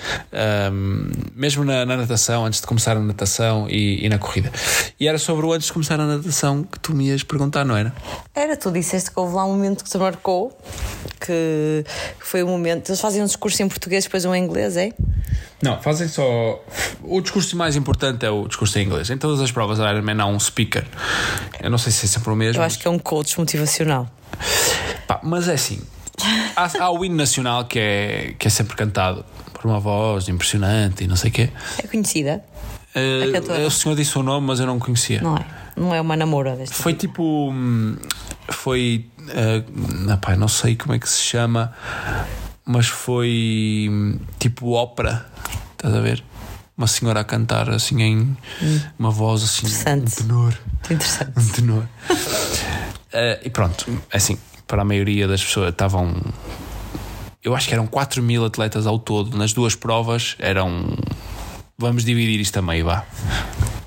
mesmo 1.34 1.64
na, 1.64 1.86
na, 1.86 1.96
natação, 1.96 2.44
antes 2.44 2.60
de 2.60 2.66
começar 2.66 2.96
a 2.96 3.00
natação 3.00 3.68
e, 3.68 4.04
e, 4.04 4.08
na 4.08 4.18
corrida. 4.18 4.50
E 4.98 5.06
era 5.08 5.18
sobre 5.18 5.46
o 5.46 5.52
antes 5.52 5.68
de 5.68 5.72
começar 5.72 6.00
a 6.00 6.06
natação 6.06 6.62
que 6.62 6.78
tu 6.80 6.94
me 6.94 7.08
ias 7.08 7.22
perguntar, 7.22 7.64
não 7.64 7.76
era? 7.76 7.94
Era, 8.34 8.56
tu 8.56 8.70
disseste 8.70 9.10
que 9.10 9.18
houve 9.18 9.34
lá 9.34 9.44
um 9.44 9.52
momento 9.52 9.84
que 9.84 9.90
te 9.90 9.98
marcou 9.98 10.56
que, 11.20 11.84
foi 12.18 12.42
o 12.42 12.46
momento. 12.46 12.90
Eles 12.90 13.00
fazem 13.00 13.22
um 13.22 13.26
discurso 13.26 13.62
em 13.62 13.68
português, 13.68 14.04
depois 14.04 14.24
um 14.24 14.34
em 14.34 14.42
inglês, 14.42 14.76
é? 14.76 14.92
Não, 15.62 15.80
fazem 15.80 16.08
só. 16.08 16.62
O 17.02 17.20
discurso 17.20 17.56
mais 17.56 17.76
importante 17.76 18.24
é 18.26 18.30
o 18.30 18.46
discurso 18.46 18.78
em 18.78 18.86
inglês. 18.86 19.08
Em 19.10 19.16
todas 19.16 19.40
as 19.40 19.50
provas 19.50 19.78
da 19.78 19.90
Ironman 19.92 20.20
há 20.20 20.26
um 20.26 20.38
speaker. 20.38 20.84
Eu 21.60 21.70
não 21.70 21.78
sei 21.78 21.92
se 21.92 22.04
é 22.06 22.08
sempre 22.08 22.30
o 22.30 22.36
mesmo. 22.36 22.60
Eu 22.60 22.64
acho 22.64 22.78
que 22.78 22.86
é 22.86 22.90
um 22.90 22.98
coach 22.98 23.38
motivacional. 23.38 24.08
Pá, 25.06 25.20
mas 25.22 25.48
é 25.48 25.54
assim. 25.54 25.80
Há, 26.54 26.84
há 26.84 26.90
o 26.90 27.04
hino 27.04 27.16
nacional 27.16 27.64
que 27.64 27.78
é, 27.78 28.34
que 28.38 28.46
é 28.46 28.50
sempre 28.50 28.76
cantado 28.76 29.24
por 29.52 29.64
uma 29.66 29.80
voz 29.80 30.28
impressionante 30.28 31.04
e 31.04 31.06
não 31.06 31.16
sei 31.16 31.30
o 31.30 31.32
quê. 31.32 31.50
É 31.82 31.86
conhecida? 31.86 32.44
Uh, 32.94 33.66
o 33.66 33.70
senhor 33.70 33.94
disse 33.94 34.18
o 34.18 34.22
nome, 34.22 34.46
mas 34.46 34.58
eu 34.58 34.66
não 34.66 34.78
conhecia. 34.78 35.20
Não 35.20 35.36
é? 35.36 35.44
Não 35.76 35.94
é 35.94 36.00
uma 36.00 36.16
namora 36.16 36.56
deste 36.56 36.74
Foi 36.76 36.94
tipo. 36.94 37.50
Hum, 37.50 37.96
foi. 38.48 39.06
Uh, 39.28 40.36
não 40.36 40.48
sei 40.48 40.76
como 40.76 40.94
é 40.94 40.98
que 40.98 41.08
se 41.08 41.20
chama, 41.20 41.72
mas 42.64 42.86
foi 42.86 43.88
hum, 43.90 44.18
tipo 44.38 44.72
ópera. 44.72 45.26
Estás 45.72 45.94
a 45.94 46.00
ver? 46.00 46.22
Uma 46.76 46.86
senhora 46.86 47.20
a 47.20 47.24
cantar 47.24 47.70
assim 47.70 48.02
em 48.02 48.36
hum. 48.62 48.80
uma 48.98 49.10
voz 49.10 49.42
assim. 49.42 49.66
Um 49.66 50.04
tenor. 50.04 50.58
Interessante. 50.84 51.32
Um 51.36 51.48
tenor. 51.48 51.82
uh, 51.82 53.40
e 53.42 53.50
pronto, 53.50 53.86
é 54.10 54.16
assim, 54.16 54.38
para 54.66 54.82
a 54.82 54.84
maioria 54.84 55.26
das 55.26 55.42
pessoas 55.42 55.70
estavam. 55.70 56.14
Eu 57.42 57.54
acho 57.54 57.68
que 57.68 57.74
eram 57.74 57.86
4 57.86 58.22
mil 58.22 58.44
atletas 58.44 58.86
ao 58.86 58.98
todo. 58.98 59.36
Nas 59.36 59.52
duas 59.52 59.74
provas 59.74 60.36
eram. 60.38 60.96
Vamos 61.78 62.04
dividir 62.04 62.40
isto 62.40 62.58
a 62.58 62.62
meio, 62.62 62.86
vá. 62.86 63.04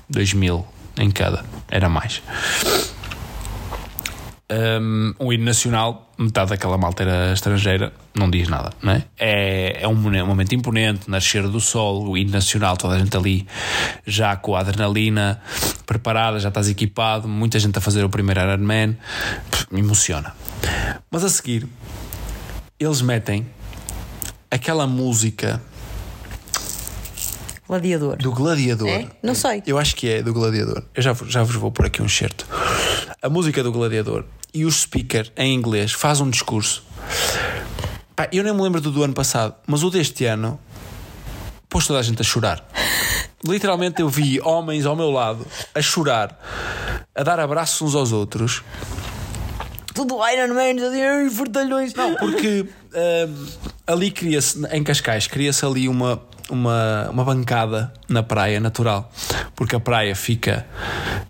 2 0.08 0.34
mil 0.34 0.66
em 0.96 1.10
cada. 1.10 1.44
Era 1.68 1.88
mais 1.88 2.22
um, 4.50 5.14
um 5.20 5.32
hino 5.32 5.44
nacional, 5.44 6.10
metade 6.18 6.50
daquela 6.50 6.76
malta 6.76 7.04
era 7.04 7.32
estrangeira, 7.32 7.92
não 8.14 8.28
diz 8.28 8.48
nada, 8.48 8.70
não 8.82 8.92
é? 8.92 9.04
É, 9.18 9.82
é 9.82 9.88
um 9.88 9.94
momento 9.94 10.54
imponente, 10.54 11.08
nascer 11.08 11.46
do 11.46 11.60
sol, 11.60 12.08
o 12.08 12.18
hino 12.18 12.32
nacional, 12.32 12.76
toda 12.76 12.96
a 12.96 12.98
gente 12.98 13.16
ali 13.16 13.46
já 14.04 14.34
com 14.36 14.56
a 14.56 14.60
adrenalina 14.60 15.40
preparada, 15.86 16.40
já 16.40 16.48
estás 16.48 16.68
equipado, 16.68 17.28
muita 17.28 17.58
gente 17.58 17.78
a 17.78 17.80
fazer 17.80 18.04
o 18.04 18.08
primeiro 18.08 18.40
Ironman, 18.40 18.96
me 19.70 19.80
emociona. 19.80 20.34
Mas 21.10 21.24
a 21.24 21.28
seguir, 21.28 21.66
eles 22.78 23.00
metem 23.02 23.46
aquela 24.50 24.86
música. 24.86 25.62
Gladiador. 27.68 28.16
Do 28.16 28.32
Gladiador. 28.32 28.88
É? 28.88 29.06
Não 29.22 29.34
sei. 29.34 29.62
Eu 29.64 29.78
acho 29.78 29.94
que 29.94 30.08
é 30.08 30.22
do 30.22 30.32
Gladiador. 30.32 30.82
Eu 30.92 31.02
já, 31.02 31.14
já 31.28 31.44
vos 31.44 31.54
vou 31.54 31.70
pôr 31.70 31.86
aqui 31.86 32.02
um 32.02 32.08
certo. 32.08 32.44
A 33.22 33.28
música 33.28 33.62
do 33.62 33.70
Gladiador 33.70 34.24
e 34.52 34.64
o 34.64 34.70
speaker 34.70 35.30
em 35.36 35.54
inglês 35.54 35.92
faz 35.92 36.20
um 36.20 36.28
discurso. 36.28 36.84
Pá, 38.14 38.28
eu 38.32 38.44
nem 38.44 38.52
me 38.52 38.62
lembro 38.62 38.80
do 38.80 38.90
do 38.90 39.02
ano 39.02 39.14
passado, 39.14 39.54
mas 39.66 39.82
o 39.82 39.90
deste 39.90 40.24
ano 40.24 40.58
pôs 41.68 41.86
toda 41.86 41.98
a 41.98 42.02
gente 42.02 42.20
a 42.20 42.24
chorar. 42.24 42.64
Literalmente 43.46 44.02
eu 44.02 44.08
vi 44.08 44.40
homens 44.40 44.84
ao 44.84 44.94
meu 44.94 45.10
lado 45.10 45.46
a 45.74 45.80
chorar, 45.80 46.38
a 47.14 47.22
dar 47.22 47.40
abraços 47.40 47.80
uns 47.80 47.94
aos 47.94 48.12
outros. 48.12 48.62
Tudo 49.94 50.16
Iron 50.28 50.54
Man, 50.54 51.30
fortalhões. 51.30 51.94
Não, 51.94 52.14
porque 52.16 52.60
uh, 52.60 53.48
ali 53.86 54.10
cria-se, 54.10 54.62
em 54.70 54.84
Cascais, 54.84 55.26
cria-se 55.26 55.64
ali 55.64 55.88
uma, 55.88 56.22
uma, 56.50 57.08
uma 57.10 57.24
bancada 57.24 57.92
na 58.08 58.22
praia 58.22 58.60
natural, 58.60 59.10
porque 59.54 59.76
a 59.76 59.80
praia 59.80 60.14
fica 60.14 60.66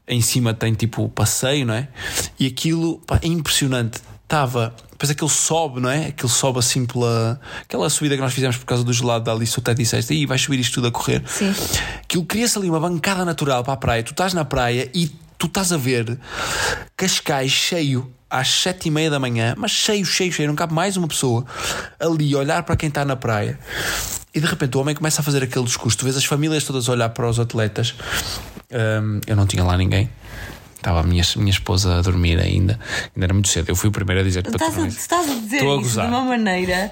em 0.07 0.21
cima, 0.21 0.53
tem 0.55 0.75
tipo 0.75 1.09
passeio, 1.09 1.67
não 1.67 1.75
é? 1.75 1.89
E 2.39 2.47
aquilo 2.47 2.99
pá, 3.07 3.19
é 3.23 3.29
impressionante. 3.29 4.01
Estava 4.23 4.75
depois 5.01 5.11
aquele 5.11 5.31
sobe, 5.31 5.81
não 5.81 5.89
é? 5.89 6.09
Aquele 6.09 6.31
sobe 6.31 6.59
assim 6.59 6.85
pela. 6.85 7.41
aquela 7.63 7.89
subida 7.89 8.17
que 8.17 8.21
nós 8.21 8.35
fizemos 8.35 8.57
por 8.59 8.67
causa 8.67 8.85
do 8.85 8.93
gelado 8.93 9.25
da 9.25 9.33
Alice, 9.33 9.53
tu 9.53 9.61
até 9.61 9.73
disseste, 9.73 10.13
aí 10.13 10.27
vais 10.27 10.43
subir 10.43 10.61
isto 10.61 10.75
tudo 10.75 10.89
a 10.89 10.91
correr. 10.91 11.23
Sim. 11.27 11.55
Aquilo 12.03 12.25
cria-se 12.25 12.59
ali 12.59 12.69
uma 12.69 12.79
bancada 12.79 13.25
natural 13.25 13.65
para 13.65 13.73
a 13.73 13.77
praia. 13.77 14.03
Tu 14.03 14.11
estás 14.11 14.35
na 14.35 14.45
praia 14.45 14.91
e 14.95 15.11
tu 15.39 15.47
estás 15.47 15.73
a 15.73 15.79
ver 15.79 16.19
Cascais 16.97 17.51
cheio 17.51 18.13
às 18.31 18.49
sete 18.49 18.89
e 18.89 18.91
meia 18.91 19.11
da 19.11 19.19
manhã, 19.19 19.55
mas 19.59 19.73
cheio, 19.73 20.07
cheio, 20.07 20.33
cheio, 20.33 20.49
não 20.49 20.57
cabe 20.57 20.73
mais 20.73 20.97
uma 20.97 21.09
pessoa 21.09 21.45
ali 21.99 22.35
olhar 22.35 22.63
para 22.63 22.77
quem 22.77 22.89
está 22.89 23.05
na 23.05 23.17
praia 23.17 23.59
e 24.35 24.41
de 24.41 24.47
repente 24.47 24.77
o 24.77 24.81
homem 24.81 24.95
começa 24.95 25.21
a 25.21 25.25
fazer 25.25 25.43
aquele 25.43 25.65
discurso. 25.65 25.99
Tu 25.99 26.05
vês 26.05 26.17
as 26.17 26.25
famílias 26.25 26.65
todas 26.65 26.89
a 26.89 26.93
olhar 26.93 27.09
para 27.09 27.29
os 27.29 27.41
atletas. 27.41 27.95
Um, 28.71 29.21
eu 29.27 29.35
não 29.35 29.47
tinha 29.47 29.65
lá 29.65 29.77
ninguém. 29.77 30.09
Estava 30.77 31.01
a 31.01 31.03
minha, 31.03 31.23
minha 31.37 31.51
esposa 31.51 31.99
a 31.99 32.01
dormir 32.01 32.39
ainda. 32.39 32.79
Ainda 33.15 33.27
era 33.27 33.35
muito 33.35 33.49
cedo. 33.49 33.69
Eu 33.69 33.77
fui 33.77 33.89
o 33.89 33.93
primeiro 33.93 34.21
a 34.21 34.25
dizer 34.25 34.43
para 34.43 34.53
estás, 34.53 34.79
a, 34.79 34.87
estás 34.87 35.31
a 35.31 35.35
dizer 35.35 35.57
Estou 35.57 35.79
a 35.79 35.83
de 35.83 35.99
uma 35.99 36.23
maneira. 36.23 36.91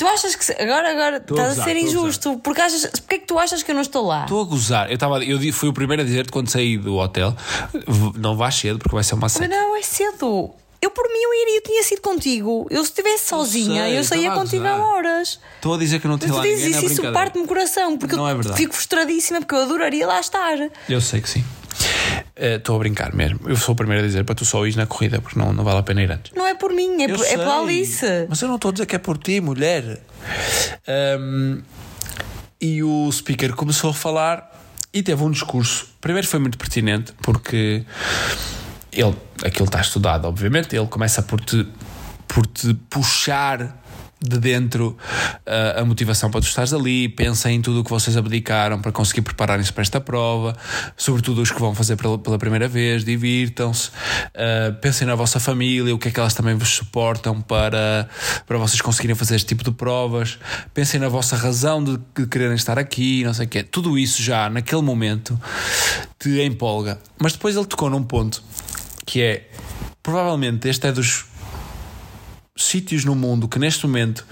Tu 0.00 0.06
achas 0.06 0.34
que. 0.34 0.62
Agora, 0.62 0.90
agora 0.90 1.16
estás 1.18 1.38
a, 1.38 1.48
gozar, 1.48 1.60
a 1.60 1.64
ser 1.64 1.76
injusto. 1.76 2.30
A 2.30 2.36
porque 2.38 2.60
achas. 2.62 2.86
Porquê 2.86 3.16
é 3.16 3.18
que 3.18 3.26
tu 3.26 3.38
achas 3.38 3.62
que 3.62 3.70
eu 3.70 3.74
não 3.74 3.82
estou 3.82 4.06
lá? 4.06 4.22
Estou 4.22 4.40
a 4.40 4.44
gozar. 4.44 4.88
Eu, 4.88 4.94
estava, 4.94 5.22
eu 5.22 5.52
fui 5.52 5.68
o 5.68 5.74
primeiro 5.74 6.02
a 6.02 6.06
dizer-te 6.06 6.32
quando 6.32 6.48
saí 6.48 6.78
do 6.78 6.96
hotel: 6.96 7.36
não 8.16 8.34
vais 8.34 8.54
cedo 8.54 8.78
porque 8.78 8.94
vai 8.94 9.04
ser 9.04 9.14
uma 9.14 9.28
seca. 9.28 9.46
Mas 9.46 9.54
não, 9.54 9.76
é 9.76 9.82
cedo. 9.82 10.52
Eu 10.80 10.90
por 10.90 11.06
mim 11.06 11.18
eu 11.22 11.34
iria, 11.42 11.58
eu 11.58 11.62
tinha 11.62 11.82
sido 11.82 12.00
contigo. 12.00 12.66
Eu 12.70 12.82
se 12.82 12.88
estivesse 12.92 13.28
sozinha, 13.28 13.84
sei, 13.84 13.98
eu 13.98 14.04
saía 14.04 14.30
contigo 14.30 14.66
há 14.66 14.76
horas. 14.76 15.38
Estou 15.56 15.74
a 15.74 15.78
dizer 15.78 16.00
que 16.00 16.08
não 16.08 16.16
tinha 16.16 16.32
lá 16.32 16.42
ninguém. 16.42 16.70
Isso, 16.70 16.86
isso 16.86 17.12
parte-me 17.12 17.44
o 17.44 17.46
coração, 17.46 17.98
porque 17.98 18.16
não 18.16 18.26
eu 18.26 18.40
é 18.40 18.56
fico 18.56 18.72
frustradíssima 18.72 19.40
porque 19.40 19.54
eu 19.54 19.60
adoraria 19.60 20.06
lá 20.06 20.18
estar. 20.18 20.56
Eu 20.88 21.02
sei 21.02 21.20
que 21.20 21.28
sim. 21.28 21.44
Eh, 22.40 22.56
estou 22.56 22.74
uh, 22.74 22.76
a 22.76 22.78
brincar 22.78 23.14
mesmo. 23.14 23.38
Eu 23.44 23.54
sou 23.54 23.74
o 23.74 23.76
primeiro 23.76 24.02
a 24.02 24.06
dizer 24.06 24.24
para 24.24 24.34
tu 24.34 24.46
só 24.46 24.66
ir 24.66 24.74
na 24.74 24.86
corrida, 24.86 25.20
porque 25.20 25.38
não, 25.38 25.52
não 25.52 25.62
vale 25.62 25.80
a 25.80 25.82
pena 25.82 26.02
ir 26.02 26.10
antes. 26.10 26.32
Não 26.34 26.46
é 26.46 26.54
por 26.54 26.72
mim, 26.72 27.02
é, 27.02 27.08
por, 27.08 27.26
é 27.26 27.36
pela 27.36 27.60
Alice. 27.60 28.06
Mas 28.30 28.40
eu 28.40 28.48
não 28.48 28.54
estou 28.54 28.70
a 28.70 28.72
dizer 28.72 28.86
que 28.86 28.96
é 28.96 28.98
por 28.98 29.18
ti, 29.18 29.42
mulher. 29.42 30.00
Um, 31.20 31.60
e 32.58 32.82
o 32.82 33.12
speaker 33.12 33.54
começou 33.54 33.90
a 33.90 33.94
falar 33.94 34.50
e 34.90 35.02
teve 35.02 35.22
um 35.22 35.30
discurso. 35.30 35.88
Primeiro 36.00 36.26
foi 36.26 36.40
muito 36.40 36.56
pertinente, 36.56 37.12
porque 37.22 37.84
ele, 38.90 39.14
aquilo 39.44 39.66
está 39.66 39.82
estudado, 39.82 40.24
obviamente, 40.24 40.74
ele 40.74 40.86
começa 40.86 41.22
por 41.22 41.42
te, 41.42 41.66
por 42.26 42.46
te 42.46 42.72
puxar 42.88 43.79
de 44.22 44.38
dentro 44.38 44.96
uh, 45.46 45.80
a 45.80 45.84
motivação 45.84 46.30
para 46.30 46.40
tu 46.40 46.46
estares 46.46 46.72
ali, 46.72 47.08
pensa 47.08 47.50
em 47.50 47.62
tudo 47.62 47.80
o 47.80 47.84
que 47.84 47.90
vocês 47.90 48.16
abdicaram 48.16 48.80
para 48.80 48.92
conseguir 48.92 49.22
prepararem-se 49.22 49.72
para 49.72 49.82
esta 49.82 50.00
prova, 50.00 50.54
sobretudo 50.96 51.40
os 51.40 51.50
que 51.50 51.58
vão 51.58 51.74
fazer 51.74 51.96
pela, 51.96 52.38
primeira 52.38 52.68
vez, 52.68 53.04
divirtam-se, 53.04 53.88
uh, 53.88 54.74
pensem 54.80 55.06
na 55.06 55.14
vossa 55.14 55.40
família, 55.40 55.94
o 55.94 55.98
que 55.98 56.08
é 56.08 56.10
que 56.10 56.20
elas 56.20 56.34
também 56.34 56.54
vos 56.54 56.68
suportam 56.68 57.40
para, 57.40 58.08
para 58.46 58.58
vocês 58.58 58.80
conseguirem 58.80 59.16
fazer 59.16 59.36
este 59.36 59.46
tipo 59.46 59.64
de 59.64 59.70
provas, 59.70 60.38
pensem 60.74 61.00
na 61.00 61.08
vossa 61.08 61.36
razão 61.36 61.82
de, 61.82 61.98
de 62.14 62.26
quererem 62.26 62.56
estar 62.56 62.78
aqui, 62.78 63.24
não 63.24 63.32
sei 63.32 63.46
o 63.46 63.48
quê. 63.48 63.62
Tudo 63.62 63.98
isso 63.98 64.22
já 64.22 64.50
naquele 64.50 64.82
momento 64.82 65.40
te 66.18 66.40
empolga. 66.42 66.98
Mas 67.18 67.32
depois 67.32 67.56
ele 67.56 67.66
tocou 67.66 67.88
num 67.88 68.02
ponto 68.02 68.42
que 69.06 69.22
é 69.22 69.48
provavelmente 70.02 70.68
este 70.68 70.86
é 70.86 70.92
dos 70.92 71.24
sítios 72.56 73.04
no 73.04 73.14
mundo 73.14 73.48
que 73.48 73.58
neste 73.58 73.86
momento 73.86 74.26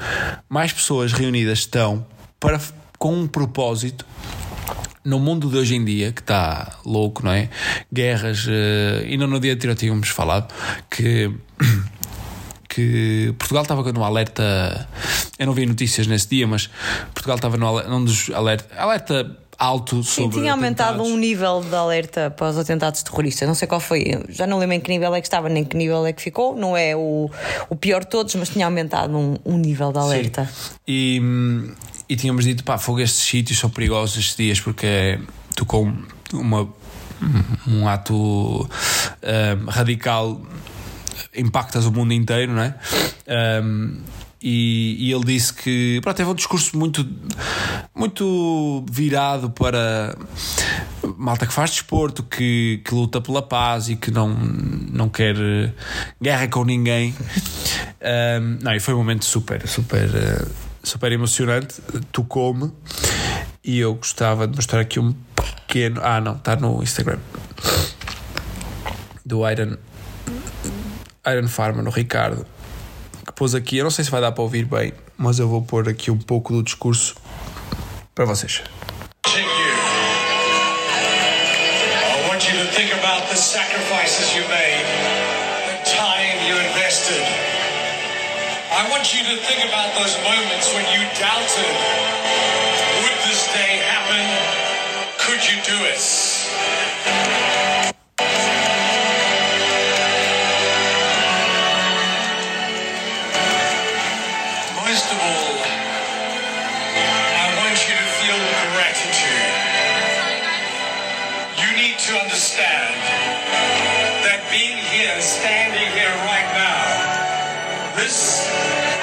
mais 0.48 0.72
pessoas 0.72 1.12
reunidas 1.12 1.60
estão 1.60 2.06
para 2.38 2.60
com 2.98 3.14
um 3.14 3.26
propósito 3.26 4.04
no 5.04 5.18
mundo 5.18 5.48
de 5.48 5.56
hoje 5.56 5.74
em 5.74 5.84
dia, 5.84 6.12
que 6.12 6.20
está 6.20 6.78
louco, 6.84 7.24
não 7.24 7.32
é? 7.32 7.48
Guerras, 7.92 8.46
uh, 8.46 9.06
ainda 9.06 9.26
no 9.26 9.40
dia 9.40 9.54
anterior 9.54 9.74
tínhamos 9.74 10.08
falado 10.08 10.52
que. 10.90 11.30
que 12.68 13.34
Portugal 13.38 13.62
estava 13.62 13.90
no 13.92 14.04
alerta. 14.04 14.86
Eu 15.38 15.46
não 15.46 15.54
vi 15.54 15.64
notícias 15.64 16.06
nesse 16.06 16.28
dia, 16.28 16.46
mas 16.46 16.68
Portugal 17.14 17.36
estava 17.36 17.56
num 17.56 18.04
dos 18.04 18.30
alerta, 18.30 18.78
alerta 18.78 19.38
alto 19.58 20.04
sobre. 20.04 20.34
Sim, 20.34 20.40
tinha 20.40 20.52
aumentado 20.52 20.90
atentados. 20.94 21.12
um 21.12 21.16
nível 21.18 21.64
de 21.68 21.74
alerta 21.74 22.30
para 22.30 22.48
os 22.48 22.56
atentados 22.56 23.02
terroristas. 23.02 23.48
Não 23.48 23.54
sei 23.54 23.66
qual 23.66 23.80
foi, 23.80 24.24
já 24.28 24.46
não 24.46 24.58
lembro 24.58 24.76
em 24.76 24.80
que 24.80 24.88
nível 24.88 25.14
é 25.14 25.20
que 25.20 25.26
estava, 25.26 25.48
nem 25.48 25.64
que 25.64 25.76
nível 25.76 26.06
é 26.06 26.12
que 26.12 26.22
ficou. 26.22 26.56
Não 26.56 26.76
é 26.76 26.94
o, 26.94 27.28
o 27.68 27.76
pior 27.76 28.04
de 28.04 28.10
todos, 28.10 28.34
mas 28.36 28.48
tinha 28.50 28.64
aumentado 28.64 29.16
um, 29.16 29.36
um 29.44 29.58
nível 29.58 29.90
de 29.92 29.98
alerta. 29.98 30.44
Sim. 30.46 30.70
E, 30.86 31.22
e 32.08 32.16
tínhamos 32.16 32.44
dito, 32.44 32.62
pá, 32.62 32.78
fogo, 32.78 33.00
estes 33.00 33.24
sítios 33.24 33.58
são 33.58 33.68
perigosos 33.68 34.16
estes 34.16 34.36
dias 34.36 34.60
porque 34.60 35.18
tocou 35.56 35.92
uma, 36.32 36.68
um 37.66 37.88
ato 37.88 38.14
hum, 38.14 38.68
radical, 39.66 40.40
impactas 41.34 41.84
o 41.84 41.92
mundo 41.92 42.12
inteiro, 42.12 42.52
não 42.52 42.62
é? 42.62 42.74
Hum, 43.62 44.00
e, 44.40 44.96
e, 44.98 45.12
ele 45.12 45.24
disse 45.24 45.52
que 45.52 46.00
pronto, 46.02 46.16
teve 46.16 46.30
um 46.30 46.34
discurso 46.34 46.76
muito, 46.78 47.06
muito 47.94 48.84
virado 48.90 49.50
para 49.50 50.16
malta 51.16 51.46
que 51.46 51.52
faz 51.52 51.70
desporto, 51.70 52.22
que, 52.22 52.80
que 52.84 52.94
luta 52.94 53.20
pela 53.20 53.42
paz 53.42 53.88
e 53.88 53.96
que 53.96 54.10
não, 54.10 54.28
não 54.28 55.08
quer 55.08 55.36
guerra 56.20 56.48
com 56.48 56.64
ninguém. 56.64 57.14
Um, 58.00 58.58
não, 58.62 58.72
e 58.72 58.78
foi 58.78 58.94
um 58.94 58.98
momento 58.98 59.24
super, 59.24 59.66
super, 59.66 60.08
super 60.84 61.10
emocionante. 61.10 61.82
Tocou-me 62.12 62.70
e 63.64 63.80
eu 63.80 63.96
gostava 63.96 64.46
de 64.46 64.54
mostrar 64.54 64.78
aqui 64.78 65.00
um 65.00 65.12
pequeno. 65.34 66.00
Ah, 66.04 66.20
não, 66.20 66.36
está 66.36 66.54
no 66.54 66.80
Instagram 66.80 67.18
do 69.26 69.48
Iron, 69.50 69.76
Iron 71.26 71.48
Farmer, 71.48 71.82
no 71.82 71.90
Ricardo 71.90 72.46
pôs 73.38 73.54
aqui, 73.54 73.76
eu 73.76 73.84
não 73.84 73.90
sei 73.90 74.04
se 74.04 74.10
vai 74.10 74.20
dar 74.20 74.32
para 74.32 74.42
ouvir 74.42 74.64
bem, 74.64 74.92
mas 75.16 75.38
eu 75.38 75.48
vou 75.48 75.62
pôr 75.62 75.88
aqui 75.88 76.10
um 76.10 76.18
pouco 76.18 76.52
do 76.52 76.60
discurso 76.60 77.14
para 78.12 78.24
vocês. 78.24 78.62
I 88.70 88.90
want 88.90 89.12
you 89.12 89.24
to 89.24 89.36
think 89.46 89.64
about 89.64 89.94
those 89.94 90.16
moments 90.22 90.72
when 90.72 90.84
you 90.92 91.02
doubted 91.18 91.74
would 93.02 93.18
this 93.26 93.48
day 93.52 93.80
happen? 93.90 94.24
Could 95.18 95.42
you 95.50 95.58
do 95.62 95.84
it? 95.86 96.27
Most 104.88 105.12
of 105.12 105.20
all, 105.20 105.60
I 106.96 107.46
want 107.60 107.76
you 107.76 107.92
to 107.92 108.08
feel 108.24 108.40
gratitude. 108.72 109.52
You 111.60 111.76
need 111.76 112.00
to 112.08 112.16
understand 112.16 112.96
that 114.24 114.40
being 114.48 114.80
here, 114.88 115.12
standing 115.20 115.92
here 115.92 116.16
right 116.24 116.48
now, 116.56 118.00
this 118.00 118.48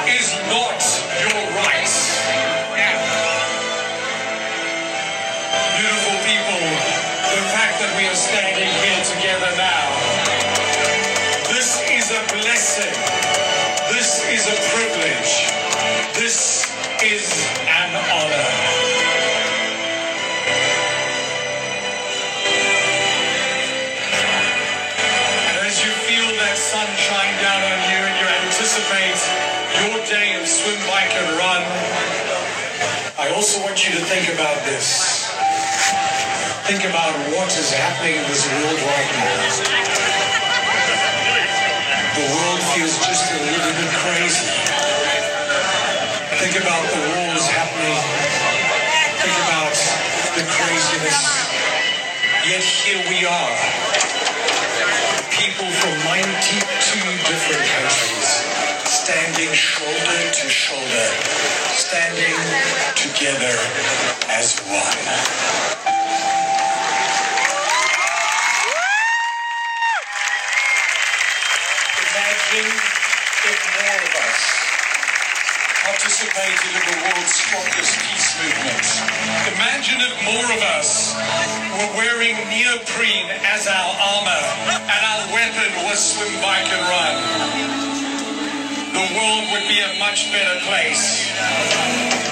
is 0.09 0.33
not 0.49 0.81
your 1.21 1.37
right. 1.53 1.93
Beautiful 5.77 6.17
people, 6.25 6.65
the 7.29 7.45
fact 7.53 7.77
that 7.77 7.93
we 7.93 8.09
are 8.09 8.17
standing 8.17 8.73
here 8.81 9.01
together 9.05 9.53
now, 9.53 9.85
this 11.53 11.77
is 11.93 12.09
a 12.09 12.25
blessing. 12.33 12.95
This 13.93 14.25
is 14.33 14.49
a 14.49 14.57
privilege. 14.73 15.64
Is 17.05 17.29
an 17.69 17.93
honor. 17.93 18.49
And 25.37 25.55
as 25.69 25.85
you 25.85 25.93
feel 26.09 26.25
that 26.41 26.57
sun 26.57 26.89
shine 26.97 27.37
down 27.45 27.61
on 27.61 27.77
you 27.93 28.01
and 28.09 28.15
you 28.17 28.25
anticipate 28.25 29.21
your 29.85 30.01
day 30.09 30.33
of 30.41 30.49
swim, 30.49 30.81
bike, 30.89 31.13
and 31.13 31.29
run, 31.37 31.61
I 33.21 33.29
also 33.37 33.61
want 33.61 33.85
you 33.85 33.93
to 33.93 34.01
think 34.09 34.33
about 34.33 34.65
this. 34.65 35.29
Think 36.65 36.89
about 36.89 37.13
what 37.37 37.53
is 37.53 37.69
happening 37.69 38.17
in 38.17 38.25
this 38.25 38.49
world 38.49 38.81
right 38.81 39.11
now. 39.13 39.45
The 42.17 42.25
world 42.33 42.61
feels 42.73 42.97
just 43.05 43.29
a 43.29 43.37
little 43.45 43.73
bit 43.77 43.93
crazy. 43.93 44.64
Think 46.45 46.61
about 46.61 46.85
the 46.93 47.01
wars 47.01 47.47
happening. 47.49 47.97
Think 49.17 49.33
about 49.49 49.73
the 50.37 50.45
craziness. 50.45 51.17
Yet 52.45 52.61
here 52.61 53.01
we 53.09 53.25
are. 53.25 53.57
People 55.33 55.65
from 55.65 55.97
92 56.05 56.61
different 57.25 57.65
countries 57.65 58.29
standing 58.85 59.49
shoulder 59.57 60.21
to 60.37 60.45
shoulder, 60.45 61.09
standing 61.73 62.37
together 62.93 63.57
as 64.29 64.61
one. 64.69 65.01
Imagine 72.05 72.69
if 73.49 73.57
more 73.81 73.97
of 73.97 74.13
us 74.29 74.65
participated 76.05 76.69
in 76.69 76.85
the 76.85 76.97
world's 77.01 77.33
strongest 77.33 77.97
peace 77.97 78.37
movement. 78.37 78.85
Imagine 79.57 79.97
if 80.05 80.13
more 80.21 80.49
of 80.53 80.61
us 80.77 81.17
were 81.81 81.97
wearing 81.97 82.37
neoprene 82.45 83.25
as 83.41 83.65
our 83.65 83.91
armor 84.13 84.43
and 84.85 85.01
our 85.01 85.23
weapon 85.33 85.65
was 85.89 85.97
swim, 85.97 86.29
bike, 86.45 86.69
and 86.69 86.85
run. 86.93 87.15
The 88.93 89.05
world 89.17 89.49
would 89.49 89.65
be 89.65 89.81
a 89.81 89.97
much 89.97 90.29
better 90.29 90.61
place. 90.69 91.25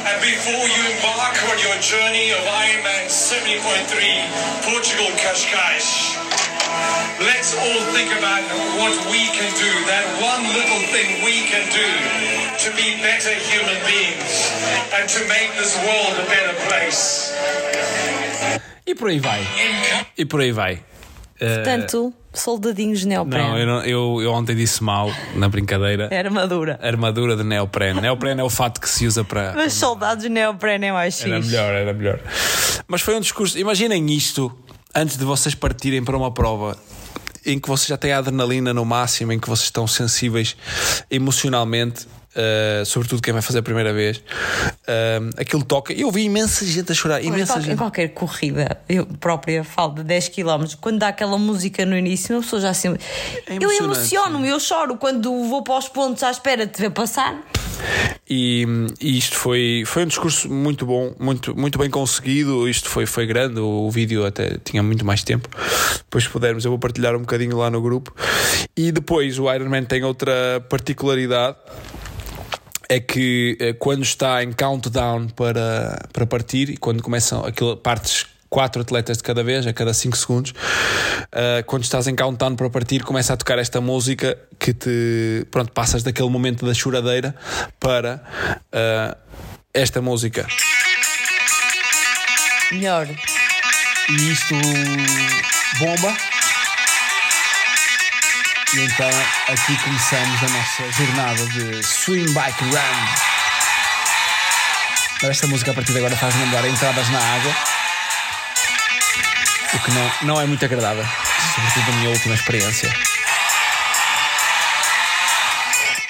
And 0.06 0.22
before 0.22 0.66
you 0.70 0.82
embark 0.94 1.34
on 1.50 1.58
your 1.58 1.78
journey 1.82 2.30
of 2.30 2.46
Ironman 2.46 3.10
70.3 3.10 4.70
Portugal 4.70 5.10
Cascais, 5.18 6.14
let's 7.26 7.58
all 7.58 7.82
think 7.90 8.14
about 8.22 8.46
what 8.78 8.94
we 9.10 9.26
can 9.34 9.50
do, 9.58 9.72
that 9.90 10.06
one 10.22 10.46
little 10.54 10.84
thing 10.94 11.26
we 11.26 11.42
can 11.50 11.66
do 11.74 12.43
to 12.64 12.70
be 12.76 12.96
better 13.02 13.34
human 13.52 13.80
beings 13.86 14.52
and 14.94 15.08
to 15.08 15.20
make 15.28 15.52
this 15.58 15.76
world 15.78 16.20
a 16.20 16.26
better 16.30 16.56
place. 16.68 17.32
E 18.86 18.96
por 18.96 19.10
aí 19.10 19.20
vai. 19.20 19.42
E 20.18 20.26
por 20.26 20.42
aí 20.42 20.52
vai. 20.52 20.76
Uh, 20.76 21.56
Portanto, 21.56 22.14
soldadinhos 22.34 23.00
de 23.02 23.08
neoprene. 23.08 23.48
não, 23.48 23.58
eu, 23.58 23.66
não- 23.68 23.84
eu, 23.84 24.22
eu 24.22 24.32
ontem 24.32 24.56
disse 24.56 24.84
mal 24.84 25.10
na 25.36 25.50
brincadeira. 25.50 26.08
É 26.12 26.20
armadura. 26.20 26.80
Armadura 26.82 27.36
de 27.36 27.44
neoprene. 27.44 28.00
Neoprene 28.02 28.42
é 28.42 28.44
o 28.44 28.50
fato 28.50 28.80
que 28.80 28.88
se 28.90 29.06
usa 29.08 29.24
para. 29.24 29.54
Mas 29.54 29.74
soldados 29.74 30.24
de 30.24 30.30
neoprene 30.30 30.88
é 30.88 30.92
mais 30.92 31.20
Era 31.22 31.36
fixe. 31.38 31.50
melhor, 31.50 31.74
era 31.74 31.94
melhor. 31.94 32.20
Mas 32.88 33.02
foi 33.02 33.16
um 33.16 33.20
discurso. 33.20 33.58
Imaginem 33.58 34.06
isto 34.14 34.52
antes 34.96 35.18
de 35.18 35.26
vocês 35.26 35.56
partirem 35.56 36.04
para 36.04 36.16
uma 36.16 36.32
prova 36.32 36.78
em 37.46 37.60
que 37.60 37.68
vocês 37.68 37.88
já 37.88 37.98
têm 37.98 38.14
a 38.14 38.20
adrenalina 38.20 38.74
no 38.74 38.86
máximo, 38.86 39.34
em 39.34 39.40
que 39.40 39.50
vocês 39.50 39.66
estão 39.66 39.86
sensíveis 39.88 40.56
emocionalmente. 41.12 42.08
Uh, 42.36 42.86
sobretudo 42.86 43.22
quem 43.22 43.34
vai 43.34 43.42
fazer 43.42 43.60
a 43.60 43.64
primeira 43.64 43.94
vez, 43.94 44.18
uh, 44.18 45.30
aquilo 45.38 45.64
toca. 45.64 45.94
Eu 45.94 46.12
vi 46.12 46.24
imensa 46.24 46.66
gente 46.66 46.92
a 46.92 46.96
chorar, 46.96 47.22
Em 47.22 47.28
imensa 47.28 47.54
qual- 47.54 47.60
Em 47.60 47.66
gente. 47.66 47.78
qualquer 47.78 48.08
corrida, 48.10 48.78
eu 48.90 49.06
própria 49.06 49.64
falo 49.64 49.96
de 49.96 50.04
10 50.04 50.30
km, 50.30 50.66
quando 50.80 51.00
dá 51.00 51.10
aquela 51.10 51.38
música 51.38 51.86
no 51.86 51.98
início, 51.98 52.36
uma 52.36 52.42
pessoa 52.42 52.62
já 52.62 52.70
assim. 52.70 52.90
eu 52.90 52.98
É 53.48 53.56
emocionante, 53.56 53.84
emociono-me, 53.84 54.48
eu 54.50 54.60
choro 54.60 54.98
quando 54.98 55.32
vou 55.48 55.64
para 55.64 55.78
os 55.78 55.88
pontos 55.90 56.24
à 56.24 56.32
espera 56.32 56.66
de 56.66 56.74
te 56.74 56.82
ver 56.82 56.92
passar. 56.92 57.42
E, 58.30 58.66
e 59.02 59.18
isto 59.18 59.36
foi, 59.36 59.84
foi 59.86 60.04
um 60.04 60.08
discurso 60.08 60.50
muito 60.50 60.86
bom, 60.86 61.14
muito, 61.20 61.56
muito 61.58 61.78
bem 61.78 61.90
conseguido. 61.90 62.68
Isto 62.68 62.90
foi, 62.90 63.06
foi 63.06 63.26
grande. 63.26 63.60
O, 63.60 63.90
vídeo 63.92 64.26
até 64.26 64.58
tinha 64.64 64.82
muito 64.82 65.06
mais 65.06 65.24
tempo. 65.24 65.50
Depois, 65.98 66.24
se 66.24 66.30
pudermos, 66.30 66.64
eu 66.64 66.72
vou 66.72 66.80
partilhar 66.80 67.16
um 67.16 67.20
bocadinho 67.20 67.58
lá 67.58 67.70
no 67.70 67.82
grupo. 67.82 68.16
E 68.76 68.92
depois, 68.92 69.38
o 69.38 69.54
Ironman 69.54 69.84
tem 69.84 70.04
outra 70.04 70.64
particularidade. 70.70 71.58
É 72.94 73.00
que 73.00 73.58
eh, 73.60 73.74
quando 73.74 74.04
está 74.04 74.44
em 74.44 74.52
countdown 74.52 75.28
para, 75.30 76.00
para 76.14 76.28
partir 76.28 76.70
e 76.70 76.78
quando 76.78 77.02
começam 77.02 77.44
aquilo, 77.44 77.76
partes 77.76 78.28
quatro 78.48 78.84
atletas 78.84 79.18
de 79.18 79.24
cada 79.24 79.44
vez, 79.44 79.66
a 79.66 79.74
cada 79.74 79.92
5 79.96 80.16
segundos, 80.16 80.54
eh, 81.32 81.64
quando 81.66 81.84
estás 81.86 82.06
em 82.06 82.16
countdown 82.16 82.56
para 82.56 82.70
partir, 82.70 83.02
começa 83.02 83.34
a 83.34 83.38
tocar 83.38 83.58
esta 83.58 83.82
música 83.82 84.38
que 84.60 84.76
te. 84.76 85.44
Pronto, 85.50 85.72
passas 85.72 86.04
daquele 86.04 86.30
momento 86.30 86.68
da 86.68 86.74
choradeira 86.76 87.34
para 87.80 88.24
eh, 88.72 89.18
esta 89.74 90.00
música. 90.00 90.46
Melhor. 92.72 93.08
E 94.08 94.32
isto 94.32 94.54
bomba. 95.80 96.33
E 98.76 98.86
então 98.86 99.10
aqui 99.50 99.78
começamos 99.84 100.44
a 100.44 100.48
nossa 100.50 100.92
jornada 100.94 101.46
de 101.46 101.84
Swim 101.84 102.26
Bike 102.34 102.64
Run. 102.64 103.08
Esta 105.30 105.46
música 105.46 105.70
a 105.70 105.74
partir 105.76 105.92
de 105.92 106.00
agora 106.00 106.18
faz 106.18 106.36
lembrar 106.36 106.68
entradas 106.68 107.08
na 107.10 107.20
água. 107.20 107.56
O 109.76 109.80
que 109.80 109.92
não, 109.92 110.12
não 110.24 110.42
é 110.42 110.48
muito 110.48 110.66
agradável, 110.66 111.06
sobretudo 111.54 111.92
a 111.92 111.96
minha 111.98 112.10
última 112.10 112.34
experiência. 112.34 112.92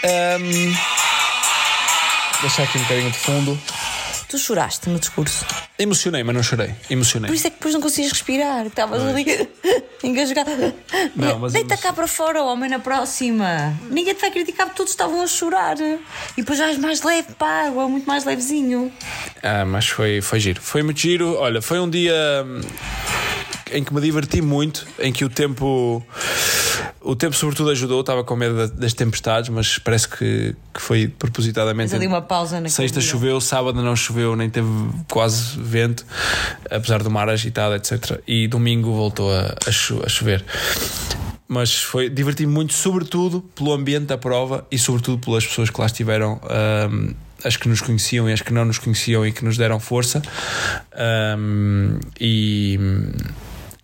Ahm, 0.06 0.73
deixar 2.41 2.64
aqui 2.64 2.77
um 2.77 2.81
bocadinho 2.84 3.11
de 3.11 3.19
fundo. 3.19 3.61
Tu 4.34 4.39
choraste 4.39 4.89
no 4.89 4.97
discurso. 4.97 5.45
Emocionei, 5.77 6.23
mas 6.23 6.34
não 6.35 6.41
chorei. 6.41 6.73
Emocionei. 6.89 7.27
Por 7.27 7.35
isso 7.35 7.45
é 7.45 7.49
que 7.51 7.57
depois 7.57 7.72
não 7.76 7.81
conseguias 7.81 8.11
respirar. 8.14 8.65
Estavas 8.65 8.99
ali 9.03 9.23
engasgado. 10.03 10.73
Não, 11.15 11.38
mas 11.38 11.53
Deita 11.53 11.77
cá 11.77 11.93
para 11.93 12.07
fora, 12.07 12.41
homem, 12.41 12.68
na 12.68 12.80
próxima. 12.80 13.77
Ninguém 13.91 14.15
te 14.15 14.22
vai 14.22 14.31
criticar 14.31 14.65
porque 14.65 14.77
todos 14.77 14.91
estavam 14.91 15.22
a 15.22 15.27
chorar. 15.27 15.77
E 15.80 15.97
depois 16.38 16.57
já 16.57 16.65
és 16.69 16.80
mais 16.80 17.03
leve 17.03 17.34
para 17.38 17.47
a 17.47 17.68
água, 17.68 17.88
muito 17.88 18.07
mais 18.07 18.26
levezinho. 18.26 18.91
Ah, 19.43 19.65
mas 19.65 19.88
foi, 19.88 20.19
foi 20.19 20.39
giro. 20.39 20.60
Foi 20.60 20.81
muito 20.81 20.99
giro. 20.99 21.35
Olha, 21.35 21.61
foi 21.61 21.80
um 21.80 21.88
dia 21.88 22.15
hum, 22.43 22.61
em 23.72 23.84
que 23.84 23.93
me 23.93 24.01
diverti 24.01 24.41
muito, 24.41 24.88
em 24.97 25.14
que 25.14 25.23
o 25.23 25.30
tempo. 25.30 26.03
O 27.05 27.18
tempo, 27.18 27.35
sobretudo, 27.35 27.69
ajudou. 27.69 27.99
Estava 27.99 28.23
com 28.23 28.34
medo 28.34 28.55
da- 28.55 28.73
das 28.73 28.93
tempestades, 28.93 29.49
mas 29.49 29.77
parece 29.77 30.07
que, 30.07 30.55
que 30.73 30.81
foi 30.81 31.10
propositadamente. 31.10 31.89
Tens 31.89 31.97
ali 31.97 32.07
uma 32.07 32.22
pausa 32.22 32.55
naquele 32.55 32.69
Sexta 32.69 33.01
dia. 33.01 33.10
choveu, 33.10 33.41
sábado 33.41 33.81
não 33.84 33.93
choveu, 33.93 34.23
nem 34.36 34.50
teve 34.50 34.68
quase 35.10 35.60
vento, 35.60 36.06
apesar 36.70 37.04
do 37.04 37.12
mar 37.12 37.30
agitado, 37.30 37.76
etc. 37.76 38.20
E 38.28 38.48
domingo 38.48 38.91
voltou 38.94 39.32
a, 39.32 39.56
a, 39.68 39.72
cho- 39.72 40.02
a 40.06 40.10
chover. 40.10 40.44
Mas 41.48 41.76
foi 41.84 42.10
diverti-me 42.10 42.52
muito, 42.52 42.74
sobretudo 42.74 43.41
pelo 43.56 43.74
ambiente 43.74 44.06
da 44.06 44.18
prova 44.18 44.66
e 44.72 44.78
sobretudo 44.80 45.20
pelas 45.24 45.45
pessoas 45.45 45.70
que 45.70 45.80
lá 45.80 45.86
estiveram. 45.86 46.40
hum, 46.91 47.14
as 47.45 47.58
que 47.58 47.68
nos 47.68 47.82
conheciam 47.82 48.30
e 48.30 48.32
as 48.32 48.41
que 48.41 48.54
não 48.54 48.64
nos 48.64 48.78
conheciam 48.78 49.28
e 49.28 49.32
que 49.34 49.44
nos 49.44 49.58
deram 49.58 49.78
força. 49.78 50.22
Hum, 51.38 52.00
e, 52.20 52.80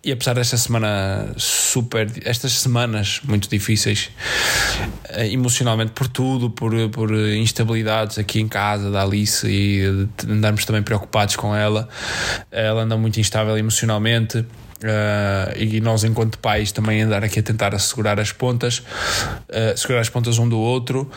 e 0.02 0.12
apesar 0.12 0.34
desta 0.34 0.56
semana 0.56 1.32
super. 1.36 2.10
estas 2.24 2.52
semanas 2.52 3.20
muito 3.24 3.48
difíceis, 3.48 4.10
eh, 5.10 5.28
emocionalmente, 5.30 5.92
por 5.92 6.08
tudo, 6.08 6.50
por, 6.50 6.72
por 6.90 7.12
instabilidades 7.12 8.18
aqui 8.18 8.40
em 8.40 8.48
casa 8.48 8.90
da 8.90 9.02
Alice 9.02 9.46
e 9.46 10.08
andarmos 10.26 10.64
também 10.64 10.82
preocupados 10.82 11.36
com 11.36 11.54
ela, 11.54 11.88
ela 12.50 12.82
anda 12.82 12.96
muito 12.96 13.20
instável 13.20 13.56
emocionalmente. 13.58 14.44
eh, 14.82 15.54
e 15.58 15.80
nós, 15.82 16.04
enquanto 16.04 16.38
pais, 16.38 16.72
também 16.72 17.02
andar 17.02 17.22
aqui 17.22 17.40
a 17.40 17.42
tentar 17.42 17.74
assegurar 17.74 18.18
as 18.18 18.32
pontas, 18.32 18.82
eh, 19.50 19.74
segurar 19.76 20.00
as 20.00 20.08
pontas 20.08 20.38
um 20.38 20.48
do 20.48 20.58
outro. 20.58 21.10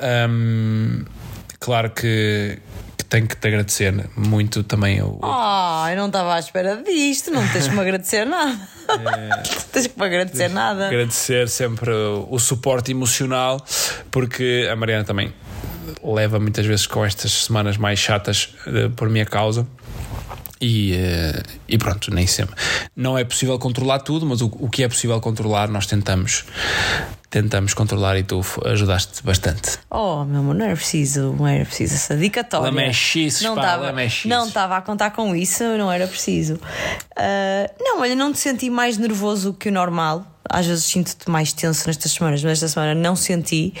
Ahm, 0.00 1.04
claro 1.60 1.90
que, 1.90 2.58
que 2.60 2.87
tenho 3.08 3.26
que 3.26 3.36
te 3.36 3.48
agradecer 3.48 3.94
muito 4.16 4.62
também 4.62 5.02
o, 5.02 5.18
Ah, 5.22 5.86
eu 5.90 5.96
não 5.96 6.06
estava 6.08 6.34
à 6.34 6.38
espera 6.38 6.82
disto. 6.82 7.30
Não 7.30 7.46
tens 7.48 7.68
que 7.68 7.74
me 7.74 7.80
agradecer 7.80 8.24
nada. 8.26 8.58
É. 8.88 9.42
tens 9.72 9.86
que 9.86 9.98
me 9.98 10.06
agradecer 10.06 10.48
nada. 10.48 10.86
agradecer 10.86 11.48
sempre 11.48 11.90
o, 11.90 12.26
o 12.30 12.38
suporte 12.38 12.90
emocional, 12.90 13.64
porque 14.10 14.68
a 14.70 14.76
Mariana 14.76 15.04
também 15.04 15.32
leva 16.02 16.38
muitas 16.38 16.66
vezes 16.66 16.86
com 16.86 17.04
estas 17.04 17.32
semanas 17.32 17.76
mais 17.76 17.98
chatas 17.98 18.54
eh, 18.66 18.88
por 18.94 19.08
minha 19.08 19.24
causa. 19.26 19.66
E, 20.60 20.94
eh, 20.94 21.42
e 21.68 21.78
pronto, 21.78 22.12
nem 22.12 22.26
sempre. 22.26 22.54
Não 22.96 23.16
é 23.16 23.24
possível 23.24 23.58
controlar 23.58 24.00
tudo, 24.00 24.26
mas 24.26 24.40
o, 24.40 24.46
o 24.46 24.68
que 24.68 24.82
é 24.82 24.88
possível 24.88 25.20
controlar, 25.20 25.68
nós 25.68 25.86
tentamos. 25.86 26.44
Tentamos 27.30 27.74
controlar 27.74 28.16
e 28.16 28.22
tu 28.22 28.40
ajudaste 28.64 29.22
bastante. 29.22 29.78
Oh, 29.90 30.24
meu 30.24 30.40
amor, 30.40 30.54
não 30.54 30.64
era 30.64 30.74
preciso, 30.74 31.34
não 31.38 31.46
era 31.46 31.62
preciso 31.66 31.94
essa 31.94 32.16
dicatória. 32.16 32.68
Lamechices, 32.68 33.42
não 33.42 33.54
estava, 33.54 33.92
não 34.24 34.46
estava 34.46 34.76
a 34.78 34.80
contar 34.80 35.10
com 35.10 35.36
isso, 35.36 35.62
não 35.76 35.92
era 35.92 36.06
preciso. 36.06 36.58
Ah, 37.14 37.70
não, 37.78 38.00
olha, 38.00 38.14
não 38.14 38.32
te 38.32 38.38
senti 38.38 38.70
mais 38.70 38.96
nervoso 38.96 39.52
que 39.52 39.68
o 39.68 39.72
normal. 39.72 40.24
Às 40.48 40.66
vezes 40.66 40.84
sinto-te 40.84 41.28
mais 41.30 41.52
tenso 41.52 41.86
nestas 41.86 42.12
semanas, 42.12 42.42
mas 42.42 42.52
esta 42.54 42.68
semana 42.68 42.94
não 42.94 43.14
senti. 43.16 43.74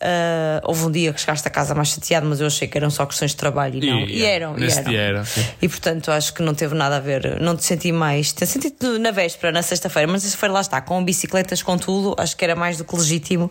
Ah, 0.00 0.60
houve 0.64 0.84
um 0.86 0.90
dia 0.90 1.12
que 1.12 1.20
chegaste 1.20 1.46
a 1.46 1.50
casa 1.50 1.74
mais 1.74 1.88
chateado, 1.88 2.26
mas 2.26 2.40
eu 2.40 2.46
achei 2.46 2.66
que 2.68 2.76
eram 2.76 2.90
só 2.90 3.06
questões 3.06 3.30
de 3.32 3.36
trabalho 3.36 3.82
e 3.82 3.86
não. 3.90 4.00
E- 4.00 4.18
E, 4.22 4.24
eram, 4.24 4.58
e 4.58 4.64
eram. 4.70 4.82
dia 4.90 5.00
era, 5.00 5.24
sim. 5.24 5.44
E 5.60 5.68
portanto 5.68 6.10
acho 6.10 6.34
que 6.34 6.42
não 6.42 6.54
teve 6.54 6.74
nada 6.74 6.96
a 6.96 7.00
ver, 7.00 7.40
não 7.40 7.56
te 7.56 7.64
senti 7.64 7.90
mais. 7.92 8.32
te- 8.32 8.46
Senti-te 8.46 8.86
na 8.98 9.10
véspera, 9.10 9.52
na 9.52 9.62
sexta-feira, 9.62 10.10
mas 10.10 10.22
sexta-feira 10.22 10.52
lá 10.52 10.60
está, 10.60 10.80
com 10.80 11.02
bicicletas, 11.04 11.62
com 11.62 11.78
tudo, 11.78 12.14
acho 12.18 12.36
que 12.36 12.44
era 12.44 12.54
mais 12.56 12.76
do 12.76 12.84
que 12.84 12.94
legítimo 12.96 13.50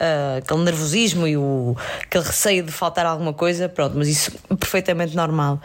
ah, 0.00 0.38
aquele 0.38 0.62
nervosismo 0.64 1.26
e 1.26 1.36
o, 1.36 1.76
aquele 2.02 2.24
receio 2.24 2.62
de 2.64 2.72
faltar 2.72 3.06
alguma 3.06 3.32
coisa, 3.32 3.68
pronto, 3.68 3.96
mas 3.96 4.08
isso 4.08 4.32
é 4.50 4.54
perfeitamente 4.56 5.14
normal. 5.16 5.60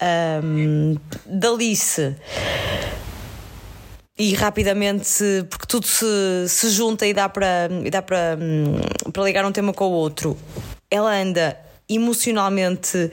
Ahm, 0.00 0.96
Dalice. 1.26 2.14
E 4.18 4.34
rapidamente, 4.34 5.22
porque 5.50 5.66
tudo 5.66 5.86
se, 5.86 6.48
se 6.48 6.70
junta 6.70 7.06
e 7.06 7.12
dá 7.12 7.28
para 7.28 7.68
e 7.84 7.90
dá 7.90 8.00
para, 8.00 8.38
hum, 8.40 8.80
para 9.12 9.22
ligar 9.24 9.44
um 9.44 9.52
tema 9.52 9.74
com 9.74 9.84
o 9.84 9.92
outro. 9.92 10.38
Ela 10.90 11.14
anda 11.20 11.58
emocionalmente 11.88 13.10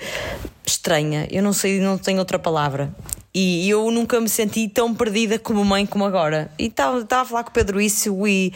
estranha, 0.65 1.27
eu 1.29 1.43
não 1.43 1.51
sei, 1.51 1.79
não 1.79 1.97
tenho 1.97 2.19
outra 2.19 2.39
palavra. 2.39 2.93
E 3.35 3.67
eu 3.67 3.89
nunca 3.89 4.21
me 4.21 4.29
senti 4.29 4.67
tão 4.67 4.93
perdida 4.93 5.39
como 5.39 5.65
mãe 5.65 5.87
como 5.87 6.05
agora. 6.05 6.51
E 6.59 6.67
estava 6.67 6.99
a 6.99 7.25
falar 7.25 7.43
com 7.43 7.49
o 7.49 7.53
Pedro 7.53 7.81
isso 7.81 8.27
e, 8.27 8.53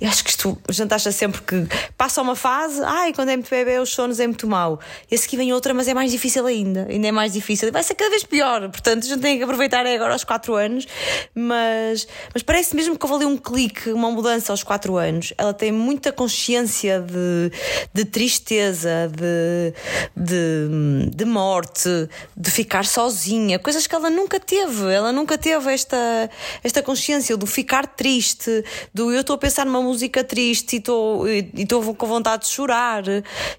e 0.00 0.06
acho 0.06 0.22
que 0.22 0.30
isto, 0.30 0.56
a 0.68 0.72
gente 0.72 0.94
acha 0.94 1.10
sempre 1.10 1.42
que 1.42 1.66
passa 1.98 2.22
uma 2.22 2.36
fase, 2.36 2.80
ai, 2.84 3.12
quando 3.12 3.30
é 3.30 3.36
muito 3.36 3.50
bebê, 3.50 3.80
os 3.80 3.90
sonos 3.90 4.20
é 4.20 4.26
muito 4.26 4.46
mau. 4.46 4.78
E 5.10 5.16
a 5.16 5.36
vem 5.36 5.52
outra, 5.52 5.74
mas 5.74 5.88
é 5.88 5.94
mais 5.94 6.12
difícil 6.12 6.46
ainda. 6.46 6.86
Ainda 6.88 7.08
é 7.08 7.12
mais 7.12 7.32
difícil. 7.32 7.72
Vai 7.72 7.82
ser 7.82 7.94
cada 7.94 8.10
vez 8.10 8.22
pior. 8.22 8.68
Portanto, 8.68 9.04
a 9.04 9.08
gente 9.08 9.20
tem 9.20 9.36
que 9.36 9.42
aproveitar 9.42 9.84
é 9.84 9.94
agora 9.96 10.12
aos 10.12 10.22
4 10.22 10.54
anos. 10.54 10.86
Mas, 11.34 12.06
mas 12.32 12.42
parece 12.42 12.76
mesmo 12.76 12.96
que 12.96 13.04
houve 13.04 13.24
ali 13.24 13.32
um 13.32 13.36
clique, 13.36 13.90
uma 13.90 14.12
mudança 14.12 14.52
aos 14.52 14.62
4 14.62 14.96
anos. 14.96 15.32
Ela 15.36 15.52
tem 15.52 15.72
muita 15.72 16.12
consciência 16.12 17.00
de, 17.00 17.50
de 17.92 18.04
tristeza, 18.04 19.10
de, 19.12 19.74
de, 20.16 21.10
de 21.14 21.24
morte, 21.24 22.08
de 22.36 22.50
ficar 22.50 22.84
sozinha, 22.84 23.58
coisas 23.58 23.86
que 23.86 23.94
ela 23.94 24.08
nunca 24.20 24.38
teve. 24.38 24.92
Ela 24.92 25.12
nunca 25.12 25.36
teve 25.38 25.72
esta, 25.72 26.30
esta 26.62 26.82
consciência 26.82 27.36
do 27.36 27.46
ficar 27.46 27.86
triste, 27.86 28.64
do 28.94 29.10
eu 29.12 29.20
estou 29.20 29.34
a 29.34 29.38
pensar 29.38 29.64
numa 29.66 29.82
música 29.82 30.22
triste 30.22 30.74
e 30.74 30.78
estou 30.78 31.28
e 31.28 31.50
estou 31.56 31.94
com 31.94 32.06
vontade 32.06 32.42
de 32.44 32.48
chorar. 32.48 33.02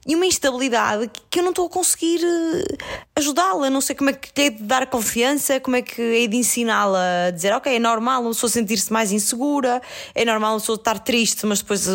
E 0.07 0.15
uma 0.15 0.25
instabilidade 0.25 1.09
que- 1.29 1.39
eu 1.39 1.43
não 1.43 1.49
estou 1.51 1.65
a 1.65 1.69
conseguir 1.69 2.21
eh, 2.23 2.75
ajudá-la. 3.15 3.69
Não 3.69 3.81
sei 3.81 3.95
como 3.95 4.09
é 4.09 4.13
que 4.13 4.29
hei 4.41 4.49
de 4.51 4.63
dar 4.63 4.85
confiança, 4.87 5.59
como 5.59 5.75
é 5.75 5.81
que 5.81 6.01
hei 6.01 6.27
de 6.27 6.37
ensiná-la 6.37 7.27
a 7.27 7.31
dizer, 7.31 7.51
ok, 7.53 7.75
é 7.75 7.79
normal 7.79 8.21
uma 8.21 8.31
pessoa 8.31 8.49
sentir-se 8.49 8.91
mais 8.93 9.11
insegura, 9.11 9.81
é 10.13 10.23
normal 10.23 10.53
uma 10.53 10.59
pessoa 10.59 10.75
estar 10.75 10.99
triste, 10.99 11.45
mas 11.45 11.59
depois 11.61 11.87
eh, 11.87 11.91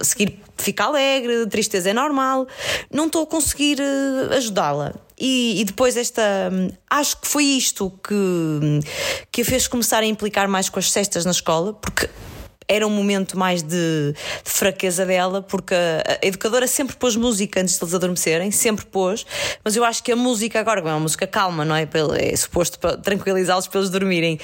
a 0.00 0.04
seguir 0.04 0.40
fica 0.56 0.84
alegre, 0.84 1.46
tristeza 1.48 1.90
é 1.90 1.92
normal. 1.92 2.46
Não 2.90 3.06
estou 3.06 3.24
a 3.24 3.26
conseguir 3.26 3.78
eh, 3.80 4.36
ajudá-la. 4.36 4.94
E, 5.18 5.60
e 5.60 5.64
depois 5.64 5.96
esta. 5.96 6.50
hum, 6.52 6.68
Acho 6.88 7.20
que 7.20 7.26
foi 7.26 7.44
isto 7.44 7.90
que, 8.06 8.14
hum, 8.14 8.80
que 9.32 9.42
a 9.42 9.44
fez 9.44 9.66
começar 9.66 9.98
a 10.02 10.06
implicar 10.06 10.48
mais 10.48 10.68
com 10.68 10.78
as 10.78 10.90
cestas 10.90 11.24
na 11.24 11.30
escola, 11.30 11.72
porque 11.72 12.08
era 12.68 12.86
um 12.86 12.90
momento 12.90 13.38
mais 13.38 13.62
de, 13.62 14.14
fraqueza 14.44 15.04
dela, 15.06 15.42
porque 15.42 15.74
a, 15.74 16.18
a 16.22 16.26
educadora 16.26 16.66
sempre 16.66 16.96
pôs 16.96 17.16
música 17.16 17.60
antes 17.60 17.76
de 17.78 17.84
eles 17.84 17.94
adormecerem, 17.94 18.50
sempre 18.50 18.84
pôs, 18.86 19.26
mas 19.64 19.76
eu 19.76 19.84
acho 19.84 20.02
que 20.02 20.12
a 20.12 20.16
música 20.16 20.58
agora, 20.60 20.80
é 20.80 20.82
uma 20.84 21.00
música 21.00 21.26
calma, 21.26 21.64
não 21.64 21.74
é? 21.74 21.86
Pelo- 21.86 22.14
É 22.14 22.34
suposto 22.36 22.78
para 22.78 22.96
tranquilizá-los 22.96 23.66
para 23.66 23.80
eles 23.80 23.90
dormirem. 23.90 24.38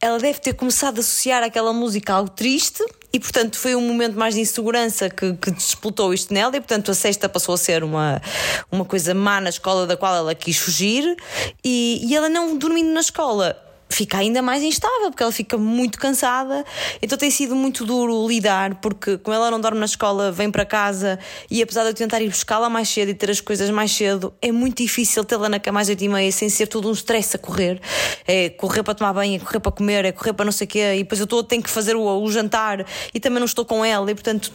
Ela 0.00 0.18
deve 0.18 0.38
ter 0.40 0.54
começado 0.54 0.98
a 0.98 1.00
associar 1.00 1.42
aquela 1.42 1.72
música 1.72 2.12
ao 2.14 2.28
triste. 2.28 2.82
E 3.14 3.20
portanto 3.20 3.58
foi 3.58 3.74
um 3.74 3.80
momento 3.82 4.18
mais 4.18 4.34
de 4.36 4.40
insegurança 4.40 5.10
que, 5.10 5.34
que 5.34 5.50
desplotou 5.50 6.14
isto 6.14 6.32
nela, 6.32 6.56
e 6.56 6.60
portanto 6.60 6.90
a 6.90 6.94
sexta 6.94 7.28
passou 7.28 7.54
a 7.54 7.58
ser 7.58 7.84
uma, 7.84 8.22
uma 8.70 8.86
coisa 8.86 9.12
má 9.12 9.38
na 9.38 9.50
escola 9.50 9.86
da 9.86 9.98
qual 9.98 10.14
ela 10.16 10.34
quis 10.34 10.56
fugir, 10.56 11.14
e, 11.62 12.00
e 12.02 12.16
ela 12.16 12.30
não 12.30 12.56
dormindo 12.56 12.90
na 12.90 13.00
escola 13.00 13.54
fica 13.92 14.18
ainda 14.18 14.42
mais 14.42 14.62
instável, 14.62 15.10
porque 15.10 15.22
ela 15.22 15.32
fica 15.32 15.56
muito 15.56 15.98
cansada. 15.98 16.64
Então 17.00 17.16
tem 17.16 17.30
sido 17.30 17.54
muito 17.54 17.84
duro 17.84 18.26
lidar, 18.26 18.76
porque 18.76 19.18
como 19.18 19.34
ela 19.34 19.50
não 19.50 19.60
dorme 19.60 19.78
na 19.78 19.86
escola, 19.86 20.32
vem 20.32 20.50
para 20.50 20.64
casa 20.64 21.18
e 21.50 21.62
apesar 21.62 21.82
de 21.82 21.90
eu 21.90 21.94
tentar 21.94 22.20
ir 22.20 22.28
buscá-la 22.28 22.68
mais 22.68 22.88
cedo 22.88 23.10
e 23.10 23.14
ter 23.14 23.30
as 23.30 23.40
coisas 23.40 23.70
mais 23.70 23.92
cedo, 23.92 24.32
é 24.40 24.50
muito 24.50 24.82
difícil 24.82 25.24
tê-la 25.24 25.48
na 25.48 25.60
cama 25.60 25.80
às 25.80 25.88
8 25.88 26.02
e 26.02 26.08
meia 26.08 26.32
sem 26.32 26.48
ser 26.48 26.66
tudo 26.66 26.88
um 26.88 26.92
stress 26.92 27.36
a 27.36 27.38
correr. 27.38 27.80
É 28.26 28.48
correr 28.50 28.82
para 28.82 28.94
tomar 28.94 29.12
banho, 29.12 29.36
é 29.36 29.38
correr 29.38 29.60
para 29.60 29.72
comer, 29.72 30.04
é 30.04 30.12
correr 30.12 30.32
para 30.32 30.44
não 30.44 30.52
sei 30.52 30.66
o 30.66 30.68
quê, 30.68 30.94
e 30.94 30.98
depois 31.02 31.20
eu 31.20 31.42
tenho 31.42 31.62
que 31.62 31.70
fazer 31.70 31.96
o, 31.96 32.02
o 32.02 32.30
jantar 32.30 32.84
e 33.12 33.20
também 33.20 33.38
não 33.38 33.46
estou 33.46 33.64
com 33.64 33.84
ela, 33.84 34.10
e 34.10 34.14
portanto 34.14 34.52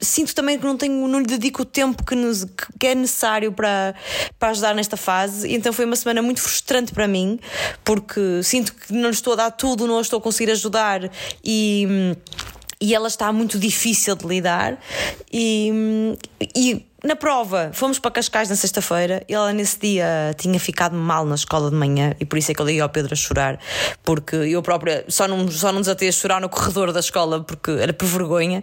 sinto 0.00 0.34
também 0.34 0.58
que 0.58 0.64
não 0.64 0.76
tenho, 0.76 1.06
não 1.06 1.18
lhe 1.18 1.26
dedico 1.26 1.62
o 1.62 1.64
tempo 1.64 2.04
que, 2.04 2.14
nos, 2.14 2.46
que 2.78 2.86
é 2.86 2.94
necessário 2.94 3.52
para, 3.52 3.94
para 4.38 4.50
ajudar 4.50 4.74
nesta 4.74 4.96
fase. 4.96 5.52
Então 5.52 5.72
foi 5.72 5.84
uma 5.84 5.96
semana 5.96 6.22
muito 6.22 6.40
frustrante 6.40 6.92
para 6.92 7.06
mim, 7.06 7.38
porque 7.84 8.42
sinto 8.42 8.74
que 8.74 8.92
não 8.92 9.10
lhe 9.10 9.14
estou 9.14 9.34
a 9.34 9.36
dar 9.36 9.50
tudo, 9.50 9.86
não 9.86 9.98
a 9.98 10.00
estou 10.00 10.18
a 10.18 10.22
conseguir 10.22 10.50
ajudar 10.52 11.10
e 11.44 12.16
e 12.82 12.94
ela 12.94 13.08
está 13.08 13.30
muito 13.30 13.58
difícil 13.58 14.16
de 14.16 14.26
lidar 14.26 14.80
e, 15.30 16.16
e 16.56 16.86
na 17.02 17.16
prova, 17.16 17.70
fomos 17.72 17.98
para 17.98 18.10
Cascais 18.10 18.48
na 18.48 18.56
sexta-feira. 18.56 19.24
Ela 19.28 19.52
nesse 19.52 19.78
dia 19.78 20.34
tinha 20.36 20.60
ficado 20.60 20.94
mal 20.94 21.24
na 21.24 21.34
escola 21.34 21.70
de 21.70 21.76
manhã 21.76 22.14
e 22.20 22.24
por 22.24 22.38
isso 22.38 22.50
é 22.50 22.54
que 22.54 22.60
eu 22.60 22.66
liguei 22.66 22.80
ao 22.80 22.88
Pedro 22.88 23.14
a 23.14 23.16
chorar, 23.16 23.58
porque 24.04 24.36
eu 24.36 24.62
própria 24.62 25.04
só 25.08 25.26
não, 25.26 25.48
só 25.50 25.72
não 25.72 25.80
desatei 25.80 26.08
a 26.08 26.12
chorar 26.12 26.40
no 26.40 26.48
corredor 26.48 26.92
da 26.92 27.00
escola 27.00 27.42
porque 27.42 27.70
era 27.70 27.92
por 27.92 28.06
vergonha, 28.06 28.62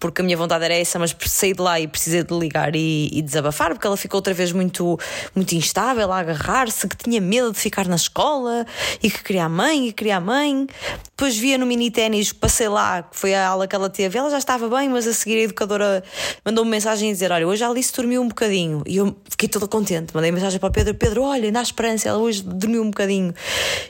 porque 0.00 0.22
a 0.22 0.24
minha 0.24 0.36
vontade 0.36 0.64
era 0.64 0.74
essa, 0.74 0.98
mas 0.98 1.14
saí 1.26 1.52
de 1.52 1.60
lá 1.60 1.78
e 1.78 1.86
precisei 1.86 2.22
de 2.22 2.34
ligar 2.38 2.74
e, 2.74 3.10
e 3.12 3.20
desabafar, 3.20 3.70
porque 3.70 3.86
ela 3.86 3.96
ficou 3.96 4.18
outra 4.18 4.32
vez 4.32 4.52
muito, 4.52 4.98
muito 5.34 5.52
instável 5.54 6.10
a 6.12 6.18
agarrar-se, 6.18 6.88
que 6.88 6.96
tinha 6.96 7.20
medo 7.20 7.52
de 7.52 7.58
ficar 7.58 7.86
na 7.86 7.96
escola 7.96 8.66
e 9.02 9.10
que 9.10 9.22
queria 9.22 9.44
a 9.44 9.48
mãe 9.48 9.88
e 9.88 9.92
queria 9.92 10.16
a 10.16 10.20
mãe. 10.20 10.66
Depois 11.10 11.36
via 11.36 11.58
no 11.58 11.66
mini 11.66 11.90
ténis, 11.90 12.32
passei 12.32 12.68
lá, 12.68 13.02
que 13.02 13.16
foi 13.16 13.34
a 13.34 13.46
aula 13.46 13.68
que 13.68 13.76
ela 13.76 13.90
teve, 13.90 14.18
ela 14.18 14.30
já 14.30 14.38
estava 14.38 14.68
bem, 14.68 14.88
mas 14.88 15.06
a 15.06 15.12
seguir 15.12 15.38
a 15.38 15.42
educadora 15.42 16.02
mandou-me 16.44 16.70
mensagem 16.70 17.10
a 17.10 17.12
dizer: 17.12 17.30
Olha, 17.30 17.46
hoje 17.46 17.62
Alice 17.74 17.92
dormiu 17.92 18.22
um 18.22 18.28
bocadinho. 18.28 18.82
E 18.86 18.96
eu 18.96 19.16
fiquei 19.28 19.48
toda 19.48 19.66
contente. 19.66 20.14
Mandei 20.14 20.30
mensagem 20.30 20.60
para 20.60 20.68
o 20.68 20.72
Pedro: 20.72 20.94
Pedro, 20.94 21.22
olha, 21.22 21.50
na 21.50 21.60
esperança, 21.60 22.08
ela 22.08 22.18
hoje 22.18 22.42
dormiu 22.42 22.82
um 22.82 22.90
bocadinho. 22.90 23.34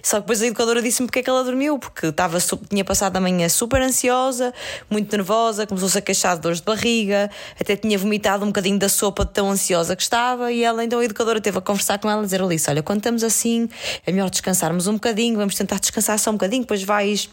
Só 0.03 0.17
que 0.17 0.23
depois 0.23 0.43
a 0.43 0.47
educadora 0.47 0.81
disse-me 0.81 1.07
porque 1.07 1.19
é 1.19 1.23
que 1.23 1.29
ela 1.29 1.45
dormiu, 1.45 1.79
porque 1.79 2.07
estava, 2.07 2.39
tinha 2.69 2.85
passado 2.85 3.17
a 3.17 3.21
manhã 3.21 3.49
super 3.49 3.83
ansiosa, 3.83 4.53
muito 4.89 5.15
nervosa, 5.15 5.67
começou-se 5.67 5.99
a 5.99 6.01
queixar 6.01 6.37
de 6.37 6.43
dores 6.43 6.59
de 6.59 6.65
barriga, 6.65 7.31
até 7.61 7.77
tinha 7.77 7.99
vomitado 7.99 8.45
um 8.45 8.49
bocadinho 8.49 8.79
da 8.79 8.89
sopa 8.89 9.25
de 9.25 9.33
tão 9.33 9.51
ansiosa 9.51 9.95
que 9.95 10.03
estava. 10.03 10.51
E 10.51 10.65
ela, 10.65 10.83
então, 10.83 10.99
a 10.99 11.05
educadora 11.05 11.41
teve 11.41 11.59
a 11.59 11.61
conversar 11.61 11.99
com 11.99 12.11
ela, 12.11 12.23
a 12.23 12.25
dizer: 12.25 12.41
Alice, 12.41 12.69
olha, 12.71 12.83
quando 12.83 12.99
estamos 12.99 13.23
assim, 13.23 13.69
é 14.07 14.11
melhor 14.11 14.31
descansarmos 14.31 14.87
um 14.87 14.95
bocadinho, 14.95 15.37
vamos 15.37 15.55
tentar 15.55 15.79
descansar 15.79 16.19
só 16.19 16.31
um 16.31 16.35
bocadinho, 16.35 16.63
depois 16.63 16.83
vais 16.83 17.29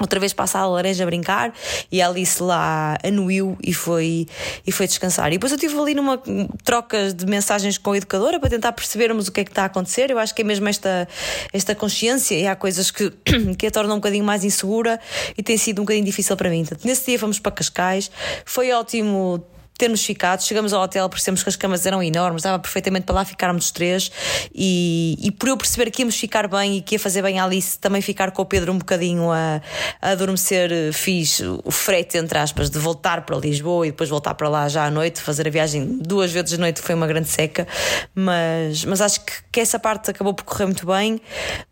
Outra 0.00 0.18
vez 0.18 0.32
passa 0.32 0.58
a 0.58 0.66
laranja 0.66 1.04
a 1.04 1.06
brincar 1.06 1.54
e 1.90 2.02
a 2.02 2.08
Alice 2.08 2.42
lá 2.42 2.98
anuiu 3.04 3.56
e 3.62 3.72
foi, 3.72 4.26
e 4.66 4.72
foi 4.72 4.88
descansar. 4.88 5.28
E 5.28 5.36
depois 5.36 5.52
eu 5.52 5.56
estive 5.56 5.78
ali 5.78 5.94
numa 5.94 6.20
troca 6.64 7.12
de 7.12 7.24
mensagens 7.26 7.78
com 7.78 7.92
a 7.92 7.96
educadora 7.96 8.40
para 8.40 8.50
tentar 8.50 8.72
percebermos 8.72 9.28
o 9.28 9.32
que 9.32 9.42
é 9.42 9.44
que 9.44 9.52
está 9.52 9.62
a 9.62 9.66
acontecer. 9.66 10.10
Eu 10.10 10.18
acho 10.18 10.34
que 10.34 10.42
é 10.42 10.44
mesmo 10.44 10.68
esta, 10.68 11.06
esta 11.52 11.76
consciência 11.76 12.34
e 12.34 12.44
há 12.44 12.56
coisas 12.56 12.90
que, 12.90 13.12
que 13.56 13.68
a 13.68 13.70
tornam 13.70 13.94
um 13.94 13.98
bocadinho 14.00 14.24
mais 14.24 14.42
insegura 14.42 14.98
e 15.38 15.44
tem 15.44 15.56
sido 15.56 15.78
um 15.78 15.84
bocadinho 15.84 16.04
difícil 16.04 16.36
para 16.36 16.50
mim. 16.50 16.64
Portanto, 16.64 16.84
nesse 16.84 17.06
dia 17.06 17.18
fomos 17.18 17.38
para 17.38 17.52
Cascais, 17.52 18.10
foi 18.44 18.72
ótimo 18.72 19.46
termos 19.76 20.04
ficado, 20.04 20.42
chegamos 20.42 20.72
ao 20.72 20.82
hotel, 20.82 21.08
percebemos 21.08 21.42
que 21.42 21.48
as 21.48 21.56
camas 21.56 21.84
eram 21.84 22.02
enormes, 22.02 22.42
dava 22.42 22.58
perfeitamente 22.58 23.04
para 23.06 23.16
lá 23.16 23.24
ficarmos 23.24 23.66
os 23.66 23.70
três. 23.70 24.10
E, 24.54 25.16
e 25.20 25.30
por 25.30 25.48
eu 25.48 25.56
perceber 25.56 25.90
que 25.90 26.02
íamos 26.02 26.16
ficar 26.16 26.48
bem 26.48 26.76
e 26.76 26.82
que 26.82 26.94
ia 26.94 26.98
fazer 26.98 27.22
bem 27.22 27.38
a 27.38 27.44
Alice 27.44 27.78
também 27.78 28.00
ficar 28.00 28.30
com 28.30 28.42
o 28.42 28.44
Pedro 28.44 28.72
um 28.72 28.78
bocadinho 28.78 29.30
a, 29.30 29.60
a 30.00 30.10
adormecer, 30.10 30.92
fiz 30.92 31.40
o 31.64 31.70
frete, 31.70 32.16
entre 32.18 32.38
aspas, 32.38 32.70
de 32.70 32.78
voltar 32.78 33.26
para 33.26 33.36
Lisboa 33.36 33.86
e 33.86 33.90
depois 33.90 34.08
voltar 34.08 34.34
para 34.34 34.48
lá 34.48 34.68
já 34.68 34.86
à 34.86 34.90
noite, 34.90 35.20
fazer 35.20 35.46
a 35.48 35.50
viagem 35.50 35.98
duas 36.00 36.30
vezes 36.30 36.54
à 36.54 36.58
noite, 36.58 36.80
foi 36.80 36.94
uma 36.94 37.06
grande 37.06 37.28
seca, 37.28 37.66
mas, 38.14 38.84
mas 38.84 39.00
acho 39.00 39.24
que, 39.24 39.32
que 39.50 39.60
essa 39.60 39.78
parte 39.78 40.10
acabou 40.10 40.34
por 40.34 40.44
correr 40.44 40.66
muito 40.66 40.86
bem. 40.86 41.20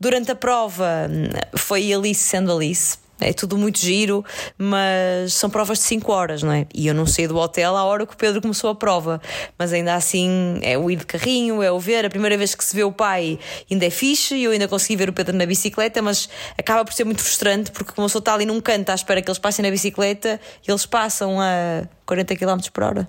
Durante 0.01 0.31
a 0.31 0.35
prova 0.35 1.09
foi 1.57 1.93
Alice 1.93 2.21
sendo 2.21 2.53
Alice 2.53 3.02
é 3.23 3.33
tudo 3.33 3.57
muito 3.57 3.79
giro, 3.79 4.25
mas 4.59 5.35
são 5.35 5.49
provas 5.49 5.79
de 5.79 5.85
5 5.85 6.13
horas, 6.13 6.43
não 6.43 6.53
é? 6.53 6.67
E 6.75 6.87
eu 6.87 6.95
não 6.95 7.07
saí 7.07 7.27
do 7.27 7.37
hotel 7.37 7.77
à 7.77 7.85
hora 7.85 8.07
que 8.07 8.15
o 8.15 8.17
Pedro 8.17 8.41
começou 8.41 8.71
a 8.71 8.75
prova, 8.75 9.21
mas 9.59 9.73
ainda 9.73 9.95
assim 9.95 10.59
é 10.63 10.77
o 10.77 10.91
ir 10.91 10.97
de 10.97 11.07
carrinho, 11.07 11.63
é 11.63 11.71
o 11.71 11.79
ver. 11.79 12.05
A 12.05 12.11
primeira 12.11 12.37
vez 12.37 12.55
que 12.55 12.65
se 12.65 12.75
vê 12.75 12.85
o 12.85 12.93
pai 12.93 13.39
ainda 13.71 13.87
é 13.87 13.91
fixe 13.91 14.35
e 14.35 14.45
eu 14.45 14.51
ainda 14.51 14.69
consegui 14.69 14.97
ver 14.97 15.09
o 15.09 15.13
Pedro 15.13 15.37
na 15.37 15.47
bicicleta, 15.47 16.03
mas 16.03 16.29
acaba 16.59 16.85
por 16.85 16.93
ser 16.93 17.05
muito 17.05 17.23
frustrante 17.23 17.71
porque, 17.71 17.93
como 17.93 18.07
eu 18.07 18.09
sou 18.09 18.19
está 18.19 18.35
ali 18.35 18.47
num 18.47 18.61
canto 18.61 18.91
à 18.91 18.95
espera 18.95 19.21
que 19.21 19.29
eles 19.29 19.39
passem 19.39 19.63
na 19.63 19.71
bicicleta, 19.71 20.41
eles 20.67 20.87
passam 20.87 21.41
a 21.41 21.87
40 22.07 22.37
km 22.37 22.59
por 22.73 22.83
hora. 22.85 23.09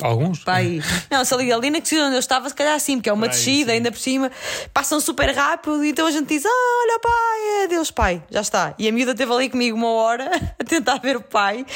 Alguns? 0.00 0.44
Pai. 0.44 0.80
Não, 1.10 1.24
se 1.24 1.34
ali, 1.34 1.52
ali 1.52 1.70
na 1.70 1.78
descida 1.78 2.04
onde 2.06 2.14
eu 2.14 2.20
estava, 2.20 2.48
se 2.48 2.54
calhar 2.54 2.78
sim, 2.80 2.96
porque 2.96 3.10
é 3.10 3.12
uma 3.12 3.26
Pai, 3.26 3.30
descida, 3.30 3.70
sim. 3.70 3.76
ainda 3.76 3.92
por 3.92 3.98
cima, 3.98 4.30
passam 4.72 5.00
super 5.00 5.34
rápido, 5.34 5.84
então 5.84 6.06
a 6.06 6.10
gente 6.10 6.28
diz: 6.28 6.44
ah, 6.46 6.48
olha, 6.48 6.98
pai, 7.00 7.64
adeus, 7.64 7.90
pai, 7.90 8.22
já 8.30 8.40
está. 8.40 8.74
E 8.78 8.88
a 8.88 8.92
miúda 8.92 9.12
esteve 9.12 9.32
ali 9.32 9.50
comigo 9.50 9.76
uma 9.76 9.90
hora 9.90 10.30
a 10.58 10.64
tentar 10.64 10.98
ver 10.98 11.16
o 11.16 11.20
pai, 11.20 11.66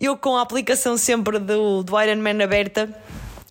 eu 0.00 0.16
com 0.16 0.36
a 0.36 0.42
aplicação 0.42 0.96
sempre 0.96 1.38
do, 1.38 1.82
do 1.82 2.00
Iron 2.00 2.20
Man 2.22 2.42
aberta 2.42 2.88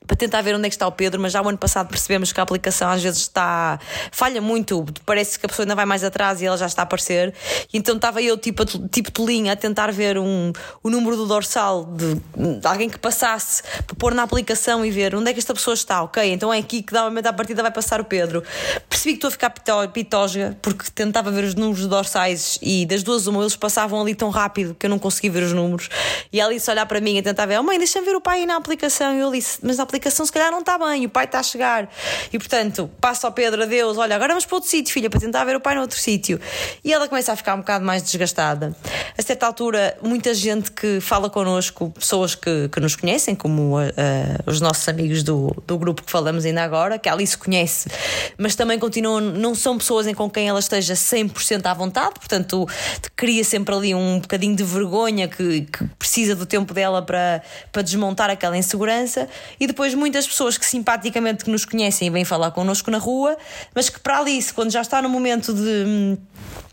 para 0.05 0.15
tentar 0.15 0.41
ver 0.41 0.55
onde 0.55 0.67
é 0.67 0.69
que 0.69 0.75
está 0.75 0.87
o 0.87 0.91
Pedro, 0.91 1.19
mas 1.21 1.31
já 1.31 1.41
o 1.41 1.47
ano 1.47 1.57
passado 1.57 1.87
percebemos 1.87 2.31
que 2.31 2.39
a 2.39 2.43
aplicação 2.43 2.89
às 2.89 3.01
vezes 3.01 3.21
está 3.21 3.79
falha 4.11 4.41
muito, 4.41 4.85
parece 5.05 5.37
que 5.39 5.45
a 5.45 5.49
pessoa 5.49 5.65
ainda 5.65 5.75
vai 5.75 5.85
mais 5.85 6.03
atrás 6.03 6.41
e 6.41 6.45
ela 6.45 6.57
já 6.57 6.65
está 6.65 6.81
a 6.81 6.83
aparecer. 6.83 7.33
E 7.73 7.77
então 7.77 7.95
estava 7.95 8.21
eu 8.21 8.37
tipo, 8.37 8.65
tipo 8.89 9.11
tolinha 9.11 9.53
a 9.53 9.55
tentar 9.55 9.91
ver 9.91 10.17
um, 10.17 10.51
o 10.83 10.89
número 10.89 11.15
do 11.15 11.25
dorsal 11.25 11.85
de, 11.85 12.15
de 12.59 12.67
alguém 12.67 12.89
que 12.89 12.97
passasse 12.97 13.63
para 13.85 13.95
pôr 13.95 14.13
na 14.13 14.23
aplicação 14.23 14.85
e 14.85 14.91
ver 14.91 15.15
onde 15.15 15.29
é 15.29 15.33
que 15.33 15.39
esta 15.39 15.53
pessoa 15.53 15.73
está. 15.73 16.03
Ok, 16.03 16.23
então 16.31 16.53
é 16.53 16.59
aqui 16.59 16.81
que 16.81 16.93
dá 16.93 17.07
uma 17.07 17.19
à 17.19 17.33
partida 17.33 17.61
vai 17.61 17.71
passar 17.71 17.99
o 17.99 18.05
Pedro. 18.05 18.43
Percebi 18.89 19.13
que 19.13 19.25
estou 19.25 19.29
a 19.29 19.31
ficar 19.31 19.49
pitosga 19.89 20.57
porque 20.61 20.89
tentava 20.91 21.31
ver 21.31 21.43
os 21.43 21.55
números 21.55 21.87
dorsais 21.87 22.59
e 22.61 22.85
das 22.85 23.03
duas 23.03 23.27
uma 23.27 23.41
eles 23.41 23.55
passavam 23.55 24.01
ali 24.01 24.13
tão 24.13 24.29
rápido 24.29 24.75
que 24.75 24.85
eu 24.85 24.89
não 24.89 24.99
consegui 24.99 25.29
ver 25.29 25.43
os 25.43 25.53
números. 25.53 25.89
E 26.31 26.39
ela 26.39 26.53
disse 26.53 26.69
olhar 26.69 26.85
para 26.85 27.01
mim 27.01 27.17
e 27.17 27.21
tentar 27.21 27.45
ver, 27.45 27.59
oh 27.59 27.63
mãe, 27.63 27.77
deixa-me 27.77 28.05
ver 28.05 28.15
o 28.15 28.21
pai 28.21 28.45
na 28.45 28.55
aplicação. 28.55 29.15
E 29.15 29.19
eu 29.19 29.31
disse, 29.31 29.59
mas 29.63 29.77
na 29.77 29.83
aplicação 29.83 29.94
se 30.11 30.31
calhar 30.31 30.51
não 30.51 30.59
está 30.59 30.77
bem, 30.77 31.05
o 31.05 31.09
pai 31.09 31.25
está 31.25 31.39
a 31.39 31.43
chegar. 31.43 31.89
E 32.31 32.37
portanto, 32.37 32.89
passo 32.99 33.25
ao 33.25 33.31
Pedro, 33.31 33.63
adeus, 33.63 33.97
olha, 33.97 34.15
agora 34.15 34.29
vamos 34.29 34.45
para 34.45 34.55
outro 34.55 34.69
sítio, 34.69 34.93
filha, 34.93 35.09
para 35.09 35.19
tentar 35.19 35.43
ver 35.43 35.55
o 35.55 35.59
pai 35.59 35.75
no 35.75 35.81
outro 35.81 35.97
sítio. 35.97 36.39
E 36.83 36.93
ela 36.93 37.07
começa 37.07 37.33
a 37.33 37.35
ficar 37.35 37.55
um 37.55 37.59
bocado 37.59 37.85
mais 37.85 38.03
desgastada. 38.03 38.75
A 39.17 39.21
certa 39.21 39.45
altura, 39.45 39.97
muita 40.01 40.33
gente 40.33 40.71
que 40.71 40.99
fala 40.99 41.29
connosco, 41.29 41.91
pessoas 41.91 42.35
que, 42.35 42.69
que 42.69 42.79
nos 42.79 42.95
conhecem, 42.95 43.35
como 43.35 43.77
ah, 43.77 43.83
ah, 43.97 44.43
os 44.45 44.61
nossos 44.61 44.87
amigos 44.87 45.23
do, 45.23 45.55
do 45.65 45.77
grupo 45.77 46.03
que 46.03 46.11
falamos 46.11 46.45
ainda 46.45 46.63
agora, 46.63 46.97
que 46.97 47.09
a 47.09 47.13
Alice 47.13 47.37
conhece, 47.37 47.89
mas 48.37 48.55
também 48.55 48.79
continuam, 48.79 49.21
não 49.21 49.55
são 49.55 49.77
pessoas 49.77 50.07
em 50.07 50.13
com 50.13 50.29
quem 50.29 50.47
ela 50.47 50.59
esteja 50.59 50.93
100% 50.93 51.65
à 51.65 51.73
vontade, 51.73 52.15
portanto, 52.15 52.67
cria 53.15 53.43
sempre 53.43 53.73
ali 53.73 53.95
um 53.95 54.19
bocadinho 54.19 54.55
de 54.55 54.63
vergonha 54.63 55.27
que, 55.27 55.61
que 55.61 55.85
precisa 55.99 56.35
do 56.35 56.45
tempo 56.45 56.73
dela 56.73 57.01
para, 57.01 57.41
para 57.71 57.81
desmontar 57.81 58.29
aquela 58.29 58.57
insegurança. 58.57 59.27
E 59.59 59.67
depois 59.67 59.84
muitas 59.93 60.25
pessoas 60.27 60.57
que 60.57 60.65
simpaticamente 60.65 61.45
que 61.45 61.51
nos 61.51 61.65
conhecem 61.65 62.07
e 62.07 62.11
vêm 62.11 62.25
falar 62.25 62.51
connosco 62.51 62.89
na 62.89 62.97
rua, 62.97 63.37
mas 63.73 63.89
que 63.89 63.99
para 63.99 64.19
Alice, 64.19 64.53
quando 64.53 64.71
já 64.71 64.81
está 64.81 65.01
no 65.01 65.09
momento 65.09 65.53
de 65.53 66.17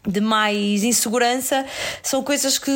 de 0.06 0.20
mais 0.20 0.82
insegurança 0.82 1.64
são 2.02 2.22
coisas 2.22 2.58
que, 2.58 2.72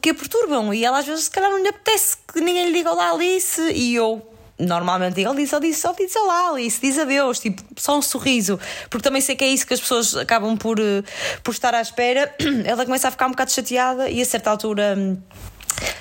que 0.00 0.10
a 0.10 0.14
perturbam. 0.14 0.72
E 0.74 0.84
ela 0.84 0.98
às 0.98 1.06
vezes 1.06 1.24
se 1.24 1.30
calhar 1.30 1.50
não 1.50 1.62
lhe 1.62 1.68
apetece 1.68 2.16
que 2.32 2.40
ninguém 2.40 2.66
lhe 2.66 2.72
diga 2.72 2.92
olá 2.92 3.10
Alice. 3.10 3.60
E 3.72 3.94
eu 3.94 4.22
normalmente 4.58 5.14
digo 5.14 5.30
Alice, 5.30 5.54
Alice, 5.54 5.80
só 5.80 5.92
diz 5.92 6.14
olá 6.16 6.50
Alice, 6.50 6.80
diz 6.80 6.98
adeus, 6.98 7.38
tipo, 7.38 7.62
só 7.76 7.96
um 7.96 8.02
sorriso. 8.02 8.58
Porque 8.90 9.02
também 9.02 9.20
sei 9.20 9.36
que 9.36 9.44
é 9.44 9.48
isso 9.48 9.66
que 9.66 9.74
as 9.74 9.80
pessoas 9.80 10.16
acabam 10.16 10.56
por, 10.56 10.78
eh, 10.78 11.02
por 11.42 11.52
estar 11.52 11.74
à 11.74 11.80
espera. 11.80 12.34
Ela 12.66 12.84
começa 12.84 13.08
a 13.08 13.10
ficar 13.10 13.26
um 13.26 13.30
bocado 13.30 13.50
chateada 13.50 14.10
e 14.10 14.20
a 14.20 14.24
certa 14.24 14.50
altura 14.50 14.94
hum, 14.98 15.16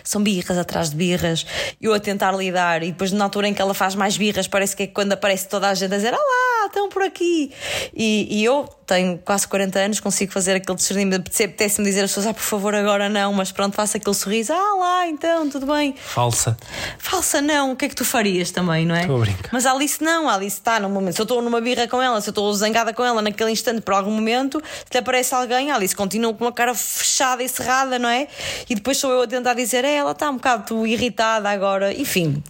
são 0.03 0.21
birras 0.21 0.57
atrás 0.57 0.89
de 0.89 0.95
birras, 0.95 1.45
eu 1.81 1.93
a 1.93 1.99
tentar 1.99 2.31
lidar, 2.31 2.83
e 2.83 2.91
depois 2.91 3.11
na 3.11 3.23
altura 3.23 3.47
em 3.47 3.53
que 3.53 3.61
ela 3.61 3.73
faz 3.73 3.95
mais 3.95 4.17
birras, 4.17 4.47
parece 4.47 4.75
que 4.75 4.83
é 4.83 4.87
quando 4.87 5.13
aparece 5.13 5.47
toda 5.47 5.69
a 5.69 5.73
gente 5.73 5.93
a 5.93 5.97
dizer 5.97 6.13
Olá, 6.13 6.67
estão 6.67 6.89
por 6.89 7.01
aqui. 7.01 7.51
E, 7.93 8.39
e 8.39 8.43
eu 8.43 8.67
tenho 8.87 9.17
quase 9.17 9.45
40 9.47 9.79
anos, 9.79 9.99
consigo 9.99 10.31
fazer 10.31 10.55
aquele 10.55 10.77
discernimento, 10.77 11.29
apetece-me 11.29 11.85
dizer 11.85 12.03
às 12.03 12.11
pessoas, 12.11 12.27
ah, 12.27 12.33
por 12.33 12.41
favor, 12.41 12.73
agora 12.73 13.09
não, 13.09 13.33
mas 13.33 13.51
pronto, 13.51 13.75
faço 13.75 13.97
aquele 13.97 14.15
sorriso, 14.15 14.53
ah 14.53 14.75
lá, 14.79 15.07
então, 15.07 15.49
tudo 15.49 15.65
bem. 15.65 15.93
Falsa. 15.97 16.57
Falsa 16.97 17.41
não, 17.41 17.73
o 17.73 17.75
que 17.75 17.85
é 17.85 17.89
que 17.89 17.95
tu 17.95 18.05
farias 18.05 18.49
também, 18.49 18.85
não 18.85 18.95
é? 18.95 19.01
Estou 19.01 19.17
a 19.17 19.19
brincar. 19.19 19.49
Mas 19.51 19.65
a 19.65 19.73
Alice 19.73 20.01
não, 20.01 20.29
a 20.29 20.35
Alice 20.35 20.57
está 20.57 20.79
num 20.79 20.89
momento. 20.89 21.15
Se 21.15 21.21
eu 21.21 21.23
estou 21.23 21.41
numa 21.41 21.59
birra 21.59 21.85
com 21.85 22.01
ela, 22.01 22.21
se 22.21 22.29
eu 22.29 22.31
estou 22.31 22.53
zangada 22.53 22.93
com 22.93 23.03
ela 23.03 23.21
naquele 23.21 23.51
instante 23.51 23.81
por 23.81 23.93
algum 23.93 24.11
momento, 24.11 24.63
se 24.85 24.93
lhe 24.93 24.99
aparece 24.99 25.35
alguém, 25.35 25.69
a 25.69 25.75
Alice 25.75 25.95
continua 25.95 26.33
com 26.33 26.45
uma 26.45 26.53
cara 26.53 26.73
fechada 26.73 27.43
e 27.43 27.49
cerrada, 27.49 27.99
não 27.99 28.07
é? 28.07 28.29
E 28.69 28.75
depois 28.75 28.97
sou 28.97 29.11
eu 29.11 29.21
a 29.23 29.27
tentar 29.27 29.53
dizer, 29.53 29.66
é, 29.73 29.95
ela 29.95 30.11
está 30.11 30.29
um 30.29 30.35
bocado 30.35 30.85
irritada 30.85 31.49
agora, 31.49 31.93
enfim. 31.93 32.41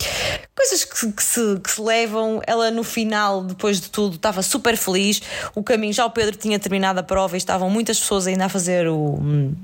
Coisas 0.55 0.83
que, 0.83 1.11
que 1.11 1.23
se, 1.23 1.59
que 1.59 1.69
se 1.69 1.79
levam. 1.79 2.41
Ela 2.47 2.71
no 2.71 2.83
final, 2.83 3.43
depois 3.43 3.79
de 3.79 3.89
tudo, 3.89 4.15
estava 4.15 4.41
super 4.41 4.75
feliz. 4.75 5.21
O 5.53 5.61
caminho, 5.61 5.93
já 5.93 6.03
o 6.03 6.09
Pedro 6.09 6.35
tinha 6.35 6.57
terminado 6.57 6.99
a 6.99 7.03
prova 7.03 7.35
e 7.35 7.37
estavam 7.37 7.69
muitas 7.69 7.99
pessoas 7.99 8.25
ainda 8.25 8.45
a 8.45 8.49
fazer 8.49 8.87
o, 8.87 9.19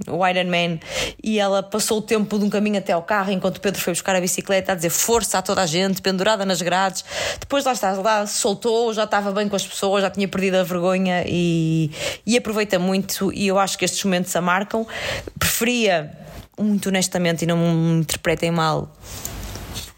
o 0.07 0.27
Iron 0.27 0.49
Man. 0.49 0.79
E 1.23 1.39
ela 1.39 1.63
passou 1.63 1.97
o 1.97 2.01
tempo 2.01 2.37
de 2.37 2.45
um 2.45 2.49
caminho 2.49 2.77
até 2.77 2.93
ao 2.93 3.01
carro 3.01 3.31
enquanto 3.31 3.57
o 3.57 3.61
Pedro 3.61 3.81
foi 3.81 3.93
buscar 3.93 4.15
a 4.15 4.21
bicicleta 4.21 4.71
a 4.71 4.75
dizer 4.75 4.91
força 4.91 5.39
a 5.39 5.41
toda 5.41 5.63
a 5.63 5.65
gente, 5.65 5.99
pendurada 5.99 6.45
nas 6.45 6.61
grades. 6.61 7.03
Depois 7.39 7.65
lá 7.65 7.73
está, 7.73 7.91
lá 7.93 8.27
soltou, 8.27 8.93
já 8.93 9.05
estava 9.05 9.31
bem 9.31 9.49
com 9.49 9.55
as 9.55 9.65
pessoas, 9.65 10.03
já 10.03 10.11
tinha 10.11 10.27
perdido 10.27 10.57
a 10.57 10.63
vergonha 10.63 11.23
e, 11.27 11.89
e 12.23 12.37
aproveita 12.37 12.77
muito. 12.77 13.33
E 13.33 13.47
eu 13.47 13.57
acho 13.57 13.79
que 13.79 13.85
estes 13.85 14.03
momentos 14.03 14.35
a 14.35 14.41
marcam. 14.41 14.85
Preferia 15.39 16.22
muito 16.59 16.89
honestamente, 16.89 17.43
e 17.43 17.45
não 17.45 17.57
me 17.57 18.01
interpretem 18.01 18.51
mal, 18.51 18.91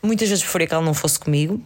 muitas 0.02 0.30
vezes 0.30 0.44
preferia 0.44 0.68
que 0.68 0.74
ela 0.74 0.84
não 0.84 0.94
fosse 0.94 1.20
comigo. 1.20 1.62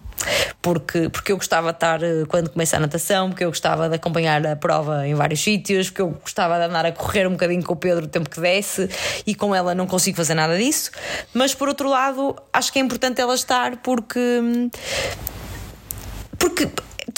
Porque, 0.61 1.07
porque 1.07 1.31
eu 1.31 1.37
gostava 1.37 1.71
de 1.71 1.77
estar 1.77 2.03
eh, 2.03 2.25
quando 2.27 2.49
começa 2.49 2.75
a 2.75 2.79
natação, 2.79 3.29
porque 3.29 3.45
eu 3.45 3.49
gostava 3.49 3.87
de 3.87 3.95
acompanhar 3.95 4.45
a 4.45 4.55
prova 4.55 5.07
em 5.07 5.15
vários 5.15 5.41
sítios, 5.41 5.89
porque 5.89 6.01
eu 6.01 6.09
gostava 6.09 6.57
de 6.57 6.65
andar 6.65 6.85
a 6.85 6.91
correr 6.91 7.25
um 7.25 7.31
bocadinho 7.31 7.63
com 7.63 7.73
o 7.73 7.77
Pedro 7.77 8.05
o 8.05 8.07
tempo 8.07 8.29
que 8.29 8.39
desse 8.41 8.89
e 9.25 9.33
com 9.33 9.55
ela 9.55 9.73
não 9.73 9.87
consigo 9.87 10.17
fazer 10.17 10.33
nada 10.33 10.57
disso. 10.57 10.91
Mas 11.33 11.55
por 11.55 11.69
outro 11.69 11.89
lado, 11.89 12.35
acho 12.51 12.73
que 12.73 12.79
é 12.79 12.81
importante 12.81 13.21
ela 13.21 13.33
estar 13.33 13.77
porque. 13.77 14.41
Porque 16.37 16.69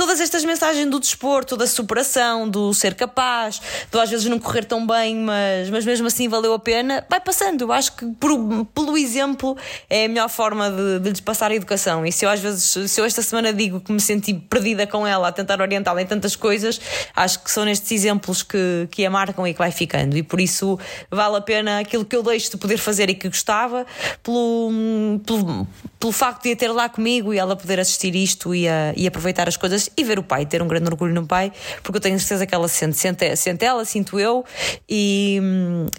todas 0.02 0.20
estas 0.20 0.44
mensagens 0.44 0.90
do 0.90 1.00
desporto, 1.00 1.56
da 1.56 1.68
superação, 1.68 2.50
do 2.50 2.74
ser 2.74 2.96
capaz, 2.96 3.62
do 3.92 4.00
às 4.00 4.10
vezes 4.10 4.26
não 4.26 4.40
correr 4.40 4.66
tão 4.66 4.86
bem, 4.88 5.16
mas, 5.16 5.70
mas 5.70 5.86
mesmo 5.86 6.08
assim 6.08 6.28
valeu 6.28 6.54
a 6.56 6.60
pena, 6.60 7.06
vai 7.08 7.20
passando. 7.20 7.62
Eu 7.62 7.72
acho 7.72 7.96
que 7.96 8.08
por- 8.20 8.66
pelo 8.74 8.98
exemplo 8.98 9.56
é 9.88 10.06
a 10.06 10.08
melhor 10.10 10.28
forma 10.28 10.72
de, 10.72 11.00
de 11.02 11.10
lhes 11.12 11.20
passar 11.20 11.52
a 11.52 11.56
educação. 11.56 12.04
E 12.04 12.12
se 12.12 12.26
eu 12.26 12.32
às 12.32 12.40
vezes, 12.40 12.64
se 12.92 13.00
eu 13.00 13.06
esta 13.06 13.22
semana 13.22 13.54
digo 13.54 13.80
que 13.80 13.92
me 13.92 14.00
senti 14.02 14.34
perdida 14.34 14.88
com 14.88 15.06
ela 15.06 15.28
a 15.28 15.32
tentar 15.32 15.62
orientá-la 15.62 16.02
em 16.02 16.08
tantas 16.08 16.36
coisas, 16.36 16.82
acho 17.16 17.44
que 17.44 17.52
são 17.52 17.64
nestes 17.64 17.92
exemplos 17.92 18.42
que, 18.42 18.88
que 18.90 19.06
a 19.06 19.10
marcam 19.12 19.46
e 19.46 19.54
que 19.54 19.60
vai 19.60 19.72
ficando. 19.72 20.18
E 20.18 20.24
por 20.24 20.42
isso 20.42 20.80
vale 21.12 21.36
a 21.38 21.42
pena 21.42 21.78
aquilo 21.80 22.04
que 22.06 22.16
eu 22.16 22.24
deixo 22.24 22.50
de 22.50 22.58
poder 22.58 22.78
fazer 22.80 23.08
e 23.12 23.14
que 23.14 23.28
gostava, 23.30 23.86
pelo, 24.24 24.72
pelo, 25.24 25.68
pelo 26.00 26.12
facto 26.12 26.42
de 26.42 26.54
a 26.54 26.56
ter 26.56 26.70
lá 26.72 26.90
comigo 26.90 27.32
e 27.36 27.38
ela 27.38 27.56
poder 27.56 27.80
assistir 27.80 28.16
isto 28.16 28.56
e, 28.56 28.68
a- 28.68 28.94
e 28.98 29.06
aproveitar 29.06 29.48
as 29.48 29.56
coisas 29.58 29.91
e 29.98 30.04
ver 30.04 30.20
o 30.20 30.24
pai, 30.24 30.46
ter 30.46 30.62
um 30.62 30.68
grande 30.68 30.88
orgulho 30.88 31.14
no 31.14 31.26
pai, 31.26 31.52
porque 31.84 31.98
eu 31.98 32.02
tenho 32.02 32.20
certeza 32.20 32.46
que 32.46 32.54
ela 32.54 32.68
sente, 32.68 32.98
sente, 32.98 33.36
sente 33.36 33.66
ela, 33.66 33.84
sinto 33.86 34.20
eu, 34.20 34.46
e, 34.90 35.40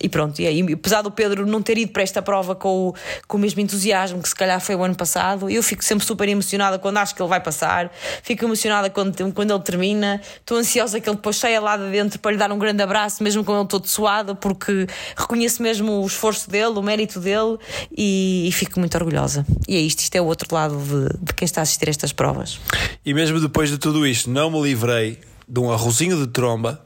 e 0.00 0.08
pronto. 0.08 0.40
E, 0.40 0.46
aí, 0.46 0.72
apesar 0.72 1.02
do 1.02 1.10
Pedro 1.10 1.46
não 1.46 1.62
ter 1.62 1.78
ido 1.78 1.92
para 1.92 2.02
esta 2.02 2.22
prova 2.22 2.54
com 2.54 2.88
o, 2.88 2.94
com 3.26 3.36
o 3.36 3.40
mesmo 3.40 3.60
entusiasmo 3.60 4.22
que 4.22 4.28
se 4.28 4.34
calhar 4.34 4.60
foi 4.60 4.74
o 4.74 4.82
ano 4.82 4.94
passado, 4.94 5.48
eu 5.50 5.62
fico 5.62 5.84
sempre 5.84 6.04
super 6.04 6.28
emocionada 6.28 6.78
quando 6.78 6.98
acho 6.98 7.14
que 7.14 7.22
ele 7.22 7.28
vai 7.28 7.40
passar, 7.40 7.92
fico 8.22 8.44
emocionada 8.44 8.90
quando, 8.90 9.32
quando 9.32 9.52
ele 9.52 9.62
termina, 9.62 10.20
estou 10.40 10.58
ansiosa 10.58 11.00
que 11.00 11.08
ele 11.08 11.16
depois 11.16 11.36
saia 11.36 11.60
lá 11.60 11.76
de 11.76 11.90
dentro 11.90 12.18
para 12.18 12.32
lhe 12.32 12.38
dar 12.38 12.50
um 12.52 12.58
grande 12.58 12.82
abraço, 12.82 13.22
mesmo 13.22 13.44
com 13.44 13.56
ele 13.58 13.68
todo 13.68 13.86
suado, 13.86 14.36
porque 14.36 14.86
reconheço 15.16 15.62
mesmo 15.62 16.02
o 16.02 16.06
esforço 16.06 16.50
dele, 16.50 16.78
o 16.78 16.82
mérito 16.82 17.20
dele 17.20 17.58
e, 17.96 18.46
e 18.48 18.52
fico 18.52 18.78
muito 18.78 18.94
orgulhosa. 18.96 19.44
E 19.68 19.76
é 19.76 19.80
isto, 19.80 20.00
isto 20.00 20.14
é 20.16 20.20
o 20.20 20.24
outro 20.24 20.54
lado 20.54 20.76
de, 20.76 21.24
de 21.24 21.34
quem 21.34 21.44
está 21.44 21.60
a 21.60 21.62
assistir 21.62 21.88
a 21.88 21.90
estas 21.90 22.12
provas. 22.12 22.60
E 23.04 23.12
mesmo 23.12 23.40
depois 23.40 23.70
de 23.70 23.78
tudo 23.82 24.06
isto, 24.06 24.30
não 24.30 24.48
me 24.48 24.62
livrei 24.62 25.18
de 25.48 25.58
um 25.58 25.72
arrozinho 25.72 26.16
de 26.16 26.28
tromba 26.28 26.80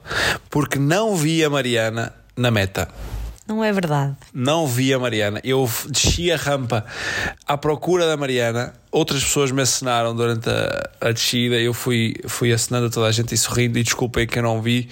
porque 0.49 0.79
não 0.79 1.15
vi 1.15 1.45
a 1.45 1.51
Mariana 1.51 2.15
na 2.35 2.51
meta. 2.51 2.89
Não 3.47 3.63
é 3.63 3.73
verdade? 3.73 4.17
Não 4.35 4.67
vi 4.67 4.93
a 4.93 4.99
Mariana. 4.99 5.41
Eu 5.45 5.71
desci 5.89 6.33
a 6.33 6.37
rampa 6.37 6.85
à 7.47 7.57
procura 7.57 8.05
da 8.05 8.17
Mariana. 8.17 8.75
Outras 8.91 9.23
pessoas 9.23 9.53
me 9.53 9.63
assinaram 9.63 10.17
durante 10.17 10.51
a, 10.51 10.91
a 11.01 11.13
descida. 11.13 11.55
Eu 11.55 11.73
fui, 11.73 12.15
fui 12.27 12.53
assinando 12.53 12.87
a 12.89 12.91
toda 12.91 13.07
a 13.07 13.13
gente 13.13 13.35
e 13.35 13.39
sorrindo. 13.39 13.79
E 13.79 13.85
desculpem 13.85 14.27
que 14.27 14.39
eu 14.39 14.43
não 14.43 14.61
vi. 14.61 14.89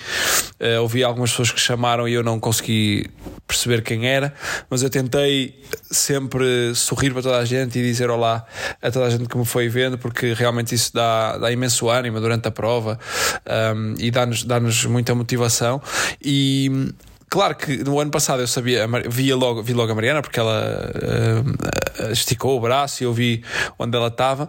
Eh, 0.60 0.78
ouvi 0.78 1.02
algumas 1.02 1.30
pessoas 1.30 1.50
que 1.50 1.58
chamaram 1.58 2.06
e 2.06 2.12
eu 2.12 2.22
não 2.22 2.38
consegui 2.38 3.10
perceber 3.44 3.82
quem 3.82 4.06
era. 4.06 4.32
Mas 4.70 4.84
eu 4.84 4.90
tentei 4.90 5.60
sempre 5.90 6.74
sorrir 6.76 7.10
para 7.12 7.22
toda 7.22 7.38
a 7.38 7.44
gente 7.44 7.78
e 7.78 7.82
dizer 7.82 8.08
olá 8.08 8.46
a 8.80 8.90
toda 8.90 9.06
a 9.06 9.10
gente 9.10 9.26
que 9.26 9.36
me 9.36 9.44
foi 9.44 9.68
vendo, 9.68 9.98
porque 9.98 10.32
realmente 10.32 10.74
isso 10.74 10.92
dá, 10.94 11.38
dá 11.38 11.50
imenso 11.50 11.88
ânimo 11.88 12.20
durante 12.20 12.46
a 12.46 12.50
prova 12.50 12.98
um, 13.74 13.94
e 13.98 14.10
dá-nos 14.12 14.44
dá 14.44 14.60
muita 14.88 15.12
motivação. 15.14 15.82
E. 16.22 16.92
Claro 17.34 17.56
que 17.56 17.78
no 17.78 17.98
ano 17.98 18.12
passado 18.12 18.42
eu 18.42 18.46
sabia, 18.46 18.86
via 19.08 19.34
logo, 19.34 19.60
vi 19.60 19.72
logo 19.72 19.90
a 19.90 19.94
Mariana 19.96 20.22
porque 20.22 20.38
ela 20.38 20.92
eh, 20.94 22.12
esticou 22.12 22.56
o 22.56 22.60
braço 22.60 23.02
e 23.02 23.06
eu 23.06 23.12
vi 23.12 23.42
onde 23.76 23.96
ela 23.96 24.06
estava. 24.06 24.48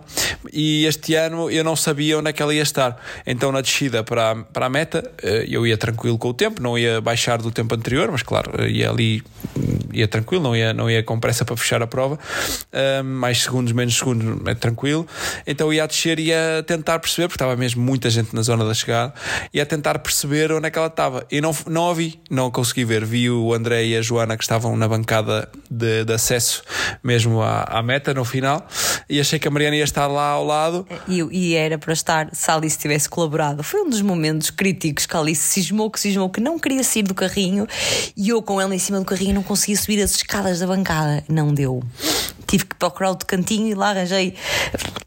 E 0.54 0.86
este 0.86 1.16
ano 1.16 1.50
eu 1.50 1.64
não 1.64 1.76
sabia 1.76 2.20
onde 2.20 2.30
é 2.30 2.34
que 2.34 2.44
ela 2.44 2.54
ia 2.54 2.62
estar. 2.62 2.96
Então 3.26 3.52
na 3.52 3.62
descida 3.62 4.04
para, 4.04 4.30
a- 4.34 4.36
para 4.36 4.68
a 4.68 4.70
meta 4.70 5.04
eh, 5.24 5.46
eu 5.50 5.66
ia 5.66 5.76
tranquilo 5.80 6.16
com 6.20 6.28
o 6.30 6.34
tempo, 6.36 6.62
não 6.62 6.78
ia 6.78 7.02
baixar 7.02 7.42
do 7.42 7.50
tempo 7.52 7.74
anterior, 7.74 8.12
mas 8.12 8.22
claro, 8.22 8.64
ia 8.68 8.88
ali, 8.92 9.24
hum, 9.58 9.80
ia 9.92 10.08
tranquilo, 10.08 10.44
não 10.44 10.56
ia, 10.56 10.72
não 10.72 10.88
ia 10.88 11.02
com 11.02 11.20
pressa 11.20 11.44
para 11.44 11.58
fechar 11.58 11.82
a 11.82 11.88
prova. 11.88 12.20
Ah, 12.72 13.02
mais 13.02 13.42
segundos, 13.42 13.74
menos 13.74 13.98
segundos, 13.98 14.46
é 14.48 14.54
tranquilo. 14.54 15.08
Então 15.48 15.74
ia 15.74 15.86
a 15.86 15.88
descer 15.88 16.20
e 16.20 16.26
ia 16.28 16.64
tentar 16.68 17.00
perceber, 17.00 17.30
porque 17.30 17.36
estava 17.38 17.56
mesmo 17.56 17.82
muita 17.82 18.12
gente 18.12 18.36
na 18.36 18.44
zona 18.44 18.64
da 18.64 18.76
chegada, 18.76 19.12
ia 19.52 19.66
tentar 19.66 19.98
perceber 19.98 20.52
onde 20.52 20.68
é 20.68 20.70
que 20.70 20.78
ela 20.78 20.88
estava. 20.88 21.26
E 21.32 21.42
não, 21.42 21.56
não 21.66 21.90
a 21.90 21.94
vi, 21.96 22.20
não 22.30 22.46
a 22.46 22.52
consegui 22.76 22.84
ver. 22.84 23.06
Vi 23.06 23.30
o 23.30 23.54
André 23.54 23.86
e 23.86 23.96
a 23.96 24.02
Joana 24.02 24.36
que 24.36 24.44
estavam 24.44 24.76
na 24.76 24.88
bancada 24.88 25.48
de, 25.72 26.04
de 26.04 26.14
acesso 26.14 26.62
mesmo 27.02 27.42
à, 27.42 27.64
à 27.64 27.82
meta 27.82 28.14
no 28.14 28.26
final 28.26 28.68
e 29.10 29.20
achei 29.20 29.40
que 29.40 29.48
a 29.48 29.52
Mariana 29.52 29.78
ia 29.78 29.84
estar 29.84 30.08
lá 30.08 30.30
ao 30.30 30.44
lado. 30.44 30.86
E, 31.08 31.22
e 31.32 31.56
era 31.56 31.78
para 31.78 31.94
estar 31.94 32.30
se 32.34 32.52
a 32.52 32.56
Alice 32.56 32.78
tivesse 32.78 33.08
colaborado. 33.08 33.64
Foi 33.64 33.82
um 33.82 33.90
dos 33.90 34.02
momentos 34.02 34.50
críticos 34.50 35.06
que 35.06 35.16
a 35.16 35.20
Alice 35.20 35.42
cismou, 35.42 35.90
que 35.90 36.00
cismou, 36.00 36.30
que 36.30 36.42
não 36.42 36.60
queria 36.60 36.84
sair 36.84 37.04
do 37.04 37.14
carrinho 37.14 37.66
e 38.18 38.30
eu 38.30 38.42
com 38.42 38.60
ela 38.60 38.76
em 38.76 38.80
cima 38.80 39.00
do 39.00 39.06
carrinho 39.06 39.36
não 39.36 39.44
conseguia 39.44 39.78
subir 39.78 40.02
as 40.02 40.16
escadas 40.16 40.60
da 40.60 40.68
bancada. 40.68 41.24
Não 41.30 41.54
deu. 41.54 41.82
Tive 42.48 42.66
que 42.66 42.76
procurar 42.76 43.10
outro 43.10 43.26
cantinho 43.26 43.68
e 43.68 43.74
lá 43.74 43.90
arranjei. 43.90 44.36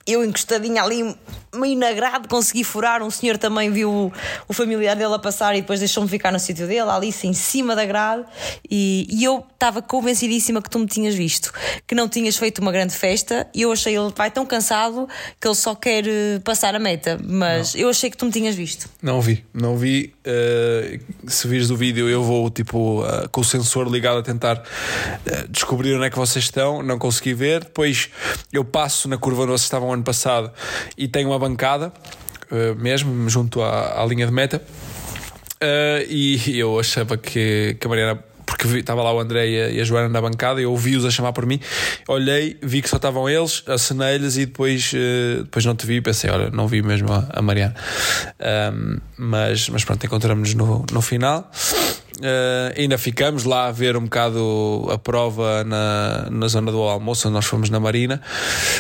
Eu 0.06 0.24
encostadinha 0.24 0.82
ali, 0.82 1.14
meio 1.54 1.78
na 1.78 1.92
grade, 1.92 2.28
consegui 2.28 2.64
furar. 2.64 3.02
Um 3.02 3.10
senhor 3.10 3.36
também 3.36 3.70
viu 3.70 3.90
o, 3.90 4.12
o 4.48 4.52
familiar 4.52 4.96
dele 4.96 5.14
a 5.14 5.18
passar 5.18 5.54
e 5.54 5.60
depois 5.60 5.80
deixou-me 5.80 6.08
ficar 6.08 6.32
no 6.32 6.38
sítio 6.38 6.66
dele, 6.66 6.80
a 6.80 6.94
Alice 6.94 7.26
em 7.26 7.34
cima 7.34 7.76
da 7.76 7.84
grade. 7.84 8.24
E, 8.70 9.06
e 9.10 9.24
eu 9.24 9.44
estava 9.52 9.82
convencidíssima 9.82 10.62
que 10.62 10.70
tu 10.70 10.78
me 10.78 10.86
tinhas 10.86 11.14
visto, 11.14 11.52
que 11.86 11.94
não 11.94 12.08
tinhas 12.08 12.36
feito 12.36 12.60
uma 12.60 12.72
grande 12.72 12.94
festa. 12.94 13.46
E 13.54 13.62
eu 13.62 13.72
achei 13.72 13.96
ele 13.96 14.12
vai 14.14 14.30
tão 14.30 14.46
cansado 14.46 15.08
que 15.40 15.46
ele 15.46 15.54
só 15.54 15.74
quer 15.74 16.06
eh, 16.06 16.38
passar 16.42 16.74
a 16.74 16.78
meta. 16.78 17.18
Mas 17.22 17.74
eu 17.74 17.88
achei 17.88 18.10
que 18.10 18.16
tu 18.16 18.24
me 18.24 18.32
tinhas 18.32 18.54
visto. 18.54 18.88
Não 19.02 19.20
vi, 19.20 19.44
não 19.52 19.76
vi. 19.76 20.14
Uh, 20.26 21.30
se 21.30 21.46
vires 21.48 21.70
o 21.70 21.76
vídeo, 21.76 22.08
eu 22.08 22.22
vou 22.22 22.50
tipo 22.50 23.02
uh, 23.02 23.28
com 23.30 23.40
o 23.40 23.44
sensor 23.44 23.88
ligado 23.88 24.18
a 24.18 24.22
tentar 24.22 24.56
uh, 24.56 25.48
descobrir 25.48 25.94
onde 25.94 26.06
é 26.06 26.10
que 26.10 26.16
vocês 26.16 26.44
estão. 26.44 26.82
Não 26.82 26.98
consegui 26.98 27.27
ver. 27.34 27.64
Depois 27.64 28.10
eu 28.52 28.64
passo 28.64 29.08
na 29.08 29.18
curva 29.18 29.42
onde 29.42 29.52
vocês 29.52 29.62
estavam 29.62 29.92
ano 29.92 30.02
passado 30.02 30.50
e 30.96 31.08
tenho 31.08 31.28
uma 31.28 31.38
bancada, 31.38 31.92
uh, 32.50 32.74
mesmo 32.76 33.28
junto 33.28 33.62
à, 33.62 34.02
à 34.02 34.06
linha 34.06 34.26
de 34.26 34.32
meta. 34.32 34.62
Uh, 35.56 36.06
e 36.08 36.58
eu 36.58 36.78
achava 36.78 37.16
que, 37.16 37.76
que 37.80 37.86
a 37.86 37.90
Mariana 37.90 38.24
porque 38.48 38.78
estava 38.78 39.02
lá 39.02 39.12
o 39.12 39.20
André 39.20 39.70
e 39.72 39.80
a, 39.80 39.84
Joana 39.84 40.08
na 40.08 40.20
bancada, 40.20 40.60
eu 40.60 40.70
ouvi-os 40.70 41.04
a 41.04 41.10
chamar 41.10 41.32
por 41.32 41.44
mim, 41.44 41.60
olhei, 42.08 42.56
vi 42.62 42.80
que 42.80 42.88
só 42.88 42.96
estavam 42.96 43.28
eles, 43.28 43.62
acenei-lhes 43.66 44.38
e 44.38 44.46
depois, 44.46 44.90
eh, 44.94 45.42
depois 45.42 45.64
não 45.66 45.76
te 45.76 45.86
vi 45.86 45.96
e 45.96 46.00
pensei, 46.00 46.30
olha, 46.30 46.50
não 46.50 46.66
vi 46.66 46.82
mesmo 46.82 47.08
a, 47.12 47.42
Mariana. 47.42 47.74
Ahm, 48.40 48.98
mas, 49.18 49.68
mas 49.68 49.84
pronto, 49.84 50.04
encontramos-nos 50.04 50.54
no, 50.54 50.84
no 50.90 51.02
final. 51.02 51.50
Eh, 52.20 52.74
ainda 52.76 52.98
ficamos 52.98 53.44
lá 53.44 53.68
a 53.68 53.72
ver 53.72 53.96
um 53.96 54.04
bocado 54.04 54.88
a 54.90 54.98
prova 54.98 55.64
na, 55.64 56.28
na 56.30 56.48
zona 56.48 56.72
do 56.72 56.78
almoço, 56.78 57.30
nós 57.30 57.44
fomos 57.44 57.70
na 57.70 57.78
Marina. 57.78 58.20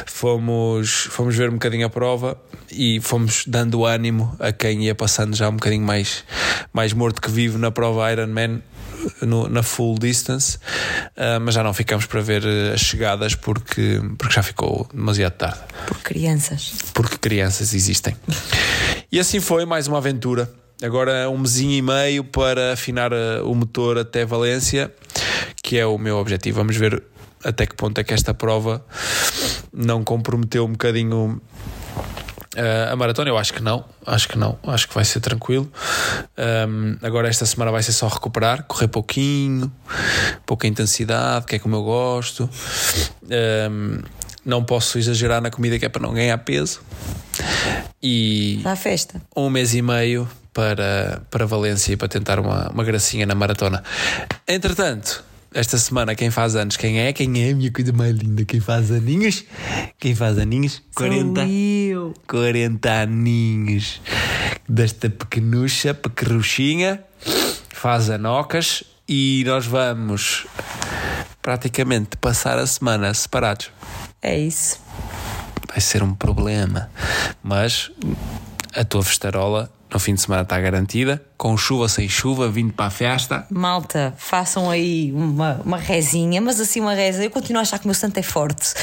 Fomos, 0.06 1.08
fomos 1.10 1.36
ver 1.36 1.48
um 1.48 1.54
bocadinho 1.54 1.86
a 1.86 1.90
prova 1.90 2.36
e 2.70 3.00
fomos 3.00 3.44
dando 3.46 3.84
ânimo 3.84 4.34
a 4.38 4.52
quem 4.52 4.84
ia 4.84 4.94
passando 4.94 5.36
já 5.36 5.48
um 5.48 5.52
bocadinho 5.56 5.84
mais, 5.84 6.24
mais 6.72 6.92
morto 6.92 7.20
que 7.20 7.30
vive 7.30 7.58
na 7.58 7.70
prova 7.70 8.10
Ironman 8.10 8.60
no, 9.22 9.48
na 9.48 9.62
full 9.62 9.98
distance, 9.98 10.58
Ah, 11.16 11.38
mas 11.40 11.54
já 11.54 11.62
não 11.62 11.72
ficamos 11.72 12.06
para 12.06 12.20
ver 12.20 12.44
eh, 12.44 12.72
as 12.74 12.80
chegadas 12.80 13.34
porque, 13.34 14.00
porque 14.18 14.34
já 14.34 14.42
ficou 14.42 14.88
demasiado 14.92 15.32
tarde. 15.32 15.60
Por 15.86 15.98
crianças. 15.98 16.72
Porque 16.94 17.16
crianças 17.18 17.74
existem. 17.74 18.16
E 19.10 19.18
assim 19.18 19.40
foi 19.40 19.64
mais 19.64 19.86
uma 19.86 19.98
aventura. 19.98 20.50
Agora 20.82 21.28
um 21.28 21.38
mesinho 21.38 21.72
e 21.72 21.82
meio 21.82 22.24
para 22.24 22.72
afinar 22.72 23.12
eh, 23.12 23.40
o 23.42 23.54
motor 23.54 23.98
até 23.98 24.24
Valência, 24.24 24.92
que 25.62 25.76
é 25.76 25.84
o 25.84 25.98
meu 25.98 26.16
objetivo. 26.16 26.58
Vamos 26.58 26.76
ver 26.76 27.02
até 27.44 27.66
que 27.66 27.74
ponto 27.74 27.98
é 27.98 28.04
que 28.04 28.14
esta 28.14 28.32
prova 28.32 28.84
não 29.72 30.04
comprometeu 30.04 30.64
um 30.64 30.72
bocadinho 30.72 31.40
Uh, 32.56 32.90
a 32.92 32.96
maratona 32.96 33.30
eu 33.30 33.38
acho 33.38 33.52
que 33.52 33.62
não, 33.62 33.84
acho 34.04 34.26
que 34.26 34.36
não, 34.36 34.58
acho 34.64 34.88
que 34.88 34.94
vai 34.94 35.04
ser 35.04 35.20
tranquilo. 35.20 35.70
Um, 36.36 36.96
agora 37.02 37.28
esta 37.28 37.46
semana 37.46 37.70
vai 37.70 37.84
ser 37.84 37.92
só 37.92 38.08
recuperar, 38.08 38.64
correr 38.64 38.88
pouquinho, 38.88 39.70
pouca 40.44 40.66
intensidade, 40.66 41.46
que 41.46 41.54
é 41.54 41.58
como 41.60 41.76
eu 41.76 41.84
gosto. 41.84 42.50
Um, 43.70 44.00
não 44.44 44.64
posso 44.64 44.98
exagerar 44.98 45.40
na 45.40 45.50
comida 45.50 45.78
que 45.78 45.84
é 45.84 45.88
para 45.88 46.02
não 46.02 46.12
ganhar 46.12 46.36
peso. 46.38 46.80
E 48.02 48.60
Dá 48.64 48.74
festa. 48.74 49.22
um 49.36 49.50
mês 49.50 49.74
e 49.74 49.82
meio 49.82 50.28
para, 50.58 51.22
para 51.30 51.46
Valência 51.46 51.96
para 51.96 52.08
tentar 52.08 52.40
uma, 52.40 52.68
uma 52.70 52.82
gracinha 52.82 53.24
na 53.24 53.32
maratona. 53.36 53.80
Entretanto, 54.44 55.22
esta 55.54 55.78
semana 55.78 56.16
quem 56.16 56.32
faz 56.32 56.56
anos, 56.56 56.76
quem 56.76 56.98
é? 56.98 57.12
Quem 57.12 57.46
é 57.46 57.52
a 57.52 57.54
minha 57.54 57.70
coisa 57.70 57.92
mais 57.92 58.16
linda? 58.16 58.44
Quem 58.44 58.58
faz 58.58 58.90
aninhos? 58.90 59.44
Quem 60.00 60.16
faz 60.16 60.36
aninhos? 60.36 60.82
40. 60.96 61.42
Sou 61.42 61.48
eu. 61.48 62.14
40 62.26 62.90
aninhos 62.90 64.00
desta 64.68 65.08
pequenucha, 65.08 65.94
pequerruchinha, 65.94 67.04
faz 67.68 68.10
anocas 68.10 68.82
e 69.08 69.44
nós 69.46 69.64
vamos 69.64 70.44
praticamente 71.40 72.16
passar 72.16 72.58
a 72.58 72.66
semana 72.66 73.14
separados. 73.14 73.70
É 74.20 74.36
isso. 74.36 74.80
Vai 75.68 75.80
ser 75.80 76.02
um 76.02 76.16
problema. 76.16 76.90
Mas 77.44 77.92
a 78.74 78.84
tua 78.84 79.04
festarola 79.04 79.77
no 79.92 79.98
fim 79.98 80.14
de 80.14 80.20
semana 80.20 80.42
está 80.42 80.58
garantida, 80.60 81.22
com 81.38 81.56
chuva 81.56 81.88
sem 81.88 82.08
chuva, 82.08 82.50
vindo 82.50 82.72
para 82.72 82.86
a 82.86 82.90
festa. 82.90 83.46
Malta, 83.48 84.12
façam 84.18 84.68
aí 84.68 85.12
uma, 85.12 85.60
uma 85.64 85.78
rezinha, 85.78 86.42
mas 86.42 86.60
assim 86.60 86.80
uma 86.80 86.94
reza. 86.94 87.22
Eu 87.22 87.30
continuo 87.30 87.60
a 87.60 87.62
achar 87.62 87.78
que 87.78 87.84
o 87.84 87.88
meu 87.88 87.94
santo 87.94 88.18
é 88.18 88.22
forte. 88.22 88.74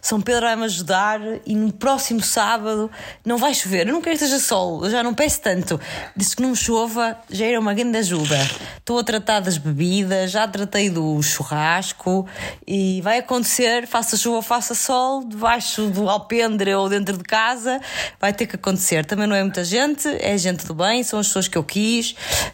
São 0.00 0.18
Pedro 0.18 0.46
vai-me 0.46 0.64
ajudar 0.64 1.20
e 1.44 1.54
no 1.54 1.70
próximo 1.70 2.22
sábado 2.22 2.90
não 3.22 3.36
vai 3.36 3.52
chover. 3.52 3.86
Eu 3.86 3.92
não 3.92 4.00
quero 4.00 4.16
que 4.16 4.24
esteja 4.24 4.42
sol, 4.42 4.82
eu 4.82 4.90
já 4.90 5.02
não 5.02 5.12
peço 5.12 5.42
tanto. 5.42 5.78
Disse 6.16 6.34
que 6.34 6.42
não 6.42 6.54
chova, 6.54 7.18
já 7.28 7.44
era 7.44 7.60
uma 7.60 7.74
grande 7.74 7.98
ajuda. 7.98 8.38
Estou 8.78 8.98
a 8.98 9.04
tratar 9.04 9.40
das 9.40 9.58
bebidas, 9.58 10.30
já 10.30 10.48
tratei 10.48 10.88
do 10.88 11.22
churrasco 11.22 12.26
e 12.66 13.02
vai 13.02 13.18
acontecer, 13.18 13.86
faça 13.86 14.16
chuva, 14.16 14.40
faça 14.40 14.74
sol, 14.74 15.22
debaixo 15.22 15.90
do 15.90 16.08
alpendre 16.08 16.74
ou 16.74 16.88
dentro 16.88 17.18
de 17.18 17.24
casa, 17.24 17.78
vai 18.18 18.32
ter 18.32 18.46
que 18.46 18.56
acontecer. 18.56 19.04
Também 19.04 19.26
não 19.26 19.36
é 19.36 19.42
muita 19.42 19.64
gente, 19.64 20.08
é 20.08 20.36
gente 20.38 20.66
do 20.66 20.72
bem, 20.74 21.02
são 21.02 21.18
as 21.18 21.26
pessoas 21.26 21.46
que 21.46 21.58
eu 21.58 21.62
quis, 21.62 21.89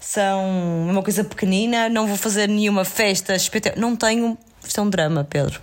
são 0.01 0.45
uma 0.89 1.03
coisa 1.03 1.25
pequenina, 1.25 1.89
não 1.89 2.07
vou 2.07 2.17
fazer 2.17 2.49
nenhuma 2.49 2.85
festa 2.85 3.35
espetacular. 3.35 3.81
Não 3.81 3.97
tenho. 3.97 4.37
Isto 4.67 4.81
é 4.81 4.83
um 4.83 4.91
drama, 4.91 5.23
Pedro. 5.25 5.61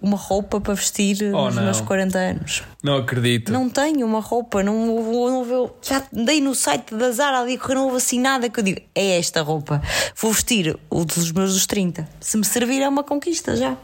Uma 0.00 0.16
roupa 0.16 0.60
para 0.60 0.74
vestir 0.74 1.16
Oh, 1.34 1.44
nos 1.46 1.56
não. 1.56 1.62
meus 1.64 1.80
40 1.80 2.18
anos. 2.18 2.62
Não 2.82 2.96
acredito. 2.96 3.52
Não 3.52 3.68
tenho 3.68 4.04
uma 4.06 4.20
roupa, 4.20 4.62
não 4.62 5.02
vou, 5.02 5.30
não 5.30 5.44
vou. 5.44 5.78
Já 5.82 6.02
dei 6.12 6.40
no 6.40 6.54
site 6.54 6.94
da 6.94 7.12
Zara 7.12 7.38
ali 7.40 7.56
que 7.58 7.72
não 7.74 7.84
houve 7.84 7.98
assim 7.98 8.18
nada 8.18 8.48
que 8.48 8.58
eu 8.58 8.64
digo. 8.64 8.80
É 8.94 9.18
esta 9.18 9.42
roupa. 9.42 9.80
Vou 10.16 10.32
vestir 10.32 10.76
o 10.88 11.04
dos 11.04 11.30
meus 11.32 11.52
dos 11.52 11.66
30. 11.66 12.08
Se 12.18 12.36
me 12.36 12.44
servir 12.44 12.80
é 12.82 12.88
uma 12.88 13.04
conquista 13.04 13.54
já. 13.56 13.76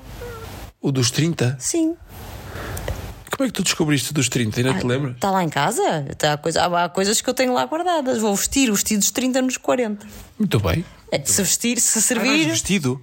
O 0.81 0.91
dos 0.91 1.11
30? 1.11 1.57
Sim. 1.59 1.95
Como 3.37 3.47
é 3.47 3.51
que 3.51 3.53
tu 3.53 3.63
descobriste 3.63 4.11
o 4.13 4.15
dos 4.15 4.29
30? 4.31 4.61
Ainda 4.61 4.75
te 4.81 4.87
lembras? 4.87 5.15
Está 5.17 5.31
lá 5.31 5.45
em 5.45 5.49
casa? 5.49 5.83
Tá, 6.17 6.33
há, 6.33 6.37
coisa, 6.39 6.63
há 6.65 6.89
coisas 6.89 7.21
que 7.21 7.29
eu 7.29 7.35
tenho 7.35 7.53
lá 7.53 7.65
guardadas. 7.67 8.19
Vou 8.19 8.35
vestir 8.35 8.71
os 8.71 8.77
vestidos 8.79 9.11
30 9.11 9.43
nos 9.43 9.57
40. 9.59 10.07
Muito 10.39 10.59
bem. 10.61 10.85
É, 11.13 11.23
se 11.25 11.41
vestir, 11.43 11.79
se 11.79 11.99
Ah, 11.99 12.01
vais 12.01 12.05
servir. 12.07 12.49
vestido? 12.49 13.01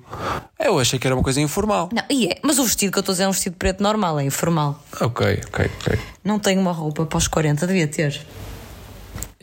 Eu 0.60 0.80
achei 0.80 0.98
que 1.00 1.06
era 1.08 1.16
uma 1.16 1.24
coisa 1.24 1.40
informal. 1.40 1.90
Não, 1.94 2.04
e 2.10 2.28
é, 2.28 2.40
mas 2.44 2.58
o 2.60 2.64
vestido 2.64 2.92
que 2.92 2.98
eu 2.98 3.02
estou 3.02 3.14
a 3.14 3.16
dizer 3.16 3.24
é 3.24 3.28
um 3.28 3.32
vestido 3.32 3.56
preto 3.58 3.82
normal, 3.82 4.20
é 4.20 4.26
informal. 4.26 4.84
Ok, 5.00 5.40
ok, 5.48 5.72
ok. 5.82 6.00
Não 6.24 6.40
tenho 6.40 6.60
uma 6.60 6.72
roupa 6.72 7.06
para 7.06 7.18
os 7.18 7.28
40, 7.28 7.66
devia 7.68 7.88
ter. 7.88 8.20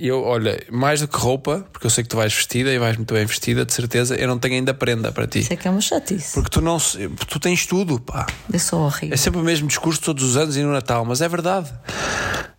Eu, 0.02 0.22
olha, 0.24 0.58
mais 0.70 1.00
do 1.02 1.06
que 1.08 1.16
roupa, 1.18 1.66
porque 1.72 1.86
eu 1.86 1.90
sei 1.90 2.02
que 2.02 2.08
tu 2.08 2.16
vais 2.16 2.32
vestida 2.32 2.72
e 2.72 2.78
vais 2.78 2.96
muito 2.96 3.12
bem 3.12 3.26
vestida, 3.26 3.66
de 3.66 3.72
certeza, 3.74 4.14
eu 4.16 4.26
não 4.26 4.38
tenho 4.38 4.54
ainda 4.54 4.72
prenda 4.72 5.12
para 5.12 5.26
ti. 5.26 5.40
Isso 5.40 5.52
é 5.52 5.56
que 5.56 5.68
é 5.68 5.70
uma 5.70 5.80
chatice. 5.82 6.32
Porque 6.32 6.48
tu 6.48 6.60
não 6.62 6.78
tu 6.78 7.38
tens 7.38 7.66
tudo, 7.66 8.00
pá. 8.00 8.26
Eu 8.50 8.58
sou 8.58 8.80
horrível. 8.80 9.12
É 9.12 9.16
sempre 9.18 9.40
o 9.40 9.44
mesmo 9.44 9.68
discurso 9.68 10.00
todos 10.00 10.24
os 10.24 10.36
anos 10.38 10.56
e 10.56 10.62
no 10.62 10.72
Natal, 10.72 11.04
mas 11.04 11.20
é 11.20 11.28
verdade. 11.28 11.70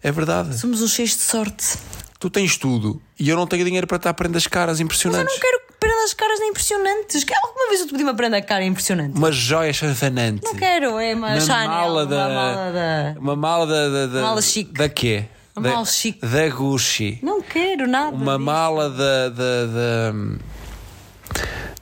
É 0.03 0.11
verdade. 0.11 0.57
Somos 0.59 0.81
uns 0.81 0.91
cheios 0.93 1.11
de 1.11 1.21
sorte. 1.23 1.77
Tu 2.19 2.29
tens 2.29 2.55
tudo 2.57 3.01
e 3.19 3.27
eu 3.29 3.35
não 3.35 3.47
tenho 3.47 3.65
dinheiro 3.65 3.87
para 3.87 3.97
estar 3.97 4.13
prendas 4.13 4.45
caras 4.45 4.73
Mas 4.73 4.79
eu 4.79 4.85
impressionantes. 4.85 5.33
não 5.33 5.39
quero 5.41 5.61
prendas 5.79 6.13
caras 6.13 6.39
nem 6.39 6.49
impressionantes. 6.51 7.25
Alguma 7.43 7.67
vez 7.69 7.79
eu 7.81 7.87
te 7.87 7.91
pedi 7.93 8.03
uma 8.03 8.13
prenda 8.13 8.39
cara 8.43 8.63
impressionante? 8.63 9.17
Uma 9.17 9.31
joia 9.31 9.73
chanfanante. 9.73 10.43
Não 10.43 10.53
quero, 10.53 10.99
é 10.99 11.15
uma, 11.15 11.29
Uma 11.29 11.41
Chanel, 11.41 11.67
mala 11.69 12.05
da. 12.05 12.15
uma 12.15 12.29
mala 12.35 12.71
da. 12.71 13.19
Uma 13.19 13.35
mala 13.35 13.65
da. 13.65 13.89
da, 13.89 14.05
da 14.13 14.21
Mala 14.21 14.41
chique. 14.43 14.73
Da 14.73 14.87
quê? 14.87 15.25
Mala 15.55 15.85
chique. 15.85 16.25
Da 16.25 16.49
Gucci. 16.49 17.19
Não 17.21 17.41
quero 17.41 17.87
nada. 17.87 18.15
Uma 18.15 18.33
disso. 18.33 18.45
mala 18.45 18.89
da. 18.89 19.29
da, 19.29 19.65
da, 19.65 20.13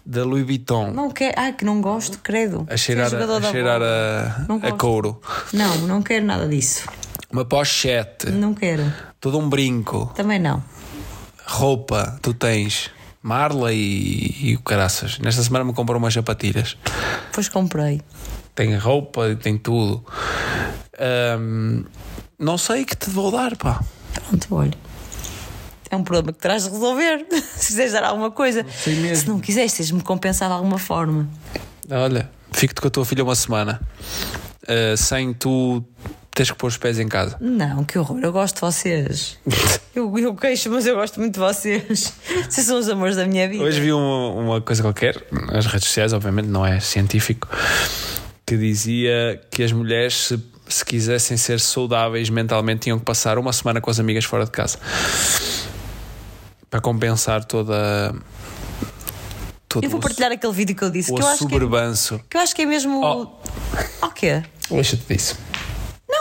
da 0.06 0.24
Louis 0.26 0.46
Vuitton. 0.46 0.92
Não 0.92 1.12
quero. 1.12 1.34
Ai, 1.38 1.54
que 1.54 1.64
não 1.64 1.82
gosto, 1.82 2.20
credo. 2.20 2.66
A 2.70 2.76
cheirar, 2.76 3.14
a, 3.14 3.42
cheirar 3.44 3.82
a, 3.82 4.46
a 4.68 4.72
couro. 4.72 5.22
Não, 5.54 5.78
não 5.80 6.02
quero 6.02 6.26
nada 6.26 6.48
disso. 6.48 6.88
Uma 7.32 7.46
pochete. 7.46 8.32
Não 8.32 8.56
quero. 8.56 8.92
Todo 9.20 9.38
um 9.38 9.48
brinco. 9.48 10.12
Também 10.16 10.40
não. 10.40 10.64
Roupa. 11.46 12.18
Tu 12.22 12.34
tens. 12.34 12.90
Marla 13.22 13.74
e, 13.74 14.36
e 14.42 14.56
o 14.56 14.62
caraças. 14.62 15.20
Nesta 15.20 15.44
semana 15.44 15.64
me 15.66 15.74
comprou 15.74 16.00
umas 16.00 16.14
sapatilhas. 16.14 16.78
Depois 17.28 17.50
comprei. 17.50 18.02
Tem 18.56 18.76
roupa 18.78 19.30
e 19.30 19.36
tem 19.36 19.58
tudo. 19.58 20.04
Ahm, 20.98 21.84
não 22.40 22.58
sei 22.58 22.86
que 22.86 22.96
te 22.96 23.10
vou 23.10 23.32
dar, 23.32 23.56
pá. 23.58 23.84
Pronto, 24.14 24.48
olha. 24.52 24.74
É 25.92 25.96
um 25.96 26.04
problema 26.04 26.32
que 26.32 26.40
terás 26.40 26.64
de 26.64 26.70
resolver. 26.70 27.26
Se 27.56 27.68
quiseres 27.68 27.94
dar 27.94 28.04
alguma 28.04 28.32
coisa. 28.32 28.66
Se 28.70 29.28
não 29.28 29.40
quiseres, 29.40 29.74
tens-me 29.74 30.02
compensar 30.02 30.48
de 30.48 30.56
alguma 30.56 30.78
forma. 30.78 31.28
Olha, 31.92 32.30
fico-te 32.52 32.80
com 32.80 32.88
a 32.88 32.92
tua 32.92 33.06
filha 33.06 33.24
uma 33.24 33.36
semana. 33.36 33.82
Ah, 34.70 34.96
sem 34.96 35.34
tu 35.34 35.84
teres 36.32 36.52
que 36.52 36.58
pôr 36.58 36.68
os 36.68 36.78
pés 36.78 37.00
em 37.00 37.08
casa. 37.08 37.36
Não, 37.42 37.84
que 37.84 37.98
horror. 37.98 38.20
Eu 38.22 38.32
gosto 38.32 38.56
de 38.56 38.62
vocês. 38.62 39.38
Eu, 39.96 40.18
eu 40.20 40.36
queixo, 40.36 40.70
mas 40.70 40.86
eu 40.86 40.96
gosto 40.96 41.20
muito 41.20 41.34
de 41.34 41.40
vocês. 41.40 42.14
Vocês 42.48 42.68
são 42.68 42.78
os 42.78 42.88
amores 42.88 43.16
da 43.16 43.26
minha 43.26 43.50
vida. 43.50 43.62
Hoje 43.62 43.82
vi 43.82 43.92
uma, 43.92 44.30
uma 44.30 44.62
coisa 44.62 44.84
qualquer, 44.84 45.22
nas 45.52 45.66
redes 45.66 45.88
sociais, 45.88 46.14
obviamente 46.14 46.46
não 46.46 46.64
é 46.66 46.80
científico, 46.80 47.50
que 48.46 48.56
dizia 48.56 49.42
que 49.52 49.64
as 49.64 49.74
mulheres, 49.74 50.14
se, 50.14 50.44
se 50.70 50.86
quisessem 50.86 51.36
ser 51.38 51.60
saudáveis 51.60 52.30
mentalmente, 52.30 52.82
tinham 52.84 52.98
que 53.00 53.06
passar 53.06 53.38
uma 53.38 53.52
semana 53.52 53.82
com 53.82 53.90
as 53.90 54.00
amigas 54.00 54.24
fora 54.26 54.46
de 54.46 54.52
casa 54.52 54.78
para 56.70 56.80
compensar 56.80 57.44
toda. 57.44 58.14
todo 59.68 59.84
Eu 59.84 59.90
vou 59.90 60.00
o- 60.00 60.02
partilhar 60.04 60.32
aquele 60.32 60.54
vídeo 60.54 60.76
que 60.76 60.84
eu 60.84 60.90
disse. 60.90 61.12
o 61.12 61.16
Que 61.16 61.22
eu, 61.22 61.28
acho 61.28 61.48
que 61.48 61.56
é, 61.56 61.60
que 62.30 62.38
eu 62.38 62.42
acho 62.42 62.56
que 62.56 62.62
é 62.62 62.66
mesmo. 62.66 63.02
Oh. 63.04 64.06
O 64.06 64.12
quê? 64.12 64.44
Deixa-te 64.70 65.04
disso. 65.14 65.36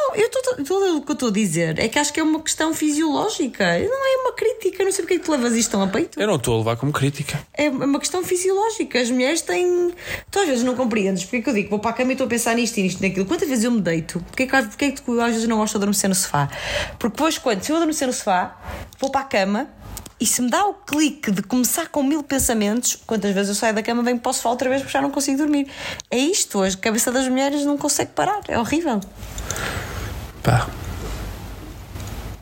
Não, 0.09 0.15
eu 0.15 0.31
tudo 0.31 0.97
o 0.97 1.03
que 1.03 1.11
eu 1.11 1.13
estou 1.13 1.29
a 1.29 1.33
dizer 1.33 1.79
é 1.79 1.87
que 1.87 1.99
acho 1.99 2.13
que 2.13 2.19
é 2.19 2.23
uma 2.23 2.41
questão 2.41 2.73
fisiológica. 2.73 3.65
Não 3.65 4.07
é 4.07 4.23
uma 4.23 4.33
crítica. 4.33 4.83
Não 4.83 4.91
sei 4.91 5.03
porque 5.03 5.15
é 5.15 5.19
que 5.19 5.25
tu 5.25 5.33
levas 5.33 5.55
isto 5.55 5.71
tão 5.71 5.83
a 5.83 5.87
peito. 5.87 6.19
Eu 6.19 6.27
não 6.27 6.37
estou 6.37 6.55
a 6.55 6.59
levar 6.59 6.77
como 6.77 6.93
crítica. 6.93 7.39
É 7.53 7.69
uma 7.69 7.99
questão 7.99 8.25
fisiológica. 8.25 8.99
As 8.99 9.11
mulheres 9.11 9.43
têm. 9.43 9.93
Tu 10.31 10.39
às 10.39 10.49
vezes 10.49 10.65
não 10.65 10.75
compreendes 10.75 11.25
porque 11.25 11.37
é 11.37 11.43
que 11.43 11.51
eu 11.51 11.55
digo, 11.55 11.71
vou 11.71 11.79
para 11.79 11.91
a 11.91 11.95
cama 11.95 12.13
e 12.13 12.15
estou 12.15 12.27
a 12.27 12.31
pensar 12.31 12.55
nisto 12.55 12.79
e 12.79 12.83
nisto 12.83 13.05
e 13.05 13.09
naquilo. 13.09 13.27
Quantas 13.27 13.49
vezes 13.49 13.65
eu 13.65 13.71
me 13.71 13.83
deito? 13.83 14.25
Porque 14.31 14.45
é 14.45 14.47
que, 14.47 14.63
porque 14.63 14.85
é 14.87 14.91
que 14.93 15.03
tu 15.03 15.21
às 15.21 15.33
vezes 15.33 15.47
não 15.47 15.59
gosto 15.59 15.73
de 15.73 15.77
adormecer 15.79 16.09
no 16.09 16.15
sofá? 16.15 16.49
Porque 16.99 17.15
depois, 17.15 17.37
quando 17.37 17.63
se 17.63 17.71
eu 17.71 17.77
adormecer 17.77 18.07
no 18.07 18.15
sofá, 18.15 18.59
vou 18.99 19.11
para 19.11 19.21
a 19.21 19.25
cama 19.25 19.69
e 20.19 20.27
se 20.27 20.41
me 20.41 20.51
dá 20.51 20.65
o 20.65 20.75
clique 20.75 21.31
de 21.31 21.43
começar 21.43 21.89
com 21.89 22.03
mil 22.03 22.23
pensamentos, 22.23 22.99
quantas 23.07 23.33
vezes 23.35 23.51
eu 23.51 23.55
saio 23.55 23.75
da 23.75 23.83
cama, 23.83 24.03
venho 24.03 24.19
para 24.19 24.31
o 24.31 24.33
sofá 24.33 24.49
outra 24.49 24.69
vez 24.71 24.81
porque 24.81 24.93
já 24.93 25.03
não 25.03 25.11
consigo 25.11 25.37
dormir. 25.37 25.69
É 26.11 26.17
isto, 26.17 26.63
a 26.63 26.71
cabeça 26.73 27.13
das 27.13 27.29
mulheres 27.29 27.65
não 27.65 27.77
consegue 27.77 28.13
parar. 28.13 28.41
É 28.49 28.59
horrível. 28.59 29.01
Pá. 30.43 30.69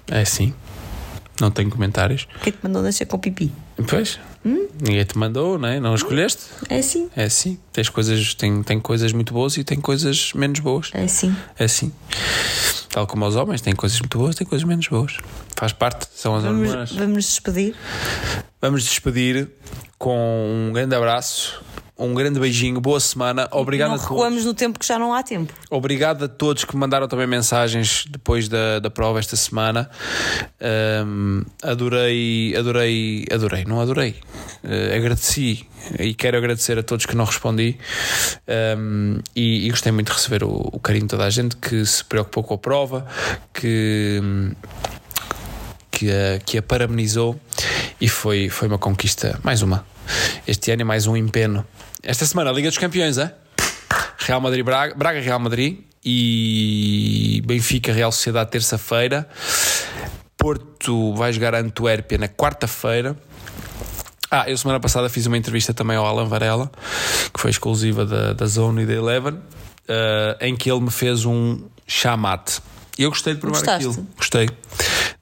É 0.09 0.21
assim. 0.21 0.55
Não 1.41 1.51
tenho 1.51 1.69
comentários. 1.71 2.27
Quem 2.43 2.53
te 2.53 2.59
mandou 2.63 2.83
nascer 2.83 3.07
com 3.07 3.19
pipi? 3.19 3.53
Pois. 3.89 4.19
Ninguém 4.45 5.05
te 5.05 5.19
mandou, 5.19 5.59
não 5.59 5.69
é? 5.69 5.81
Não 5.81 5.95
escolheste? 5.95 6.45
É 6.69 6.79
assim. 6.79 7.11
É 7.17 7.25
assim. 7.25 7.59
Tens 7.73 7.89
coisas, 7.89 8.35
tem, 8.35 8.63
tem 8.63 8.79
coisas 8.81 9.13
muito 9.13 9.35
boas 9.35 9.57
e 9.57 9.65
tem 9.65 9.81
coisas 9.81 10.33
menos 10.35 10.61
boas. 10.61 10.91
É 10.95 11.03
assim. 11.03 11.35
É 11.59 11.65
assim. 11.65 11.93
Tal 12.89 13.07
como 13.07 13.27
os 13.27 13.35
homens, 13.37 13.61
têm 13.61 13.75
coisas 13.75 13.99
muito 13.99 14.17
boas, 14.17 14.37
têm 14.37 14.47
coisas 14.47 14.67
menos 14.67 14.87
boas. 14.87 15.19
Faz 15.57 15.73
parte, 15.73 16.07
são 16.15 16.37
as 16.37 16.45
Vamos, 16.45 16.69
hormonas. 16.69 16.93
vamos 16.93 17.15
nos 17.17 17.25
despedir. 17.27 17.75
Vamos 18.61 18.85
despedir 18.85 19.51
com 19.99 20.69
um 20.69 20.73
grande 20.73 20.95
abraço, 20.95 21.63
um 21.99 22.13
grande 22.13 22.39
beijinho, 22.39 22.81
boa 22.81 23.01
semana. 23.01 23.49
Obrigado 23.51 23.89
não 23.89 23.95
a 23.95 23.99
todos. 23.99 24.11
recuamos 24.11 24.45
no 24.45 24.53
tempo 24.53 24.79
que 24.79 24.87
já 24.87 24.99
não 24.99 25.15
há 25.15 25.23
tempo. 25.23 25.53
Obrigado 25.71 26.25
a 26.27 26.29
todos 26.29 26.65
que 26.65 26.75
me 26.75 26.81
mandaram 26.81 27.09
também 27.09 27.27
mensagens 27.27 28.05
depois 28.11 28.49
da, 28.49 28.79
da 28.79 28.91
prova 28.91 29.19
esta 29.19 29.35
semana. 29.35 29.89
Ahm, 30.61 31.43
adorei, 31.63 32.55
adorei, 32.55 33.25
adorei, 33.33 33.65
não 33.65 33.81
adorei. 33.81 34.15
Eh, 34.63 34.95
agradeci 34.97 35.67
e 35.99 36.13
quero 36.15 36.37
agradecer 36.37 36.79
a 36.79 36.83
todos 36.83 37.07
que 37.07 37.17
não 37.17 37.25
respondi. 37.25 37.79
Ahm, 38.47 39.21
e, 39.35 39.67
e 39.67 39.71
gostei 39.71 39.91
muito 39.91 40.09
de 40.09 40.15
receber 40.15 40.45
o, 40.45 40.69
o 40.73 40.79
carinho 40.79 41.05
de 41.05 41.11
toda 41.11 41.25
a 41.25 41.31
gente 41.31 41.57
que 41.57 41.85
se 41.87 42.05
preocupou 42.05 42.45
com 42.45 42.55
a 42.55 42.59
prova, 42.59 43.07
que. 43.55 44.21
Que 45.91 46.11
a, 46.11 46.39
que 46.45 46.59
a 46.59 46.63
parabenizou 46.63 47.41
e 47.99 48.07
foi, 48.07 48.51
foi 48.51 48.69
uma 48.69 48.77
conquista, 48.77 49.41
mais 49.43 49.63
uma. 49.63 49.83
Este 50.47 50.71
ano 50.71 50.83
é 50.83 50.85
mais 50.85 51.07
um 51.07 51.17
empenho. 51.17 51.65
Esta 52.03 52.25
semana, 52.27 52.51
a 52.51 52.53
Liga 52.53 52.69
dos 52.69 52.79
Campeões, 52.79 53.19
é? 53.19 53.35
Real 54.19 54.41
Madrid 54.41 54.65
Braga, 54.65 54.95
Braga 54.95 55.21
Real 55.21 55.39
Madrid 55.39 55.81
e 56.05 57.43
Benfica 57.45 57.93
Real 57.93 58.13
Sociedade 58.13 58.51
terça-feira. 58.51 59.29
Porto 60.37 61.15
vai 61.15 61.33
jogar 61.33 61.55
a 61.55 61.59
Antuérpia 61.59 62.19
na 62.19 62.29
quarta-feira. 62.29 63.17
Ah, 64.31 64.49
eu 64.49 64.57
semana 64.57 64.81
passada 64.81 65.09
fiz 65.09 65.27
uma 65.27 65.39
entrevista 65.39 65.73
também 65.73 65.97
ao 65.97 66.05
Alan 66.05 66.27
Varela, 66.27 66.71
que 67.33 67.41
foi 67.41 67.51
exclusiva 67.51 68.05
da, 68.05 68.33
da 68.33 68.47
Zone 68.47 68.83
e 68.83 68.87
da 68.87 68.93
Eleven, 68.93 69.39
eh, 69.89 70.37
em 70.41 70.57
que 70.57 70.71
ele 70.71 70.81
me 70.81 70.91
fez 70.91 71.25
um 71.25 71.63
chamate. 71.87 72.61
E 72.99 73.03
eu 73.05 73.11
gostei 73.11 73.35
de 73.35 73.41
provar 73.41 73.59
Gostaste? 73.59 73.89
aquilo. 73.89 74.07
Gostei. 74.17 74.49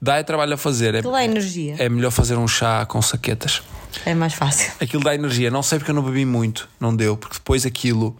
Dá 0.01 0.17
é 0.17 0.23
trabalho 0.23 0.53
a 0.53 0.57
fazer. 0.57 0.95
É, 0.95 0.99
é 0.99 1.23
energia. 1.23 1.75
é 1.77 1.89
melhor 1.89 2.11
fazer 2.11 2.35
um 2.35 2.47
chá 2.47 2.85
com 2.85 3.01
saquetas. 3.01 3.61
É 4.05 4.13
mais 4.13 4.33
fácil. 4.33 4.71
Aquilo 4.81 5.03
dá 5.03 5.13
energia. 5.15 5.49
Não 5.51 5.61
sei 5.63 5.77
porque 5.79 5.91
eu 5.91 5.95
não 5.95 6.03
bebi 6.03 6.25
muito, 6.25 6.67
não 6.79 6.95
deu, 6.95 7.15
porque 7.17 7.35
depois 7.35 7.65
aquilo, 7.65 8.15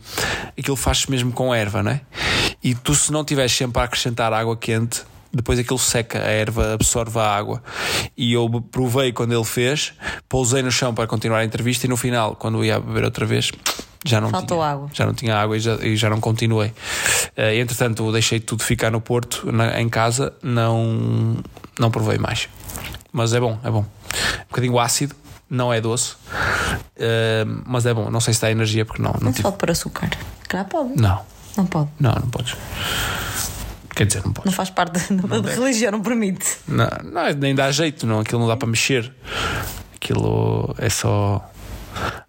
aquilo 0.57 0.75
faz-se 0.75 1.09
mesmo 1.09 1.31
com 1.31 1.53
erva, 1.53 1.81
não 1.83 1.91
é? 1.91 2.01
E 2.63 2.73
tu, 2.75 2.93
se 2.95 3.11
não 3.11 3.23
tiveres 3.25 3.51
sempre 3.51 3.81
a 3.81 3.85
acrescentar 3.85 4.31
água 4.33 4.55
quente, 4.57 5.03
depois 5.33 5.59
aquilo 5.59 5.77
seca, 5.77 6.19
a 6.19 6.27
erva 6.29 6.73
absorve 6.73 7.19
a 7.19 7.23
água. 7.35 7.61
E 8.15 8.31
eu 8.33 8.49
provei 8.71 9.11
quando 9.11 9.33
ele 9.33 9.43
fez, 9.43 9.93
pousei 10.29 10.61
no 10.61 10.71
chão 10.71 10.93
para 10.93 11.05
continuar 11.07 11.39
a 11.39 11.45
entrevista 11.45 11.85
e 11.85 11.89
no 11.89 11.97
final, 11.97 12.35
quando 12.35 12.59
eu 12.59 12.65
ia 12.65 12.79
beber 12.79 13.03
outra 13.03 13.25
vez, 13.25 13.51
já 14.05 14.21
não 14.21 14.29
Faltou 14.29 14.57
tinha 14.59 14.69
água. 14.69 14.89
Já 14.93 15.05
não 15.05 15.13
tinha 15.13 15.35
água 15.35 15.57
e 15.57 15.59
já, 15.59 15.75
e 15.75 15.95
já 15.97 16.09
não 16.09 16.19
continuei. 16.21 16.71
Eh, 17.35 17.57
entretanto, 17.59 18.05
eu 18.05 18.11
deixei 18.11 18.39
tudo 18.39 18.63
ficar 18.63 18.91
no 18.91 19.01
Porto, 19.01 19.51
na- 19.51 19.81
em 19.81 19.89
casa, 19.89 20.31
não, 20.41 21.37
não 21.79 21.91
provei 21.91 22.17
mais. 22.17 22.47
Mas 23.11 23.33
é 23.33 23.39
bom, 23.39 23.59
é 23.63 23.69
bom. 23.69 23.79
Um 23.81 24.47
bocadinho 24.49 24.79
ácido, 24.79 25.15
não 25.55 25.73
é 25.73 25.79
doce, 25.81 26.15
eh, 26.97 27.45
mas 27.65 27.85
é 27.85 27.93
bom. 27.93 28.09
Não 28.11 28.19
sei 28.19 28.33
se 28.33 28.41
dá 28.41 28.51
energia, 28.51 28.85
porque 28.85 29.01
não. 29.01 29.11
Não, 29.13 29.19
Não 29.21 29.27
se 29.31 29.37
tive- 29.37 29.43
pode 29.43 29.57
pôr 29.57 29.71
açúcar. 29.71 30.09
Claro, 30.47 30.67
pode. 30.67 31.01
não, 31.01 31.21
Não 31.57 31.65
pode. 31.65 31.89
não, 31.99 32.11
não 32.13 32.29
podes. 32.29 32.55
Quer 33.95 34.05
dizer, 34.07 34.19
não 34.19 34.27
Não 34.27 34.33
podes. 34.33 34.53
faz 34.53 34.69
parte 34.69 35.13
da, 35.13 35.39
da 35.39 35.49
religião, 35.51 35.91
não 35.93 36.01
permite. 36.01 36.57
Não, 36.67 36.87
não, 37.03 37.21
é- 37.21 37.33
nem 37.33 37.55
dá 37.55 37.71
jeito, 37.71 38.05
não. 38.05 38.19
Aquilo 38.19 38.41
não 38.41 38.47
dá 38.47 38.57
para 38.57 38.67
mexer. 38.67 39.11
Aquilo 39.95 40.75
é 40.77 40.89
só 40.89 41.49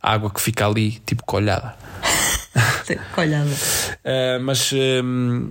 água 0.01 0.31
que 0.31 0.41
fica 0.41 0.67
ali, 0.67 0.93
tipo 1.05 1.25
colhada. 1.25 1.75
Olhada. 3.19 3.51
Uh, 3.51 4.41
mas 4.43 4.73
um, 4.73 5.51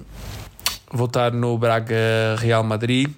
vou 0.91 1.06
estar 1.06 1.31
no 1.34 1.57
Braga 1.57 1.95
Real 2.39 2.64
Madrid, 2.64 3.10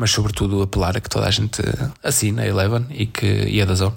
mas 0.00 0.12
sobretudo 0.12 0.62
apelar 0.62 0.96
a 0.96 1.00
que 1.00 1.10
toda 1.10 1.28
a 1.28 1.30
gente 1.30 1.60
assine 2.02 2.40
a 2.40 2.46
Eleven 2.46 2.86
e, 2.88 3.04
que, 3.04 3.26
e 3.26 3.60
a 3.60 3.66
da 3.66 3.74
Zone 3.74 3.94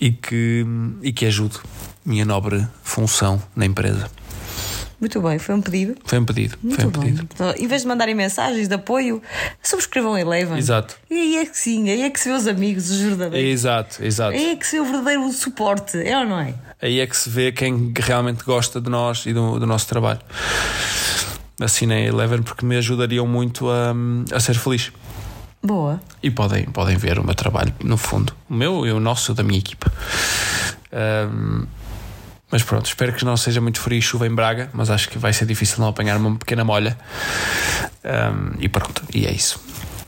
e 0.00 0.12
que, 0.12 0.64
e 1.02 1.12
que 1.12 1.26
ajude 1.26 1.58
minha 2.04 2.24
nobre 2.24 2.64
função 2.84 3.42
na 3.56 3.66
empresa. 3.66 4.08
Muito 5.00 5.20
bem, 5.20 5.36
foi 5.40 5.56
um 5.56 5.60
pedido. 5.60 5.96
Foi 6.04 6.16
um 6.16 6.24
pedido. 6.24 6.56
Muito 6.62 6.76
foi 6.76 6.84
um 6.84 6.90
bem. 6.90 7.00
pedido. 7.00 7.28
Então, 7.34 7.52
em 7.58 7.66
vez 7.66 7.82
de 7.82 7.88
mandarem 7.88 8.14
mensagens 8.14 8.68
de 8.68 8.74
apoio, 8.74 9.20
subscrevam 9.60 10.14
a 10.14 10.20
Eleven. 10.20 10.56
Exato. 10.56 10.96
E 11.10 11.14
aí 11.14 11.36
é 11.38 11.46
que 11.46 11.58
sim, 11.58 11.90
aí 11.90 12.02
é 12.02 12.10
que 12.10 12.20
se 12.20 12.28
vê 12.28 12.34
os 12.36 12.46
amigos, 12.46 12.88
os 12.88 13.00
verdadeiros. 13.00 13.50
Exato, 13.50 14.04
exato. 14.04 14.36
Aí 14.36 14.50
é 14.52 14.56
que 14.56 14.64
se 14.64 14.76
vê 14.76 14.80
o 14.80 14.84
verdadeiro 14.84 15.32
suporte, 15.32 15.98
é 15.98 16.16
ou 16.16 16.24
não 16.24 16.38
é? 16.38 16.54
Aí 16.80 17.00
é 17.00 17.06
que 17.08 17.16
se 17.16 17.28
vê 17.28 17.50
quem 17.50 17.92
realmente 17.98 18.44
gosta 18.44 18.80
de 18.80 18.88
nós 18.88 19.26
e 19.26 19.32
do, 19.32 19.58
do 19.58 19.66
nosso 19.66 19.88
trabalho. 19.88 20.20
Assinei 21.60 22.04
a 22.04 22.08
Eleven 22.08 22.42
porque 22.42 22.64
me 22.64 22.76
ajudariam 22.76 23.26
muito 23.26 23.68
a, 23.70 23.94
a 24.34 24.40
ser 24.40 24.54
feliz. 24.54 24.90
Boa. 25.62 26.00
E 26.22 26.30
podem, 26.30 26.64
podem 26.64 26.96
ver 26.96 27.18
o 27.18 27.24
meu 27.24 27.34
trabalho, 27.34 27.74
no 27.84 27.96
fundo. 27.96 28.34
O 28.48 28.54
meu 28.54 28.86
e 28.86 28.92
o 28.92 28.98
nosso, 29.00 29.34
da 29.34 29.42
minha 29.42 29.58
equipa. 29.58 29.92
Ahm, 30.92 31.66
mas 32.50 32.62
pronto, 32.62 32.86
espero 32.86 33.12
que 33.12 33.24
não 33.24 33.36
seja 33.36 33.60
muito 33.60 33.78
frio 33.78 33.98
e 33.98 34.02
chuva 34.02 34.26
em 34.26 34.34
Braga, 34.34 34.70
mas 34.72 34.90
acho 34.90 35.08
que 35.10 35.18
vai 35.18 35.32
ser 35.32 35.44
difícil 35.46 35.76
não 35.78 35.88
apanhar 35.88 36.16
uma 36.16 36.36
pequena 36.36 36.64
molha. 36.64 36.96
Ahm, 38.02 38.56
e 38.58 38.68
pronto, 38.68 39.02
e 39.14 39.26
é 39.26 39.32
isso. 39.32 39.60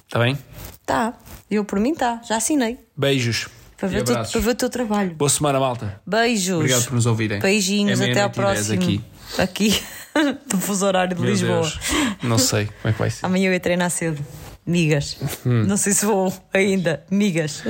Está 0.07 0.19
bem? 0.19 0.39
Tá. 0.87 1.13
Eu 1.51 1.65
por 1.65 1.79
mim 1.79 1.95
tá, 1.95 2.21
já 2.27 2.37
assinei. 2.37 2.79
Beijos. 2.97 3.47
Para 3.77 3.89
ver, 3.89 4.03
o 4.03 4.05
teu, 4.05 4.15
abraços. 4.15 4.33
para 4.33 4.41
ver 4.41 4.51
o 4.51 4.55
teu 4.55 4.71
trabalho. 4.71 5.15
Boa 5.15 5.29
semana, 5.29 5.61
malta. 5.61 6.01
Beijos. 6.07 6.57
Obrigado 6.57 6.85
por 6.85 6.95
nos 6.95 7.05
ouvirem. 7.07 7.41
Beijinhos, 7.41 8.01
É 8.01 8.11
até 8.11 8.23
ao 8.23 8.31
próximo. 8.31 8.81
aqui. 8.83 9.01
Aqui, 9.39 9.83
do 10.47 10.59
fuso 10.59 10.87
horário 10.87 11.15
de 11.17 11.21
Meu 11.23 11.31
Lisboa. 11.31 11.61
Deus. 11.61 11.79
Não 12.23 12.39
sei 12.39 12.67
como 12.67 12.89
é 12.91 12.93
que 12.93 12.99
vai 12.99 13.11
ser. 13.11 13.25
Amanhã 13.27 13.49
eu 13.49 13.53
ia 13.53 13.61
treinar 13.61 13.91
cedo. 13.91 14.25
Migas. 14.65 15.17
Hum. 15.45 15.65
Não 15.67 15.77
sei 15.77 15.93
se 15.93 16.07
vou 16.07 16.33
ainda. 16.53 17.03
Migas. 17.11 17.63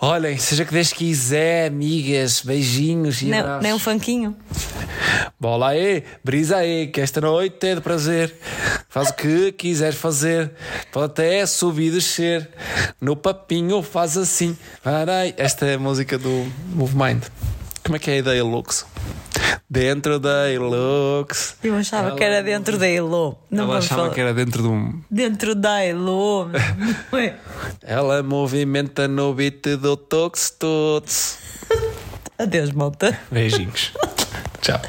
Olhem, 0.00 0.36
seja 0.38 0.64
que 0.64 0.72
Deus 0.72 0.92
quiser, 0.92 1.68
amigas, 1.68 2.40
beijinhos 2.40 3.20
e 3.22 3.26
Nem, 3.26 3.40
abraços. 3.40 3.62
nem 3.62 3.72
um 3.72 3.78
fanquinho. 3.78 4.36
Bola 5.40 5.68
aí, 5.70 6.04
brisa 6.24 6.56
aí, 6.58 6.86
que 6.88 7.00
esta 7.00 7.20
noite 7.20 7.66
é 7.66 7.74
de 7.76 7.80
prazer. 7.80 8.34
Faz 8.88 9.10
o 9.10 9.14
que 9.14 9.52
quiseres 9.52 9.96
fazer, 9.98 10.52
pode 10.92 11.06
até 11.06 11.44
subir 11.46 11.88
e 11.88 11.90
descer. 11.92 12.48
No 13.00 13.16
papinho 13.16 13.82
faz 13.82 14.16
assim. 14.16 14.56
Parai. 14.82 15.34
Esta 15.36 15.66
é 15.66 15.74
a 15.74 15.78
música 15.78 16.16
do 16.18 16.46
Move 16.74 16.96
Mind. 16.96 17.24
Como 17.84 17.96
é 17.96 17.98
que 17.98 18.10
é 18.10 18.14
a 18.14 18.18
ideia, 18.18 18.44
Lux? 18.44 18.86
Dentro 19.68 20.18
da 20.18 20.50
Ilux. 20.50 21.56
Eu 21.62 21.76
achava 21.76 22.14
que 22.16 22.24
era 22.24 22.42
dentro 22.42 22.78
da 22.78 22.86
Elo. 22.88 23.38
Não 23.50 23.64
Ela 23.64 23.78
achava 23.78 24.02
falar. 24.02 24.14
que 24.14 24.20
era 24.20 24.32
dentro 24.34 24.62
de 24.62 24.68
um. 24.68 25.00
Dentro 25.10 25.54
da 25.54 25.82
Elo. 25.84 26.50
É? 27.12 27.34
Ela 27.82 28.22
movimenta 28.22 29.08
no 29.08 29.32
beat 29.34 29.76
do 29.80 29.96
Tox 29.96 30.50
Tots. 30.50 31.38
Adeus, 32.38 32.70
malta. 32.72 33.18
Beijinhos. 33.30 33.92
Tchau. 34.62 34.80